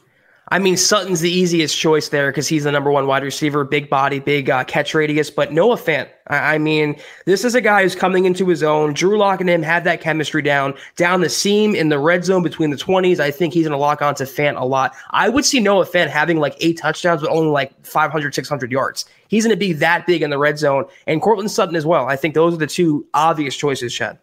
I 0.49 0.59
mean, 0.59 0.77
Sutton's 0.77 1.21
the 1.21 1.31
easiest 1.31 1.79
choice 1.79 2.11
there 2.11 2.31
because 2.31 2.47
he's 2.47 2.65
the 2.65 2.73
number 2.73 2.91
one 2.91 3.07
wide 3.07 3.23
receiver, 3.23 3.65
big 3.65 3.89
body, 3.89 4.19
big 4.19 4.51
uh, 4.51 4.63
catch 4.65 4.93
radius. 4.93 5.31
But 5.31 5.53
Noah 5.53 5.77
Fant, 5.77 6.09
I, 6.27 6.55
I 6.55 6.59
mean, 6.59 6.97
this 7.25 7.47
is 7.47 7.55
a 7.55 7.63
guy 7.63 7.83
who's 7.83 7.95
coming 7.95 8.27
into 8.27 8.47
his 8.47 8.63
own. 8.63 8.93
Drew 8.93 9.17
Lock 9.17 9.41
and 9.41 9.49
him 9.49 9.63
had 9.63 9.85
that 9.85 10.03
chemistry 10.03 10.43
down, 10.43 10.75
down 10.97 11.23
the 11.23 11.31
seam 11.31 11.75
in 11.75 11.89
the 11.89 11.99
red 11.99 12.27
zone 12.27 12.43
between 12.43 12.69
the 12.69 12.77
20s. 12.77 13.21
I 13.21 13.31
think 13.31 13.55
he's 13.55 13.67
going 13.67 13.73
to 13.73 13.79
lock 13.79 14.03
onto 14.03 14.25
Fant 14.25 14.61
a 14.61 14.67
lot. 14.67 14.95
I 15.11 15.31
would 15.31 15.47
see 15.47 15.61
Noah 15.61 15.87
Fant 15.87 16.09
having 16.09 16.39
like 16.39 16.57
eight 16.61 16.77
touchdowns, 16.77 17.23
but 17.23 17.31
only 17.31 17.51
like 17.51 17.73
500, 17.87 18.35
600 18.35 18.71
yards. 18.71 19.07
He's 19.29 19.45
going 19.45 19.57
to 19.57 19.59
be 19.59 19.73
that 19.73 20.07
big 20.07 20.21
in 20.21 20.29
the 20.29 20.39
red 20.39 20.59
zone. 20.59 20.85
And 21.07 21.23
Courtland 21.23 21.51
Sutton 21.51 21.75
as 21.75 21.87
well. 21.87 22.07
I 22.07 22.17
think 22.17 22.35
those 22.35 22.53
are 22.53 22.59
the 22.59 22.67
two 22.67 23.07
obvious 23.15 23.57
choices, 23.57 23.95
Chad. 23.95 24.19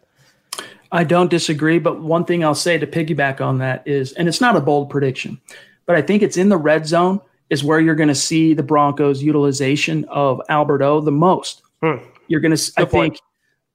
I 0.92 1.02
don't 1.02 1.30
disagree, 1.30 1.78
but 1.78 2.00
one 2.00 2.26
thing 2.26 2.44
I'll 2.44 2.54
say 2.54 2.78
to 2.78 2.86
piggyback 2.86 3.40
on 3.40 3.58
that 3.58 3.82
is, 3.88 4.12
and 4.12 4.28
it's 4.28 4.42
not 4.42 4.56
a 4.56 4.60
bold 4.60 4.88
prediction 4.90 5.40
but 5.86 5.96
I 5.96 6.02
think 6.02 6.22
it's 6.22 6.36
in 6.36 6.48
the 6.48 6.56
red 6.56 6.86
zone 6.86 7.20
is 7.50 7.62
where 7.62 7.80
you're 7.80 7.94
going 7.94 8.08
to 8.08 8.14
see 8.14 8.54
the 8.54 8.62
Broncos' 8.62 9.22
utilization 9.22 10.04
of 10.06 10.40
Alberto 10.48 11.00
the 11.00 11.12
most. 11.12 11.62
Hmm. 11.82 11.96
You're 12.28 12.40
going 12.40 12.56
to, 12.56 12.72
I 12.78 12.84
think, 12.84 13.18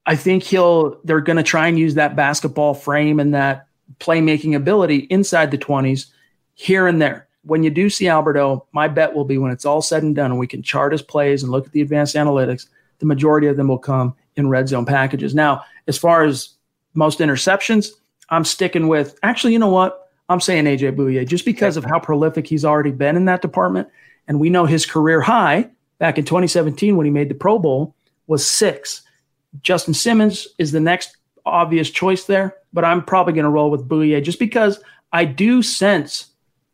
I 0.06 0.16
think 0.16 0.44
he'll. 0.44 1.00
They're 1.04 1.22
going 1.22 1.38
to 1.38 1.44
try 1.44 1.68
and 1.68 1.78
use 1.78 1.96
that 1.96 2.16
basketball 2.16 2.74
frame 2.74 3.20
and 3.20 3.34
that 3.34 3.68
playmaking 4.00 4.56
ability 4.56 5.08
inside 5.10 5.52
the 5.52 5.58
20s, 5.58 6.08
here 6.56 6.88
and 6.88 7.02
there. 7.02 7.28
When 7.44 7.64
you 7.64 7.70
do 7.70 7.90
see 7.90 8.08
Alberto, 8.08 8.66
my 8.72 8.88
bet 8.88 9.14
will 9.14 9.26
be 9.26 9.38
when 9.38 9.52
it's 9.52 9.66
all 9.66 9.82
said 9.82 10.04
and 10.04 10.16
done, 10.16 10.32
and 10.32 10.40
we 10.40 10.48
can 10.48 10.64
chart 10.64 10.92
his 10.92 11.02
plays 11.02 11.44
and 11.44 11.52
look 11.52 11.66
at 11.66 11.72
the 11.72 11.82
advanced 11.82 12.16
analytics. 12.16 12.68
The 13.00 13.06
majority 13.06 13.48
of 13.48 13.58
them 13.58 13.68
will 13.68 13.78
come 13.78 14.16
in 14.36 14.50
red 14.50 14.68
zone 14.68 14.86
packages. 14.86 15.36
Now, 15.36 15.64
as 15.88 15.98
far 15.98 16.24
as 16.24 16.50
most 16.94 17.20
interceptions, 17.20 17.92
I'm 18.30 18.44
sticking 18.44 18.88
with. 18.88 19.18
Actually, 19.24 19.54
you 19.54 19.60
know 19.60 19.70
what? 19.70 20.07
I'm 20.30 20.42
saying 20.42 20.66
AJ 20.66 20.96
Bouye 20.96 21.28
just 21.28 21.46
because 21.46 21.78
of 21.78 21.86
how 21.86 22.00
prolific 22.00 22.48
he's 22.48 22.66
already 22.66 22.92
been 22.92 23.16
in 23.16 23.26
that 23.26 23.42
department. 23.42 23.88
And 24.28 24.40
we 24.40 24.50
know 24.50 24.66
his 24.66 24.86
career 24.86 25.22
high 25.22 25.70
back 26.00 26.18
in 26.18 26.26
2017 26.26 26.98
when 26.98 27.06
he 27.06 27.12
made 27.12 27.30
the 27.30 27.36
Pro 27.36 27.60
Bowl 27.60 27.96
was 28.28 28.46
six. 28.46 29.04
Justin 29.62 29.94
Simmons 29.94 30.48
is 30.58 30.72
the 30.72 30.80
next 30.80 31.16
obvious 31.46 31.90
choice 31.90 32.26
there, 32.26 32.56
but 32.74 32.84
I'm 32.84 33.04
probably 33.04 33.34
going 33.34 33.46
to 33.46 33.50
roll 33.50 33.72
with 33.72 33.88
Bouye 33.88 34.22
just 34.22 34.40
because 34.40 34.80
I 35.14 35.26
do 35.26 35.64
sense 35.64 36.28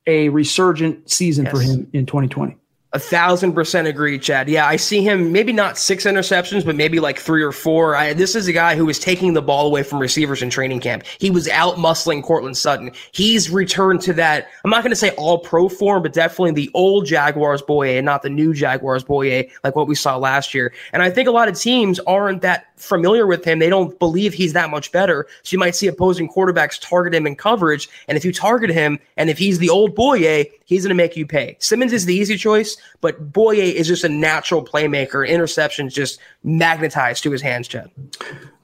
a 0.08 0.30
resurgent 0.30 1.10
season 1.10 1.46
yes. 1.46 1.54
for 1.54 1.62
him 1.62 1.88
in 1.94 2.06
2020. 2.06 2.58
A 2.96 3.00
thousand 3.00 3.54
percent 3.54 3.88
agree, 3.88 4.20
Chad. 4.20 4.48
Yeah, 4.48 4.68
I 4.68 4.76
see 4.76 5.02
him 5.02 5.32
maybe 5.32 5.52
not 5.52 5.80
six 5.80 6.06
interceptions, 6.06 6.64
but 6.64 6.76
maybe 6.76 7.00
like 7.00 7.18
three 7.18 7.42
or 7.42 7.52
four. 7.52 7.96
I, 7.96 8.14
this 8.14 8.36
is 8.36 8.48
a 8.48 8.54
guy 8.54 8.76
who 8.76 8.86
was 8.86 9.00
taking 9.00 9.34
the 9.34 9.42
ball 9.42 9.66
away 9.66 9.82
from 9.82 9.98
receivers 9.98 10.44
in 10.44 10.52
training 10.52 10.80
camp. 10.80 11.04
He 11.20 11.32
was 11.32 11.48
out 11.48 11.78
muscling 11.78 12.22
Courtland 12.22 12.56
Sutton. 12.56 12.92
He's 13.12 13.50
returned 13.50 14.02
to 14.02 14.14
that. 14.14 14.48
I'm 14.64 14.70
not 14.70 14.84
going 14.84 14.92
to 14.92 14.96
say 14.96 15.10
all 15.16 15.40
pro 15.40 15.70
form, 15.70 16.04
but 16.04 16.14
definitely 16.14 16.52
the 16.52 16.70
old 16.76 17.08
Jaguars 17.08 17.64
boy 17.64 17.98
and 17.98 18.06
not 18.06 18.22
the 18.22 18.30
new 18.30 18.54
Jaguars 18.54 19.04
boy 19.04 19.50
like 19.64 19.76
what 19.76 19.88
we 19.88 19.96
saw 19.96 20.16
last 20.18 20.54
year. 20.54 20.72
And 20.92 21.02
I 21.02 21.10
think 21.10 21.28
a 21.28 21.32
lot 21.32 21.48
of 21.48 21.60
teams 21.60 22.00
aren't 22.02 22.44
that 22.44 22.68
familiar 22.78 23.26
with 23.26 23.44
him. 23.44 23.58
They 23.58 23.70
don't 23.70 23.98
believe 23.98 24.36
he's 24.36 24.54
that 24.54 24.70
much 24.70 24.92
better. 24.92 25.26
So 25.42 25.56
you 25.56 25.58
might 25.58 25.76
see 25.76 25.88
opposing 25.88 26.30
quarterbacks 26.30 26.80
target 26.80 27.16
him 27.16 27.26
in 27.26 27.36
coverage. 27.38 27.90
And 28.08 28.18
if 28.18 28.24
you 28.24 28.32
target 28.32 28.70
him, 28.70 29.00
and 29.18 29.32
if 29.32 29.40
he's 29.40 29.58
the 29.58 29.70
old 29.70 29.96
Bouye, 29.96 30.52
he's 30.66 30.84
going 30.84 30.90
to 30.90 30.96
make 30.96 31.16
you 31.16 31.26
pay. 31.26 31.58
Simmons 31.60 31.94
is 31.94 32.06
the 32.06 32.14
easy 32.14 32.38
choice, 32.38 32.78
but 33.02 33.32
Bouye 33.32 33.74
is 33.74 33.88
just 33.88 34.04
a 34.04 34.10
natural 34.10 34.64
playmaker. 34.64 35.28
Interceptions 35.28 35.94
just 35.94 36.20
magnetized 36.44 37.24
to 37.24 37.32
his 37.32 37.42
hands, 37.42 37.68
Chad. 37.68 37.92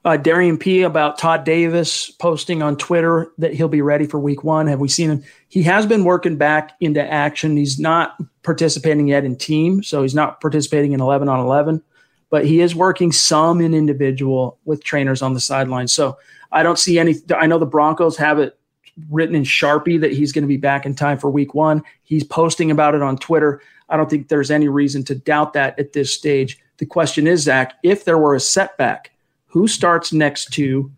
Uh, 0.05 0.17
Darian 0.17 0.57
P 0.57 0.81
about 0.81 1.17
Todd 1.17 1.43
Davis 1.43 2.09
posting 2.09 2.61
on 2.61 2.77
Twitter 2.77 3.31
that 3.37 3.53
he'll 3.53 3.67
be 3.67 3.81
ready 3.81 4.07
for 4.07 4.19
week 4.19 4.43
one. 4.43 4.67
Have 4.67 4.79
we 4.79 4.87
seen 4.87 5.09
him? 5.09 5.23
He 5.49 5.63
has 5.63 5.85
been 5.85 6.05
working 6.05 6.37
back 6.37 6.71
into 6.79 7.03
action. 7.03 7.57
He's 7.57 7.79
not 7.79 8.15
participating 8.43 9.07
yet 9.07 9.25
in 9.25 9.35
team, 9.35 9.83
so 9.83 10.01
he's 10.01 10.15
not 10.15 10.39
participating 10.39 10.93
in 10.93 11.01
11 11.01 11.27
on 11.27 11.39
11 11.39 11.83
but 12.29 12.45
he 12.45 12.61
is 12.61 12.75
working 12.75 13.11
some 13.11 13.59
in 13.59 13.73
individual 13.73 14.59
with 14.65 14.83
trainers 14.83 15.21
on 15.21 15.33
the 15.33 15.39
sideline. 15.39 15.87
So 15.87 16.17
I 16.51 16.63
don't 16.63 16.79
see 16.79 16.99
any. 16.99 17.15
I 17.35 17.47
know 17.47 17.57
the 17.57 17.65
Broncos 17.65 18.17
have 18.17 18.39
it 18.39 18.57
written 19.09 19.35
in 19.35 19.43
Sharpie 19.43 19.99
that 20.01 20.11
he's 20.11 20.31
going 20.31 20.43
to 20.43 20.47
be 20.47 20.57
back 20.57 20.85
in 20.85 20.95
time 20.95 21.17
for 21.17 21.29
week 21.29 21.53
one. 21.53 21.83
He's 22.03 22.23
posting 22.23 22.71
about 22.71 22.95
it 22.95 23.01
on 23.01 23.17
Twitter. 23.17 23.61
I 23.89 23.97
don't 23.97 24.09
think 24.09 24.27
there's 24.27 24.51
any 24.51 24.67
reason 24.67 25.03
to 25.05 25.15
doubt 25.15 25.53
that 25.53 25.77
at 25.79 25.93
this 25.93 26.13
stage. 26.13 26.59
The 26.77 26.85
question 26.85 27.27
is, 27.27 27.43
Zach, 27.43 27.73
if 27.83 28.05
there 28.05 28.17
were 28.17 28.35
a 28.35 28.39
setback, 28.39 29.11
who 29.47 29.67
starts 29.67 30.13
next 30.13 30.53
to 30.53 30.91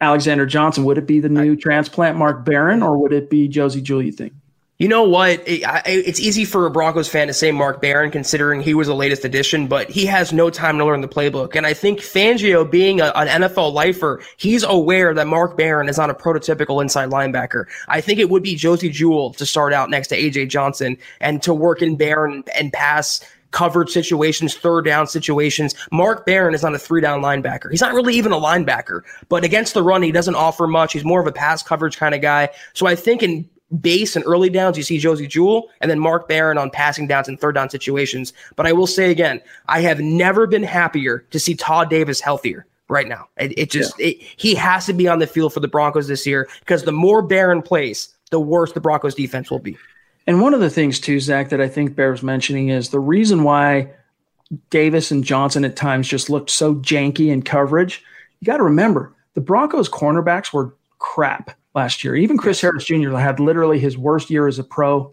Alexander 0.00 0.46
Johnson? 0.46 0.84
Would 0.84 0.98
it 0.98 1.06
be 1.06 1.20
the 1.20 1.28
new 1.28 1.56
transplant 1.56 2.18
Mark 2.18 2.44
Barron 2.44 2.82
or 2.82 2.98
would 2.98 3.12
it 3.12 3.30
be 3.30 3.48
Josey 3.48 3.80
Jewell, 3.80 4.02
you 4.02 4.12
think? 4.12 4.34
You 4.78 4.88
know 4.88 5.04
what? 5.04 5.42
It, 5.48 5.62
it's 5.86 6.20
easy 6.20 6.44
for 6.44 6.66
a 6.66 6.70
Broncos 6.70 7.08
fan 7.08 7.28
to 7.28 7.32
say 7.32 7.50
Mark 7.50 7.80
Barron, 7.80 8.10
considering 8.10 8.60
he 8.60 8.74
was 8.74 8.88
the 8.88 8.94
latest 8.94 9.24
addition, 9.24 9.68
but 9.68 9.88
he 9.88 10.04
has 10.04 10.34
no 10.34 10.50
time 10.50 10.76
to 10.76 10.84
learn 10.84 11.00
the 11.00 11.08
playbook. 11.08 11.56
And 11.56 11.66
I 11.66 11.72
think 11.72 12.00
Fangio, 12.00 12.70
being 12.70 13.00
a, 13.00 13.06
an 13.14 13.42
NFL 13.42 13.72
lifer, 13.72 14.20
he's 14.36 14.64
aware 14.64 15.14
that 15.14 15.26
Mark 15.26 15.56
Barron 15.56 15.88
is 15.88 15.96
not 15.96 16.10
a 16.10 16.14
prototypical 16.14 16.82
inside 16.82 17.08
linebacker. 17.08 17.64
I 17.88 18.02
think 18.02 18.18
it 18.18 18.28
would 18.28 18.42
be 18.42 18.54
Josey 18.54 18.90
Jewell 18.90 19.32
to 19.34 19.46
start 19.46 19.72
out 19.72 19.88
next 19.88 20.08
to 20.08 20.18
AJ 20.18 20.50
Johnson 20.50 20.98
and 21.22 21.42
to 21.42 21.54
work 21.54 21.80
in 21.80 21.96
Barron 21.96 22.44
and 22.54 22.70
pass 22.70 23.22
covered 23.52 23.88
situations, 23.88 24.54
third 24.56 24.84
down 24.84 25.06
situations. 25.06 25.74
Mark 25.90 26.26
Barron 26.26 26.54
is 26.54 26.62
not 26.62 26.74
a 26.74 26.78
three 26.78 27.00
down 27.00 27.22
linebacker. 27.22 27.70
He's 27.70 27.80
not 27.80 27.94
really 27.94 28.14
even 28.14 28.32
a 28.32 28.36
linebacker, 28.36 29.00
but 29.30 29.42
against 29.42 29.72
the 29.72 29.82
run, 29.82 30.02
he 30.02 30.12
doesn't 30.12 30.34
offer 30.34 30.66
much. 30.66 30.92
He's 30.92 31.04
more 31.04 31.20
of 31.20 31.26
a 31.26 31.32
pass 31.32 31.62
coverage 31.62 31.96
kind 31.96 32.14
of 32.14 32.20
guy. 32.20 32.50
So 32.74 32.86
I 32.86 32.94
think 32.94 33.22
in 33.22 33.48
base 33.80 34.16
and 34.16 34.24
early 34.26 34.50
downs, 34.50 34.76
you 34.76 34.82
see 34.82 34.98
Josey 34.98 35.26
Jewell 35.26 35.68
and 35.80 35.90
then 35.90 35.98
Mark 35.98 36.28
Barron 36.28 36.58
on 36.58 36.70
passing 36.70 37.06
downs 37.06 37.28
and 37.28 37.38
third 37.38 37.54
down 37.54 37.70
situations. 37.70 38.32
But 38.54 38.66
I 38.66 38.72
will 38.72 38.86
say 38.86 39.10
again, 39.10 39.40
I 39.68 39.80
have 39.80 40.00
never 40.00 40.46
been 40.46 40.62
happier 40.62 41.24
to 41.30 41.40
see 41.40 41.54
Todd 41.54 41.90
Davis 41.90 42.20
healthier 42.20 42.66
right 42.88 43.08
now. 43.08 43.28
It, 43.36 43.58
it 43.58 43.70
just 43.70 43.98
yeah. 43.98 44.08
it, 44.08 44.22
he 44.36 44.54
has 44.54 44.86
to 44.86 44.92
be 44.92 45.08
on 45.08 45.18
the 45.18 45.26
field 45.26 45.52
for 45.52 45.60
the 45.60 45.68
Broncos 45.68 46.08
this 46.08 46.26
year 46.26 46.48
because 46.60 46.84
the 46.84 46.92
more 46.92 47.22
Barron 47.22 47.62
plays, 47.62 48.14
the 48.30 48.40
worse 48.40 48.72
the 48.72 48.80
Broncos 48.80 49.14
defense 49.14 49.50
will 49.50 49.58
be. 49.58 49.76
And 50.26 50.40
one 50.40 50.54
of 50.54 50.60
the 50.60 50.70
things 50.70 50.98
too, 50.98 51.20
Zach, 51.20 51.50
that 51.50 51.60
I 51.60 51.68
think 51.68 51.94
bears 51.94 52.22
mentioning 52.22 52.68
is 52.68 52.90
the 52.90 53.00
reason 53.00 53.44
why 53.44 53.90
Davis 54.70 55.10
and 55.10 55.24
Johnson 55.24 55.64
at 55.64 55.76
times 55.76 56.08
just 56.08 56.30
looked 56.30 56.50
so 56.50 56.74
janky 56.76 57.28
in 57.28 57.42
coverage. 57.42 58.02
You 58.40 58.46
got 58.46 58.56
to 58.58 58.64
remember 58.64 59.12
the 59.34 59.40
Broncos 59.40 59.88
cornerbacks 59.88 60.52
were 60.52 60.74
crap 60.98 61.56
last 61.76 62.02
year. 62.02 62.16
Even 62.16 62.38
Chris 62.38 62.60
Harris 62.60 62.86
Jr. 62.86 63.14
had 63.16 63.38
literally 63.38 63.78
his 63.78 63.96
worst 63.96 64.30
year 64.30 64.48
as 64.48 64.58
a 64.58 64.64
pro, 64.64 65.12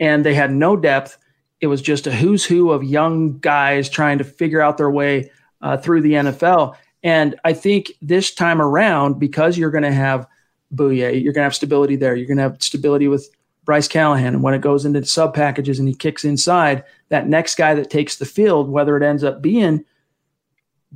and 0.00 0.24
they 0.24 0.34
had 0.34 0.52
no 0.52 0.76
depth. 0.76 1.18
It 1.60 1.66
was 1.66 1.82
just 1.82 2.06
a 2.06 2.12
who's 2.12 2.44
who 2.44 2.70
of 2.70 2.84
young 2.84 3.38
guys 3.38 3.90
trying 3.90 4.18
to 4.18 4.24
figure 4.24 4.62
out 4.62 4.78
their 4.78 4.90
way 4.90 5.30
uh, 5.60 5.76
through 5.76 6.02
the 6.02 6.12
NFL. 6.12 6.76
And 7.02 7.38
I 7.44 7.52
think 7.52 7.92
this 8.00 8.32
time 8.32 8.62
around, 8.62 9.18
because 9.18 9.58
you're 9.58 9.70
going 9.70 9.84
to 9.84 9.92
have 9.92 10.26
Bouye, 10.74 11.22
you're 11.22 11.32
going 11.32 11.42
to 11.42 11.46
have 11.46 11.54
stability 11.54 11.96
there. 11.96 12.14
You're 12.14 12.26
going 12.26 12.38
to 12.38 12.42
have 12.42 12.62
stability 12.62 13.08
with 13.08 13.28
Bryce 13.64 13.88
Callahan. 13.88 14.34
And 14.34 14.42
when 14.42 14.54
it 14.54 14.60
goes 14.60 14.84
into 14.84 15.04
sub 15.04 15.34
packages 15.34 15.78
and 15.78 15.88
he 15.88 15.94
kicks 15.94 16.24
inside, 16.24 16.84
that 17.08 17.28
next 17.28 17.56
guy 17.56 17.74
that 17.74 17.90
takes 17.90 18.16
the 18.16 18.24
field, 18.24 18.68
whether 18.68 18.96
it 18.96 19.02
ends 19.02 19.24
up 19.24 19.42
being– 19.42 19.84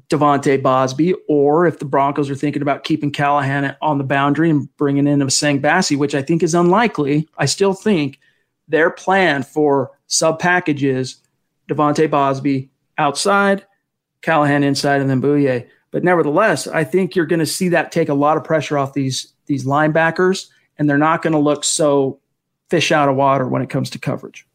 De'Vante 0.09 0.63
Bosby, 0.63 1.15
or 1.29 1.67
if 1.67 1.79
the 1.79 1.85
Broncos 1.85 2.31
are 2.31 2.35
thinking 2.35 2.63
about 2.63 2.85
keeping 2.85 3.11
Callahan 3.11 3.77
on 3.83 3.99
the 3.99 4.05
boundary 4.05 4.51
and 4.51 4.75
bringing 4.77 5.07
in 5.07 5.21
Essang 5.21 5.61
Bassey, 5.61 5.97
which 5.97 6.15
I 6.15 6.23
think 6.23 6.43
is 6.43 6.55
unlikely, 6.55 7.29
I 7.39 7.47
still 7.47 7.75
think 7.75 8.19
their 8.69 8.91
plan 8.91 9.43
for 9.43 9.91
sub 10.07 10.39
packages 10.39 11.17
De'Vante 11.69 12.11
Bosby 12.11 12.71
outside, 12.99 13.65
Callahan 14.23 14.63
inside, 14.63 15.01
and 15.01 15.09
then 15.09 15.23
Bouye. 15.23 15.69
But 15.91 16.05
nevertheless, 16.05 16.67
I 16.67 16.85
think 16.85 17.15
you're 17.15 17.27
going 17.27 17.41
to 17.41 17.47
see 17.47 17.69
that 17.71 17.93
take 17.93 18.09
a 18.09 18.15
lot 18.15 18.37
of 18.37 18.45
pressure 18.45 18.79
off 18.79 18.93
these 18.93 19.33
these 19.47 19.65
linebackers, 19.65 20.47
and 20.79 20.89
they're 20.89 20.99
not 20.99 21.23
going 21.23 21.33
to 21.33 21.39
look 21.39 21.65
so 21.65 22.21
fish 22.69 22.93
out 22.93 23.09
of 23.09 23.17
water 23.17 23.49
when 23.49 23.63
it 23.63 23.71
comes 23.71 23.91
to 23.91 23.99
coverage. 23.99 24.47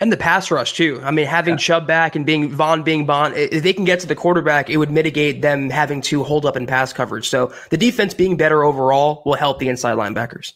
And 0.00 0.12
the 0.12 0.16
pass 0.16 0.50
rush 0.50 0.74
too. 0.74 1.00
I 1.02 1.10
mean, 1.10 1.26
having 1.26 1.54
yeah. 1.54 1.58
Chubb 1.58 1.86
back 1.86 2.16
and 2.16 2.26
being 2.26 2.50
Von 2.50 2.82
being 2.82 3.06
Von, 3.06 3.32
if 3.34 3.62
they 3.62 3.72
can 3.72 3.84
get 3.84 4.00
to 4.00 4.06
the 4.06 4.14
quarterback, 4.14 4.70
it 4.70 4.76
would 4.76 4.90
mitigate 4.90 5.42
them 5.42 5.70
having 5.70 6.00
to 6.02 6.24
hold 6.24 6.46
up 6.46 6.56
in 6.56 6.66
pass 6.66 6.92
coverage. 6.92 7.28
So 7.28 7.52
the 7.70 7.76
defense 7.76 8.14
being 8.14 8.36
better 8.36 8.64
overall 8.64 9.22
will 9.24 9.34
help 9.34 9.58
the 9.58 9.68
inside 9.68 9.96
linebackers. 9.96 10.52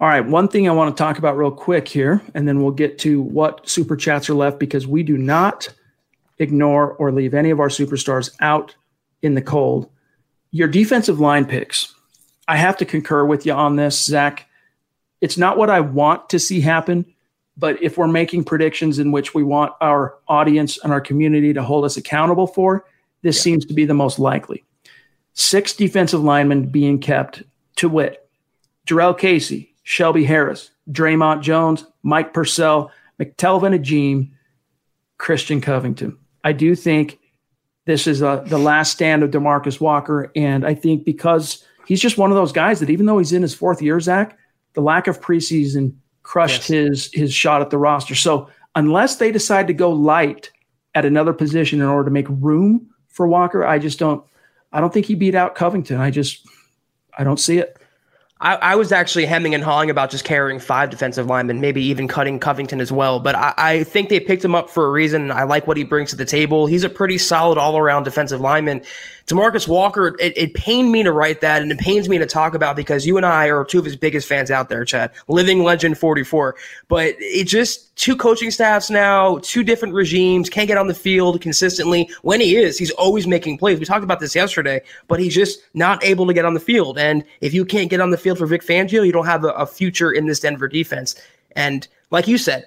All 0.00 0.08
right, 0.08 0.26
one 0.26 0.48
thing 0.48 0.68
I 0.68 0.72
want 0.72 0.96
to 0.96 1.00
talk 1.00 1.18
about 1.18 1.36
real 1.36 1.52
quick 1.52 1.86
here, 1.86 2.20
and 2.34 2.48
then 2.48 2.60
we'll 2.60 2.72
get 2.72 2.98
to 3.00 3.22
what 3.22 3.68
super 3.68 3.96
chats 3.96 4.28
are 4.28 4.34
left 4.34 4.58
because 4.58 4.86
we 4.86 5.02
do 5.04 5.16
not 5.16 5.68
ignore 6.38 6.94
or 6.94 7.12
leave 7.12 7.34
any 7.34 7.50
of 7.50 7.60
our 7.60 7.68
superstars 7.68 8.34
out 8.40 8.74
in 9.22 9.34
the 9.34 9.42
cold. 9.42 9.88
Your 10.50 10.66
defensive 10.66 11.20
line 11.20 11.44
picks. 11.44 11.94
I 12.48 12.56
have 12.56 12.76
to 12.78 12.84
concur 12.84 13.24
with 13.24 13.46
you 13.46 13.52
on 13.52 13.76
this, 13.76 14.04
Zach. 14.04 14.48
It's 15.20 15.38
not 15.38 15.56
what 15.56 15.70
I 15.70 15.80
want 15.80 16.30
to 16.30 16.40
see 16.40 16.60
happen 16.60 17.11
but 17.56 17.82
if 17.82 17.98
we're 17.98 18.08
making 18.08 18.44
predictions 18.44 18.98
in 18.98 19.12
which 19.12 19.34
we 19.34 19.42
want 19.42 19.72
our 19.80 20.16
audience 20.28 20.78
and 20.82 20.92
our 20.92 21.00
community 21.00 21.52
to 21.52 21.62
hold 21.62 21.84
us 21.84 21.96
accountable 21.96 22.46
for, 22.46 22.84
this 23.22 23.36
yeah. 23.36 23.42
seems 23.42 23.66
to 23.66 23.74
be 23.74 23.84
the 23.84 23.94
most 23.94 24.18
likely. 24.18 24.64
Six 25.34 25.74
defensive 25.74 26.22
linemen 26.22 26.66
being 26.66 26.98
kept 26.98 27.42
to 27.76 27.88
wit 27.88 28.28
Jurrell 28.86 29.16
Casey, 29.16 29.74
Shelby 29.82 30.24
Harris, 30.24 30.70
Dre'Mont 30.90 31.42
Jones, 31.42 31.84
Mike 32.02 32.34
Purcell, 32.34 32.90
McTelvin 33.20 33.74
Agim, 33.74 34.32
Christian 35.18 35.60
Covington. 35.60 36.18
I 36.42 36.52
do 36.52 36.74
think 36.74 37.18
this 37.84 38.06
is 38.06 38.22
a, 38.22 38.28
uh, 38.28 38.36
the 38.44 38.58
last 38.58 38.92
stand 38.92 39.22
of 39.22 39.30
Demarcus 39.30 39.80
Walker. 39.80 40.30
And 40.34 40.66
I 40.66 40.74
think 40.74 41.04
because 41.04 41.64
he's 41.86 42.00
just 42.00 42.18
one 42.18 42.30
of 42.30 42.36
those 42.36 42.52
guys 42.52 42.80
that 42.80 42.90
even 42.90 43.06
though 43.06 43.18
he's 43.18 43.32
in 43.32 43.42
his 43.42 43.54
fourth 43.54 43.82
year, 43.82 44.00
Zach, 44.00 44.38
the 44.74 44.80
lack 44.80 45.06
of 45.06 45.20
preseason 45.20 45.94
crushed 46.22 46.68
yes. 46.68 46.68
his 46.68 47.10
his 47.12 47.34
shot 47.34 47.62
at 47.62 47.70
the 47.70 47.78
roster. 47.78 48.14
So 48.14 48.48
unless 48.74 49.16
they 49.16 49.32
decide 49.32 49.66
to 49.66 49.74
go 49.74 49.90
light 49.90 50.50
at 50.94 51.04
another 51.04 51.32
position 51.32 51.80
in 51.80 51.86
order 51.86 52.04
to 52.04 52.10
make 52.10 52.26
room 52.28 52.88
for 53.08 53.26
Walker, 53.26 53.64
I 53.64 53.78
just 53.78 53.98
don't 53.98 54.24
I 54.72 54.80
don't 54.80 54.92
think 54.92 55.06
he 55.06 55.14
beat 55.14 55.34
out 55.34 55.54
Covington. 55.54 55.98
I 55.98 56.10
just 56.10 56.46
I 57.16 57.24
don't 57.24 57.40
see 57.40 57.58
it. 57.58 57.76
I, 58.42 58.56
I, 58.56 58.74
was 58.74 58.90
actually 58.90 59.24
hemming 59.24 59.54
and 59.54 59.62
hawing 59.62 59.88
about 59.88 60.10
just 60.10 60.24
carrying 60.24 60.58
five 60.58 60.90
defensive 60.90 61.28
linemen, 61.28 61.60
maybe 61.60 61.80
even 61.80 62.08
cutting 62.08 62.40
Covington 62.40 62.80
as 62.80 62.90
well. 62.90 63.20
But 63.20 63.36
I, 63.36 63.54
I, 63.56 63.84
think 63.84 64.08
they 64.08 64.18
picked 64.18 64.44
him 64.44 64.52
up 64.52 64.68
for 64.68 64.84
a 64.86 64.90
reason. 64.90 65.30
I 65.30 65.44
like 65.44 65.68
what 65.68 65.76
he 65.76 65.84
brings 65.84 66.10
to 66.10 66.16
the 66.16 66.24
table. 66.24 66.66
He's 66.66 66.82
a 66.82 66.88
pretty 66.88 67.18
solid 67.18 67.56
all 67.56 67.78
around 67.78 68.02
defensive 68.02 68.40
lineman. 68.40 68.82
Demarcus 69.26 69.68
Walker, 69.68 70.16
it, 70.18 70.36
it 70.36 70.54
pained 70.54 70.90
me 70.90 71.02
to 71.02 71.12
write 71.12 71.40
that, 71.40 71.62
and 71.62 71.70
it 71.70 71.78
pains 71.78 72.08
me 72.08 72.18
to 72.18 72.26
talk 72.26 72.54
about 72.54 72.76
because 72.76 73.06
you 73.06 73.16
and 73.16 73.26
I 73.26 73.46
are 73.46 73.64
two 73.64 73.78
of 73.78 73.84
his 73.84 73.96
biggest 73.96 74.28
fans 74.28 74.50
out 74.50 74.68
there, 74.68 74.84
Chad. 74.84 75.10
Living 75.28 75.62
legend 75.62 75.98
44. 75.98 76.56
But 76.88 77.14
it 77.18 77.44
just 77.44 77.94
two 77.96 78.16
coaching 78.16 78.50
staffs 78.50 78.90
now, 78.90 79.38
two 79.42 79.62
different 79.62 79.94
regimes, 79.94 80.50
can't 80.50 80.68
get 80.68 80.78
on 80.78 80.86
the 80.86 80.94
field 80.94 81.40
consistently. 81.40 82.10
When 82.22 82.40
he 82.40 82.56
is, 82.56 82.78
he's 82.78 82.90
always 82.92 83.26
making 83.26 83.58
plays. 83.58 83.78
We 83.78 83.84
talked 83.84 84.04
about 84.04 84.20
this 84.20 84.34
yesterday, 84.34 84.82
but 85.08 85.20
he's 85.20 85.34
just 85.34 85.60
not 85.74 86.02
able 86.04 86.26
to 86.26 86.34
get 86.34 86.44
on 86.44 86.54
the 86.54 86.60
field. 86.60 86.98
And 86.98 87.24
if 87.40 87.54
you 87.54 87.64
can't 87.64 87.90
get 87.90 88.00
on 88.00 88.10
the 88.10 88.18
field 88.18 88.38
for 88.38 88.46
Vic 88.46 88.62
Fangio, 88.62 89.04
you 89.06 89.12
don't 89.12 89.26
have 89.26 89.44
a, 89.44 89.50
a 89.50 89.66
future 89.66 90.12
in 90.12 90.26
this 90.26 90.40
Denver 90.40 90.68
defense. 90.68 91.14
And 91.54 91.86
like 92.10 92.26
you 92.26 92.38
said, 92.38 92.66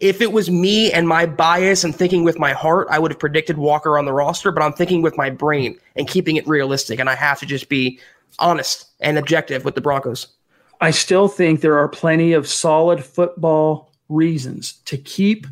if 0.00 0.20
it 0.20 0.32
was 0.32 0.50
me 0.50 0.92
and 0.92 1.08
my 1.08 1.26
bias 1.26 1.84
and 1.84 1.94
thinking 1.94 2.24
with 2.24 2.38
my 2.38 2.52
heart, 2.52 2.88
I 2.90 2.98
would 2.98 3.10
have 3.10 3.18
predicted 3.18 3.58
Walker 3.58 3.98
on 3.98 4.04
the 4.04 4.12
roster, 4.12 4.52
but 4.52 4.62
I'm 4.62 4.72
thinking 4.72 5.02
with 5.02 5.16
my 5.16 5.30
brain 5.30 5.78
and 5.96 6.08
keeping 6.08 6.36
it 6.36 6.46
realistic. 6.46 6.98
And 6.98 7.08
I 7.08 7.14
have 7.14 7.40
to 7.40 7.46
just 7.46 7.68
be 7.68 7.98
honest 8.38 8.86
and 9.00 9.18
objective 9.18 9.64
with 9.64 9.74
the 9.74 9.80
Broncos. 9.80 10.28
I 10.80 10.90
still 10.90 11.28
think 11.28 11.60
there 11.60 11.78
are 11.78 11.88
plenty 11.88 12.32
of 12.32 12.48
solid 12.48 13.04
football 13.04 13.92
reasons 14.08 14.74
to 14.84 14.96
keep 14.96 15.46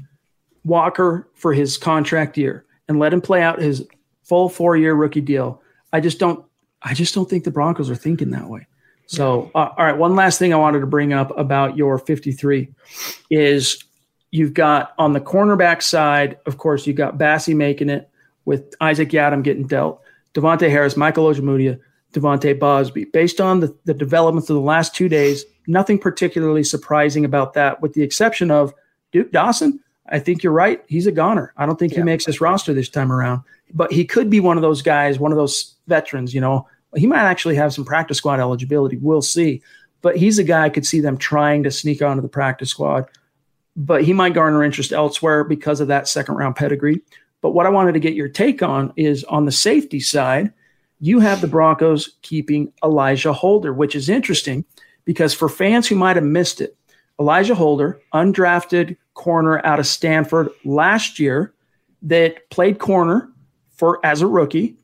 Walker 0.64 1.28
for 1.34 1.55
his 1.55 1.78
contract 1.78 2.36
year 2.36 2.64
and 2.88 2.98
let 2.98 3.12
him 3.12 3.20
play 3.20 3.42
out 3.42 3.60
his 3.60 3.86
full 4.24 4.48
four 4.48 4.76
year 4.76 4.94
rookie 4.94 5.20
deal. 5.20 5.62
I 5.92 6.01
just 6.01 6.18
don't 6.18 6.44
I 6.82 6.94
just 6.94 7.14
don't 7.14 7.28
think 7.28 7.44
the 7.44 7.51
Broncos 7.51 7.90
are 7.90 7.97
thinking 7.97 8.30
that 8.30 8.48
way. 8.48 8.66
So, 9.06 9.51
uh, 9.55 9.70
all 9.76 9.84
right, 9.84 9.97
one 9.97 10.14
last 10.14 10.38
thing 10.38 10.55
I 10.55 10.56
wanted 10.56 10.80
to 10.80 10.86
bring 10.86 11.12
up 11.12 11.36
about 11.36 11.76
your 11.76 11.98
53 11.98 12.68
is 13.28 13.82
You've 14.31 14.55
got 14.55 14.94
on 14.98 15.12
the 15.12 15.20
cornerback 15.20 15.82
side, 15.82 16.39
of 16.47 16.59
course, 16.59 16.86
you've 16.86 16.97
got 16.97 17.19
Bassey 17.19 17.55
making 17.55 17.89
it 17.89 18.09
with 18.44 18.74
Isaac 18.81 19.11
Yiadom 19.11 19.43
getting 19.43 19.66
dealt, 19.66 20.01
Davontae 20.35 20.70
Harris, 20.70 20.97
Michael 20.97 21.24
Ojemudia, 21.24 21.78
De'Vante 22.12 22.59
Bosby. 22.59 23.05
Based 23.07 23.40
on 23.40 23.61
the, 23.61 23.77
the 23.85 23.94
developments 23.94 24.48
of 24.51 24.55
the 24.55 24.61
last 24.62 24.94
two 24.94 25.09
days, 25.09 25.44
nothing 25.66 25.98
particularly 25.98 26.65
surprising 26.65 27.24
about 27.24 27.55
that, 27.55 27.81
with 27.81 27.93
the 27.94 28.02
exception 28.02 28.51
of 28.51 28.73
Duke 29.12 29.32
Dawson. 29.32 29.81
I 30.09 30.19
think 30.19 30.43
you're 30.43 30.52
right. 30.52 30.82
He's 30.89 31.07
a 31.07 31.12
goner. 31.12 31.52
I 31.57 31.66
don't 31.66 31.78
think 31.78 31.93
yeah. 31.93 31.98
he 31.98 32.05
makes 32.05 32.24
this 32.24 32.40
roster 32.40 32.74
this 32.74 32.89
time 32.89 33.12
around, 33.12 33.43
but 33.74 33.93
he 33.93 34.05
could 34.05 34.31
be 34.31 34.40
one 34.40 34.57
of 34.57 34.62
those 34.62 34.82
guys, 34.82 35.19
one 35.19 35.32
of 35.32 35.39
those 35.39 35.74
veterans, 35.86 36.35
you 36.35 36.40
know. 36.40 36.66
He 36.97 37.07
might 37.07 37.20
actually 37.20 37.55
have 37.55 37.73
some 37.73 37.85
practice 37.85 38.19
squad 38.19 38.40
eligibility. 38.40 38.97
We'll 38.97 39.23
see. 39.23 39.62
But 40.02 40.16
he's 40.16 40.39
a 40.40 40.44
guy 40.44 40.65
I 40.65 40.70
could 40.70 40.86
see 40.86 41.01
them 41.01 41.16
trying 41.16 41.62
to 41.62 41.70
sneak 41.70 42.02
onto 42.02 42.23
the 42.23 42.28
practice 42.28 42.70
squad 42.70 43.09
but 43.76 44.05
he 44.05 44.12
might 44.12 44.34
garner 44.34 44.62
interest 44.62 44.92
elsewhere 44.92 45.44
because 45.44 45.80
of 45.80 45.88
that 45.88 46.09
second 46.09 46.36
round 46.36 46.56
pedigree. 46.56 47.01
But 47.40 47.51
what 47.51 47.66
I 47.66 47.70
wanted 47.70 47.92
to 47.92 48.01
get 48.01 48.14
your 48.14 48.28
take 48.28 48.62
on 48.62 48.92
is 48.97 49.24
on 49.24 49.44
the 49.44 49.52
safety 49.52 50.01
side, 50.01 50.52
you 51.01 51.20
have 51.20 51.40
the 51.40 51.48
Broncos 51.48 52.16
keeping 52.22 52.72
Elijah 52.84 53.32
Holder, 53.32 53.72
which 53.72 53.94
is 53.94 54.09
interesting 54.09 54.64
because 55.05 55.32
for 55.32 55.48
fans 55.48 55.88
who 55.88 55.97
might 55.97 56.16
have 56.16 56.24
missed 56.24 56.60
it, 56.60 56.76
Elijah 57.18 57.55
Holder, 57.55 58.01
undrafted 58.12 58.97
corner 59.14 59.64
out 59.64 59.78
of 59.78 59.86
Stanford 59.86 60.48
last 60.64 61.18
year, 61.18 61.55
that 62.02 62.48
played 62.51 62.78
corner 62.78 63.30
for 63.70 64.05
as 64.05 64.22
a 64.22 64.26
rookie, 64.26 64.76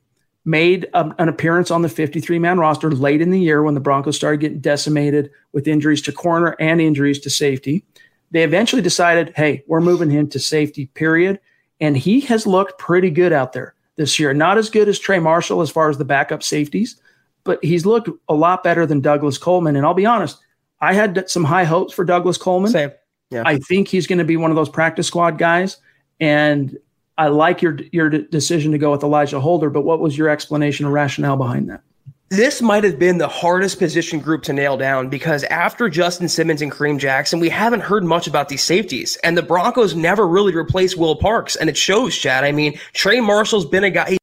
made 0.45 0.87
a, 0.93 1.13
an 1.19 1.29
appearance 1.29 1.71
on 1.71 1.81
the 1.81 1.89
53 1.89 2.39
man 2.39 2.59
roster 2.59 2.91
late 2.91 3.21
in 3.21 3.31
the 3.31 3.39
year 3.39 3.63
when 3.63 3.73
the 3.73 3.79
Broncos 3.79 4.15
started 4.15 4.39
getting 4.39 4.59
decimated 4.59 5.29
with 5.51 5.67
injuries 5.67 6.01
to 6.03 6.11
corner 6.11 6.55
and 6.59 6.79
injuries 6.79 7.19
to 7.19 7.29
safety. 7.29 7.83
They 8.31 8.43
eventually 8.43 8.81
decided, 8.81 9.33
hey, 9.35 9.63
we're 9.67 9.81
moving 9.81 10.09
him 10.09 10.27
to 10.29 10.39
safety, 10.39 10.87
period. 10.87 11.39
And 11.79 11.95
he 11.95 12.19
has 12.21 12.47
looked 12.47 12.77
pretty 12.77 13.09
good 13.09 13.31
out 13.31 13.53
there 13.53 13.73
this 13.95 14.19
year. 14.19 14.33
Not 14.33 14.57
as 14.57 14.69
good 14.69 14.89
as 14.89 14.99
Trey 14.99 15.19
Marshall 15.19 15.61
as 15.61 15.69
far 15.69 15.89
as 15.89 15.97
the 15.97 16.05
backup 16.05 16.43
safeties, 16.43 16.99
but 17.43 17.63
he's 17.63 17.85
looked 17.85 18.09
a 18.27 18.33
lot 18.33 18.63
better 18.63 18.85
than 18.85 18.99
Douglas 18.99 19.37
Coleman. 19.37 19.75
And 19.75 19.85
I'll 19.85 19.93
be 19.93 20.05
honest, 20.05 20.39
I 20.81 20.93
had 20.93 21.29
some 21.29 21.43
high 21.43 21.63
hopes 21.63 21.93
for 21.93 22.03
Douglas 22.03 22.37
Coleman. 22.37 22.71
Same. 22.71 22.91
Yeah. 23.29 23.43
I 23.45 23.57
think 23.57 23.87
he's 23.87 24.07
going 24.07 24.19
to 24.19 24.25
be 24.25 24.37
one 24.37 24.51
of 24.51 24.55
those 24.55 24.69
practice 24.69 25.07
squad 25.07 25.37
guys. 25.37 25.77
And 26.19 26.77
I 27.17 27.27
like 27.27 27.61
your 27.61 27.77
your 27.91 28.09
decision 28.09 28.71
to 28.71 28.77
go 28.77 28.91
with 28.91 29.03
Elijah 29.03 29.39
Holder. 29.39 29.69
But 29.69 29.81
what 29.81 29.99
was 29.99 30.17
your 30.17 30.29
explanation 30.29 30.85
or 30.85 30.91
rationale 30.91 31.37
behind 31.37 31.69
that? 31.69 31.81
This 32.29 32.61
might 32.61 32.83
have 32.83 32.99
been 32.99 33.19
the 33.19 33.27
hardest 33.29 33.79
position 33.79 34.19
group 34.19 34.43
to 34.43 34.53
nail 34.53 34.75
down 34.75 35.07
because 35.07 35.45
after 35.45 35.87
Justin 35.87 36.27
Simmons 36.27 36.61
and 36.61 36.69
Kareem 36.69 36.99
Jackson, 36.99 37.39
we 37.39 37.47
haven't 37.47 37.79
heard 37.79 38.03
much 38.03 38.27
about 38.27 38.49
these 38.49 38.61
safeties. 38.61 39.17
And 39.23 39.37
the 39.37 39.41
Broncos 39.41 39.95
never 39.95 40.27
really 40.27 40.53
replaced 40.53 40.97
Will 40.97 41.15
Parks. 41.15 41.55
And 41.55 41.69
it 41.69 41.77
shows, 41.77 42.17
Chad. 42.17 42.43
I 42.43 42.51
mean, 42.51 42.77
Trey 42.91 43.21
Marshall's 43.21 43.65
been 43.65 43.85
a 43.85 43.89
guy, 43.89 44.17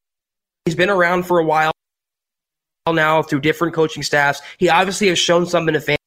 he's 0.67 0.75
been 0.75 0.91
around 0.91 1.23
for 1.23 1.39
a 1.39 1.45
while 1.45 1.73
now 2.93 3.23
through 3.23 3.41
different 3.41 3.73
coaching 3.73 4.03
staffs. 4.03 4.43
He 4.59 4.69
obviously 4.69 5.09
has 5.09 5.19
shown 5.19 5.47
some 5.47 5.51
something 5.51 5.73
to 5.73 5.81
fans. 5.81 6.04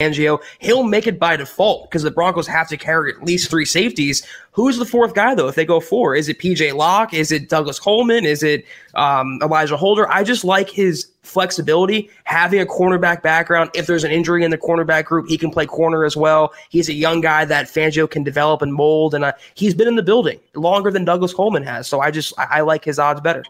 Fangio, 0.00 0.40
he'll 0.60 0.84
make 0.84 1.08
it 1.08 1.18
by 1.18 1.34
default 1.36 1.90
because 1.90 2.04
the 2.04 2.10
Broncos 2.12 2.46
have 2.46 2.68
to 2.68 2.76
carry 2.76 3.12
at 3.12 3.24
least 3.24 3.50
three 3.50 3.64
safeties. 3.64 4.24
Who's 4.52 4.78
the 4.78 4.84
fourth 4.84 5.12
guy 5.12 5.34
though? 5.34 5.48
If 5.48 5.56
they 5.56 5.64
go 5.64 5.80
four, 5.80 6.14
is 6.14 6.28
it 6.28 6.38
PJ 6.38 6.72
Locke? 6.74 7.12
Is 7.12 7.32
it 7.32 7.48
Douglas 7.48 7.80
Coleman? 7.80 8.24
Is 8.24 8.44
it 8.44 8.64
um, 8.94 9.40
Elijah 9.42 9.76
Holder? 9.76 10.08
I 10.08 10.22
just 10.22 10.44
like 10.44 10.70
his 10.70 11.10
flexibility, 11.22 12.10
having 12.22 12.60
a 12.60 12.64
cornerback 12.64 13.22
background. 13.22 13.70
If 13.74 13.88
there's 13.88 14.04
an 14.04 14.12
injury 14.12 14.44
in 14.44 14.52
the 14.52 14.56
cornerback 14.56 15.06
group, 15.06 15.28
he 15.28 15.36
can 15.36 15.50
play 15.50 15.66
corner 15.66 16.04
as 16.04 16.16
well. 16.16 16.52
He's 16.68 16.88
a 16.88 16.94
young 16.94 17.20
guy 17.20 17.44
that 17.46 17.66
Fangio 17.66 18.08
can 18.08 18.22
develop 18.22 18.62
and 18.62 18.72
mold, 18.72 19.16
and 19.16 19.24
uh, 19.24 19.32
he's 19.54 19.74
been 19.74 19.88
in 19.88 19.96
the 19.96 20.04
building 20.04 20.38
longer 20.54 20.92
than 20.92 21.04
Douglas 21.04 21.34
Coleman 21.34 21.64
has. 21.64 21.88
So 21.88 21.98
I 21.98 22.12
just 22.12 22.38
I, 22.38 22.46
I 22.48 22.60
like 22.60 22.84
his 22.84 23.00
odds 23.00 23.20
better. 23.20 23.42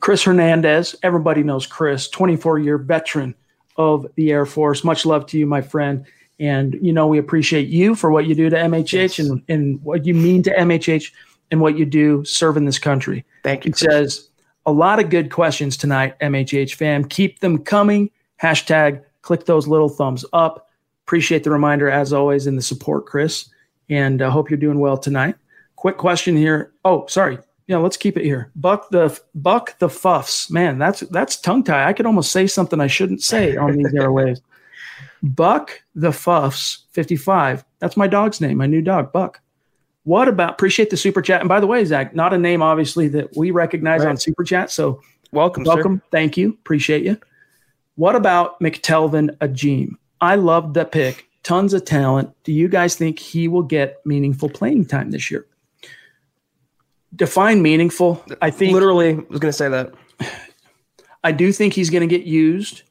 Chris 0.00 0.24
Hernandez, 0.24 0.94
everybody 1.02 1.42
knows 1.42 1.66
Chris, 1.66 2.08
24 2.08 2.58
year 2.58 2.76
veteran 2.76 3.34
of 3.76 4.06
the 4.16 4.30
Air 4.30 4.46
Force. 4.46 4.84
Much 4.84 5.06
love 5.06 5.26
to 5.26 5.38
you, 5.38 5.46
my 5.46 5.60
friend. 5.60 6.04
And, 6.38 6.78
you 6.80 6.92
know, 6.92 7.06
we 7.06 7.18
appreciate 7.18 7.68
you 7.68 7.94
for 7.94 8.10
what 8.10 8.26
you 8.26 8.34
do 8.34 8.50
to 8.50 8.56
MHH 8.56 8.92
yes. 8.92 9.18
and, 9.18 9.42
and 9.48 9.82
what 9.82 10.04
you 10.04 10.14
mean 10.14 10.42
to 10.44 10.50
MHH 10.54 11.12
and 11.50 11.60
what 11.60 11.78
you 11.78 11.84
do 11.84 12.24
serving 12.24 12.64
this 12.64 12.78
country. 12.78 13.24
Thank 13.44 13.64
you. 13.64 13.72
He 13.72 13.76
says, 13.76 14.28
a 14.66 14.72
lot 14.72 14.98
of 14.98 15.10
good 15.10 15.30
questions 15.30 15.76
tonight, 15.76 16.18
MHH 16.20 16.74
fam. 16.74 17.04
Keep 17.04 17.40
them 17.40 17.58
coming. 17.58 18.10
Hashtag 18.40 19.02
click 19.22 19.44
those 19.46 19.68
little 19.68 19.88
thumbs 19.88 20.24
up. 20.32 20.68
Appreciate 21.06 21.44
the 21.44 21.50
reminder 21.50 21.90
as 21.90 22.12
always 22.12 22.46
and 22.46 22.56
the 22.56 22.62
support, 22.62 23.06
Chris. 23.06 23.48
And 23.88 24.22
I 24.22 24.26
uh, 24.26 24.30
hope 24.30 24.50
you're 24.50 24.58
doing 24.58 24.78
well 24.78 24.96
tonight. 24.96 25.36
Quick 25.76 25.98
question 25.98 26.36
here. 26.36 26.72
Oh, 26.84 27.06
sorry 27.06 27.38
yeah, 27.66 27.78
let's 27.78 27.96
keep 27.96 28.16
it 28.16 28.24
here. 28.24 28.50
Buck 28.56 28.90
the 28.90 29.18
Buck 29.34 29.78
the 29.78 29.88
Fuffs. 29.88 30.50
Man, 30.50 30.78
that's 30.78 31.00
that's 31.00 31.36
tongue 31.36 31.64
tie. 31.64 31.88
I 31.88 31.92
could 31.92 32.06
almost 32.06 32.32
say 32.32 32.46
something 32.46 32.80
I 32.80 32.86
shouldn't 32.86 33.22
say 33.22 33.56
on 33.56 33.76
these 33.76 33.92
airwaves. 33.92 34.40
Buck 35.22 35.82
the 35.94 36.10
Fuffs, 36.10 36.84
55. 36.90 37.64
That's 37.78 37.96
my 37.96 38.08
dog's 38.08 38.40
name, 38.40 38.58
my 38.58 38.66
new 38.66 38.82
dog, 38.82 39.12
Buck. 39.12 39.40
What 40.04 40.26
about 40.26 40.50
appreciate 40.50 40.90
the 40.90 40.96
super 40.96 41.22
chat? 41.22 41.40
And 41.40 41.48
by 41.48 41.60
the 41.60 41.66
way, 41.66 41.84
Zach, 41.84 42.14
not 42.14 42.34
a 42.34 42.38
name 42.38 42.60
obviously 42.60 43.06
that 43.08 43.36
we 43.36 43.52
recognize 43.52 44.00
right. 44.00 44.10
on 44.10 44.16
super 44.16 44.42
chat. 44.42 44.70
So 44.70 45.00
welcome, 45.30 45.62
welcome. 45.62 45.98
Sir. 45.98 46.08
Thank 46.10 46.36
you. 46.36 46.50
Appreciate 46.50 47.04
you. 47.04 47.18
What 47.94 48.16
about 48.16 48.58
McTelvin 48.60 49.36
Agim? 49.40 49.96
I 50.20 50.34
loved 50.34 50.74
the 50.74 50.84
pick. 50.84 51.28
Tons 51.44 51.72
of 51.72 51.84
talent. 51.84 52.32
Do 52.42 52.52
you 52.52 52.68
guys 52.68 52.96
think 52.96 53.18
he 53.18 53.46
will 53.46 53.62
get 53.62 54.04
meaningful 54.04 54.48
playing 54.48 54.86
time 54.86 55.10
this 55.10 55.30
year? 55.30 55.46
Define 57.14 57.62
meaningful. 57.62 58.24
I 58.40 58.50
think 58.50 58.72
literally 58.72 59.14
was 59.14 59.40
going 59.40 59.52
to 59.52 59.52
say 59.52 59.68
that. 59.68 59.92
I 61.24 61.32
do 61.32 61.52
think 61.52 61.74
he's 61.74 61.90
going 61.90 62.08
to 62.08 62.18
get 62.18 62.26
used 62.26 62.82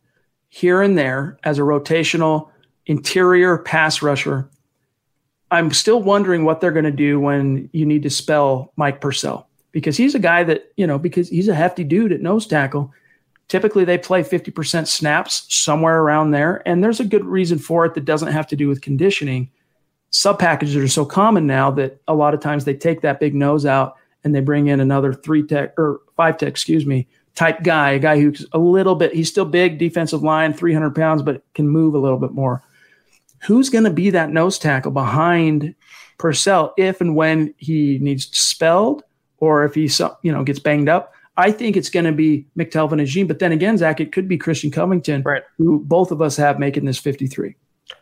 here 0.50 0.82
and 0.82 0.98
there 0.98 1.38
as 1.44 1.60
a 1.60 1.64
rotational 1.64 2.50
interior 2.86 3.58
pass 3.58 4.02
rusher. 4.02 4.50
I'm 5.50 5.72
still 5.72 6.02
wondering 6.02 6.46
what 6.46 6.62
they're 6.62 6.72
going 6.72 6.86
to 6.86 6.92
do 6.92 7.20
when 7.20 7.70
you 7.74 7.86
need 7.86 8.04
to 8.04 8.10
spell 8.10 8.72
Mike 8.78 9.02
Purcell 9.02 9.48
because 9.72 9.98
he's 9.98 10.16
a 10.16 10.20
guy 10.20 10.44
that, 10.44 10.72
you 10.78 10.88
know, 10.88 10.98
because 10.98 11.30
he's 11.30 11.50
a 11.50 11.56
hefty 11.56 11.84
dude 11.84 12.14
at 12.14 12.22
nose 12.22 12.48
tackle. 12.48 12.94
Typically, 13.50 13.84
they 13.84 13.98
play 13.98 14.24
50% 14.24 14.88
snaps 14.88 15.46
somewhere 15.50 16.02
around 16.02 16.32
there. 16.32 16.66
And 16.66 16.82
there's 16.82 17.02
a 17.02 17.06
good 17.06 17.26
reason 17.26 17.60
for 17.60 17.86
it 17.86 17.96
that 17.96 18.06
doesn't 18.06 18.32
have 18.32 18.48
to 18.48 18.56
do 18.56 18.70
with 18.70 18.82
conditioning. 18.82 19.50
Sub 20.10 20.40
packages 20.40 20.76
are 20.78 20.88
so 20.88 21.06
common 21.06 21.48
now 21.48 21.72
that 21.72 22.02
a 22.08 22.14
lot 22.14 22.34
of 22.34 22.40
times 22.40 22.64
they 22.64 22.74
take 22.74 23.02
that 23.02 23.20
big 23.20 23.36
nose 23.36 23.66
out 23.66 23.98
and 24.24 24.36
they 24.36 24.42
bring 24.42 24.68
in 24.68 24.80
another 24.80 25.14
three 25.14 25.44
tech 25.46 25.74
or 25.78 26.02
five 26.16 26.38
tech, 26.38 26.50
excuse 26.50 26.86
me, 26.86 27.08
type 27.36 27.64
guy, 27.64 27.92
a 27.92 28.00
guy 28.00 28.20
who's 28.20 28.46
a 28.54 28.58
little 28.58 28.96
bit, 28.96 29.14
he's 29.14 29.30
still 29.30 29.46
big, 29.46 29.78
defensive 29.78 30.24
line, 30.24 30.54
300 30.54 30.96
pounds, 30.96 31.22
but 31.22 31.44
can 31.54 31.68
move 31.68 31.96
a 31.96 32.00
little 32.00 32.20
bit 32.20 32.32
more. 32.32 32.64
Who's 33.44 33.70
going 33.70 33.86
to 33.86 33.90
be 33.90 34.12
that 34.12 34.30
nose 34.30 34.60
tackle 34.60 34.92
behind 34.92 35.74
Purcell 36.18 36.74
if 36.78 37.02
and 37.02 37.16
when 37.16 37.54
he 37.58 37.98
needs 38.00 38.26
spelled 38.38 39.04
or 39.38 39.66
if 39.66 39.74
he 39.74 39.90
you 40.22 40.32
know 40.32 40.44
gets 40.44 40.60
banged 40.60 40.90
up? 40.90 41.14
I 41.38 41.52
think 41.52 41.76
it's 41.76 41.90
going 41.90 42.06
to 42.06 42.12
be 42.12 42.46
McTelvin 42.58 43.02
Agim. 43.02 43.26
But 43.26 43.40
then 43.40 43.52
again, 43.52 43.78
Zach, 43.78 44.00
it 44.00 44.12
could 44.12 44.28
be 44.28 44.38
Christian 44.38 44.70
Covington, 44.70 45.24
right. 45.24 45.44
who 45.58 45.80
both 45.80 46.12
of 46.12 46.22
us 46.22 46.36
have 46.38 46.60
making 46.60 46.86
this 46.86 47.00
53. 47.00 47.56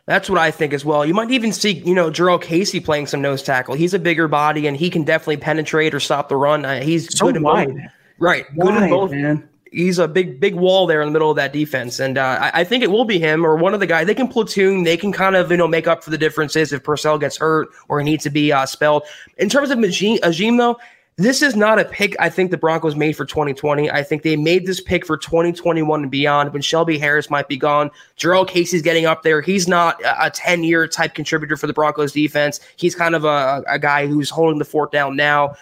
That's 0.06 0.28
what 0.28 0.38
I 0.38 0.50
think 0.50 0.72
as 0.72 0.84
well. 0.84 1.04
You 1.04 1.14
might 1.14 1.30
even 1.30 1.52
see, 1.52 1.72
you 1.72 1.94
know, 1.94 2.10
Jurrell 2.10 2.40
Casey 2.40 2.80
playing 2.80 3.06
some 3.06 3.22
nose 3.22 3.42
tackle. 3.42 3.74
He's 3.74 3.94
a 3.94 3.98
bigger 3.98 4.28
body 4.28 4.66
and 4.66 4.76
he 4.76 4.90
can 4.90 5.04
definitely 5.04 5.38
penetrate 5.38 5.94
or 5.94 6.00
stop 6.00 6.28
the 6.28 6.36
run. 6.36 6.64
Uh, 6.64 6.80
he's 6.80 7.16
so 7.16 7.32
good 7.32 7.42
wide. 7.42 7.68
in 7.68 7.76
both. 7.76 7.84
Right. 8.18 8.44
Wide, 8.54 8.74
good 8.74 8.82
in 8.82 8.90
both. 8.90 9.10
Man. 9.12 9.48
He's 9.72 10.00
a 10.00 10.08
big, 10.08 10.40
big 10.40 10.56
wall 10.56 10.86
there 10.86 11.00
in 11.00 11.06
the 11.06 11.12
middle 11.12 11.30
of 11.30 11.36
that 11.36 11.52
defense. 11.52 12.00
And 12.00 12.18
uh, 12.18 12.38
I, 12.40 12.60
I, 12.60 12.64
think 12.64 12.82
it 12.82 12.90
will 12.90 13.04
be 13.04 13.20
him 13.20 13.46
or 13.46 13.54
one 13.54 13.72
of 13.72 13.78
the 13.78 13.86
guys. 13.86 14.08
They 14.08 14.16
can 14.16 14.26
platoon. 14.26 14.82
They 14.82 14.96
can 14.96 15.12
kind 15.12 15.36
of, 15.36 15.48
you 15.50 15.56
know, 15.56 15.68
make 15.68 15.86
up 15.86 16.02
for 16.02 16.10
the 16.10 16.18
differences 16.18 16.72
if 16.72 16.82
Purcell 16.82 17.18
gets 17.18 17.36
hurt 17.36 17.68
or 17.88 18.00
he 18.00 18.04
needs 18.04 18.24
to 18.24 18.30
be 18.30 18.52
uh, 18.52 18.66
spelled. 18.66 19.04
In 19.38 19.48
terms 19.48 19.70
of 19.70 19.78
Agim, 19.78 20.56
though, 20.56 20.76
this 21.24 21.42
is 21.42 21.56
not 21.56 21.78
a 21.78 21.84
pick 21.84 22.14
I 22.18 22.28
think 22.28 22.50
the 22.50 22.56
Broncos 22.56 22.96
made 22.96 23.16
for 23.16 23.24
2020. 23.24 23.90
I 23.90 24.02
think 24.02 24.22
they 24.22 24.36
made 24.36 24.66
this 24.66 24.80
pick 24.80 25.04
for 25.04 25.16
2021 25.16 26.02
and 26.02 26.10
beyond 26.10 26.52
when 26.52 26.62
Shelby 26.62 26.98
Harris 26.98 27.30
might 27.30 27.48
be 27.48 27.56
gone. 27.56 27.90
Jurrell 28.16 28.46
Casey's 28.46 28.82
getting 28.82 29.06
up 29.06 29.22
there. 29.22 29.40
He's 29.40 29.68
not 29.68 30.00
a 30.04 30.30
10 30.30 30.64
year 30.64 30.86
type 30.86 31.14
contributor 31.14 31.56
for 31.56 31.66
the 31.66 31.72
Broncos 31.72 32.12
defense. 32.12 32.60
He's 32.76 32.94
kind 32.94 33.14
of 33.14 33.24
a, 33.24 33.62
a 33.68 33.78
guy 33.78 34.06
who's 34.06 34.30
holding 34.30 34.58
the 34.58 34.64
fort 34.64 34.92
down 34.92 35.16
now. 35.16 35.54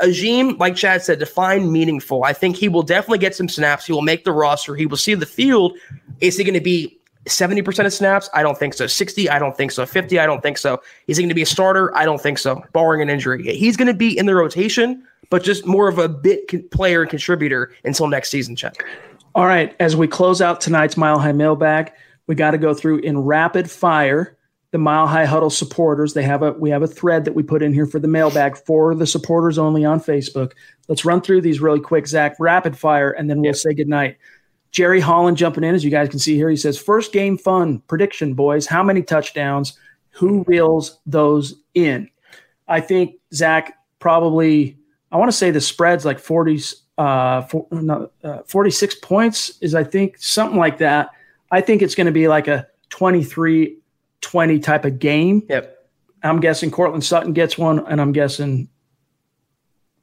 Agim, 0.00 0.56
like 0.58 0.74
Chad 0.74 1.02
said, 1.02 1.20
define 1.20 1.70
meaningful. 1.70 2.24
I 2.24 2.32
think 2.32 2.56
he 2.56 2.68
will 2.68 2.82
definitely 2.82 3.18
get 3.18 3.36
some 3.36 3.48
snaps. 3.48 3.86
He 3.86 3.92
will 3.92 4.02
make 4.02 4.24
the 4.24 4.32
roster. 4.32 4.74
He 4.74 4.86
will 4.86 4.96
see 4.96 5.14
the 5.14 5.26
field. 5.26 5.78
Is 6.20 6.36
he 6.36 6.44
going 6.44 6.54
to 6.54 6.60
be 6.60 6.95
70% 7.26 7.86
of 7.86 7.92
snaps? 7.92 8.28
I 8.34 8.42
don't 8.42 8.58
think 8.58 8.74
so. 8.74 8.86
60? 8.86 9.28
I 9.28 9.38
don't 9.38 9.56
think 9.56 9.72
so. 9.72 9.86
50? 9.86 10.18
I 10.18 10.26
don't 10.26 10.42
think 10.42 10.58
so. 10.58 10.80
Is 11.06 11.16
he 11.16 11.22
going 11.22 11.28
to 11.28 11.34
be 11.34 11.42
a 11.42 11.46
starter? 11.46 11.94
I 11.96 12.04
don't 12.04 12.20
think 12.20 12.38
so, 12.38 12.62
barring 12.72 13.02
an 13.02 13.10
injury. 13.10 13.42
He's 13.56 13.76
going 13.76 13.88
to 13.88 13.94
be 13.94 14.16
in 14.16 14.26
the 14.26 14.34
rotation, 14.34 15.02
but 15.30 15.42
just 15.42 15.66
more 15.66 15.88
of 15.88 15.98
a 15.98 16.08
bit 16.08 16.70
player 16.70 17.02
and 17.02 17.10
contributor 17.10 17.72
until 17.84 18.08
next 18.08 18.30
season, 18.30 18.56
Chet. 18.56 18.76
All 19.34 19.46
right. 19.46 19.74
As 19.80 19.96
we 19.96 20.08
close 20.08 20.40
out 20.40 20.60
tonight's 20.60 20.96
Mile 20.96 21.18
High 21.18 21.32
mailbag, 21.32 21.92
we 22.26 22.34
got 22.34 22.52
to 22.52 22.58
go 22.58 22.74
through 22.74 22.98
in 22.98 23.18
rapid 23.18 23.70
fire 23.70 24.36
the 24.72 24.78
Mile 24.78 25.06
High 25.06 25.24
Huddle 25.24 25.50
supporters. 25.50 26.12
They 26.12 26.22
have 26.24 26.42
a 26.42 26.52
we 26.52 26.68
have 26.70 26.82
a 26.82 26.86
thread 26.86 27.24
that 27.24 27.34
we 27.34 27.42
put 27.42 27.62
in 27.62 27.72
here 27.72 27.86
for 27.86 27.98
the 27.98 28.08
mailbag 28.08 28.58
for 28.58 28.94
the 28.94 29.06
supporters 29.06 29.58
only 29.58 29.84
on 29.84 30.00
Facebook. 30.00 30.52
Let's 30.88 31.04
run 31.04 31.22
through 31.22 31.40
these 31.40 31.60
really 31.60 31.80
quick, 31.80 32.06
Zach, 32.06 32.36
rapid 32.38 32.76
fire, 32.76 33.10
and 33.10 33.30
then 33.30 33.38
we'll 33.38 33.46
yep. 33.46 33.56
say 33.56 33.72
goodnight. 33.72 34.18
Jerry 34.76 35.00
Holland 35.00 35.38
jumping 35.38 35.64
in, 35.64 35.74
as 35.74 35.82
you 35.82 35.90
guys 35.90 36.10
can 36.10 36.18
see 36.18 36.34
here. 36.34 36.50
He 36.50 36.56
says, 36.56 36.78
First 36.78 37.10
game 37.10 37.38
fun 37.38 37.78
prediction, 37.88 38.34
boys. 38.34 38.66
How 38.66 38.82
many 38.82 39.00
touchdowns? 39.00 39.78
Who 40.10 40.44
reels 40.46 40.98
those 41.06 41.54
in? 41.72 42.10
I 42.68 42.82
think, 42.82 43.14
Zach, 43.32 43.78
probably, 44.00 44.76
I 45.10 45.16
want 45.16 45.30
to 45.30 45.36
say 45.36 45.50
the 45.50 45.62
spread's 45.62 46.04
like 46.04 46.18
40, 46.18 46.60
uh, 46.98 47.40
for, 47.44 47.66
no, 47.70 48.10
uh, 48.22 48.42
46 48.44 48.96
points, 48.96 49.56
is 49.62 49.74
I 49.74 49.82
think 49.82 50.18
something 50.18 50.58
like 50.58 50.76
that. 50.76 51.08
I 51.50 51.62
think 51.62 51.80
it's 51.80 51.94
going 51.94 52.04
to 52.04 52.12
be 52.12 52.28
like 52.28 52.46
a 52.46 52.66
23 52.90 53.78
20 54.20 54.58
type 54.58 54.84
of 54.84 54.98
game. 54.98 55.42
Yep. 55.48 55.88
I'm 56.22 56.38
guessing 56.38 56.70
Courtland 56.70 57.02
Sutton 57.02 57.32
gets 57.32 57.56
one, 57.56 57.78
and 57.86 57.98
I'm 57.98 58.12
guessing, 58.12 58.68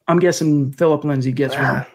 I'm 0.08 0.18
guessing 0.18 0.72
Phillip 0.72 1.04
Lindsay 1.04 1.32
gets 1.32 1.56
one. 1.56 1.86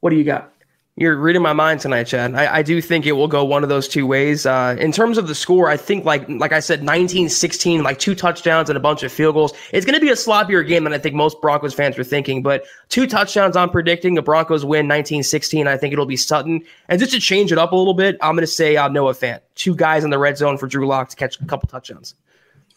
What 0.00 0.10
do 0.10 0.16
you 0.16 0.24
got? 0.24 0.51
You're 0.96 1.16
reading 1.16 1.40
my 1.40 1.54
mind 1.54 1.80
tonight, 1.80 2.04
Chad. 2.04 2.34
I, 2.34 2.56
I, 2.56 2.62
do 2.62 2.82
think 2.82 3.06
it 3.06 3.12
will 3.12 3.26
go 3.26 3.46
one 3.46 3.62
of 3.62 3.70
those 3.70 3.88
two 3.88 4.06
ways. 4.06 4.44
Uh, 4.44 4.76
in 4.78 4.92
terms 4.92 5.16
of 5.16 5.26
the 5.26 5.34
score, 5.34 5.70
I 5.70 5.76
think 5.78 6.04
like 6.04 6.28
like 6.28 6.52
I 6.52 6.60
said, 6.60 6.82
19-16, 6.82 7.82
like 7.82 7.98
two 7.98 8.14
touchdowns 8.14 8.68
and 8.68 8.76
a 8.76 8.80
bunch 8.80 9.02
of 9.02 9.10
field 9.10 9.34
goals. 9.34 9.54
It's 9.72 9.86
going 9.86 9.98
to 9.98 10.04
be 10.04 10.10
a 10.10 10.14
sloppier 10.14 10.66
game 10.68 10.84
than 10.84 10.92
I 10.92 10.98
think 10.98 11.14
most 11.14 11.40
Broncos 11.40 11.72
fans 11.72 11.98
are 11.98 12.04
thinking. 12.04 12.42
But 12.42 12.64
two 12.90 13.06
touchdowns, 13.06 13.56
I'm 13.56 13.70
predicting 13.70 14.16
the 14.16 14.22
Broncos 14.22 14.66
win 14.66 14.86
19-16. 14.86 15.66
I 15.66 15.78
think 15.78 15.94
it'll 15.94 16.04
be 16.04 16.16
Sutton. 16.18 16.62
And 16.90 17.00
just 17.00 17.12
to 17.12 17.20
change 17.20 17.52
it 17.52 17.58
up 17.58 17.72
a 17.72 17.76
little 17.76 17.94
bit, 17.94 18.18
I'm 18.20 18.34
going 18.34 18.42
to 18.42 18.46
say 18.46 18.76
uh, 18.76 18.88
Noah 18.88 19.14
Fant. 19.14 19.40
Two 19.54 19.74
guys 19.74 20.04
in 20.04 20.10
the 20.10 20.18
red 20.18 20.36
zone 20.36 20.58
for 20.58 20.66
Drew 20.66 20.86
Lock 20.86 21.08
to 21.08 21.16
catch 21.16 21.40
a 21.40 21.46
couple 21.46 21.70
touchdowns. 21.70 22.14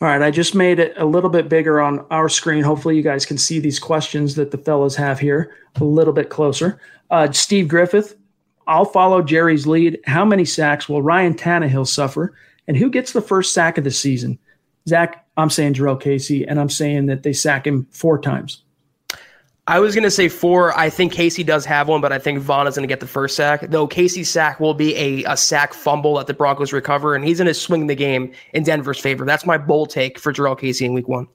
All 0.01 0.09
right, 0.09 0.21
I 0.21 0.29
just 0.29 0.53
made 0.55 0.79
it 0.79 0.93
a 0.97 1.05
little 1.05 1.29
bit 1.29 1.47
bigger 1.47 1.79
on 1.79 2.05
our 2.11 2.27
screen. 2.27 2.63
Hopefully, 2.63 2.97
you 2.97 3.01
guys 3.01 3.25
can 3.25 3.37
see 3.37 3.59
these 3.59 3.79
questions 3.79 4.35
that 4.35 4.51
the 4.51 4.57
fellas 4.57 4.95
have 4.95 5.19
here 5.19 5.55
a 5.79 5.83
little 5.83 6.13
bit 6.13 6.29
closer. 6.29 6.79
Uh, 7.09 7.31
Steve 7.31 7.67
Griffith 7.67 8.15
I'll 8.67 8.85
follow 8.85 9.21
Jerry's 9.21 9.67
lead. 9.67 9.99
How 10.05 10.25
many 10.25 10.45
sacks 10.45 10.89
will 10.89 11.01
Ryan 11.01 11.35
Tannehill 11.35 11.87
suffer? 11.87 12.35
And 12.67 12.75
who 12.75 12.89
gets 12.89 13.13
the 13.13 13.21
first 13.21 13.53
sack 13.53 13.77
of 13.77 13.83
the 13.83 13.91
season? 13.91 14.39
Zach, 14.87 15.25
I'm 15.37 15.49
saying 15.49 15.75
Jurrell 15.75 15.99
Casey, 15.99 16.47
and 16.47 16.59
I'm 16.59 16.69
saying 16.69 17.07
that 17.07 17.23
they 17.23 17.33
sack 17.33 17.67
him 17.67 17.87
four 17.91 18.19
times. 18.19 18.63
I 19.67 19.79
was 19.79 19.95
going 19.95 20.03
to 20.03 20.11
say 20.11 20.29
four. 20.29 20.77
I 20.77 20.91
think 20.91 21.11
Casey 21.11 21.43
does 21.43 21.65
have 21.65 21.87
one, 21.87 21.99
but 21.99 22.11
I 22.11 22.19
think 22.19 22.39
Von 22.39 22.67
is 22.67 22.75
going 22.75 22.87
to 22.87 22.91
get 22.91 22.99
the 22.99 23.07
first 23.07 23.35
sack. 23.35 23.61
Though 23.69 23.87
Casey's 23.87 24.29
sack 24.29 24.59
will 24.59 24.75
be 24.75 24.95
a, 24.95 25.23
a 25.23 25.35
sack 25.35 25.73
fumble 25.73 26.15
that 26.17 26.27
the 26.27 26.35
Broncos 26.35 26.71
recover, 26.71 27.15
and 27.15 27.25
he's 27.25 27.39
going 27.39 27.47
to 27.47 27.53
swing 27.53 27.87
the 27.87 27.95
game 27.95 28.31
in 28.53 28.63
Denver's 28.63 28.99
favor. 28.99 29.25
That's 29.25 29.45
my 29.45 29.57
bold 29.57 29.89
take 29.89 30.19
for 30.19 30.31
Jurrell 30.31 30.59
Casey 30.59 30.85
in 30.85 30.93
week 30.93 31.07
one. 31.07 31.27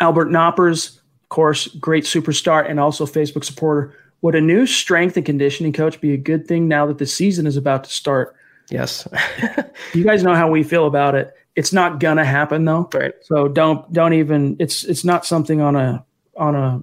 Albert 0.00 0.30
Knoppers, 0.30 0.96
of 0.96 1.28
course, 1.28 1.68
great 1.68 2.04
superstar 2.04 2.68
and 2.68 2.80
also 2.80 3.04
Facebook 3.04 3.44
supporter. 3.44 3.94
Would 4.22 4.34
a 4.34 4.40
new 4.40 4.66
strength 4.66 5.16
and 5.18 5.26
conditioning 5.26 5.72
coach 5.72 6.00
be 6.00 6.14
a 6.14 6.16
good 6.16 6.46
thing 6.46 6.68
now 6.68 6.86
that 6.86 6.98
the 6.98 7.06
season 7.06 7.46
is 7.46 7.58
about 7.58 7.84
to 7.84 7.90
start? 7.90 8.34
Yes. 8.70 9.06
you 9.94 10.04
guys 10.04 10.22
know 10.22 10.34
how 10.34 10.50
we 10.50 10.62
feel 10.62 10.86
about 10.86 11.14
it. 11.14 11.34
It's 11.54 11.72
not 11.72 12.00
gonna 12.00 12.24
happen 12.24 12.64
though. 12.64 12.88
Right. 12.94 13.12
So 13.22 13.48
don't 13.48 13.92
don't 13.92 14.14
even 14.14 14.56
it's 14.58 14.84
it's 14.84 15.04
not 15.04 15.26
something 15.26 15.60
on 15.60 15.76
a 15.76 16.04
on 16.36 16.54
a 16.54 16.82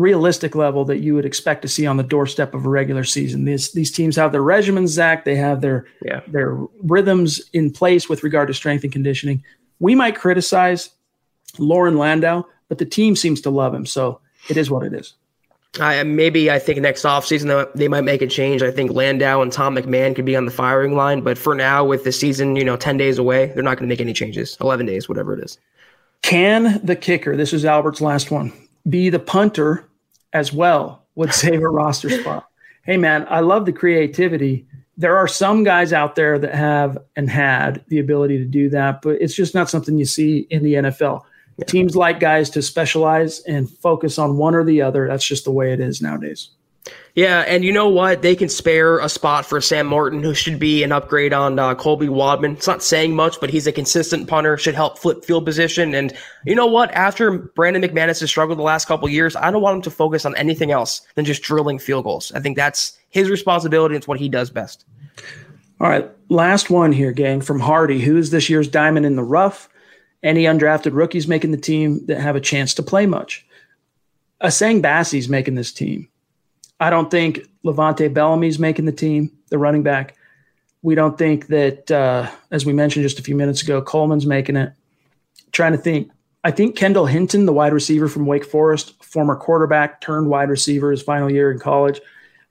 realistic 0.00 0.54
level 0.54 0.84
that 0.86 0.98
you 0.98 1.14
would 1.14 1.24
expect 1.24 1.62
to 1.62 1.68
see 1.68 1.86
on 1.86 1.96
the 1.96 2.02
doorstep 2.02 2.54
of 2.54 2.64
a 2.64 2.68
regular 2.68 3.04
season. 3.04 3.44
These 3.44 3.72
these 3.72 3.90
teams 3.90 4.16
have 4.16 4.32
their 4.32 4.42
regimens, 4.42 4.88
Zach. 4.88 5.24
They 5.24 5.36
have 5.36 5.60
their 5.60 5.86
yeah. 6.02 6.20
their 6.26 6.56
rhythms 6.82 7.40
in 7.52 7.70
place 7.70 8.08
with 8.08 8.24
regard 8.24 8.48
to 8.48 8.54
strength 8.54 8.84
and 8.84 8.92
conditioning. 8.92 9.44
We 9.78 9.94
might 9.94 10.16
criticize 10.16 10.90
Loren 11.58 11.98
Landow, 11.98 12.46
but 12.68 12.78
the 12.78 12.86
team 12.86 13.14
seems 13.16 13.40
to 13.42 13.50
love 13.50 13.74
him. 13.74 13.86
So 13.86 14.20
it 14.48 14.56
is 14.56 14.70
what 14.70 14.84
it 14.84 14.94
is. 14.94 15.14
I, 15.78 16.02
maybe 16.02 16.50
I 16.50 16.58
think 16.58 16.80
next 16.80 17.04
offseason 17.04 17.72
they 17.74 17.86
might 17.86 18.00
make 18.00 18.22
a 18.22 18.26
change. 18.26 18.60
I 18.60 18.72
think 18.72 18.90
Landau 18.90 19.40
and 19.40 19.52
Tom 19.52 19.76
McMahon 19.76 20.16
could 20.16 20.24
be 20.24 20.34
on 20.34 20.44
the 20.44 20.50
firing 20.50 20.96
line, 20.96 21.20
but 21.20 21.38
for 21.38 21.54
now, 21.54 21.84
with 21.84 22.02
the 22.02 22.10
season, 22.10 22.56
you 22.56 22.64
know, 22.64 22.76
ten 22.76 22.96
days 22.96 23.18
away, 23.18 23.52
they're 23.54 23.62
not 23.62 23.76
going 23.76 23.88
to 23.88 23.92
make 23.92 24.00
any 24.00 24.12
changes. 24.12 24.56
Eleven 24.60 24.86
days, 24.86 25.08
whatever 25.08 25.32
it 25.34 25.44
is. 25.44 25.58
Can 26.22 26.84
the 26.84 26.96
kicker? 26.96 27.36
This 27.36 27.52
is 27.52 27.64
Albert's 27.64 28.00
last 28.00 28.30
one. 28.30 28.52
Be 28.88 29.10
the 29.10 29.18
punter 29.18 29.86
as 30.32 30.52
well 30.52 31.04
would 31.14 31.32
save 31.32 31.62
a 31.62 31.68
roster 31.68 32.10
spot. 32.10 32.46
Hey 32.82 32.96
man, 32.96 33.26
I 33.28 33.40
love 33.40 33.66
the 33.66 33.72
creativity. 33.72 34.66
There 34.96 35.16
are 35.16 35.28
some 35.28 35.64
guys 35.64 35.92
out 35.92 36.14
there 36.14 36.38
that 36.38 36.54
have 36.54 36.98
and 37.16 37.30
had 37.30 37.84
the 37.88 37.98
ability 37.98 38.38
to 38.38 38.44
do 38.44 38.68
that, 38.70 39.02
but 39.02 39.20
it's 39.20 39.34
just 39.34 39.54
not 39.54 39.70
something 39.70 39.98
you 39.98 40.04
see 40.04 40.46
in 40.50 40.62
the 40.62 40.74
NFL. 40.74 41.22
Yeah. 41.56 41.64
Teams 41.66 41.96
like 41.96 42.20
guys 42.20 42.50
to 42.50 42.62
specialize 42.62 43.40
and 43.40 43.70
focus 43.70 44.18
on 44.18 44.36
one 44.36 44.54
or 44.54 44.64
the 44.64 44.82
other. 44.82 45.06
That's 45.06 45.24
just 45.24 45.44
the 45.44 45.50
way 45.50 45.72
it 45.72 45.80
is 45.80 46.02
nowadays. 46.02 46.50
Yeah, 47.14 47.40
and 47.40 47.64
you 47.64 47.72
know 47.72 47.88
what? 47.88 48.22
They 48.22 48.36
can 48.36 48.48
spare 48.48 48.98
a 48.98 49.08
spot 49.08 49.44
for 49.44 49.60
Sam 49.60 49.86
Martin, 49.86 50.22
who 50.22 50.32
should 50.32 50.58
be 50.58 50.82
an 50.82 50.92
upgrade 50.92 51.32
on 51.32 51.58
uh, 51.58 51.74
Colby 51.74 52.08
Wadman. 52.08 52.52
It's 52.52 52.66
not 52.66 52.82
saying 52.82 53.16
much, 53.16 53.40
but 53.40 53.50
he's 53.50 53.66
a 53.66 53.72
consistent 53.72 54.28
punter, 54.28 54.56
should 54.56 54.74
help 54.74 54.98
flip 54.98 55.24
field 55.24 55.44
position. 55.44 55.94
And 55.94 56.16
you 56.46 56.54
know 56.54 56.66
what? 56.66 56.90
After 56.92 57.38
Brandon 57.38 57.82
McManus 57.82 58.20
has 58.20 58.30
struggled 58.30 58.58
the 58.58 58.62
last 58.62 58.86
couple 58.86 59.08
years, 59.08 59.34
I 59.34 59.50
don't 59.50 59.62
want 59.62 59.76
him 59.76 59.82
to 59.82 59.90
focus 59.90 60.24
on 60.24 60.36
anything 60.36 60.70
else 60.70 61.02
than 61.16 61.24
just 61.24 61.42
drilling 61.42 61.78
field 61.78 62.04
goals. 62.04 62.30
I 62.32 62.40
think 62.40 62.56
that's 62.56 62.96
his 63.10 63.28
responsibility. 63.28 63.96
It's 63.96 64.08
what 64.08 64.20
he 64.20 64.28
does 64.28 64.50
best. 64.50 64.84
All 65.80 65.88
right, 65.88 66.08
last 66.28 66.70
one 66.70 66.92
here, 66.92 67.12
gang, 67.12 67.40
from 67.40 67.58
Hardy. 67.58 68.00
Who 68.00 68.16
is 68.18 68.30
this 68.30 68.48
year's 68.48 68.68
diamond 68.68 69.06
in 69.06 69.16
the 69.16 69.24
rough? 69.24 69.68
any 70.22 70.44
undrafted 70.44 70.94
rookies 70.94 71.28
making 71.28 71.50
the 71.50 71.56
team 71.56 72.04
that 72.06 72.20
have 72.20 72.36
a 72.36 72.40
chance 72.40 72.74
to 72.74 72.82
play 72.82 73.06
much. 73.06 73.46
Essang 74.42 74.82
Bassey's 74.82 75.28
making 75.28 75.54
this 75.54 75.72
team. 75.72 76.08
I 76.80 76.88
don't 76.90 77.10
think 77.10 77.46
LeVante 77.64 78.12
Bellamy's 78.12 78.58
making 78.58 78.86
the 78.86 78.92
team, 78.92 79.30
the 79.50 79.58
running 79.58 79.82
back. 79.82 80.16
We 80.82 80.94
don't 80.94 81.18
think 81.18 81.48
that, 81.48 81.90
uh, 81.90 82.30
as 82.50 82.64
we 82.64 82.72
mentioned 82.72 83.02
just 83.02 83.18
a 83.18 83.22
few 83.22 83.34
minutes 83.34 83.62
ago, 83.62 83.82
Coleman's 83.82 84.26
making 84.26 84.56
it. 84.56 84.72
Trying 85.52 85.72
to 85.72 85.78
think. 85.78 86.10
I 86.42 86.50
think 86.50 86.74
Kendall 86.74 87.04
Hinton, 87.04 87.44
the 87.44 87.52
wide 87.52 87.74
receiver 87.74 88.08
from 88.08 88.24
Wake 88.24 88.46
Forest, 88.46 89.04
former 89.04 89.36
quarterback 89.36 90.00
turned 90.00 90.28
wide 90.28 90.48
receiver 90.48 90.90
his 90.90 91.02
final 91.02 91.30
year 91.30 91.52
in 91.52 91.58
college. 91.58 92.00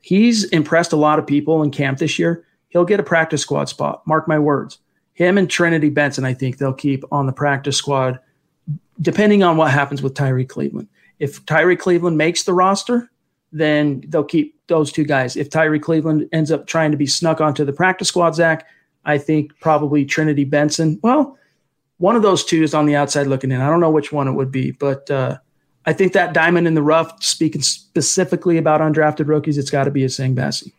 He's 0.01 0.43
impressed 0.45 0.93
a 0.93 0.95
lot 0.95 1.17
of 1.17 1.25
people 1.25 1.63
in 1.63 1.71
camp 1.71 1.97
this 1.97 2.19
year. 2.19 2.45
He'll 2.67 2.85
get 2.85 2.99
a 2.99 3.03
practice 3.03 3.41
squad 3.41 3.67
spot. 3.67 4.05
Mark 4.05 4.27
my 4.27 4.37
words. 4.37 4.77
Him 5.13 5.39
and 5.39 5.49
Trinity 5.49 5.89
Benson, 5.89 6.23
I 6.23 6.35
think 6.35 6.57
they'll 6.57 6.71
keep 6.71 7.03
on 7.11 7.25
the 7.25 7.33
practice 7.33 7.77
squad, 7.77 8.19
depending 9.01 9.41
on 9.41 9.57
what 9.57 9.71
happens 9.71 10.03
with 10.03 10.13
Tyree 10.13 10.45
Cleveland. 10.45 10.87
If 11.17 11.43
Tyree 11.47 11.75
Cleveland 11.75 12.17
makes 12.17 12.43
the 12.43 12.53
roster, 12.53 13.09
then 13.51 14.03
they'll 14.07 14.23
keep 14.23 14.55
those 14.67 14.91
two 14.91 15.03
guys. 15.03 15.35
If 15.35 15.49
Tyree 15.49 15.79
Cleveland 15.79 16.27
ends 16.31 16.51
up 16.51 16.67
trying 16.67 16.91
to 16.91 16.97
be 16.97 17.07
snuck 17.07 17.41
onto 17.41 17.65
the 17.65 17.73
practice 17.73 18.07
squad, 18.07 18.35
Zach, 18.35 18.67
I 19.05 19.17
think 19.17 19.59
probably 19.59 20.05
Trinity 20.05 20.43
Benson. 20.43 20.99
Well, 21.01 21.37
one 21.97 22.15
of 22.15 22.21
those 22.21 22.43
two 22.43 22.63
is 22.63 22.73
on 22.73 22.85
the 22.85 22.95
outside 22.95 23.27
looking 23.27 23.51
in. 23.51 23.61
I 23.61 23.69
don't 23.69 23.79
know 23.79 23.89
which 23.91 24.11
one 24.11 24.27
it 24.27 24.33
would 24.33 24.51
be, 24.51 24.71
but 24.71 25.09
uh, 25.09 25.37
I 25.85 25.93
think 25.93 26.13
that 26.13 26.33
diamond 26.33 26.67
in 26.67 26.73
the 26.73 26.83
rough, 26.83 27.23
speaking 27.23 27.61
specifically 27.61 28.57
about 28.57 28.81
undrafted 28.81 29.27
rookies, 29.27 29.57
it's 29.57 29.71
got 29.71 29.85
to 29.85 29.91
be 29.91 30.01
Essang 30.01 30.35
Bassey. 30.35 30.71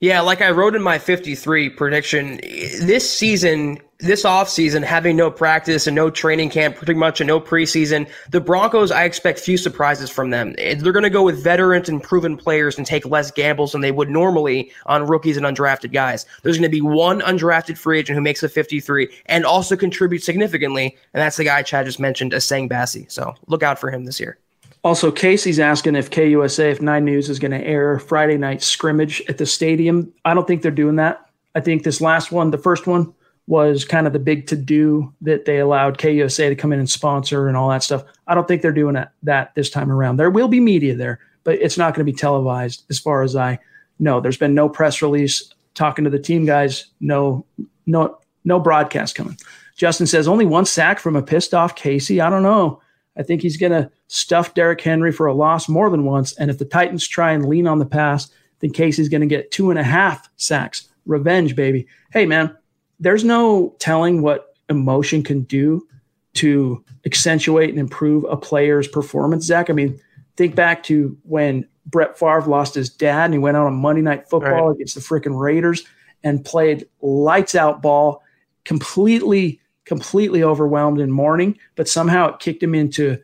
Yeah, 0.00 0.20
like 0.20 0.40
I 0.40 0.50
wrote 0.50 0.76
in 0.76 0.82
my 0.82 0.98
53 0.98 1.70
prediction, 1.70 2.36
this 2.36 3.10
season, 3.10 3.80
this 4.00 4.22
offseason, 4.22 4.84
having 4.84 5.16
no 5.16 5.28
practice 5.28 5.88
and 5.88 5.96
no 5.96 6.08
training 6.08 6.50
camp, 6.50 6.76
pretty 6.76 6.94
much 6.94 7.20
and 7.20 7.26
no 7.26 7.40
preseason, 7.40 8.08
the 8.30 8.40
Broncos, 8.40 8.92
I 8.92 9.02
expect 9.02 9.40
few 9.40 9.56
surprises 9.56 10.08
from 10.08 10.30
them. 10.30 10.54
They're 10.56 10.92
going 10.92 11.02
to 11.02 11.10
go 11.10 11.24
with 11.24 11.42
veterans 11.42 11.88
and 11.88 12.00
proven 12.00 12.36
players 12.36 12.78
and 12.78 12.86
take 12.86 13.04
less 13.06 13.32
gambles 13.32 13.72
than 13.72 13.80
they 13.80 13.90
would 13.90 14.08
normally 14.08 14.70
on 14.86 15.06
rookies 15.06 15.36
and 15.36 15.44
undrafted 15.44 15.92
guys. 15.92 16.26
There's 16.42 16.56
going 16.56 16.70
to 16.70 16.74
be 16.74 16.80
one 16.80 17.20
undrafted 17.22 17.76
free 17.76 17.98
agent 17.98 18.16
who 18.16 18.22
makes 18.22 18.42
a 18.44 18.48
53 18.48 19.08
and 19.26 19.44
also 19.44 19.76
contributes 19.76 20.24
significantly, 20.24 20.96
and 21.12 21.20
that's 21.20 21.36
the 21.36 21.44
guy 21.44 21.62
Chad 21.62 21.86
just 21.86 21.98
mentioned, 21.98 22.32
Essang 22.32 22.70
Bassey. 22.70 23.10
So 23.10 23.34
look 23.48 23.64
out 23.64 23.80
for 23.80 23.90
him 23.90 24.04
this 24.04 24.20
year. 24.20 24.38
Also, 24.84 25.10
Casey's 25.10 25.58
asking 25.58 25.96
if 25.96 26.08
KUSA, 26.08 26.70
if 26.70 26.80
Nine 26.80 27.04
News 27.04 27.28
is 27.28 27.40
going 27.40 27.50
to 27.50 27.66
air 27.66 27.98
Friday 27.98 28.38
night 28.38 28.62
scrimmage 28.62 29.20
at 29.28 29.38
the 29.38 29.44
stadium. 29.44 30.12
I 30.24 30.34
don't 30.34 30.46
think 30.46 30.62
they're 30.62 30.70
doing 30.70 30.96
that. 30.96 31.28
I 31.56 31.60
think 31.60 31.82
this 31.82 32.00
last 32.00 32.30
one, 32.30 32.52
the 32.52 32.58
first 32.58 32.86
one, 32.86 33.12
was 33.48 33.82
kind 33.86 34.06
of 34.06 34.12
the 34.12 34.18
big 34.18 34.46
to 34.46 34.56
do 34.56 35.10
that 35.22 35.46
they 35.46 35.58
allowed 35.58 35.96
KUSA 35.96 36.50
to 36.50 36.54
come 36.54 36.70
in 36.70 36.78
and 36.78 36.88
sponsor 36.88 37.48
and 37.48 37.56
all 37.56 37.70
that 37.70 37.82
stuff. 37.82 38.04
I 38.26 38.34
don't 38.34 38.46
think 38.46 38.60
they're 38.60 38.72
doing 38.72 39.02
that, 39.22 39.54
this 39.54 39.70
time 39.70 39.90
around. 39.90 40.18
There 40.18 40.28
will 40.28 40.48
be 40.48 40.60
media 40.60 40.94
there, 40.94 41.18
but 41.44 41.54
it's 41.54 41.78
not 41.78 41.94
going 41.94 42.06
to 42.06 42.12
be 42.12 42.16
televised 42.16 42.84
as 42.90 42.98
far 42.98 43.22
as 43.22 43.34
I 43.34 43.58
know. 43.98 44.20
There's 44.20 44.36
been 44.36 44.54
no 44.54 44.68
press 44.68 45.00
release 45.00 45.50
talking 45.74 46.04
to 46.04 46.10
the 46.10 46.18
team 46.18 46.44
guys, 46.44 46.88
no, 47.00 47.46
no, 47.86 48.18
no 48.44 48.60
broadcast 48.60 49.14
coming. 49.14 49.38
Justin 49.76 50.06
says 50.06 50.28
only 50.28 50.44
one 50.44 50.66
sack 50.66 50.98
from 50.98 51.16
a 51.16 51.22
pissed 51.22 51.54
off 51.54 51.74
Casey. 51.74 52.20
I 52.20 52.28
don't 52.28 52.42
know. 52.42 52.82
I 53.16 53.22
think 53.22 53.40
he's 53.40 53.56
going 53.56 53.72
to 53.72 53.90
stuff 54.08 54.52
Derrick 54.52 54.82
Henry 54.82 55.10
for 55.10 55.26
a 55.26 55.34
loss 55.34 55.70
more 55.70 55.88
than 55.88 56.04
once. 56.04 56.34
And 56.34 56.50
if 56.50 56.58
the 56.58 56.66
Titans 56.66 57.08
try 57.08 57.32
and 57.32 57.48
lean 57.48 57.66
on 57.66 57.78
the 57.78 57.86
pass, 57.86 58.28
then 58.60 58.72
Casey's 58.72 59.08
going 59.08 59.22
to 59.22 59.26
get 59.26 59.50
two 59.50 59.70
and 59.70 59.78
a 59.78 59.84
half 59.84 60.28
sacks. 60.36 60.88
Revenge, 61.06 61.56
baby. 61.56 61.86
Hey, 62.12 62.26
man, 62.26 62.54
there's 63.00 63.24
no 63.24 63.74
telling 63.78 64.22
what 64.22 64.56
emotion 64.68 65.22
can 65.22 65.42
do 65.42 65.86
to 66.34 66.84
accentuate 67.04 67.70
and 67.70 67.78
improve 67.78 68.24
a 68.24 68.36
player's 68.36 68.86
performance, 68.86 69.44
Zach. 69.44 69.70
I 69.70 69.72
mean, 69.72 69.98
think 70.36 70.54
back 70.54 70.82
to 70.84 71.16
when 71.22 71.66
Brett 71.86 72.18
Favre 72.18 72.42
lost 72.42 72.74
his 72.74 72.90
dad 72.90 73.26
and 73.26 73.34
he 73.34 73.38
went 73.38 73.56
out 73.56 73.66
on 73.66 73.74
Monday 73.74 74.02
Night 74.02 74.28
Football 74.28 74.68
right. 74.68 74.74
against 74.74 74.94
the 74.94 75.00
freaking 75.00 75.38
Raiders 75.38 75.84
and 76.22 76.44
played 76.44 76.86
lights 77.00 77.54
out 77.54 77.82
ball, 77.82 78.22
completely 78.64 79.60
completely 79.84 80.42
overwhelmed 80.42 81.00
in 81.00 81.10
mourning, 81.10 81.58
but 81.74 81.88
somehow 81.88 82.28
it 82.28 82.38
kicked 82.38 82.62
him 82.62 82.74
into 82.74 83.18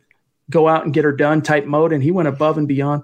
go 0.49 0.67
out 0.67 0.83
and 0.83 0.93
get 0.93 1.03
her 1.03 1.11
done 1.11 1.41
type 1.41 1.65
mode, 1.65 1.93
and 1.93 2.01
he 2.01 2.11
went 2.11 2.27
above 2.27 2.57
and 2.57 2.67
beyond. 2.67 3.03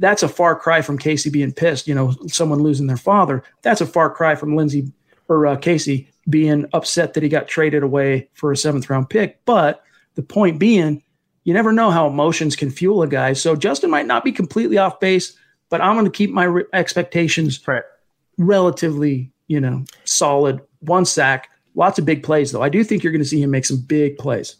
That's 0.00 0.24
a 0.24 0.28
far 0.28 0.56
cry 0.56 0.82
from 0.82 0.98
Casey 0.98 1.30
being 1.30 1.52
pissed, 1.52 1.86
you 1.86 1.94
know, 1.94 2.14
someone 2.26 2.60
losing 2.60 2.88
their 2.88 2.96
father. 2.96 3.44
That's 3.62 3.80
a 3.80 3.86
far 3.86 4.10
cry 4.10 4.34
from 4.34 4.56
Lindsay 4.56 4.92
or 5.28 5.46
uh, 5.46 5.56
Casey 5.56 6.10
being 6.28 6.66
upset 6.72 7.14
that 7.14 7.22
he 7.22 7.28
got 7.28 7.48
traded 7.48 7.82
away 7.82 8.28
for 8.34 8.52
a 8.52 8.56
seventh 8.56 8.90
round 8.90 9.08
pick. 9.10 9.44
But 9.44 9.82
the 10.14 10.22
point 10.22 10.58
being, 10.58 11.02
you 11.44 11.54
never 11.54 11.72
know 11.72 11.90
how 11.90 12.06
emotions 12.06 12.56
can 12.56 12.70
fuel 12.70 13.02
a 13.02 13.08
guy. 13.08 13.32
So 13.32 13.56
Justin 13.56 13.90
might 13.90 14.06
not 14.06 14.24
be 14.24 14.32
completely 14.32 14.78
off 14.78 15.00
base, 15.00 15.36
but 15.68 15.80
I'm 15.80 15.94
going 15.94 16.04
to 16.04 16.10
keep 16.10 16.30
my 16.30 16.44
re- 16.44 16.64
expectations 16.72 17.66
right. 17.66 17.82
relatively, 18.36 19.32
you 19.46 19.60
know, 19.60 19.84
solid. 20.04 20.60
One 20.80 21.04
sack, 21.04 21.50
Lots 21.78 21.96
of 21.96 22.04
big 22.04 22.24
plays, 22.24 22.50
though. 22.50 22.60
I 22.60 22.68
do 22.68 22.82
think 22.82 23.04
you're 23.04 23.12
going 23.12 23.22
to 23.22 23.28
see 23.28 23.40
him 23.40 23.52
make 23.52 23.64
some 23.64 23.76
big 23.76 24.18
plays. 24.18 24.56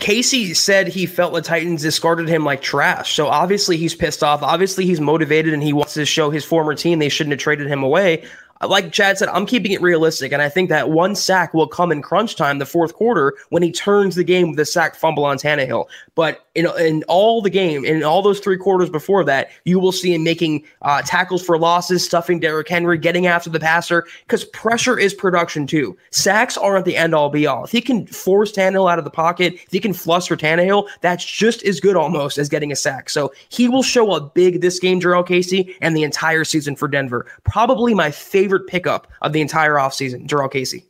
Casey 0.00 0.52
said 0.52 0.88
he 0.88 1.06
felt 1.06 1.32
the 1.32 1.40
Titans 1.40 1.82
discarded 1.82 2.28
him 2.28 2.44
like 2.44 2.60
trash. 2.60 3.14
So 3.14 3.28
obviously 3.28 3.76
he's 3.76 3.94
pissed 3.94 4.24
off. 4.24 4.42
Obviously 4.42 4.84
he's 4.84 5.00
motivated 5.00 5.54
and 5.54 5.62
he 5.62 5.72
wants 5.72 5.94
to 5.94 6.04
show 6.04 6.30
his 6.30 6.44
former 6.44 6.74
team 6.74 6.98
they 6.98 7.08
shouldn't 7.08 7.32
have 7.32 7.40
traded 7.40 7.68
him 7.68 7.84
away 7.84 8.24
like 8.62 8.92
Chad 8.92 9.18
said, 9.18 9.28
I'm 9.28 9.46
keeping 9.46 9.72
it 9.72 9.82
realistic, 9.82 10.32
and 10.32 10.40
I 10.40 10.48
think 10.48 10.68
that 10.68 10.90
one 10.90 11.14
sack 11.14 11.54
will 11.54 11.66
come 11.66 11.92
in 11.92 12.02
crunch 12.02 12.36
time, 12.36 12.58
the 12.58 12.66
fourth 12.66 12.94
quarter, 12.94 13.34
when 13.50 13.62
he 13.62 13.72
turns 13.72 14.14
the 14.14 14.24
game 14.24 14.50
with 14.50 14.60
a 14.60 14.64
sack 14.64 14.94
fumble 14.94 15.24
on 15.24 15.36
Tannehill. 15.36 15.86
But 16.14 16.43
in, 16.54 16.68
in 16.78 17.02
all 17.08 17.42
the 17.42 17.50
game, 17.50 17.84
in 17.84 18.02
all 18.02 18.22
those 18.22 18.40
three 18.40 18.56
quarters 18.56 18.88
before 18.88 19.24
that, 19.24 19.50
you 19.64 19.78
will 19.78 19.92
see 19.92 20.14
him 20.14 20.22
making 20.22 20.64
uh, 20.82 21.02
tackles 21.02 21.44
for 21.44 21.58
losses, 21.58 22.04
stuffing 22.04 22.40
Derrick 22.40 22.68
Henry, 22.68 22.98
getting 22.98 23.26
after 23.26 23.50
the 23.50 23.60
passer, 23.60 24.06
because 24.26 24.44
pressure 24.46 24.98
is 24.98 25.12
production 25.14 25.66
too. 25.66 25.96
Sacks 26.10 26.56
aren't 26.56 26.84
the 26.84 26.96
end 26.96 27.14
all 27.14 27.28
be 27.28 27.46
all. 27.46 27.64
If 27.64 27.72
he 27.72 27.80
can 27.80 28.06
force 28.06 28.52
Tannehill 28.52 28.90
out 28.90 28.98
of 28.98 29.04
the 29.04 29.10
pocket, 29.10 29.54
if 29.54 29.72
he 29.72 29.80
can 29.80 29.92
fluster 29.92 30.36
Tannehill, 30.36 30.88
that's 31.00 31.24
just 31.24 31.62
as 31.64 31.80
good 31.80 31.96
almost 31.96 32.38
as 32.38 32.48
getting 32.48 32.72
a 32.72 32.76
sack. 32.76 33.10
So 33.10 33.32
he 33.48 33.68
will 33.68 33.82
show 33.82 34.12
up 34.12 34.34
big 34.34 34.60
this 34.60 34.78
game, 34.78 35.00
Jurrell 35.00 35.26
Casey, 35.26 35.76
and 35.80 35.96
the 35.96 36.02
entire 36.04 36.44
season 36.44 36.76
for 36.76 36.88
Denver. 36.88 37.26
Probably 37.44 37.94
my 37.94 38.10
favorite 38.10 38.66
pickup 38.66 39.10
of 39.22 39.32
the 39.32 39.40
entire 39.40 39.74
offseason, 39.74 40.26
Jurrell 40.26 40.50
Casey. 40.50 40.86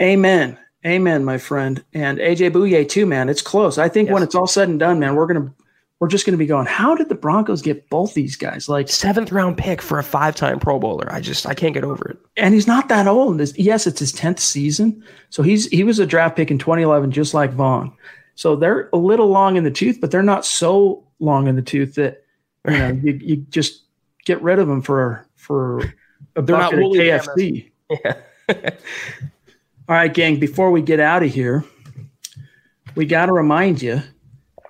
Amen. 0.00 0.58
Amen, 0.84 1.24
my 1.24 1.38
friend. 1.38 1.84
And 1.94 2.18
AJ 2.18 2.52
Bouye 2.52 2.88
too, 2.88 3.06
man. 3.06 3.28
It's 3.28 3.42
close. 3.42 3.78
I 3.78 3.88
think 3.88 4.08
yes. 4.08 4.14
when 4.14 4.22
it's 4.22 4.34
all 4.34 4.46
said 4.46 4.68
and 4.68 4.80
done, 4.80 4.98
man, 4.98 5.14
we're 5.14 5.26
gonna 5.26 5.52
we're 6.00 6.08
just 6.08 6.26
gonna 6.26 6.36
be 6.36 6.46
going, 6.46 6.66
how 6.66 6.96
did 6.96 7.08
the 7.08 7.14
Broncos 7.14 7.62
get 7.62 7.88
both 7.88 8.14
these 8.14 8.34
guys? 8.34 8.68
Like 8.68 8.88
seventh 8.88 9.30
round 9.30 9.56
pick 9.56 9.80
for 9.80 10.00
a 10.00 10.02
five 10.02 10.34
time 10.34 10.58
pro 10.58 10.80
bowler. 10.80 11.12
I 11.12 11.20
just 11.20 11.46
I 11.46 11.54
can't 11.54 11.74
get 11.74 11.84
over 11.84 12.08
it. 12.08 12.18
And 12.36 12.54
he's 12.54 12.66
not 12.66 12.88
that 12.88 13.06
old. 13.06 13.40
Yes, 13.56 13.86
it's 13.86 14.00
his 14.00 14.10
tenth 14.10 14.40
season. 14.40 15.04
So 15.30 15.44
he's 15.44 15.66
he 15.68 15.84
was 15.84 16.00
a 16.00 16.06
draft 16.06 16.36
pick 16.36 16.50
in 16.50 16.58
2011, 16.58 17.12
just 17.12 17.34
like 17.34 17.52
Von. 17.52 17.92
So 18.34 18.56
they're 18.56 18.88
a 18.92 18.96
little 18.96 19.28
long 19.28 19.56
in 19.56 19.62
the 19.62 19.70
tooth, 19.70 20.00
but 20.00 20.10
they're 20.10 20.22
not 20.22 20.44
so 20.44 21.04
long 21.20 21.46
in 21.46 21.54
the 21.54 21.62
tooth 21.62 21.94
that 21.94 22.24
you 22.66 22.78
know 22.78 22.88
you, 23.04 23.20
you 23.22 23.36
just 23.50 23.82
get 24.24 24.42
rid 24.42 24.58
of 24.58 24.66
them 24.66 24.82
for 24.82 25.24
for 25.36 25.80
a 26.34 26.42
They're 26.42 26.58
not 26.58 26.74
woolly 26.74 26.98
KFC. 26.98 27.68
Yeah. 28.04 28.70
All 29.88 29.96
right, 29.96 30.12
gang. 30.12 30.38
Before 30.38 30.70
we 30.70 30.80
get 30.80 31.00
out 31.00 31.22
of 31.22 31.32
here, 31.32 31.64
we 32.94 33.04
got 33.04 33.26
to 33.26 33.32
remind 33.32 33.82
you 33.82 34.02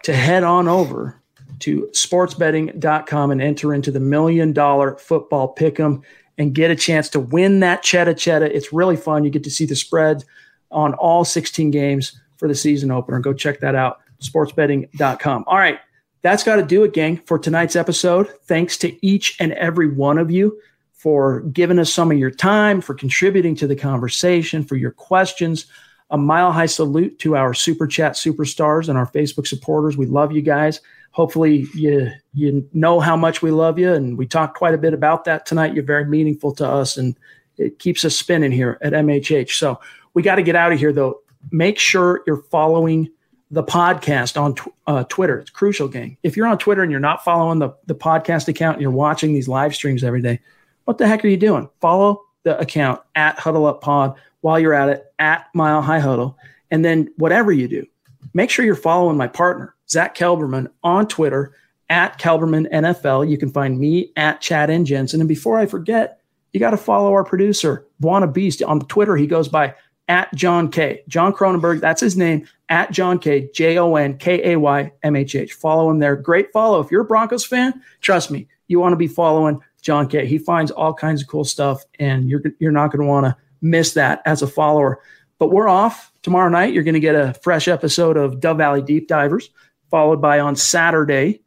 to 0.04 0.14
head 0.14 0.42
on 0.42 0.68
over 0.68 1.20
to 1.60 1.88
sportsbetting.com 1.92 3.30
and 3.30 3.42
enter 3.42 3.74
into 3.74 3.90
the 3.90 4.00
million 4.00 4.52
dollar 4.52 4.96
football 4.96 5.54
pick'em 5.54 6.02
and 6.38 6.54
get 6.54 6.70
a 6.70 6.76
chance 6.76 7.08
to 7.10 7.20
win 7.20 7.60
that 7.60 7.82
cheddar 7.82 8.14
cheddar. 8.14 8.46
It's 8.46 8.72
really 8.72 8.96
fun. 8.96 9.22
You 9.22 9.30
get 9.30 9.44
to 9.44 9.50
see 9.50 9.66
the 9.66 9.76
spread 9.76 10.24
on 10.70 10.94
all 10.94 11.24
16 11.24 11.70
games 11.70 12.18
for 12.36 12.48
the 12.48 12.54
season 12.54 12.90
opener. 12.90 13.20
Go 13.20 13.34
check 13.34 13.60
that 13.60 13.74
out. 13.74 14.00
Sportsbetting.com. 14.20 15.44
All 15.46 15.58
right. 15.58 15.78
That's 16.22 16.44
got 16.44 16.56
to 16.56 16.62
do 16.62 16.84
it, 16.84 16.94
gang, 16.94 17.18
for 17.26 17.38
tonight's 17.38 17.76
episode. 17.76 18.28
Thanks 18.44 18.76
to 18.78 19.06
each 19.06 19.36
and 19.40 19.52
every 19.52 19.88
one 19.88 20.18
of 20.18 20.30
you 20.30 20.58
for 21.02 21.40
giving 21.40 21.80
us 21.80 21.92
some 21.92 22.12
of 22.12 22.18
your 22.18 22.30
time, 22.30 22.80
for 22.80 22.94
contributing 22.94 23.56
to 23.56 23.66
the 23.66 23.74
conversation, 23.74 24.62
for 24.62 24.76
your 24.76 24.92
questions. 24.92 25.66
A 26.10 26.16
mile 26.16 26.52
high 26.52 26.66
salute 26.66 27.18
to 27.20 27.34
our 27.34 27.54
super 27.54 27.88
chat 27.88 28.12
superstars 28.12 28.88
and 28.88 28.96
our 28.96 29.10
Facebook 29.10 29.48
supporters. 29.48 29.96
We 29.96 30.06
love 30.06 30.30
you 30.30 30.42
guys. 30.42 30.80
Hopefully, 31.10 31.66
you 31.74 32.12
you 32.34 32.68
know 32.72 33.00
how 33.00 33.16
much 33.16 33.42
we 33.42 33.50
love 33.50 33.80
you, 33.80 33.92
and 33.92 34.16
we 34.16 34.28
talked 34.28 34.56
quite 34.56 34.74
a 34.74 34.78
bit 34.78 34.94
about 34.94 35.24
that 35.24 35.44
tonight. 35.44 35.74
You're 35.74 35.82
very 35.82 36.04
meaningful 36.04 36.54
to 36.54 36.68
us, 36.68 36.96
and 36.96 37.16
it 37.56 37.80
keeps 37.80 38.04
us 38.04 38.14
spinning 38.14 38.52
here 38.52 38.78
at 38.80 38.92
MHH. 38.92 39.58
So 39.58 39.80
we 40.14 40.22
got 40.22 40.36
to 40.36 40.42
get 40.42 40.54
out 40.54 40.70
of 40.72 40.78
here, 40.78 40.92
though. 40.92 41.22
Make 41.50 41.80
sure 41.80 42.22
you're 42.28 42.44
following 42.44 43.10
the 43.50 43.64
podcast 43.64 44.40
on 44.40 44.54
tw- 44.54 44.72
uh, 44.86 45.02
Twitter. 45.08 45.40
It's 45.40 45.50
crucial, 45.50 45.88
gang. 45.88 46.16
If 46.22 46.36
you're 46.36 46.46
on 46.46 46.58
Twitter 46.58 46.82
and 46.82 46.92
you're 46.92 47.00
not 47.00 47.24
following 47.24 47.58
the, 47.58 47.70
the 47.86 47.96
podcast 47.96 48.46
account 48.46 48.76
and 48.76 48.82
you're 48.82 48.92
watching 48.92 49.32
these 49.32 49.48
live 49.48 49.74
streams 49.74 50.04
every 50.04 50.22
day, 50.22 50.38
what 50.84 50.98
the 50.98 51.06
heck 51.06 51.24
are 51.24 51.28
you 51.28 51.36
doing? 51.36 51.68
Follow 51.80 52.22
the 52.44 52.58
account 52.58 53.00
at 53.14 53.38
Huddle 53.38 53.66
Up 53.66 53.80
Pod 53.80 54.16
while 54.40 54.58
you're 54.58 54.74
at 54.74 54.88
it 54.88 55.04
at 55.18 55.46
Mile 55.54 55.82
High 55.82 56.00
Huddle. 56.00 56.36
And 56.70 56.84
then 56.84 57.12
whatever 57.16 57.52
you 57.52 57.68
do, 57.68 57.86
make 58.34 58.50
sure 58.50 58.64
you're 58.64 58.74
following 58.74 59.16
my 59.16 59.28
partner, 59.28 59.74
Zach 59.88 60.16
Kelberman, 60.16 60.68
on 60.82 61.06
Twitter 61.06 61.54
at 61.88 62.18
Kelberman 62.18 62.70
NFL. 62.72 63.28
You 63.28 63.38
can 63.38 63.50
find 63.50 63.78
me 63.78 64.12
at 64.16 64.40
Chad 64.40 64.70
and 64.70 64.86
Jensen. 64.86 65.20
And 65.20 65.28
before 65.28 65.58
I 65.58 65.66
forget, 65.66 66.20
you 66.52 66.60
got 66.60 66.70
to 66.70 66.76
follow 66.76 67.12
our 67.12 67.24
producer, 67.24 67.86
Buona 68.00 68.26
Beast. 68.26 68.62
On 68.62 68.80
Twitter, 68.80 69.16
he 69.16 69.26
goes 69.26 69.48
by 69.48 69.74
at 70.08 70.32
John 70.34 70.70
K. 70.70 71.02
John 71.08 71.32
Cronenberg, 71.32 71.80
that's 71.80 72.00
his 72.00 72.16
name, 72.16 72.46
at 72.68 72.90
John 72.90 73.18
K. 73.18 73.48
J 73.54 73.78
O 73.78 73.94
N 73.96 74.18
K 74.18 74.52
A 74.52 74.58
Y 74.58 74.92
M 75.02 75.16
H 75.16 75.34
H. 75.34 75.52
Follow 75.52 75.90
him 75.90 75.98
there. 75.98 76.16
Great 76.16 76.52
follow. 76.52 76.80
If 76.80 76.90
you're 76.90 77.02
a 77.02 77.06
Broncos 77.06 77.44
fan, 77.44 77.80
trust 78.00 78.30
me, 78.30 78.48
you 78.68 78.80
want 78.80 78.92
to 78.92 78.96
be 78.96 79.06
following 79.06 79.60
John 79.82 80.08
K. 80.08 80.26
He 80.26 80.38
finds 80.38 80.70
all 80.70 80.94
kinds 80.94 81.20
of 81.20 81.28
cool 81.28 81.44
stuff, 81.44 81.84
and 81.98 82.30
you're 82.30 82.42
you're 82.58 82.72
not 82.72 82.90
going 82.90 83.00
to 83.00 83.06
want 83.06 83.26
to 83.26 83.36
miss 83.60 83.94
that 83.94 84.22
as 84.24 84.40
a 84.40 84.46
follower. 84.46 85.00
But 85.38 85.50
we're 85.50 85.68
off 85.68 86.12
tomorrow 86.22 86.48
night. 86.48 86.72
You're 86.72 86.84
going 86.84 86.94
to 86.94 87.00
get 87.00 87.16
a 87.16 87.34
fresh 87.34 87.68
episode 87.68 88.16
of 88.16 88.40
Dove 88.40 88.58
Valley 88.58 88.80
Deep 88.80 89.08
Divers, 89.08 89.50
followed 89.90 90.22
by 90.22 90.40
on 90.40 90.56
Saturday, 90.56 91.42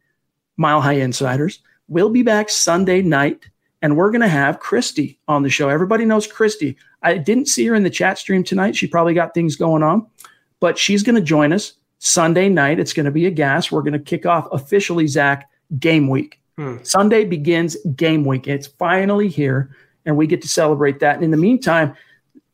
Mile 0.57 0.82
High 0.82 0.94
Insiders. 0.94 1.62
We'll 1.88 2.10
be 2.10 2.24
back 2.24 2.49
Sunday 2.49 3.02
night, 3.02 3.49
and 3.82 3.95
we're 3.95 4.12
going 4.12 4.22
to 4.22 4.28
have 4.28 4.60
Christy 4.60 5.20
on 5.28 5.44
the 5.44 5.49
show. 5.49 5.70
Everybody 5.70 6.03
knows 6.03 6.28
Christy. 6.28 6.78
I 7.03 7.18
didn't 7.18 7.48
see 7.48 7.66
her 7.68 7.76
in 7.76 7.84
the 7.84 7.90
chat 7.90 8.18
stream 8.18 8.44
tonight. 8.44 8.76
She 8.76 8.88
probably 8.88 9.14
got 9.14 9.34
things 9.34 9.56
going 9.56 9.84
on, 9.84 10.07
but 10.60 10.78
she's 10.78 11.03
going 11.03 11.16
to 11.16 11.22
join 11.22 11.53
us 11.53 11.74
Sunday 11.99 12.49
night. 12.49 12.80
It's 12.80 12.94
going 12.94 13.06
to 13.06 13.12
be 13.12 13.28
a 13.28 13.32
gas. 13.32 13.72
We're 13.72 13.82
going 13.82 13.94
to 13.94 13.99
kick 13.99 14.26
off 14.26 14.48
officially, 14.52 15.07
Zach, 15.07 15.49
game 15.80 16.10
week. 16.10 16.41
Hmm. 16.57 16.77
Sunday 16.84 17.26
begins 17.26 17.77
game 17.95 18.23
week. 18.26 18.48
It's 18.48 18.68
finally 18.68 19.27
here, 19.27 19.76
and 20.06 20.15
we 20.15 20.27
get 20.27 20.41
to 20.44 20.48
celebrate 20.48 20.99
that. 20.99 21.15
And 21.15 21.23
in 21.23 21.32
the 21.32 21.38
meantime, 21.38 21.95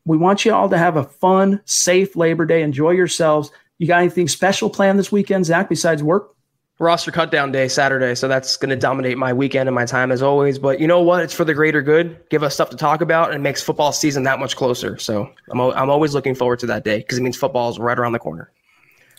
we 0.05 0.17
want 0.17 0.43
you 0.45 0.53
all 0.53 0.69
to 0.69 0.77
have 0.77 0.97
a 0.97 1.03
fun, 1.03 1.61
safe 1.65 2.15
Labor 2.15 2.45
Day. 2.45 2.63
Enjoy 2.63 2.91
yourselves. 2.91 3.51
You 3.77 3.87
got 3.87 3.99
anything 3.99 4.27
special 4.27 4.69
planned 4.69 4.97
this 4.97 5.11
weekend, 5.11 5.45
Zach, 5.45 5.69
besides 5.69 6.01
work? 6.01 6.35
roster 6.81 7.11
cutdown 7.11 7.51
day 7.51 7.67
Saturday, 7.67 8.15
so 8.15 8.27
that's 8.27 8.57
going 8.57 8.71
to 8.71 8.75
dominate 8.75 9.17
my 9.17 9.31
weekend 9.31 9.69
and 9.69 9.75
my 9.75 9.85
time 9.85 10.11
as 10.11 10.21
always. 10.21 10.57
But 10.57 10.79
you 10.79 10.87
know 10.87 10.99
what? 10.99 11.21
It's 11.21 11.33
for 11.33 11.45
the 11.45 11.53
greater 11.53 11.81
good. 11.81 12.17
Give 12.29 12.43
us 12.43 12.55
stuff 12.55 12.71
to 12.71 12.75
talk 12.75 13.01
about, 13.01 13.29
and 13.29 13.35
it 13.35 13.41
makes 13.41 13.61
football 13.61 13.91
season 13.91 14.23
that 14.23 14.39
much 14.39 14.55
closer. 14.55 14.97
So 14.97 15.29
I'm 15.51 15.61
I'm 15.61 15.89
always 15.89 16.13
looking 16.13 16.35
forward 16.35 16.59
to 16.59 16.65
that 16.67 16.83
day 16.83 16.97
because 16.97 17.17
it 17.17 17.21
means 17.21 17.37
football 17.37 17.69
is 17.69 17.79
right 17.79 17.97
around 17.97 18.13
the 18.13 18.19
corner. 18.19 18.51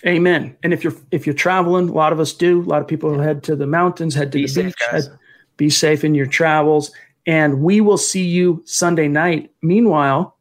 Amen. 0.07 0.57
And 0.63 0.73
if 0.73 0.83
you're 0.83 0.95
if 1.11 1.27
you're 1.27 1.35
traveling, 1.35 1.89
a 1.89 1.93
lot 1.93 2.13
of 2.13 2.19
us 2.19 2.33
do. 2.33 2.61
A 2.61 2.65
lot 2.65 2.83
of 2.83 2.89
people 2.89 3.19
head 3.21 3.43
to 3.45 3.55
the 3.55 3.67
mountains, 3.67 4.15
head 4.15 4.33
to 4.33 4.39
be 4.39 4.43
the 4.43 4.49
safe, 4.49 4.65
beach. 4.65 4.89
Head, 4.91 5.19
be 5.57 5.71
safe 5.71 6.03
in 6.03 6.15
your 6.15 6.27
travels, 6.27 6.91
and 7.27 7.63
we 7.63 7.81
will 7.81 7.99
see 7.99 8.25
you 8.25 8.63
Sunday 8.65 9.07
night. 9.07 9.53
Meanwhile, 9.63 10.37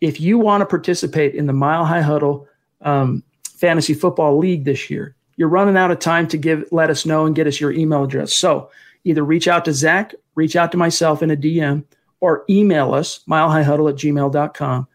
if 0.00 0.20
you 0.20 0.38
want 0.38 0.60
to 0.60 0.66
participate 0.66 1.34
in 1.34 1.46
the 1.46 1.52
Mile 1.52 1.84
High 1.84 2.02
Huddle 2.02 2.46
um, 2.82 3.24
Fantasy 3.56 3.94
Football 3.94 4.38
League 4.38 4.64
this 4.64 4.90
year, 4.90 5.16
you're 5.36 5.48
running 5.48 5.76
out 5.76 5.90
of 5.90 5.98
time 5.98 6.28
to 6.28 6.36
give 6.36 6.64
let 6.70 6.90
us 6.90 7.04
know 7.04 7.26
and 7.26 7.34
get 7.34 7.48
us 7.48 7.60
your 7.60 7.72
email 7.72 8.04
address. 8.04 8.32
So 8.32 8.70
either 9.02 9.24
reach 9.24 9.48
out 9.48 9.64
to 9.64 9.72
Zach, 9.72 10.14
reach 10.36 10.54
out 10.54 10.70
to 10.72 10.78
myself 10.78 11.20
in 11.20 11.32
a 11.32 11.36
DM, 11.36 11.84
or 12.20 12.44
email 12.48 12.94
us, 12.94 13.20
milehighhuddle 13.28 13.90
at 13.90 13.96
gmail.com. 13.96 14.88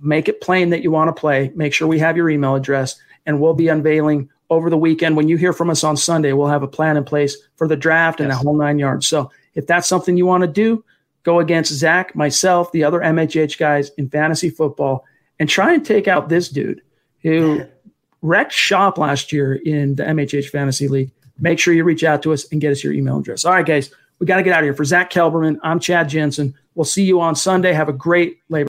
Make 0.00 0.28
it 0.28 0.40
plain 0.40 0.70
that 0.70 0.82
you 0.82 0.90
want 0.90 1.14
to 1.14 1.20
play. 1.20 1.52
Make 1.54 1.74
sure 1.74 1.86
we 1.86 1.98
have 1.98 2.16
your 2.16 2.30
email 2.30 2.54
address, 2.54 2.98
and 3.26 3.40
we'll 3.40 3.54
be 3.54 3.68
unveiling 3.68 4.28
over 4.50 4.70
the 4.70 4.76
weekend. 4.76 5.16
When 5.16 5.28
you 5.28 5.36
hear 5.36 5.52
from 5.52 5.70
us 5.70 5.84
on 5.84 5.96
Sunday, 5.96 6.32
we'll 6.32 6.48
have 6.48 6.62
a 6.62 6.68
plan 6.68 6.96
in 6.96 7.04
place 7.04 7.36
for 7.56 7.66
the 7.66 7.76
draft 7.76 8.20
yes. 8.20 8.24
and 8.24 8.32
a 8.32 8.36
whole 8.36 8.56
nine 8.56 8.78
yards. 8.78 9.06
So 9.06 9.30
if 9.54 9.66
that's 9.66 9.88
something 9.88 10.16
you 10.16 10.26
want 10.26 10.42
to 10.42 10.48
do, 10.48 10.84
go 11.22 11.40
against 11.40 11.72
Zach, 11.72 12.14
myself, 12.14 12.72
the 12.72 12.84
other 12.84 13.00
MHH 13.00 13.58
guys 13.58 13.90
in 13.90 14.08
fantasy 14.08 14.50
football, 14.50 15.04
and 15.38 15.48
try 15.48 15.74
and 15.74 15.84
take 15.84 16.06
out 16.06 16.28
this 16.28 16.48
dude 16.48 16.82
who 17.22 17.64
wrecked 18.22 18.52
shop 18.52 18.98
last 18.98 19.32
year 19.32 19.54
in 19.54 19.94
the 19.96 20.02
MHH 20.02 20.48
Fantasy 20.48 20.88
League. 20.88 21.10
Make 21.38 21.58
sure 21.58 21.74
you 21.74 21.84
reach 21.84 22.04
out 22.04 22.22
to 22.22 22.32
us 22.32 22.50
and 22.52 22.60
get 22.60 22.72
us 22.72 22.84
your 22.84 22.92
email 22.92 23.18
address. 23.18 23.44
All 23.44 23.52
right, 23.52 23.66
guys, 23.66 23.90
we 24.18 24.26
got 24.26 24.36
to 24.36 24.42
get 24.42 24.52
out 24.52 24.60
of 24.60 24.64
here. 24.64 24.74
For 24.74 24.84
Zach 24.84 25.10
Kelberman, 25.10 25.58
I'm 25.62 25.80
Chad 25.80 26.08
Jensen. 26.08 26.54
We'll 26.74 26.84
see 26.84 27.04
you 27.04 27.20
on 27.20 27.34
Sunday. 27.34 27.72
Have 27.72 27.88
a 27.88 27.92
great 27.92 28.38
labor. 28.48 28.68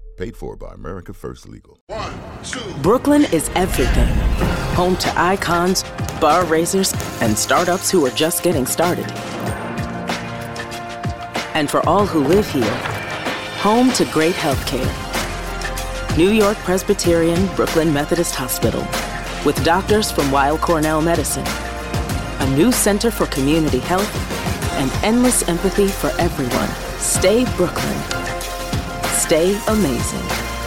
Paid 0.21 0.37
for 0.37 0.55
by 0.55 0.71
America 0.75 1.13
First 1.13 1.49
Legal. 1.49 1.79
One, 1.87 2.13
two. 2.43 2.61
Brooklyn 2.83 3.23
is 3.33 3.49
everything. 3.55 4.07
Home 4.75 4.95
to 4.97 5.11
icons, 5.19 5.83
bar 6.21 6.45
raisers, 6.45 6.93
and 7.23 7.35
startups 7.35 7.89
who 7.89 8.05
are 8.05 8.11
just 8.11 8.43
getting 8.43 8.67
started. 8.67 9.11
And 11.55 11.71
for 11.71 11.83
all 11.89 12.05
who 12.05 12.23
live 12.23 12.47
here, 12.51 12.77
home 13.63 13.91
to 13.93 14.05
great 14.13 14.35
healthcare. 14.35 14.85
New 16.15 16.29
York 16.29 16.57
Presbyterian 16.57 17.47
Brooklyn 17.55 17.91
Methodist 17.91 18.35
Hospital, 18.35 18.81
with 19.43 19.59
doctors 19.65 20.11
from 20.11 20.29
Weill 20.29 20.59
Cornell 20.59 21.01
Medicine, 21.01 21.47
a 21.47 22.55
new 22.55 22.71
center 22.71 23.09
for 23.09 23.25
community 23.25 23.79
health, 23.79 24.13
and 24.73 24.91
endless 25.03 25.49
empathy 25.49 25.87
for 25.87 26.11
everyone. 26.19 26.69
Stay 26.99 27.43
Brooklyn 27.55 28.30
stay 29.31 29.57
amazing. 29.67 30.60